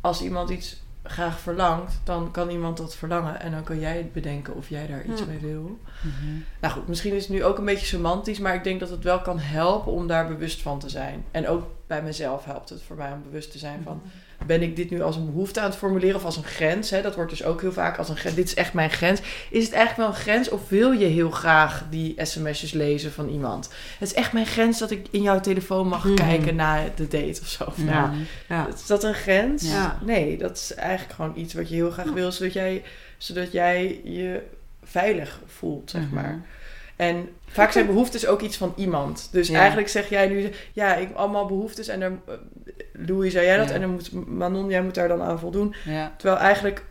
Als 0.00 0.22
iemand 0.22 0.50
iets 0.50 0.82
graag 1.02 1.38
verlangt, 1.40 2.00
dan 2.04 2.30
kan 2.30 2.50
iemand 2.50 2.76
dat 2.76 2.96
verlangen. 2.96 3.40
En 3.40 3.50
dan 3.50 3.62
kan 3.62 3.80
jij 3.80 4.10
bedenken 4.12 4.54
of 4.54 4.68
jij 4.68 4.86
daar 4.86 5.04
iets 5.04 5.20
Ja. 5.20 5.26
mee 5.26 5.38
wil. 5.38 5.78
Mhm. 6.00 6.38
Nou 6.60 6.74
goed, 6.74 6.88
misschien 6.88 7.14
is 7.14 7.22
het 7.22 7.32
nu 7.32 7.44
ook 7.44 7.58
een 7.58 7.64
beetje 7.64 7.86
semantisch, 7.86 8.38
maar 8.38 8.54
ik 8.54 8.64
denk 8.64 8.80
dat 8.80 8.90
het 8.90 9.04
wel 9.04 9.20
kan 9.20 9.38
helpen 9.38 9.92
om 9.92 10.06
daar 10.06 10.28
bewust 10.28 10.62
van 10.62 10.78
te 10.78 10.88
zijn. 10.88 11.24
En 11.30 11.48
ook 11.48 11.66
bij 11.86 12.02
mezelf 12.02 12.44
helpt 12.44 12.68
het 12.68 12.82
voor 12.82 12.96
mij 12.96 13.12
om 13.12 13.22
bewust 13.22 13.52
te 13.52 13.58
zijn 13.58 13.80
van, 13.84 14.02
ben 14.46 14.62
ik 14.62 14.76
dit 14.76 14.90
nu 14.90 15.02
als 15.02 15.16
een 15.16 15.26
behoefte 15.26 15.60
aan 15.60 15.68
het 15.70 15.78
formuleren 15.78 16.16
of 16.16 16.24
als 16.24 16.36
een 16.36 16.44
grens? 16.44 16.90
Hè? 16.90 17.02
Dat 17.02 17.14
wordt 17.14 17.30
dus 17.30 17.44
ook 17.44 17.60
heel 17.60 17.72
vaak 17.72 17.98
als 17.98 18.08
een 18.08 18.16
grens, 18.16 18.34
dit 18.34 18.46
is 18.46 18.54
echt 18.54 18.72
mijn 18.72 18.90
grens. 18.90 19.20
Is 19.50 19.64
het 19.64 19.72
eigenlijk 19.72 19.96
wel 19.96 20.06
een 20.18 20.22
grens 20.22 20.48
of 20.48 20.68
wil 20.68 20.92
je 20.92 21.04
heel 21.06 21.30
graag 21.30 21.84
die 21.90 22.14
sms'jes 22.16 22.72
lezen 22.72 23.12
van 23.12 23.28
iemand? 23.28 23.70
Het 23.98 24.08
is 24.08 24.14
echt 24.14 24.32
mijn 24.32 24.46
grens 24.46 24.78
dat 24.78 24.90
ik 24.90 25.06
in 25.10 25.22
jouw 25.22 25.40
telefoon 25.40 25.88
mag 25.88 26.04
Mhm. 26.04 26.14
kijken 26.14 26.54
na 26.54 26.80
de 26.94 27.08
date 27.08 27.40
of 27.42 27.48
zo. 27.48 27.72
Ja. 27.76 27.84
Ja. 27.84 28.12
Ja. 28.48 28.68
Is 28.74 28.86
dat 28.86 29.04
een 29.04 29.14
grens? 29.14 29.70
Ja. 29.70 29.98
Nee, 30.04 30.36
dat 30.38 30.56
is 30.56 30.74
eigenlijk 30.74 31.12
gewoon 31.14 31.32
iets 31.36 31.54
wat 31.54 31.68
je 31.68 31.74
heel 31.74 31.90
graag 31.90 32.10
wil, 32.12 32.32
zodat 32.32 32.52
jij, 32.52 32.82
zodat 33.18 33.52
jij 33.52 34.00
je 34.04 34.42
veilig 34.84 35.40
voelt, 35.46 35.90
zeg 35.90 36.02
Mhm. 36.02 36.14
maar. 36.14 36.40
En 37.02 37.28
vaak 37.46 37.72
zijn 37.72 37.86
behoeftes 37.86 38.26
ook 38.26 38.40
iets 38.40 38.56
van 38.56 38.72
iemand. 38.76 39.28
Dus 39.32 39.48
Ja. 39.48 39.58
eigenlijk 39.58 39.88
zeg 39.88 40.08
jij 40.08 40.28
nu, 40.28 40.50
ja, 40.72 40.94
ik 40.94 41.14
allemaal 41.14 41.46
behoeftes 41.46 41.88
en 41.88 42.00
dan, 42.00 42.20
eh, 42.26 42.34
Louis, 42.92 43.32
zei 43.32 43.46
jij 43.46 43.56
dat? 43.56 43.68
Ja. 43.68 43.74
En 43.74 43.80
dan 43.80 43.90
moet 43.90 44.26
Manon, 44.26 44.68
jij 44.68 44.82
moet 44.82 44.94
daar 44.94 45.08
dan 45.08 45.22
aan 45.22 45.38
voldoen. 45.38 45.74
Ja. 45.84 46.12
Terwijl 46.16 46.40
eigenlijk 46.40 46.84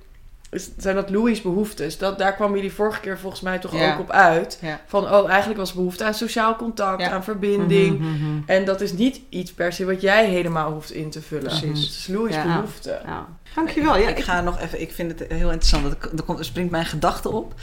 zijn 0.78 0.95
dat 0.95 1.09
Louis' 1.09 1.41
behoeftes. 1.41 1.97
Dat, 1.97 2.18
daar 2.18 2.36
kwamen 2.36 2.55
jullie 2.55 2.74
vorige 2.74 2.99
keer 2.99 3.20
volgens 3.20 3.41
mij 3.41 3.59
toch 3.59 3.74
Ja. 3.76 3.93
ook 3.93 3.99
op 3.99 4.12
uit. 4.12 4.59
Ja. 4.62 4.82
Van, 4.86 5.03
oh, 5.12 5.30
eigenlijk 5.30 5.59
was 5.59 5.74
behoefte 5.74 6.03
aan 6.03 6.14
sociaal 6.14 6.55
contact, 6.55 7.01
Ja. 7.01 7.09
aan 7.09 7.24
verbinding. 7.24 7.99
Mhm, 7.99 8.09
mhm. 8.09 8.41
En 8.45 8.66
dat 8.66 8.82
is 8.82 8.93
niet 8.93 9.22
iets 9.30 9.53
per 9.53 9.74
se 9.74 9.86
wat 9.86 10.01
jij 10.01 10.26
helemaal 10.30 10.72
hoeft 10.72 10.91
in 10.91 11.09
te 11.09 11.22
vullen. 11.22 11.43
Precies. 11.43 11.86
Het 11.86 11.95
is 11.97 12.07
Louis' 12.07 12.36
Ja. 12.36 12.43
behoefte. 12.43 13.01
Ja. 13.05 13.28
Dankjewel. 13.55 13.97
Ja, 13.97 14.09
ik 14.09 14.20
ga 14.24 14.41
nog 14.41 14.59
even, 14.59 14.82
ik 14.82 14.91
vind 14.91 15.20
het 15.20 15.30
heel 15.32 15.51
interessant. 15.51 15.84
Dat, 15.84 16.12
er, 16.20 16.24
komt, 16.26 16.39
er 16.39 16.45
springt 16.45 16.72
mijn 16.72 16.86
gedachte 16.86 17.30
op. 17.30 17.53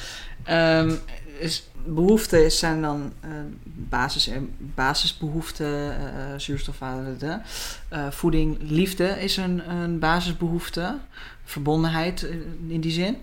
Ehm, 0.45 0.93
is, 1.39 1.69
behoeften 1.95 2.53
zijn 2.53 2.83
dan 2.83 3.13
eh, 3.21 3.31
basis, 3.65 4.29
en 4.29 4.55
basisbehoeften, 4.59 5.67
eh, 5.67 6.33
eh, 6.33 6.39
zuurstof, 6.41 6.79
water, 6.79 7.41
eh, 7.89 8.11
voeding, 8.11 8.59
liefde 8.61 9.05
is 9.23 9.37
een, 9.37 9.71
een 9.71 9.99
basisbehoefte. 9.99 10.99
Verbondenheid 11.45 12.23
in 12.69 12.81
die 12.81 12.93
zin. 12.93 13.17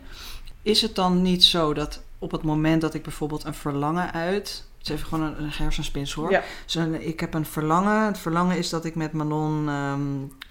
Is 0.61 0.81
het 0.81 0.95
dan 0.95 1.21
niet 1.21 1.43
zo 1.43 1.73
dat 1.73 2.01
op 2.19 2.31
het 2.31 2.41
moment 2.43 2.81
dat 2.81 2.93
ik 2.93 3.03
bijvoorbeeld 3.03 3.43
een 3.43 3.53
verlangen 3.53 4.11
uit. 4.13 4.63
Het 4.77 4.87
is 4.87 4.93
even 4.93 5.07
gewoon 5.07 5.25
een, 5.25 5.43
een 5.43 5.51
hersenspins 5.51 6.13
hoor. 6.13 6.31
Ja. 6.31 6.43
Dus 6.65 6.75
een- 6.75 7.07
ik 7.07 7.19
heb 7.19 7.33
een 7.33 7.45
verlangen. 7.45 8.05
Het 8.05 8.17
verlangen 8.17 8.57
is 8.57 8.69
dat 8.69 8.85
ik 8.85 8.95
met 8.95 9.11
Manon 9.13 9.69
ehm, 9.69 10.01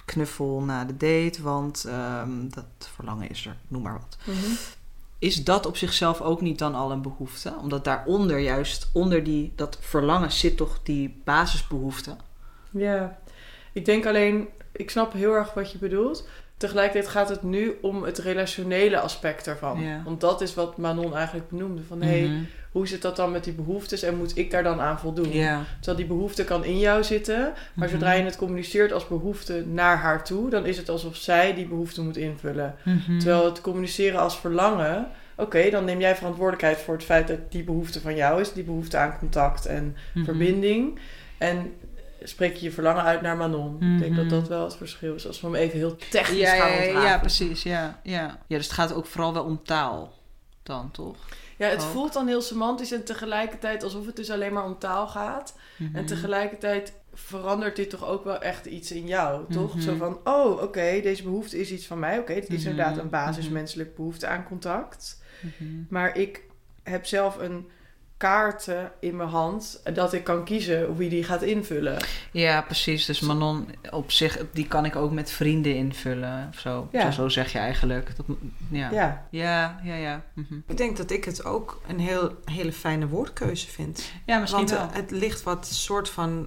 knuffel 0.04 0.60
na 0.62 0.84
de 0.84 0.96
date. 0.96 1.42
Want 1.42 1.84
ehm, 1.84 2.30
dat 2.48 2.64
verlangen 2.94 3.30
is 3.30 3.46
er, 3.46 3.56
noem 3.68 3.82
maar 3.82 3.92
wat. 3.92 4.16
Mhm. 4.24 4.52
Is 5.24 5.44
dat 5.44 5.66
op 5.66 5.76
zichzelf 5.76 6.20
ook 6.20 6.40
niet 6.40 6.58
dan 6.58 6.74
al 6.74 6.90
een 6.90 7.02
behoefte? 7.02 7.54
Omdat 7.60 7.84
daaronder 7.84 8.38
juist, 8.38 8.90
onder 8.92 9.24
die, 9.24 9.52
dat 9.56 9.78
verlangen 9.80 10.32
zit 10.32 10.56
toch 10.56 10.82
die 10.82 11.20
basisbehoefte? 11.24 12.16
Ja, 12.70 13.18
ik 13.72 13.84
denk 13.84 14.06
alleen, 14.06 14.48
ik 14.72 14.90
snap 14.90 15.12
heel 15.12 15.32
erg 15.32 15.54
wat 15.54 15.72
je 15.72 15.78
bedoelt. 15.78 16.28
Tegelijkertijd 16.64 17.08
gaat 17.12 17.28
het 17.28 17.42
nu 17.42 17.78
om 17.80 18.02
het 18.02 18.18
relationele 18.18 18.98
aspect 18.98 19.44
daarvan. 19.44 19.80
Ja. 19.80 20.02
Want 20.04 20.20
dat 20.20 20.40
is 20.40 20.54
wat 20.54 20.76
Manon 20.76 21.16
eigenlijk 21.16 21.48
benoemde. 21.48 21.82
Van, 21.88 22.02
hé, 22.02 22.18
hey, 22.18 22.28
Mhm. 22.28 22.42
hoe 22.72 22.88
zit 22.88 23.02
dat 23.02 23.16
dan 23.16 23.32
met 23.32 23.44
die 23.44 23.52
behoeftes 23.52 24.02
en 24.02 24.16
moet 24.16 24.36
ik 24.36 24.50
daar 24.50 24.62
dan 24.62 24.80
aan 24.80 24.98
voldoen? 24.98 25.30
Terwijl 25.76 25.96
die 25.96 26.06
behoefte 26.16 26.44
kan 26.44 26.64
in 26.64 26.78
jou 26.78 27.04
zitten, 27.04 27.52
maar 27.74 27.88
Mhm. 27.88 27.96
zodra 27.98 28.12
je 28.12 28.22
het 28.22 28.36
communiceert 28.36 28.92
als 28.92 29.08
behoefte 29.08 29.64
naar 29.66 29.96
haar 29.96 30.24
toe, 30.24 30.50
dan 30.50 30.66
is 30.66 30.76
het 30.76 30.88
alsof 30.88 31.16
zij 31.16 31.54
die 31.54 31.66
behoefte 31.66 32.02
moet 32.02 32.16
invullen. 32.16 32.74
Mhm. 32.84 33.18
Terwijl 33.18 33.44
het 33.44 33.60
communiceren 33.60 34.20
als 34.20 34.38
verlangen, 34.38 35.08
oké, 35.36 35.70
dan 35.70 35.84
neem 35.84 36.00
jij 36.00 36.16
verantwoordelijkheid 36.16 36.78
voor 36.78 36.94
het 36.94 37.04
feit 37.04 37.28
dat 37.28 37.38
die 37.52 37.64
behoefte 37.64 38.00
van 38.00 38.16
jou 38.16 38.40
is, 38.40 38.52
die 38.52 38.64
behoefte 38.64 38.96
aan 38.96 39.18
contact 39.18 39.66
en 39.66 39.96
verbinding. 40.24 40.98
En 41.38 41.72
spreek 42.24 42.54
je 42.56 42.64
je 42.64 42.70
verlangen 42.72 43.02
uit 43.02 43.20
naar 43.20 43.36
Manon. 43.36 43.74
Ik 43.82 43.98
denk 43.98 44.16
dat 44.16 44.24
Mhm. 44.24 44.34
dat 44.34 44.48
wel 44.48 44.64
het 44.64 44.76
verschil 44.76 45.14
is. 45.14 45.26
Als 45.26 45.40
we 45.40 45.46
hem 45.46 45.56
even 45.56 45.78
heel 45.78 45.96
technisch 46.10 46.38
Ja, 46.40 46.54
gaan 46.56 46.70
ja, 46.70 46.82
ja, 46.82 47.04
ja, 47.04 47.18
precies. 47.18 47.62
Ja, 47.62 48.00
ja. 48.02 48.38
ja, 48.46 48.56
dus 48.56 48.66
het 48.66 48.74
gaat 48.74 48.94
ook 48.94 49.06
vooral 49.06 49.32
wel 49.32 49.44
om 49.44 49.60
taal 49.64 50.12
dan, 50.62 50.90
toch? 50.90 51.16
Ja, 51.58 51.68
het 51.68 51.82
Ook. 51.82 51.88
voelt 51.90 52.12
dan 52.12 52.26
heel 52.26 52.42
semantisch 52.42 52.92
en 52.92 53.04
tegelijkertijd 53.04 53.82
alsof 53.82 54.06
het 54.06 54.16
dus 54.16 54.30
alleen 54.30 54.52
maar 54.52 54.64
om 54.64 54.78
taal 54.78 55.08
gaat. 55.08 55.56
Mhm. 55.76 55.96
En 55.96 56.06
tegelijkertijd 56.06 56.92
verandert 57.12 57.76
dit 57.76 57.90
toch 57.90 58.06
ook 58.06 58.24
wel 58.24 58.38
echt 58.40 58.66
iets 58.66 58.92
in 58.92 59.06
jou, 59.06 59.52
toch? 59.52 59.72
Mhm. 59.74 59.82
Zo 59.82 59.96
van, 59.96 60.18
oh, 60.24 60.62
oké, 60.62 61.00
deze 61.02 61.22
behoefte 61.22 61.60
is 61.60 61.70
iets 61.72 61.86
van 61.86 61.98
mij. 61.98 62.18
Oké, 62.18 62.32
het 62.32 62.48
is 62.50 62.64
inderdaad 62.64 62.96
een 62.98 63.08
basis 63.10 63.44
Mhm. 63.44 63.52
menselijk 63.54 63.94
behoefte 63.96 64.26
aan 64.26 64.44
contact. 64.44 65.22
Maar 65.88 66.16
ik 66.16 66.42
heb 66.82 67.06
zelf 67.06 67.36
een 67.38 67.68
kaarten 68.16 68.92
in 69.00 69.16
mijn 69.16 69.28
hand 69.28 69.80
dat 69.94 70.12
ik 70.12 70.24
kan 70.24 70.44
kiezen 70.44 70.96
wie 70.96 71.08
die 71.08 71.24
gaat 71.24 71.42
invullen. 71.42 71.96
Ja, 72.30 72.62
precies. 72.62 73.04
Dus 73.04 73.20
Manon 73.20 73.68
op 73.90 74.10
zich, 74.10 74.38
die 74.52 74.66
kan 74.66 74.84
ik 74.84 74.96
ook 74.96 75.12
met 75.12 75.30
vrienden 75.30 75.74
invullen 75.74 76.48
of 76.52 76.58
zo. 76.58 76.88
Ja. 76.92 77.00
Zo, 77.10 77.10
zo 77.10 77.28
zeg 77.28 77.52
je 77.52 77.58
eigenlijk. 77.58 78.16
Dat, 78.16 78.26
ja. 78.70 78.90
ja, 78.90 79.26
Ja. 79.30 79.80
ja, 79.84 79.94
ja. 79.94 80.22
Mhm. 80.34 80.54
Ik 80.66 80.76
denk 80.76 80.96
dat 80.96 81.10
ik 81.10 81.24
het 81.24 81.44
ook 81.44 81.80
een 81.88 82.00
heel, 82.00 82.32
hele 82.44 82.72
fijne 82.72 83.08
woordkeuze 83.08 83.68
vind. 83.68 84.04
Ja, 84.26 84.38
misschien 84.38 84.66
Want 84.66 84.78
wel. 84.78 84.88
eh, 84.88 84.94
het 84.94 85.10
ligt 85.10 85.42
wat 85.42 85.66
soort 85.66 86.08
van, 86.08 86.46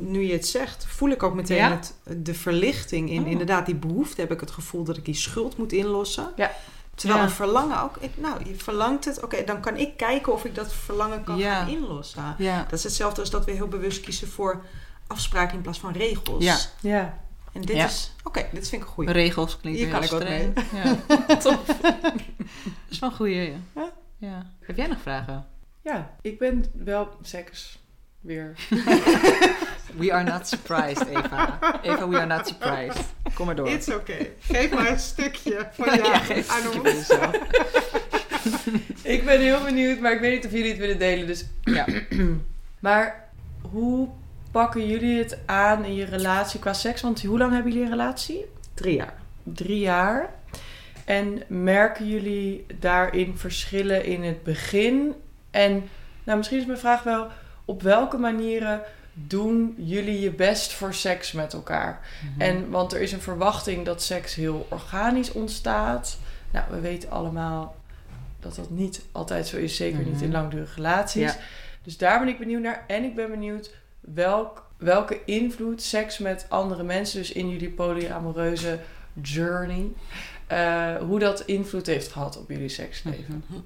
nu 0.00 0.22
je 0.22 0.32
het 0.32 0.46
zegt, 0.46 0.86
voel 0.86 1.10
ik 1.10 1.22
ook 1.22 1.34
meteen 1.34 1.56
Ja? 1.56 1.70
het, 1.70 1.94
de 2.24 2.34
verlichting 2.34 3.10
in. 3.10 3.22
Oh. 3.22 3.30
Inderdaad, 3.30 3.66
die 3.66 3.74
behoefte 3.74 4.20
heb 4.20 4.32
ik 4.32 4.40
het 4.40 4.50
gevoel 4.50 4.84
dat 4.84 4.96
ik 4.96 5.04
die 5.04 5.14
schuld 5.14 5.56
moet 5.56 5.72
inlossen. 5.72 6.32
Ja. 6.36 6.50
Terwijl 6.98 7.20
Ja. 7.20 7.26
een 7.26 7.32
verlangen 7.34 7.82
ook, 7.82 7.96
ik, 7.96 8.10
nou, 8.16 8.48
je 8.48 8.54
verlangt 8.54 9.04
het, 9.04 9.22
oké, 9.24 9.44
dan 9.44 9.60
kan 9.60 9.76
ik 9.76 9.96
kijken 9.96 10.32
of 10.32 10.44
ik 10.44 10.54
dat 10.54 10.72
verlangen 10.74 11.24
kan 11.24 11.36
Ja. 11.36 11.54
gaan 11.58 11.68
inlossen. 11.68 12.34
Ja. 12.38 12.62
Dat 12.62 12.72
is 12.72 12.82
hetzelfde 12.84 13.20
als 13.20 13.30
dat 13.30 13.44
we 13.44 13.52
heel 13.52 13.68
bewust 13.68 14.00
kiezen 14.00 14.28
voor 14.28 14.64
afspraken 15.06 15.56
in 15.56 15.62
plaats 15.62 15.78
van 15.80 15.92
regels. 15.92 16.44
Ja. 16.44 16.56
Ja. 16.80 17.18
En 17.52 17.60
dit 17.60 17.76
Ja. 17.76 17.84
is, 17.84 18.12
oké, 18.24 18.46
dit 18.52 18.68
vind 18.68 18.82
ik 18.82 18.88
een 18.88 18.94
goeie. 18.94 19.10
Regels 19.10 19.56
klinkt 19.60 19.78
Hier 19.78 19.88
heel 19.88 19.96
kan 19.98 20.04
ik 20.06 20.12
ook 20.12 20.20
streng. 20.20 20.58
Ja. 20.74 20.96
Top. 21.36 21.66
Dat 21.76 22.14
is 22.88 22.98
wel 22.98 23.10
een 23.10 23.16
goeie, 23.16 23.52
ja. 23.74 23.90
Ja. 24.16 24.46
Heb 24.60 24.76
jij 24.76 24.86
nog 24.86 25.00
vragen? 25.00 25.46
Ja, 25.82 26.10
ik 26.20 26.38
ben 26.38 26.64
wel 26.74 27.08
seks 27.22 27.78
weer. 28.28 28.54
We 29.96 30.12
are 30.12 30.24
not 30.24 30.46
surprised, 30.46 31.06
Eva. 31.08 31.58
Eva, 31.82 32.08
we 32.08 32.16
are 32.16 32.26
not 32.26 32.46
surprised. 32.46 33.04
Kom 33.34 33.46
maar 33.46 33.56
door. 33.56 33.68
It's 33.68 33.88
oké. 33.88 34.16
Geef 34.40 34.70
maar 34.70 34.90
een 34.90 34.98
stukje 34.98 35.68
van 35.72 35.86
jou 35.86 36.02
ja, 36.02 36.18
geef 36.18 36.48
aan 36.48 36.72
een 36.72 36.80
ons. 36.80 37.10
ik 39.14 39.24
ben 39.24 39.40
heel 39.40 39.62
benieuwd, 39.62 40.00
maar 40.00 40.12
ik 40.12 40.20
weet 40.20 40.34
niet 40.34 40.46
of 40.46 40.52
jullie 40.52 40.68
het 40.68 40.78
willen 40.78 40.98
delen. 40.98 41.26
Dus. 41.26 41.44
Ja. 41.62 41.86
Maar 42.78 43.28
hoe 43.60 44.08
pakken 44.50 44.86
jullie 44.86 45.18
het 45.18 45.38
aan 45.46 45.84
in 45.84 45.94
je 45.94 46.04
relatie 46.04 46.60
qua 46.60 46.72
seks? 46.72 47.02
Want 47.02 47.22
hoe 47.22 47.38
lang 47.38 47.52
hebben 47.52 47.72
jullie 47.72 47.86
een 47.86 47.92
relatie? 47.92 48.44
Drie 48.74 48.96
jaar. 48.96 49.14
Drie 49.42 49.78
jaar. 49.78 50.34
En 51.04 51.42
merken 51.46 52.08
jullie 52.08 52.66
daarin 52.80 53.36
verschillen 53.36 54.04
in 54.04 54.22
het 54.22 54.42
begin? 54.42 55.14
En 55.50 55.88
nou, 56.24 56.38
misschien 56.38 56.58
is 56.58 56.66
mijn 56.66 56.78
vraag 56.78 57.02
wel: 57.02 57.28
op 57.68 57.82
welke 57.82 58.16
manieren 58.16 58.80
doen 59.12 59.74
jullie 59.78 60.20
je 60.20 60.30
best 60.30 60.72
voor 60.72 60.94
seks 60.94 61.32
met 61.32 61.52
elkaar? 61.52 62.08
Mhm. 62.32 62.40
En 62.40 62.70
want 62.70 62.92
er 62.92 63.00
is 63.00 63.12
een 63.12 63.20
verwachting 63.20 63.84
dat 63.84 64.02
seks 64.02 64.34
heel 64.34 64.66
organisch 64.70 65.32
ontstaat. 65.32 66.18
Nou, 66.50 66.64
we 66.70 66.80
weten 66.80 67.10
allemaal 67.10 67.76
dat 68.40 68.54
dat 68.54 68.70
niet 68.70 69.02
altijd 69.12 69.46
zo 69.46 69.56
is, 69.56 69.76
zeker 69.76 69.98
niet 70.04 70.20
in 70.20 70.28
Mhm. 70.28 70.36
langdurige 70.36 70.74
relaties. 70.74 71.22
Ja. 71.32 71.36
Dus 71.82 71.96
daar 71.96 72.18
ben 72.18 72.28
ik 72.28 72.38
benieuwd 72.38 72.62
naar. 72.62 72.84
En 72.86 73.04
ik 73.04 73.14
ben 73.14 73.30
benieuwd 73.30 73.74
welk, 74.00 74.66
welke 74.76 75.20
invloed 75.24 75.82
seks 75.82 76.18
met 76.18 76.46
andere 76.48 76.82
mensen, 76.82 77.18
dus 77.18 77.32
in 77.32 77.48
jullie 77.50 77.70
polyamoreuze 77.70 78.78
journey, 79.22 79.86
eh, 80.46 80.96
hoe 80.96 81.18
dat 81.18 81.40
invloed 81.40 81.86
heeft 81.86 82.12
gehad 82.12 82.38
op 82.38 82.50
jullie 82.50 82.68
seksleven. 82.68 83.44
Mhm. 83.48 83.58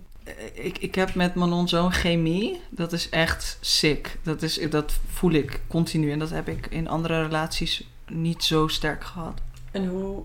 Ik, 0.53 0.79
ik 0.79 0.95
heb 0.95 1.15
met 1.15 1.35
Manon 1.35 1.69
zo'n 1.69 1.93
chemie. 1.93 2.61
Dat 2.71 2.93
is 2.93 3.09
echt 3.09 3.59
sick. 3.61 4.19
Dat, 4.23 4.43
is, 4.43 4.61
dat 4.71 4.93
voel 5.09 5.31
ik 5.33 5.61
continu. 5.69 6.13
En 6.13 6.19
dat 6.19 6.31
heb 6.31 6.49
ik 6.49 6.67
in 6.67 6.89
andere 6.89 7.23
relaties 7.23 7.89
niet 8.09 8.45
zo 8.45 8.69
sterk 8.69 9.05
gehad. 9.05 9.41
En 9.71 9.87
hoe 9.87 10.23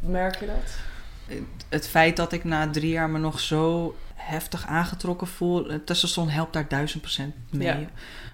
merk 0.00 0.40
je 0.40 0.46
dat? 0.46 0.76
Het 1.68 1.88
feit 1.88 2.16
dat 2.16 2.32
ik 2.32 2.44
na 2.44 2.70
drie 2.70 2.90
jaar 2.90 3.10
me 3.10 3.18
nog 3.18 3.40
zo 3.40 3.96
heftig 4.14 4.66
aangetrokken 4.66 5.26
voel. 5.26 5.68
eh, 5.70 5.78
Testosteron 5.84 6.28
helpt 6.28 6.52
daar 6.52 6.68
duizend 6.68 7.02
procent 7.02 7.34
mee. 7.50 7.66
Ja. 7.66 7.88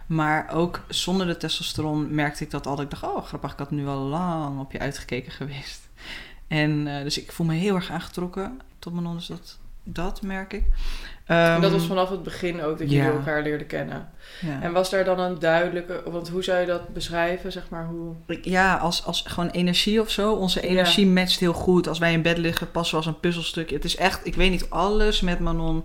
Maar 0.07 0.51
ook 0.53 0.85
zonder 0.89 1.27
de 1.27 1.37
testosteron 1.37 2.15
merkte 2.15 2.45
ik 2.45 2.51
dat 2.51 2.67
al. 2.67 2.77
Dat 2.77 2.85
ik 2.85 2.91
dacht, 2.91 3.03
oh 3.03 3.25
grappig, 3.25 3.53
ik 3.53 3.59
had 3.59 3.71
nu 3.71 3.87
al 3.87 3.99
lang 3.99 4.61
op 4.61 4.73
je 4.73 4.79
uitgekeken 4.79 5.33
geweest. 5.33 5.89
En 6.49 6.87
eh, 6.87 7.03
dus 7.03 7.19
ik 7.19 7.33
voel 7.33 7.47
me 7.47 7.55
heel 7.55 7.75
erg 7.75 7.91
aangetrokken 7.91 8.61
tot 8.79 8.93
Manon. 8.93 9.17
Dus 9.17 9.27
dat, 9.27 9.59
dat 9.85 10.23
merk 10.23 10.53
ik. 10.53 10.65
En 11.25 11.61
dat 11.61 11.63
Ehm, 11.71 11.73
was 11.73 11.87
vanaf 11.87 12.11
het 12.11 12.23
begin 12.23 12.63
ook 12.63 12.79
dat 12.79 12.91
ja. 12.91 12.97
jullie 12.97 13.19
elkaar 13.19 13.43
leerden 13.43 13.67
kennen. 13.67 14.09
ja. 14.41 14.63
En 14.63 14.73
was 14.73 14.91
daar 14.91 15.05
dan 15.05 15.19
een 15.21 15.39
duidelijke, 15.39 16.03
want 16.11 16.29
hoe 16.29 16.43
zou 16.45 16.61
je 16.61 16.67
dat 16.67 16.89
beschrijven, 16.89 17.53
zeg 17.53 17.69
maar, 17.69 17.87
hoe... 17.87 18.15
Ja, 18.43 18.77
als, 18.77 19.05
als 19.05 19.23
gewoon 19.27 19.51
energie 19.51 20.01
of 20.01 20.11
zo. 20.11 20.33
Onze 20.33 20.61
energie 20.61 21.07
matcht 21.07 21.41
heel 21.41 21.53
goed. 21.53 21.89
Als 21.89 21.99
wij 21.99 22.13
in 22.13 22.23
bed 22.23 22.39
liggen, 22.39 22.71
passen 22.71 22.99
we 22.99 23.05
als 23.05 23.15
een 23.15 23.21
puzzelstukje. 23.21 23.75
Het 23.75 23.85
is 23.85 23.97
echt, 23.97 24.27
ik 24.27 24.35
weet 24.35 24.51
niet, 24.51 24.71
alles 24.71 25.21
met 25.21 25.39
Manon 25.41 25.85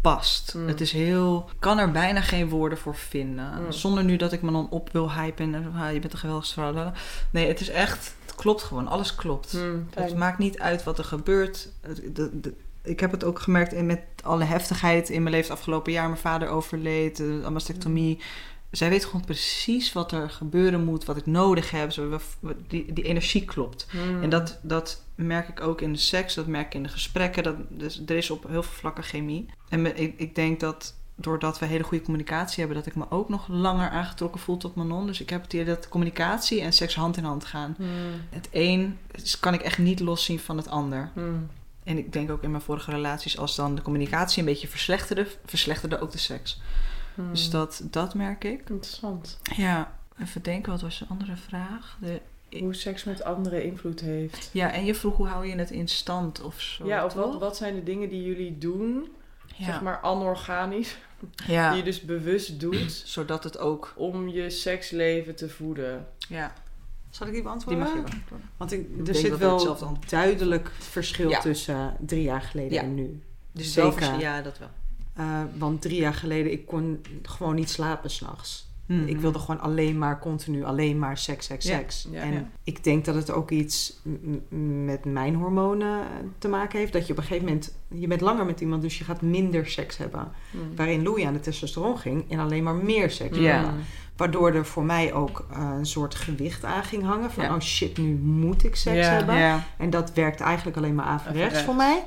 past. 0.00 0.54
Mm. 0.54 0.68
Het 0.68 0.80
is 0.80 0.92
heel, 0.92 1.50
kan 1.58 1.78
er 1.78 1.90
bijna 1.90 2.20
geen 2.20 2.48
woorden 2.48 2.78
voor 2.78 2.96
vinden. 2.96 3.52
Mm. 3.64 3.72
Zonder 3.72 4.04
nu 4.04 4.16
dat 4.16 4.32
ik 4.32 4.42
Manon 4.42 4.70
op 4.70 4.88
wil 4.92 5.12
hypen 5.12 5.54
en 5.54 5.72
ah, 5.76 5.92
je 5.92 6.00
bent 6.00 6.12
een 6.12 6.18
geweldige 6.18 6.52
vrouw. 6.52 6.92
Nee, 7.30 7.48
het 7.48 7.60
is 7.60 7.70
echt, 7.70 8.14
het 8.26 8.34
klopt 8.34 8.62
gewoon. 8.62 8.88
Alles 8.88 9.14
klopt. 9.14 9.50
Hmm, 9.52 9.88
Het 9.94 10.16
maakt 10.16 10.38
niet 10.38 10.58
uit 10.58 10.84
wat 10.84 10.98
er 10.98 11.04
gebeurt. 11.04 11.68
Het- 11.80 12.02
de- 12.16 12.40
de- 12.40 12.54
ik 12.82 13.00
heb 13.00 13.10
het 13.10 13.24
ook 13.24 13.38
gemerkt 13.38 13.72
in, 13.72 13.86
met 13.86 14.00
alle 14.22 14.44
heftigheid 14.44 15.08
in 15.08 15.22
mijn 15.22 15.34
leven 15.34 15.50
het 15.50 15.58
afgelopen 15.58 15.92
jaar. 15.92 16.08
Mijn 16.08 16.20
vader 16.20 16.48
overleed, 16.48 17.16
de 17.16 17.46
mastectomie. 17.52 18.18
zij 18.70 18.88
weet 18.88 19.04
gewoon 19.04 19.24
precies 19.24 19.92
wat 19.92 20.12
er 20.12 20.30
gebeuren 20.30 20.84
moet, 20.84 21.04
wat 21.04 21.16
ik 21.16 21.26
nodig 21.26 21.70
heb. 21.70 21.92
Zo, 21.92 22.20
die, 22.68 22.92
die 22.92 23.04
energie 23.04 23.44
klopt. 23.44 23.86
Hmm. 23.90 24.22
En 24.22 24.30
dat, 24.30 24.58
dat 24.62 25.04
merk 25.14 25.48
ik 25.48 25.60
ook 25.60 25.80
in 25.80 25.92
de 25.92 25.98
seks, 25.98 26.34
dat 26.34 26.46
merk 26.46 26.66
ik 26.66 26.74
in 26.74 26.82
de 26.82 26.88
gesprekken. 26.88 27.42
Dat, 27.42 27.56
dus 27.68 28.02
er 28.06 28.16
is 28.16 28.30
op 28.30 28.48
heel 28.48 28.62
veel 28.62 28.78
vlakken 28.78 29.04
chemie. 29.04 29.46
En 29.68 29.82
me- 29.82 29.94
ik, 29.94 30.14
ik 30.16 30.34
denk 30.34 30.60
dat 30.60 30.94
doordat 31.20 31.58
we 31.58 31.66
hele 31.66 31.84
goede 31.84 32.04
communicatie 32.04 32.58
hebben, 32.58 32.76
dat 32.76 32.86
ik 32.86 32.94
me 32.94 33.04
ook 33.08 33.28
nog 33.28 33.48
langer 33.48 33.90
aangetrokken 33.90 34.40
voel 34.40 34.56
tot 34.56 34.74
Manon. 34.74 35.06
Dus 35.06 35.20
ik 35.20 35.30
heb 35.30 35.42
het 35.42 35.52
hier 35.52 35.64
dat 35.64 35.88
communicatie 35.88 36.60
en 36.60 36.72
seks 36.72 36.94
hand 36.94 37.16
in 37.16 37.24
hand 37.24 37.44
gaan. 37.44 37.74
Hmm. 37.76 37.88
Het 38.30 38.48
een 38.50 38.98
kan 39.40 39.54
ik 39.54 39.60
echt 39.60 39.78
niet 39.78 40.00
loszien 40.00 40.38
van 40.38 40.56
het 40.56 40.68
ander. 40.68 41.10
Hmm. 41.14 41.48
En 41.88 41.98
ik 41.98 42.12
denk 42.12 42.30
ook 42.30 42.42
in 42.42 42.50
mijn 42.50 42.62
vorige 42.62 42.90
relaties, 42.90 43.38
als 43.38 43.56
dan 43.56 43.74
de 43.74 43.82
communicatie 43.82 44.38
een 44.38 44.44
beetje 44.48 44.68
verslechterde, 44.68 45.26
verslechterde 45.44 46.00
ook 46.00 46.10
de 46.12 46.18
seks. 46.18 46.60
Hmm. 47.14 47.30
Dus 47.30 47.50
dat, 47.50 47.80
dat 47.84 48.14
merk 48.14 48.44
ik. 48.44 48.70
Interessant. 48.70 49.38
Ja, 49.56 49.98
even 50.20 50.42
denken, 50.42 50.72
wat 50.72 50.80
was 50.80 50.98
de 50.98 51.04
andere 51.08 51.36
vraag? 51.36 51.96
De, 52.00 52.20
Hoe 52.58 52.74
seks 52.74 53.04
met 53.04 53.24
anderen 53.24 53.62
invloed 53.64 54.00
heeft. 54.00 54.50
ja, 54.52 54.72
en 54.72 54.84
je 54.84 54.94
vroeg 54.94 55.16
hoe 55.16 55.26
hou 55.26 55.46
je 55.46 55.56
het 55.56 55.70
in 55.70 55.88
stand 55.88 56.40
of 56.42 56.60
zo? 56.60 56.86
ja, 56.86 57.04
of 57.04 57.12
wat, 57.12 57.38
wat 57.38 57.56
zijn 57.56 57.74
de 57.74 57.82
dingen 57.82 58.08
die 58.08 58.22
jullie 58.22 58.58
doen, 58.58 59.08
Ja. 59.56 59.64
zeg 59.64 59.80
maar 59.82 60.00
anorganisch, 60.00 60.96
ja. 61.46 61.68
die 61.68 61.78
je 61.78 61.84
dus 61.84 62.00
bewust 62.00 62.60
doet 62.60 63.02
Zodat 63.16 63.44
het 63.44 63.58
ook. 63.58 63.92
om 63.96 64.28
je 64.28 64.50
seksleven 64.50 65.36
te 65.36 65.48
voeden? 65.48 66.06
Ja, 66.28 66.52
Zal 67.18 67.26
ik 67.26 67.32
die 67.32 67.42
die 67.42 67.42
beantwoorden? 67.42 67.78
mag 67.84 67.94
je 67.94 68.02
beantwoorden. 68.02 68.48
Want 68.56 68.72
ik, 68.72 68.86
Ik 68.98 69.08
er 69.08 69.14
zit 69.14 69.36
wel 69.38 69.78
duidelijk 70.08 70.70
verschil 70.78 71.28
Ja. 71.28 71.40
tussen 71.40 71.96
drie 72.06 72.22
jaar 72.22 72.42
geleden 72.42 72.72
Ja. 72.72 72.82
en 72.82 72.94
nu. 72.94 73.20
Dus 73.52 73.72
Zeker. 73.72 74.00
wel 74.00 74.08
vers- 74.10 74.22
Ja, 74.22 74.42
dat 74.42 74.58
wel. 74.58 74.68
Eh, 75.14 75.40
want 75.58 75.82
drie 75.82 76.00
jaar 76.00 76.14
geleden, 76.14 76.52
ik 76.52 76.66
kon 76.66 77.00
gewoon 77.22 77.54
niet 77.54 77.70
slapen 77.70 78.10
s'nachts. 78.10 78.66
Mhm. 78.86 79.06
Ik 79.06 79.18
wilde 79.20 79.38
gewoon 79.38 79.60
alleen 79.60 79.98
maar 79.98 80.18
continu, 80.18 80.64
alleen 80.64 80.98
maar 80.98 81.18
seks, 81.18 81.46
seks, 81.46 81.64
Ja. 81.66 81.76
seks. 81.76 82.08
Ja. 82.10 82.20
en 82.22 82.32
Ja. 82.32 82.48
ik 82.64 82.84
denk 82.84 83.04
dat 83.04 83.14
het 83.14 83.30
ook 83.30 83.50
iets 83.50 84.00
met 84.84 85.04
mijn 85.04 85.34
hormonen 85.34 86.06
te 86.38 86.48
maken 86.48 86.78
heeft. 86.78 86.92
Dat 86.92 87.06
je 87.06 87.12
op 87.12 87.18
een 87.18 87.24
gegeven 87.24 87.44
moment, 87.46 87.76
je 87.88 88.06
bent 88.06 88.20
langer 88.20 88.44
met 88.44 88.60
iemand, 88.60 88.82
dus 88.82 88.98
je 88.98 89.04
gaat 89.04 89.22
minder 89.22 89.66
seks 89.66 89.96
hebben. 89.96 90.28
Hmm. 90.50 90.76
Waarin 90.76 91.02
Louis 91.02 91.24
aan 91.24 91.32
de 91.32 91.40
testosteron 91.40 91.98
ging 91.98 92.30
en 92.30 92.38
alleen 92.38 92.62
maar 92.62 92.74
meer 92.74 93.10
seks. 93.10 93.38
Ja. 93.38 93.74
Waardoor 94.18 94.52
er 94.54 94.66
voor 94.66 94.84
mij 94.84 95.12
ook 95.12 95.46
eh, 95.52 95.70
een 95.78 95.86
soort 95.86 96.14
gewicht 96.14 96.64
aan 96.64 96.84
ging 96.84 97.02
hangen. 97.04 97.30
Van, 97.30 97.44
Ja. 97.44 97.54
oh 97.54 97.60
shit, 97.60 97.98
nu 97.98 98.14
moet 98.22 98.64
ik 98.64 98.76
seks 98.76 98.96
Ja. 99.06 99.12
hebben. 99.12 99.36
Ja. 99.36 99.64
En 99.78 99.90
dat 99.90 100.12
werkt 100.14 100.40
eigenlijk 100.40 100.76
alleen 100.76 100.94
maar 100.94 101.04
averechts 101.06 101.62
voor 101.62 101.74
mij. 101.74 102.04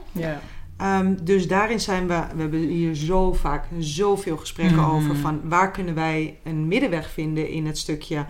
Ehm, 0.78 1.16
dus 1.24 1.48
daarin 1.48 1.80
zijn 1.80 2.08
we, 2.08 2.24
we 2.36 2.42
hebben 2.42 2.60
hier 2.60 2.96
zo 2.96 3.34
vaak 3.34 3.66
zoveel 3.80 4.38
gesprekken 4.38 4.78
Mhm. 4.78 4.90
over 4.92 5.16
van 5.16 5.42
waar 5.44 5.72
kunnen 5.72 5.96
wij 5.96 6.38
een 6.44 6.68
middenweg 6.68 7.10
vinden 7.12 7.50
in 7.50 7.66
het 7.66 7.78
stukje 7.78 8.26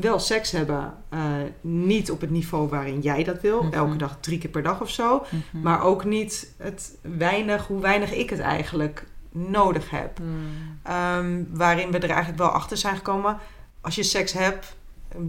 wel 0.00 0.18
seks 0.18 0.50
hebben, 0.50 0.94
eh, 1.08 1.20
niet 1.60 2.10
op 2.10 2.20
het 2.20 2.30
niveau 2.30 2.68
waarin 2.68 3.00
jij 3.00 3.24
dat 3.24 3.40
wil, 3.40 3.62
Mhm. 3.62 3.72
elke 3.72 3.96
dag 3.96 4.16
drie 4.20 4.38
keer 4.38 4.50
per 4.50 4.62
dag 4.62 4.80
of 4.80 4.90
zo, 4.90 5.22
Mhm. 5.30 5.62
maar 5.62 5.82
ook 5.82 6.04
niet 6.04 6.54
het 6.58 6.98
weinig, 7.18 7.66
hoe 7.66 7.80
weinig 7.80 8.12
ik 8.14 8.30
het 8.30 8.40
eigenlijk 8.40 9.06
nodig 9.32 9.90
heb. 9.90 10.18
Hmm. 10.18 10.78
Ehm, 10.82 11.42
waarin 11.50 11.90
we 11.90 11.98
er 11.98 12.08
eigenlijk 12.10 12.38
wel 12.38 12.48
achter 12.48 12.76
zijn 12.76 12.96
gekomen, 12.96 13.38
als 13.80 13.94
je 13.94 14.02
seks 14.02 14.32
hebt, 14.32 14.76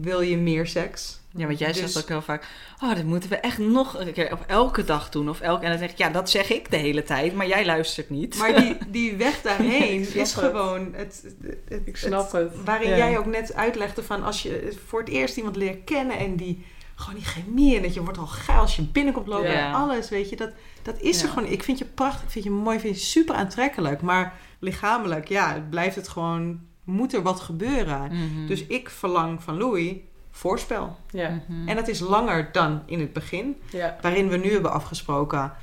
wil 0.02 0.22
je 0.22 0.38
meer 0.38 0.68
seks. 0.68 1.18
Ja, 1.36 1.46
want 1.46 1.60
jij 1.60 1.68
Dus- 1.68 1.78
zegt 1.78 1.98
ook 1.98 2.08
heel 2.08 2.22
vaak, 2.22 2.48
oh, 2.84 2.96
dat 2.96 3.04
moeten 3.04 3.30
we 3.30 3.36
echt 3.36 3.58
nog 3.58 4.00
een 4.00 4.14
keer 4.14 4.32
op 4.32 4.44
elke 4.48 4.84
dag 4.84 5.10
doen. 5.10 5.30
Of 5.30 5.40
elke, 5.42 5.64
en 5.64 5.70
dan 5.70 5.80
zeg 5.80 5.92
ik, 5.92 5.98
ja, 5.98 6.10
dat 6.10 6.30
zeg 6.30 6.50
ik 6.50 6.72
de 6.72 6.78
hele 6.78 7.04
tijd, 7.04 7.34
maar 7.36 7.48
jij 7.48 7.66
luistert 7.66 8.10
niet. 8.10 8.38
Maar 8.38 8.56
die, 8.56 8.78
die 8.88 9.16
weg 9.16 9.42
daarheen 9.42 10.00
is 10.14 10.14
het. 10.14 10.44
gewoon 10.44 10.94
het, 10.94 11.24
het, 11.68 11.82
Ik 11.86 11.98
snap 11.98 12.32
het. 12.32 12.64
Waarin 12.66 12.90
Ja. 12.90 12.96
jij 12.98 13.18
ook 13.18 13.26
net 13.26 13.54
uitlegde 13.54 14.04
van 14.04 14.24
als 14.24 14.42
je 14.42 14.78
voor 14.88 15.00
het 15.00 15.10
eerst 15.10 15.38
iemand 15.38 15.56
leert 15.56 15.84
kennen 15.84 16.18
en 16.18 16.36
die 16.36 16.66
gewoon 17.00 17.16
die 17.20 17.28
chemie 17.28 17.76
en 17.76 17.82
dat 17.82 17.94
je 17.94 18.04
wordt 18.04 18.18
al 18.18 18.28
geil 18.28 18.60
als 18.60 18.76
je 18.76 18.82
binnenkomt 18.82 19.28
lopen 19.28 19.58
en 19.60 19.74
alles, 19.74 20.10
weet 20.10 20.30
je, 20.30 20.36
dat, 20.36 20.50
dat 20.82 21.00
is 21.00 21.24
er 21.24 21.30
gewoon. 21.30 21.50
Ik 21.50 21.64
vind 21.64 21.78
je 21.78 21.86
prachtig, 21.86 22.24
ik 22.24 22.30
vind 22.30 22.44
je 22.44 22.52
mooi, 22.52 22.76
ik 22.76 22.82
vind 22.82 22.96
je 22.96 23.02
super 23.02 23.36
aantrekkelijk, 23.36 24.02
maar 24.02 24.34
lichamelijk, 24.60 25.28
ja, 25.28 25.54
het 25.54 25.70
blijft 25.70 25.96
het 25.96 26.08
gewoon, 26.08 26.60
moet 26.84 27.14
er 27.14 27.22
wat 27.22 27.40
gebeuren. 27.40 28.02
Mhm. 28.12 28.48
Dus 28.48 28.66
ik 28.66 28.90
verlang 28.90 29.44
van 29.44 29.58
Louis 29.58 29.96
voorspel. 30.32 30.98
Ja. 31.10 31.30
Mhm. 31.48 31.68
En 31.68 31.76
dat 31.76 31.88
is 31.88 32.00
langer 32.00 32.50
dan 32.52 32.82
in 32.86 33.00
het 33.00 33.14
begin, 33.14 33.62
waarin 34.02 34.30
we 34.30 34.38
nu 34.38 34.52
hebben 34.52 34.72
afgesproken, 34.72 35.54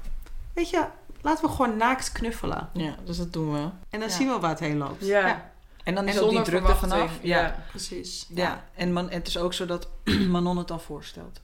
weet 0.52 0.70
je, 0.70 0.84
laten 1.20 1.44
we 1.44 1.50
gewoon 1.50 1.76
naakt 1.76 2.12
knuffelen. 2.12 2.68
Ja, 2.72 2.94
dus 3.04 3.16
dat 3.16 3.32
doen 3.32 3.52
we. 3.52 3.58
En 3.90 4.00
dan 4.00 4.08
Ja. 4.08 4.14
zien 4.14 4.28
we 4.28 4.38
waar 4.38 4.50
het 4.50 4.58
heen 4.60 4.76
loopt. 4.76 5.06
Ja. 5.06 5.26
Ja. 5.26 5.50
En 5.86 5.94
dan 5.94 6.08
is 6.08 6.14
En 6.16 6.20
ook 6.22 6.28
die 6.30 6.36
zonder 6.36 6.44
druk 6.44 6.70
er 6.70 6.76
verwachting. 6.76 6.92
vanaf. 7.10 7.18
Ja. 7.22 7.40
Ja. 7.40 7.64
Precies. 7.70 8.26
Ja. 8.34 8.64
En 8.74 8.92
man, 8.92 9.10
het 9.10 9.26
is 9.28 9.38
ook 9.38 9.54
zo 9.54 9.66
dat 9.66 9.88
Manon 10.28 10.56
het 10.58 10.68
dan 10.68 10.80
voorstelt. 10.80 11.40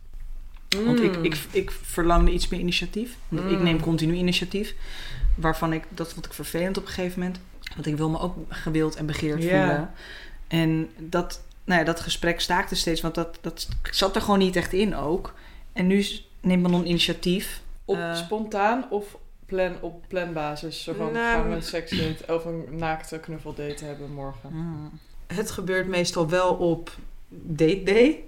Want 0.85 0.99
Mm. 0.99 1.05
ik, 1.05 1.17
ik, 1.17 1.39
ik 1.51 1.71
verlangde 1.71 2.31
iets 2.31 2.49
meer 2.49 2.61
initiatief. 2.61 3.17
Want 3.29 3.51
Ik 3.51 3.59
Mm. 3.59 3.65
neem 3.65 3.81
continu 3.81 4.15
initiatief. 4.15 4.75
Waarvan 5.37 5.73
ik, 5.73 5.85
dat 5.89 6.13
vond 6.13 6.27
ik 6.27 6.33
vervelend 6.33 6.77
op 6.79 6.85
een 6.87 6.91
gegeven 6.93 7.19
moment. 7.21 7.41
Want 7.75 7.87
ik 7.87 7.97
wil 7.97 8.09
me 8.11 8.19
ook 8.19 8.37
gewild 8.49 8.95
en 8.97 9.07
begeerd 9.07 9.41
voelen. 9.43 9.91
En 10.49 10.91
dat, 10.99 11.41
nou 11.65 11.79
ja, 11.81 11.87
dat 11.87 12.01
gesprek 12.01 12.41
staakte 12.41 12.75
steeds. 12.75 13.01
Want 13.01 13.15
dat, 13.15 13.39
dat 13.41 13.69
zat 13.91 14.17
er 14.17 14.23
gewoon 14.23 14.39
niet 14.39 14.57
echt 14.57 14.73
in 14.73 14.97
ook. 14.97 15.35
En 15.73 15.87
nu 15.87 16.07
neemt 16.41 16.63
Manon 16.63 16.87
initiatief. 16.89 17.61
Op 17.85 17.97
Eh, 17.97 18.15
spontaan 18.17 18.85
of 18.91 19.17
plan, 19.55 19.73
op 19.81 20.05
planbasis? 20.09 20.83
Zo 20.85 20.93
van, 20.93 21.13
Nou, 21.13 21.41
gaan 21.41 21.49
we 21.49 21.55
een 21.55 21.63
seksdate 21.63 22.35
of 22.35 22.45
een 22.45 22.65
naakte 22.71 23.19
knuffeldate 23.21 23.85
hebben 23.85 24.13
morgen? 24.13 24.51
mm. 24.53 24.91
Het 25.27 25.51
gebeurt 25.51 25.89
meestal 25.89 26.29
wel 26.29 26.55
op 26.55 26.91
date 27.29 27.83
day. 27.85 28.25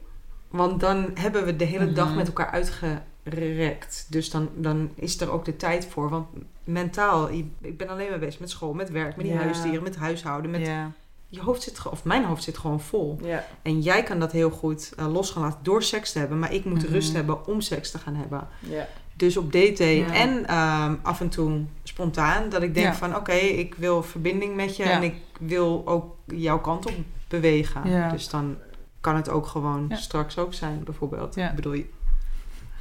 Want 0.48 0.80
dan 0.80 1.10
hebben 1.14 1.44
we 1.44 1.56
de 1.56 1.64
hele 1.64 1.92
dag 1.92 2.06
Mhm. 2.08 2.16
met 2.16 2.26
elkaar 2.26 2.50
uitgerekt. 2.50 4.06
Dus 4.10 4.30
dan, 4.30 4.48
dan 4.54 4.90
is 4.94 5.20
er 5.20 5.30
ook 5.30 5.44
de 5.44 5.56
tijd 5.56 5.86
voor. 5.86 6.08
Want 6.08 6.26
mentaal, 6.64 7.30
ik 7.60 7.76
ben 7.76 7.88
alleen 7.88 8.10
maar 8.10 8.18
bezig 8.18 8.40
met 8.40 8.50
school, 8.50 8.72
met 8.72 8.90
werk, 8.90 9.16
met 9.16 9.24
die 9.24 9.34
Ja. 9.34 9.40
huisdieren, 9.40 9.82
met 9.82 9.96
huishouden. 9.96 10.50
Met, 10.50 10.66
Ja. 10.66 10.90
je 11.28 11.40
hoofd 11.40 11.62
zit, 11.62 11.86
of 11.90 12.04
mijn 12.04 12.24
hoofd 12.24 12.42
zit 12.42 12.58
gewoon 12.58 12.80
vol. 12.80 13.18
Ja. 13.22 13.44
En 13.62 13.80
jij 13.80 14.02
kan 14.02 14.18
dat 14.18 14.32
heel 14.32 14.50
goed 14.50 14.92
eh, 14.96 15.12
los 15.12 15.30
gaan 15.30 15.42
laten 15.42 15.58
door 15.62 15.82
seks 15.82 16.12
te 16.12 16.18
hebben. 16.18 16.38
Maar 16.38 16.52
ik 16.52 16.64
moet 16.64 16.82
Mhm. 16.82 16.92
rust 16.92 17.12
hebben 17.12 17.46
om 17.46 17.60
seks 17.60 17.90
te 17.90 17.98
gaan 17.98 18.14
hebben. 18.14 18.48
Ja. 18.60 18.88
Dus 19.16 19.36
op 19.36 19.52
Ja. 19.52 20.12
en 20.14 20.46
ehm, 20.46 20.94
af 21.02 21.20
en 21.20 21.28
toe 21.28 21.64
spontaan. 21.82 22.48
Dat 22.48 22.62
ik 22.62 22.74
denk 22.74 22.86
Ja. 22.86 22.94
van 22.94 23.16
oké, 23.16 23.32
ik 23.32 23.74
wil 23.74 24.02
verbinding 24.02 24.56
met 24.56 24.76
je. 24.76 24.84
Ja. 24.84 24.90
En 24.90 25.02
ik 25.02 25.14
wil 25.40 25.82
ook 25.86 26.16
jouw 26.26 26.60
kant 26.60 26.86
op 26.86 26.94
bewegen. 27.28 27.90
Ja. 27.90 28.08
Dus 28.10 28.28
dan 28.28 28.56
kan 29.00 29.16
het 29.16 29.28
ook 29.28 29.46
gewoon 29.46 29.86
Ja. 29.88 29.96
straks 29.96 30.38
ook 30.38 30.54
zijn, 30.54 30.84
bijvoorbeeld. 30.84 31.34
Ja. 31.34 31.48
Ik 31.50 31.54
bedoel, 31.54 31.72
je- 31.72 31.86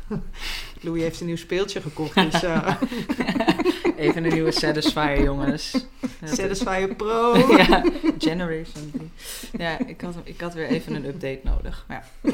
Louis 0.82 1.02
heeft 1.02 1.20
een 1.20 1.26
nieuw 1.26 1.36
speeltje 1.36 1.82
gekocht. 1.82 2.16
Dus 2.16 2.44
uh, 2.44 2.68
Even 3.98 4.24
een 4.26 4.34
nieuwe 4.34 4.52
Satisfyer, 4.52 5.24
jongens. 5.24 5.86
Satisfyer 6.24 6.96
Pro. 6.96 7.38
ja, 7.58 7.84
Generation 8.18 8.92
3. 8.92 9.12
Ja, 9.58 9.80
ik 9.88 10.02
had, 10.02 10.16
ik 10.24 10.42
had 10.42 10.54
weer 10.54 10.68
even 10.68 10.96
een 10.96 11.06
update 11.06 11.40
nodig. 11.44 11.86
Maar 11.88 12.06
ja. 12.22 12.32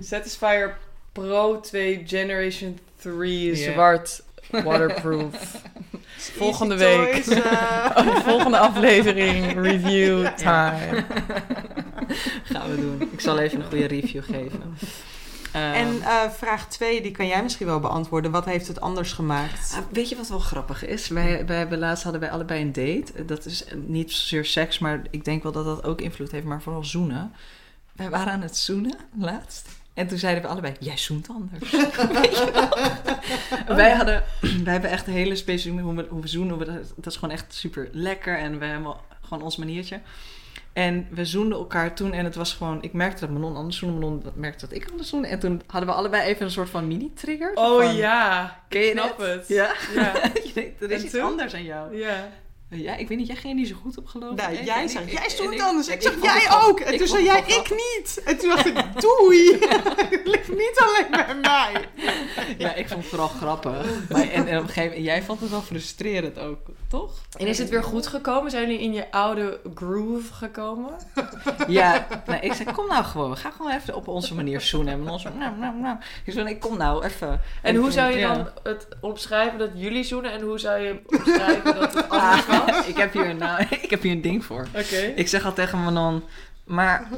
Satisfyer 0.00 0.78
Pro 1.12 1.60
2 1.60 2.02
Generation 2.06 2.78
3 2.96 3.56
Ja. 3.56 3.72
zwart 3.72 4.22
waterproof. 4.50 5.34
Volgende 6.36 6.74
Easy 6.74 6.96
week. 7.00 7.22
Toys, 7.24 7.38
eh. 7.38 8.16
Volgende 8.28 8.58
aflevering 8.58 9.60
review 9.62 10.26
time. 10.36 11.04
Gaan 12.52 12.70
we 12.70 12.76
doen. 12.76 13.08
Ik 13.12 13.20
zal 13.20 13.38
even 13.38 13.60
een 13.60 13.66
goede 13.68 13.86
review 13.86 14.22
geven. 14.24 14.62
Ehm, 15.52 15.72
En 15.72 16.02
eh, 16.02 16.30
vraag 16.30 16.68
2, 16.68 17.02
die 17.02 17.10
kan 17.10 17.26
jij 17.26 17.42
misschien 17.42 17.66
wel 17.66 17.80
beantwoorden. 17.80 18.30
Wat 18.30 18.44
heeft 18.44 18.68
het 18.68 18.80
anders 18.80 19.12
gemaakt? 19.12 19.72
ah, 19.76 19.82
weet 19.92 20.08
je 20.08 20.16
wat 20.16 20.28
wel 20.28 20.38
grappig 20.38 20.86
is? 20.86 21.08
Wij, 21.08 21.46
wij 21.46 21.56
hebben 21.56 21.78
laatst 21.78 22.02
hadden 22.02 22.20
wij 22.20 22.30
allebei 22.30 22.60
een 22.62 22.72
date. 22.72 23.24
Dat 23.24 23.44
is 23.44 23.64
niet 23.86 24.12
zozeer 24.12 24.44
seks, 24.44 24.78
maar 24.78 25.02
ik 25.10 25.24
denk 25.24 25.42
wel 25.42 25.52
dat 25.52 25.64
dat 25.64 25.84
ook 25.84 26.00
invloed 26.00 26.30
heeft, 26.30 26.44
maar 26.46 26.62
vooral 26.62 26.84
zoenen. 26.84 27.32
Wij 27.92 28.10
waren 28.10 28.32
aan 28.32 28.42
het 28.42 28.56
zoenen 28.56 28.96
laatst. 29.18 29.68
En 29.94 30.06
toen 30.06 30.18
zeiden 30.18 30.42
we 30.42 30.48
allebei, 30.48 30.74
jij 30.80 30.96
zoent 30.96 31.28
anders. 31.28 31.70
Weet 32.12 32.38
je 32.38 32.50
wel? 33.66 33.76
wij, 33.76 33.90
hadden, 33.90 34.22
wij 34.64 34.72
hebben 34.72 34.90
echt 34.90 35.06
een 35.06 35.12
hele 35.12 35.36
specifieke 35.36 35.82
hoe 35.82 35.94
we, 35.94 36.06
hoe 36.08 36.20
we 36.20 36.28
zoenen. 36.28 36.54
Hoe 36.56 36.64
we- 36.64 36.82
Dat 36.96 37.12
is 37.12 37.18
gewoon 37.18 37.34
echt 37.34 37.54
super 37.54 37.88
lekker. 37.92 38.38
En 38.38 38.58
we 38.58 38.64
hebben 38.64 38.94
gewoon 39.20 39.42
ons 39.42 39.56
maniertje. 39.56 40.00
En 40.72 41.06
we 41.10 41.24
zoenden 41.24 41.58
elkaar 41.58 41.94
toen 41.94 42.12
en 42.12 42.24
het 42.24 42.34
was 42.34 42.52
gewoon... 42.52 42.82
Ik 42.82 42.92
merkte 42.92 43.20
dat 43.20 43.30
Manon 43.30 43.56
anders 43.56 43.76
zoende, 43.78 43.94
Manon 43.98 44.22
merkte 44.34 44.66
dat 44.66 44.76
ik 44.76 44.90
anders 44.90 45.08
zoende. 45.08 45.28
En 45.28 45.38
toen 45.38 45.62
hadden 45.66 45.88
we 45.90 45.94
allebei 45.96 46.22
even 46.28 46.44
een 46.44 46.50
soort 46.50 46.70
van 46.70 46.86
mini-trigger. 46.86 47.52
Oh 47.54 47.82
van, 47.84 47.96
ja, 47.96 48.60
Ken 48.68 48.80
je 48.80 48.90
snap 48.90 49.18
dit? 49.18 49.26
het. 49.26 49.48
Ja? 49.48 49.72
Ja. 49.94 50.12
Er 50.80 50.90
is 50.90 50.98
En 50.98 51.04
iets 51.04 51.10
toen? 51.12 51.22
anders 51.22 51.54
aan 51.54 51.64
jou. 51.64 51.96
ja. 51.96 52.28
Ja, 52.70 52.96
ik 52.96 53.08
weet 53.08 53.18
niet, 53.18 53.26
jij 53.26 53.36
ging 53.36 53.54
niet 53.54 53.68
zo 53.68 53.74
goed 53.82 53.98
op 53.98 54.06
geloven. 54.06 54.36
Nou, 54.36 54.56
En- 54.56 54.64
jij 54.64 54.88
zei, 54.88 55.04
ik- 55.04 55.12
jij 55.12 55.28
stond 55.28 55.52
ik- 55.54 55.60
anders. 55.60 55.88
en 55.88 55.94
Ik 55.94 56.02
zeg, 56.02 56.22
jij 56.22 56.40
het 56.40 56.68
ook. 56.68 56.80
En 56.80 56.92
ik 56.92 56.98
toen 56.98 57.08
zei 57.08 57.28
het 57.28 57.46
jij, 57.48 57.56
ik 57.58 57.70
niet. 57.70 58.20
En 58.24 58.38
toen 58.38 58.48
dacht 58.48 58.66
ik, 58.66 58.74
doei. 59.00 59.58
Het 60.10 60.20
ligt 60.26 60.48
niet 60.48 60.82
alleen 60.86 61.10
bij 61.10 61.34
mij. 61.34 61.72
Ja, 62.58 62.74
ik 62.74 62.88
vond 62.88 63.00
het 63.00 63.08
vooral 63.08 63.28
grappig. 63.28 63.86
Maar, 64.08 64.28
en, 64.28 64.46
en 64.46 64.56
op 64.56 64.62
een 64.62 64.68
gegeven 64.68 64.82
moment, 64.88 65.04
jij 65.04 65.22
vond 65.22 65.40
het 65.40 65.50
wel 65.50 65.62
frustrerend 65.62 66.38
ook. 66.38 66.58
Toch? 66.90 67.10
En 67.38 67.46
is 67.46 67.58
het 67.58 67.68
weer 67.68 67.82
goed 67.82 68.06
gekomen? 68.06 68.50
Zijn 68.50 68.62
jullie 68.62 68.80
in 68.80 68.92
je 68.92 69.10
oude 69.10 69.60
groove 69.74 70.32
gekomen? 70.32 70.90
Ja, 71.66 72.06
nou, 72.26 72.40
ik 72.40 72.52
zei, 72.52 72.72
kom 72.72 72.86
nou 72.88 73.04
gewoon. 73.04 73.36
Ga 73.36 73.50
gewoon 73.50 73.72
even 73.72 73.94
op 73.94 74.08
onze 74.08 74.34
manier 74.34 74.60
zoenen. 74.60 74.92
En 74.92 75.08
ons, 75.08 75.22
nou, 75.22 75.56
nou, 75.58 75.76
nou. 75.76 75.96
Ik 76.24 76.32
zei, 76.32 76.48
ik 76.48 76.60
kom 76.60 76.76
nou 76.76 77.04
even. 77.04 77.40
En 77.62 77.76
hoe 77.76 77.90
zou 77.90 78.12
je 78.12 78.20
dan 78.20 78.48
het 78.62 78.88
omschrijven 79.00 79.58
dat 79.58 79.70
jullie 79.74 80.04
zoenen? 80.04 80.32
En 80.32 80.40
hoe 80.40 80.58
zou 80.58 80.80
je 80.80 81.00
omschrijven 81.06 81.74
dat 81.74 81.94
het 81.94 82.08
anders 82.08 82.46
was? 82.46 82.70
Ah, 82.70 82.88
ik, 82.92 82.96
heb 82.96 83.12
hier, 83.12 83.34
nou, 83.34 83.62
ik 83.82 83.90
heb 83.90 84.02
hier 84.02 84.12
een 84.12 84.20
ding 84.20 84.44
voor. 84.44 84.66
Oké. 84.76 84.96
Ik 84.96 85.28
zeg 85.28 85.44
al 85.44 85.52
tegen 85.52 85.82
Manon, 85.82 86.22
maar 86.64 87.08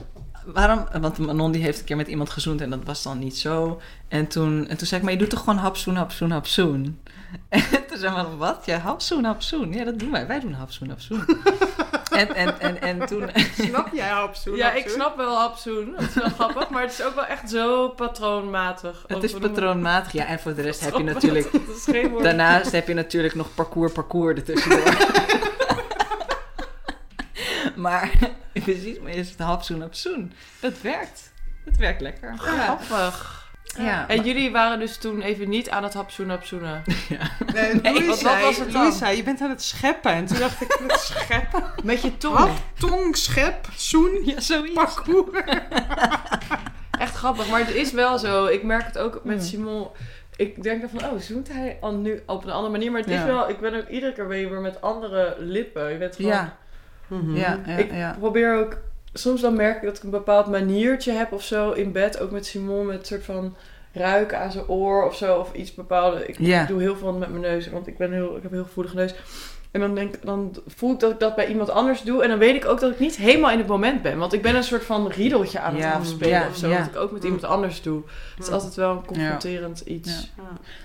waarom? 0.44 0.86
Want 1.00 1.18
Manon 1.18 1.52
die 1.52 1.62
heeft 1.62 1.78
een 1.78 1.84
keer 1.84 1.96
met 1.96 2.08
iemand 2.08 2.30
gezoend 2.30 2.60
en 2.60 2.70
dat 2.70 2.84
was 2.84 3.02
dan 3.02 3.18
niet 3.18 3.36
zo. 3.36 3.80
En 4.08 4.26
toen, 4.26 4.68
en 4.68 4.76
toen 4.76 4.86
zei 4.86 5.00
ik, 5.00 5.06
maar 5.06 5.14
je 5.14 5.18
doet 5.18 5.30
toch 5.30 5.40
gewoon 5.40 5.58
hapzoen, 5.58 5.96
hapzoen, 5.96 6.30
hapzoen? 6.30 7.00
En 7.48 7.86
toen 7.86 7.98
zei 7.98 8.14
Manon, 8.14 8.38
wat? 8.38 8.62
Ja, 8.66 8.78
hapzoen, 8.78 9.24
hapzoen. 9.24 9.72
Ja, 9.72 9.84
dat 9.84 9.98
doen 9.98 10.10
wij. 10.10 10.26
Wij 10.26 10.40
doen 10.40 10.52
hapzoen, 10.52 10.88
hapzoen. 10.88 11.24
en, 12.10 12.34
en, 12.34 12.60
en, 12.60 12.80
en 12.80 13.06
toen... 13.06 13.30
Snap 13.68 13.88
jij 13.92 14.08
hapzoen? 14.08 14.56
Ja, 14.56 14.72
ik 14.72 14.88
snap 14.88 15.16
wel 15.16 15.36
hapzoen. 15.36 15.94
Dat 15.96 16.08
is 16.08 16.14
wel 16.14 16.28
grappig. 16.28 16.68
Maar 16.68 16.82
het 16.82 16.92
is 16.92 17.02
ook 17.02 17.14
wel 17.14 17.26
echt 17.26 17.50
zo 17.50 17.88
patroonmatig. 17.88 19.04
Het 19.06 19.22
is 19.22 19.32
patroonmatig. 19.32 20.12
Ja, 20.12 20.26
en 20.26 20.40
voor 20.40 20.54
de 20.54 20.62
rest 20.62 20.80
heb 20.80 20.94
je 20.94 21.02
natuurlijk... 21.02 21.52
Dat 21.52 21.76
is 21.76 21.84
geen 21.84 22.08
woord. 22.08 22.22
Daarnaast 22.22 22.72
heb 22.72 22.88
je 22.88 22.94
natuurlijk 22.94 23.34
nog 23.34 23.54
parcours, 23.54 23.92
parcours 23.92 24.36
ertussendoor. 24.38 24.96
maar 27.76 28.10
precies, 28.52 28.98
maar 29.00 29.12
is 29.12 29.30
het 29.30 29.38
hapzoen, 29.38 29.80
hapzoen. 29.80 30.32
Dat 30.60 30.80
werkt. 30.80 31.32
Dat 31.64 31.76
werkt 31.76 32.00
lekker. 32.00 32.30
Ja. 32.30 32.36
Grappig. 32.36 33.41
Ja. 33.78 34.08
En 34.08 34.22
jullie 34.24 34.50
waren 34.50 34.78
dus 34.78 34.96
toen 34.96 35.20
even 35.20 35.48
niet 35.48 35.70
aan 35.70 35.82
het 35.82 35.94
hapzoen 35.94 36.28
hapzoenen. 36.28 36.82
Nee, 37.54 37.74
Nee, 37.74 37.92
Louis 37.92 38.06
wat- 38.06 38.06
wat 38.06 38.18
zei, 38.18 38.44
was 38.44 38.56
het 38.58 38.72
dan? 38.72 38.80
Louis 38.82 38.98
zei, 38.98 39.16
je 39.16 39.22
bent 39.22 39.40
aan 39.40 39.50
het 39.50 39.62
scheppen. 39.62 40.12
En 40.12 40.26
toen 40.26 40.38
dacht 40.38 40.60
ik, 40.60 40.78
het 40.88 40.98
scheppen? 41.00 41.62
Met 41.84 42.02
je 42.02 42.16
tong. 42.16 42.36
Hap, 42.36 42.50
tong, 42.78 43.16
schep, 43.16 43.66
zoen, 43.76 44.20
Ja, 44.24 44.40
zoiets. 44.40 44.74
parcours. 44.74 45.38
Echt 46.98 47.14
grappig. 47.14 47.48
Maar 47.50 47.60
het 47.60 47.74
is 47.74 47.92
wel 47.92 48.18
zo. 48.18 48.46
Ik 48.46 48.62
merk 48.62 48.84
het 48.86 48.98
ook 48.98 49.20
met. 49.24 49.44
Simon. 49.44 49.88
Ik 50.36 50.62
denk 50.62 50.80
dan 50.80 51.00
van, 51.00 51.10
oh, 51.10 51.18
zoent 51.20 51.48
hij 51.52 51.78
al 51.80 51.92
nu 51.94 52.22
op 52.26 52.44
een 52.44 52.50
andere 52.50 52.72
manier. 52.72 52.90
Maar 52.90 53.00
het 53.00 53.10
is 53.10 53.16
Ja. 53.16 53.26
wel, 53.26 53.48
ik 53.48 53.60
ben 53.60 53.74
ook 53.74 53.88
iedere 53.88 54.12
keer 54.12 54.28
weer 54.28 54.50
met 54.60 54.80
andere 54.80 55.36
lippen. 55.38 55.92
Je 55.92 55.98
bent 55.98 56.16
gewoon, 56.16 56.30
Ja, 56.32 56.56
Mhm. 57.06 57.36
ja, 57.36 57.58
ja. 57.66 57.76
ik 57.76 57.92
ja. 57.92 58.16
probeer 58.18 58.54
ook, 58.58 58.76
soms 59.12 59.40
dan 59.40 59.56
merk 59.56 59.76
ik 59.76 59.82
dat 59.88 59.96
ik 59.96 60.02
een 60.02 60.10
bepaald 60.10 60.46
maniertje 60.46 61.12
heb 61.12 61.32
of 61.32 61.42
zo 61.44 61.70
in 61.70 61.92
bed. 61.92 62.20
Ook 62.20 62.30
met 62.30 62.46
Simon, 62.46 62.86
met 62.86 62.98
een 62.98 63.04
soort 63.06 63.24
van 63.24 63.54
ruiken 63.92 64.38
aan 64.40 64.52
zijn 64.52 64.68
oor 64.68 65.04
of 65.06 65.16
zo. 65.16 65.38
Of 65.38 65.52
iets 65.54 65.74
bepaalde. 65.74 66.26
Ik 66.26 66.36
Ja. 66.38 66.64
doe 66.66 66.80
heel 66.80 66.96
veel 66.96 67.12
met 67.12 67.28
mijn 67.28 67.40
neus, 67.42 67.68
want 67.70 67.86
ik, 67.86 67.96
ben 67.98 68.12
heel, 68.12 68.36
ik 68.36 68.42
heb 68.42 68.50
een 68.50 68.56
heel 68.56 68.66
gevoelige 68.66 68.94
neus. 68.96 69.14
En 69.70 69.80
dan, 69.80 69.94
denk, 69.94 70.14
dan 70.24 70.56
voel 70.66 70.92
ik 70.92 71.00
dat 71.00 71.10
ik 71.12 71.18
dat 71.20 71.34
bij 71.36 71.46
iemand 71.48 71.70
anders 71.70 72.02
doe. 72.02 72.22
En 72.22 72.28
dan 72.28 72.38
weet 72.38 72.54
ik 72.54 72.64
ook 72.64 72.80
dat 72.80 72.90
ik 72.92 72.98
niet 72.98 73.16
helemaal 73.16 73.50
in 73.50 73.58
het 73.58 73.66
moment 73.66 74.02
ben. 74.02 74.18
Want 74.18 74.32
ik 74.32 74.42
ben 74.42 74.54
een 74.56 74.64
soort 74.64 74.84
van 74.84 75.08
riedeltje 75.08 75.58
aan 75.60 75.72
het 75.74 75.82
Ja, 75.82 75.92
afspelen 75.92 76.28
ja, 76.40 76.48
of 76.48 76.56
zo. 76.56 76.68
ja. 76.68 76.78
Wat 76.78 76.86
ik 76.86 76.96
ook 76.96 77.12
met 77.12 77.24
iemand 77.24 77.44
anders 77.44 77.82
doe. 77.82 78.02
Het 78.36 78.46
is 78.46 78.52
altijd 78.52 78.74
wel 78.74 78.90
een 78.90 79.04
confronterend 79.06 79.80
iets. 79.80 80.30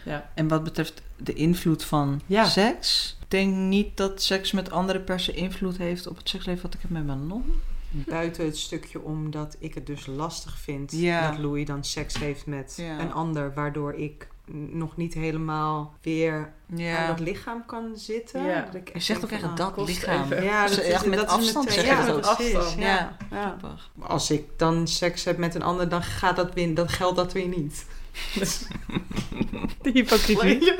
Ja. 0.05 0.29
En 0.33 0.47
wat 0.47 0.63
betreft 0.63 1.01
de 1.17 1.33
invloed 1.33 1.83
van 1.83 2.21
Ja. 2.25 2.45
seks, 2.45 3.17
ik 3.21 3.31
denk 3.31 3.53
niet 3.55 3.97
dat 3.97 4.21
seks 4.21 4.51
met 4.51 4.71
anderen 4.71 5.03
per 5.03 5.19
se 5.19 5.31
invloed 5.31 5.77
heeft 5.77 6.07
op 6.07 6.17
het 6.17 6.29
seksleven 6.29 6.61
wat 6.61 6.73
ik 6.73 6.81
heb 6.81 6.89
met 6.91 7.05
Manon. 7.05 7.61
Buiten 8.05 8.45
het 8.45 8.57
stukje 8.57 9.01
omdat 9.01 9.55
ik 9.59 9.73
het 9.73 9.85
dus 9.85 10.05
lastig 10.05 10.57
vind 10.57 10.91
Ja. 10.91 11.29
dat 11.31 11.39
Louis 11.39 11.65
dan 11.65 11.83
seks 11.83 12.17
heeft 12.19 12.45
met 12.45 12.73
Ja. 12.77 12.99
een 12.99 13.13
ander, 13.13 13.53
waardoor 13.53 13.93
ik 13.93 14.27
nog 14.69 14.97
niet 14.97 15.13
helemaal 15.13 15.93
weer 16.01 16.53
aan 16.77 17.07
dat 17.07 17.19
lichaam 17.19 17.65
kan 17.65 17.91
zitten. 17.97 18.43
Ja. 18.45 18.61
Dat 18.61 18.75
ik 18.75 18.87
Je 18.87 18.93
echt 18.93 19.05
zegt 19.05 19.23
ook 19.23 19.31
echt 19.31 19.57
dat 19.57 19.87
lichaam. 19.87 20.23
even. 20.23 20.43
Ja, 20.43 20.67
Dus 20.67 20.75
dat 20.75 20.85
echt 20.85 21.03
is, 21.03 21.09
met 21.09 21.19
dat 21.19 21.27
afstand 21.27 21.67
is 21.67 21.75
ja, 21.75 22.05
dat. 22.05 22.35
Ja. 22.77 23.17
Ja. 23.31 23.57
Als 23.99 24.31
ik 24.31 24.43
dan 24.57 24.87
seks 24.87 25.23
heb 25.23 25.37
met 25.37 25.55
een 25.55 25.63
ander, 25.63 25.89
dan 25.89 26.03
gaat 26.03 26.35
dat 26.35 26.53
weer, 26.53 26.75
dan 26.75 26.89
geldt 26.89 27.15
dat 27.15 27.33
weer 27.33 27.47
niet. 27.47 27.85
De 29.81 29.91
hypocrisie. 29.93 30.73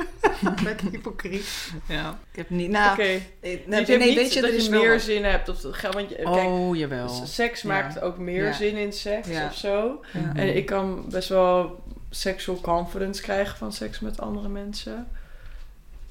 Lekker 0.64 0.90
hypocriet. 0.90 1.70
Ja. 1.88 2.18
Ik 2.30 2.36
heb 2.36 2.50
niet... 2.50 2.70
Nou, 2.70 2.92
Oké. 2.92 3.02
eh, 3.02 3.10
Nee, 3.10 3.20
nee, 3.42 3.60
je 3.66 3.74
hebt 3.74 3.88
nee, 3.88 3.98
niet 3.98 4.14
weet 4.16 4.32
je, 4.32 4.40
dat 4.40 4.50
er 4.50 4.62
je 4.62 4.70
meer 4.70 5.00
zin 5.00 5.24
hebt. 5.24 5.48
Of, 5.48 5.58
ga- 5.70 5.90
want 5.90 6.08
je, 6.08 6.14
kijk, 6.14 6.26
Oh, 6.28 6.76
jawel. 6.76 7.08
seks 7.08 7.62
Ja. 7.62 7.68
maakt 7.68 8.00
ook 8.00 8.18
meer 8.18 8.44
Ja. 8.44 8.52
zin 8.52 8.76
in 8.76 8.92
seks 8.92 9.28
Ja. 9.28 9.46
of 9.46 9.54
zo. 9.54 10.04
Ja. 10.12 10.32
En 10.34 10.56
ik 10.56 10.66
kan 10.66 11.04
best 11.10 11.28
wel 11.28 11.82
sexual 12.10 12.60
confidence 12.60 13.22
krijgen 13.22 13.56
van 13.56 13.72
seks 13.72 14.00
met 14.00 14.20
andere 14.20 14.48
mensen. 14.48 15.08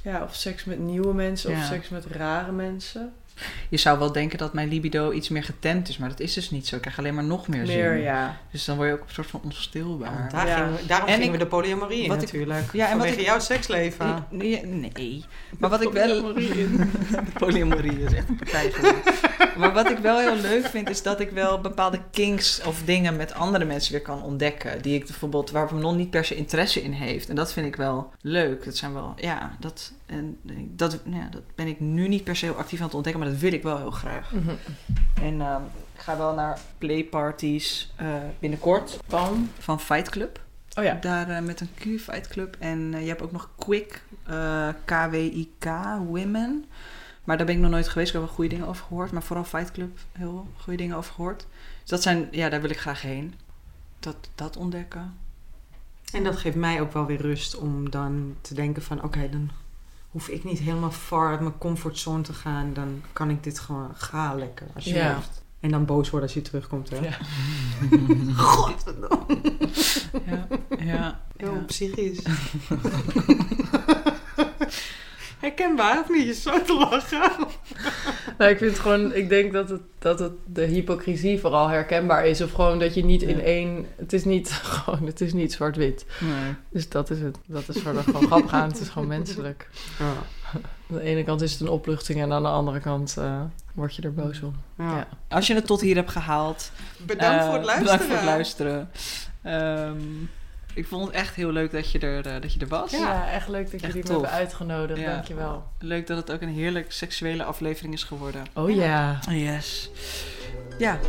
Ja, 0.02 0.24
of 0.24 0.36
seks 0.36 0.64
met 0.64 0.80
nieuwe 0.80 1.14
mensen 1.14 1.52
of 1.52 1.64
seks 1.64 1.90
met 1.90 2.06
rare 2.06 2.52
mensen. 2.52 3.14
Je 3.70 3.78
zou 3.78 4.00
wel 4.00 4.12
denken 4.12 4.38
dat 4.38 4.54
mijn 4.54 4.68
libido 4.70 5.12
iets 5.12 5.30
meer 5.30 5.44
getemd 5.44 5.90
is, 5.90 5.98
maar 5.98 6.10
dat 6.10 6.20
is 6.20 6.34
dus 6.34 6.52
niet 6.52 6.68
zo. 6.68 6.76
Ik 6.76 6.82
krijg 6.82 6.98
alleen 6.98 7.16
maar 7.16 7.24
nog 7.24 7.48
meer, 7.48 7.66
Meer, 7.66 7.92
zin. 7.94 8.02
ja. 8.02 8.38
Dus 8.52 8.66
dan 8.66 8.76
word 8.76 8.88
je 8.90 8.94
ook 8.96 9.02
een 9.02 9.14
soort 9.14 9.28
van 9.28 9.42
onstilbaar. 9.44 10.30
Daar 10.32 10.48
Ja. 10.48 10.56
gingen 10.56 10.74
we, 10.76 10.86
daarom 10.86 11.08
En 11.08 11.14
gingen 11.14 11.28
ik- 11.34 11.40
we 11.40 11.44
de 11.44 11.50
polyamorie 11.50 12.02
in 12.02 12.08
wat 12.08 12.18
ik- 12.18 12.24
natuurlijk. 12.24 12.74
Ja, 12.74 12.90
en 12.90 12.98
wat 12.98 13.08
ik- 13.08 13.20
jouw 13.20 13.40
seksleven. 13.40 14.26
Nee, 14.30 14.66
nee. 14.66 15.26
Maar 15.60 15.70
wat 15.70 15.82
ik 15.82 15.92
wel... 15.92 16.34
Polyamorie 17.34 18.00
is 18.04 18.14
echt 18.14 18.30
een 18.30 18.36
partij. 18.36 18.72
Maar 19.58 19.74
wat 19.74 19.90
ik 19.90 19.98
wel 19.98 20.20
heel 20.20 20.36
leuk 20.36 20.66
vind, 20.66 20.90
is 20.90 21.02
dat 21.04 21.20
ik 21.20 21.30
wel 21.30 21.62
bepaalde 21.62 22.00
kinks 22.12 22.62
of 22.66 22.82
dingen 22.86 23.16
met 23.16 23.34
andere 23.34 23.66
mensen 23.66 23.92
weer 23.92 24.02
kan 24.02 24.24
ontdekken. 24.24 24.82
Die 24.82 24.96
ik 24.96 25.06
bijvoorbeeld, 25.06 25.52
waar 25.52 25.74
Manon 25.74 25.96
niet 25.96 26.10
per 26.10 26.26
se 26.26 26.36
interesse 26.36 26.84
in 26.84 26.92
heeft. 26.92 27.30
En 27.30 27.36
dat 27.36 27.54
vind 27.54 27.68
ik 27.68 27.76
wel 27.76 28.12
leuk. 28.22 28.66
Dat 28.66 28.76
zijn 28.78 28.94
wel, 28.94 29.14
ja, 29.18 29.56
dat, 29.60 29.92
en 30.08 30.40
dat, 30.76 31.02
ja, 31.06 31.28
dat 31.32 31.42
ben 31.56 31.68
ik 31.68 31.80
nu 31.80 32.08
niet 32.08 32.24
per 32.24 32.36
se 32.36 32.54
actief 32.54 32.80
aan 32.80 32.86
het 32.86 32.96
ontdekken, 32.96 33.22
maar 33.22 33.32
dat 33.32 33.40
wil 33.40 33.54
ik 33.54 33.64
wel 33.64 33.78
heel 33.78 33.92
graag. 33.92 34.32
Mhm. 34.32 34.56
En 35.22 35.42
ehm, 35.42 35.62
ik 35.94 36.02
ga 36.02 36.18
wel 36.18 36.34
naar 36.34 36.60
playparties 36.78 37.94
eh 37.96 38.14
binnenkort 38.40 39.00
Van? 39.08 39.50
van 39.60 39.80
Fight 39.80 40.10
Club. 40.10 40.46
Oh 40.78 40.84
ja. 40.84 40.94
Daar 40.94 41.30
eh, 41.30 41.44
met 41.44 41.62
een 41.62 41.70
Q 41.76 42.02
Fight 42.02 42.28
Club. 42.28 42.56
En 42.60 42.94
eh, 42.94 43.02
je 43.02 43.08
hebt 43.08 43.22
ook 43.22 43.32
nog 43.32 43.50
Quick, 43.56 44.04
eh, 44.24 44.70
KWIK, 44.86 45.66
Women. 46.06 46.66
Maar 47.24 47.38
daar 47.38 47.46
ben 47.46 47.56
ik 47.56 47.62
nog 47.62 47.72
nooit 47.72 47.88
geweest. 47.88 48.08
Ik 48.08 48.14
heb 48.14 48.24
wel 48.24 48.34
goede 48.34 48.50
dingen 48.50 48.68
over 48.68 48.86
gehoord. 48.86 49.12
Maar 49.12 49.24
vooral 49.24 49.46
Fight 49.46 49.72
Club, 49.72 49.98
heel 50.12 50.48
goede 50.58 50.78
dingen 50.78 50.98
over 50.98 51.14
gehoord. 51.14 51.48
Dus 51.82 51.90
dat 51.90 52.02
zijn, 52.02 52.28
ja, 52.32 52.50
daar 52.50 52.62
wil 52.62 52.70
ik 52.70 52.80
graag 52.80 53.02
heen. 53.02 53.34
Dat, 54.00 54.30
dat 54.36 54.58
ontdekken. 54.58 55.18
En 56.14 56.24
dat 56.24 56.38
geeft 56.38 56.56
mij 56.56 56.82
ook 56.82 56.94
wel 56.94 57.06
weer 57.06 57.22
rust 57.22 57.58
om 57.58 57.90
dan 57.90 58.36
te 58.42 58.54
denken 58.54 58.84
van... 58.84 59.04
Oké, 59.04 59.30
dan 59.30 59.50
hoef 60.18 60.28
ik 60.28 60.44
niet 60.44 60.60
helemaal 60.60 60.92
far 60.92 61.30
uit 61.30 61.40
mijn 61.40 61.58
comfortzone 61.58 62.22
te 62.22 62.34
gaan. 62.34 62.74
Dan 62.74 63.02
kan 63.14 63.30
ik 63.30 63.44
dit 63.44 63.60
gewoon... 63.60 63.90
Ga 63.94 64.34
lekker, 64.34 64.68
alsjeblieft. 64.76 65.44
En 65.60 65.72
dan 65.72 65.86
boos 65.86 66.10
worden 66.10 66.30
als 66.30 66.38
je 66.38 66.44
terugkomt, 66.44 66.90
hè? 66.90 66.98
Ja. 66.98 67.18
Godverdomme. 68.44 69.42
Ja, 70.26 70.48
ja. 70.80 71.22
Heel 71.36 71.54
ja. 71.54 71.60
psychisch. 71.60 72.20
Herkenbaar 75.40 76.00
of 76.00 76.10
niet? 76.10 76.26
Je 76.26 76.34
zo 76.34 76.62
te 76.62 76.74
lachen. 76.74 77.32
Nou, 78.38 78.52
ik 78.52 78.58
vind 78.58 78.72
het 78.72 78.80
gewoon, 78.80 79.14
ik 79.14 79.30
denk 79.30 79.54
dat 79.54 79.70
het, 79.70 79.82
dat 80.00 80.20
het 80.20 80.32
de 80.46 80.64
hypocrisie 80.66 81.40
vooral 81.40 81.68
herkenbaar 81.68 82.26
is. 82.26 82.42
Of 82.42 82.52
gewoon 82.52 82.80
dat 82.80 82.94
je 82.94 83.06
niet 83.06 83.22
in 83.22 83.42
één, 83.42 83.86
het 83.96 84.14
is 84.14 84.26
niet 84.26 84.52
gewoon, 84.74 85.06
het 85.06 85.22
is 85.22 85.34
niet 85.34 85.54
zwart-wit. 85.54 86.06
Nee. 86.20 86.54
Dus 86.70 86.90
dat 86.90 87.10
is 87.10 87.20
het. 87.20 87.38
Dat 87.46 87.68
is 87.68 87.82
verder 87.82 88.04
gewoon 88.04 88.26
grappig 88.26 88.54
aan. 88.54 88.70
Het 88.70 88.80
is 88.80 88.90
gewoon 88.90 89.08
menselijk. 89.08 89.70
Ja. 90.00 90.14
Aan 90.54 90.98
de 90.98 91.02
ene 91.02 91.24
kant 91.24 91.42
is 91.42 91.52
het 91.52 91.62
een 91.62 91.70
opluchting 91.70 92.22
en 92.22 92.32
aan 92.32 92.44
de 92.44 92.50
andere 92.50 92.80
kant 92.80 93.16
eh, 93.18 93.42
word 93.74 93.96
je 93.96 94.02
er 94.02 94.14
boos 94.14 94.42
om. 94.42 94.56
Ja. 94.78 94.96
Ja. 94.96 95.08
Als 95.30 95.48
je 95.48 95.54
het 95.54 95.66
tot 95.66 95.82
hier 95.82 95.96
hebt 95.96 96.12
gehaald. 96.12 96.72
Bedankt 96.98 97.40
eh, 97.40 97.46
voor 97.46 97.54
het 97.54 97.66
luisteren. 97.66 97.98
Bedankt 97.98 98.04
voor 98.04 98.16
het 98.16 98.26
luisteren. 98.26 98.90
Ehm, 99.42 99.98
ik 100.78 100.88
vond 100.88 101.06
het 101.06 101.16
echt 101.16 101.36
heel 101.36 101.52
leuk 101.52 101.72
dat 101.72 101.92
je 101.92 102.00
er, 102.00 102.26
eh, 102.26 102.42
dat 102.42 102.54
je 102.54 102.60
er 102.60 102.68
was. 102.68 102.92
Ja, 102.92 103.32
echt 103.32 103.48
leuk 103.48 103.72
dat 103.72 103.82
jullie 103.82 104.04
me 104.04 104.12
hebben 104.12 104.30
uitgenodigd. 104.30 105.00
Ja. 105.00 105.12
Dankjewel. 105.12 105.64
Leuk 105.80 106.08
dat 106.08 106.18
het 106.18 106.32
ook 106.32 106.42
een 106.42 106.50
heerlijk 106.54 106.92
seksuele 106.92 107.44
aflevering 107.44 107.94
is 107.94 108.04
geworden. 108.04 108.46
Oh 108.54 108.70
ja. 108.76 109.20
Yes. 109.30 109.90
Ja, 110.78 111.00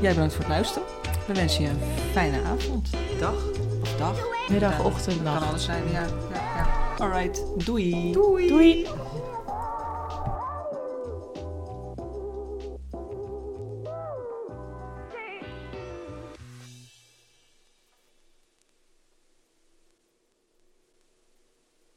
jij 0.00 0.10
bedankt 0.12 0.34
voor 0.34 0.44
het 0.44 0.52
luisteren. 0.52 0.88
We 1.26 1.34
wensen 1.34 1.62
je 1.62 1.68
een 1.68 1.80
fijne 2.12 2.42
avond. 2.42 2.90
Dag. 3.18 3.34
Of 3.82 3.96
dag. 3.96 4.18
Middag, 4.48 4.84
ochtend, 4.84 5.14
Kan 5.14 5.24
nacht. 5.24 5.46
alles 5.46 5.64
zijn, 5.64 5.82
ja. 5.92 6.00
ja, 6.32 6.42
ja. 6.56 6.68
Alright, 6.98 7.42
doei. 7.66 8.12
Doei. 8.12 8.48
Doei. 8.48 8.86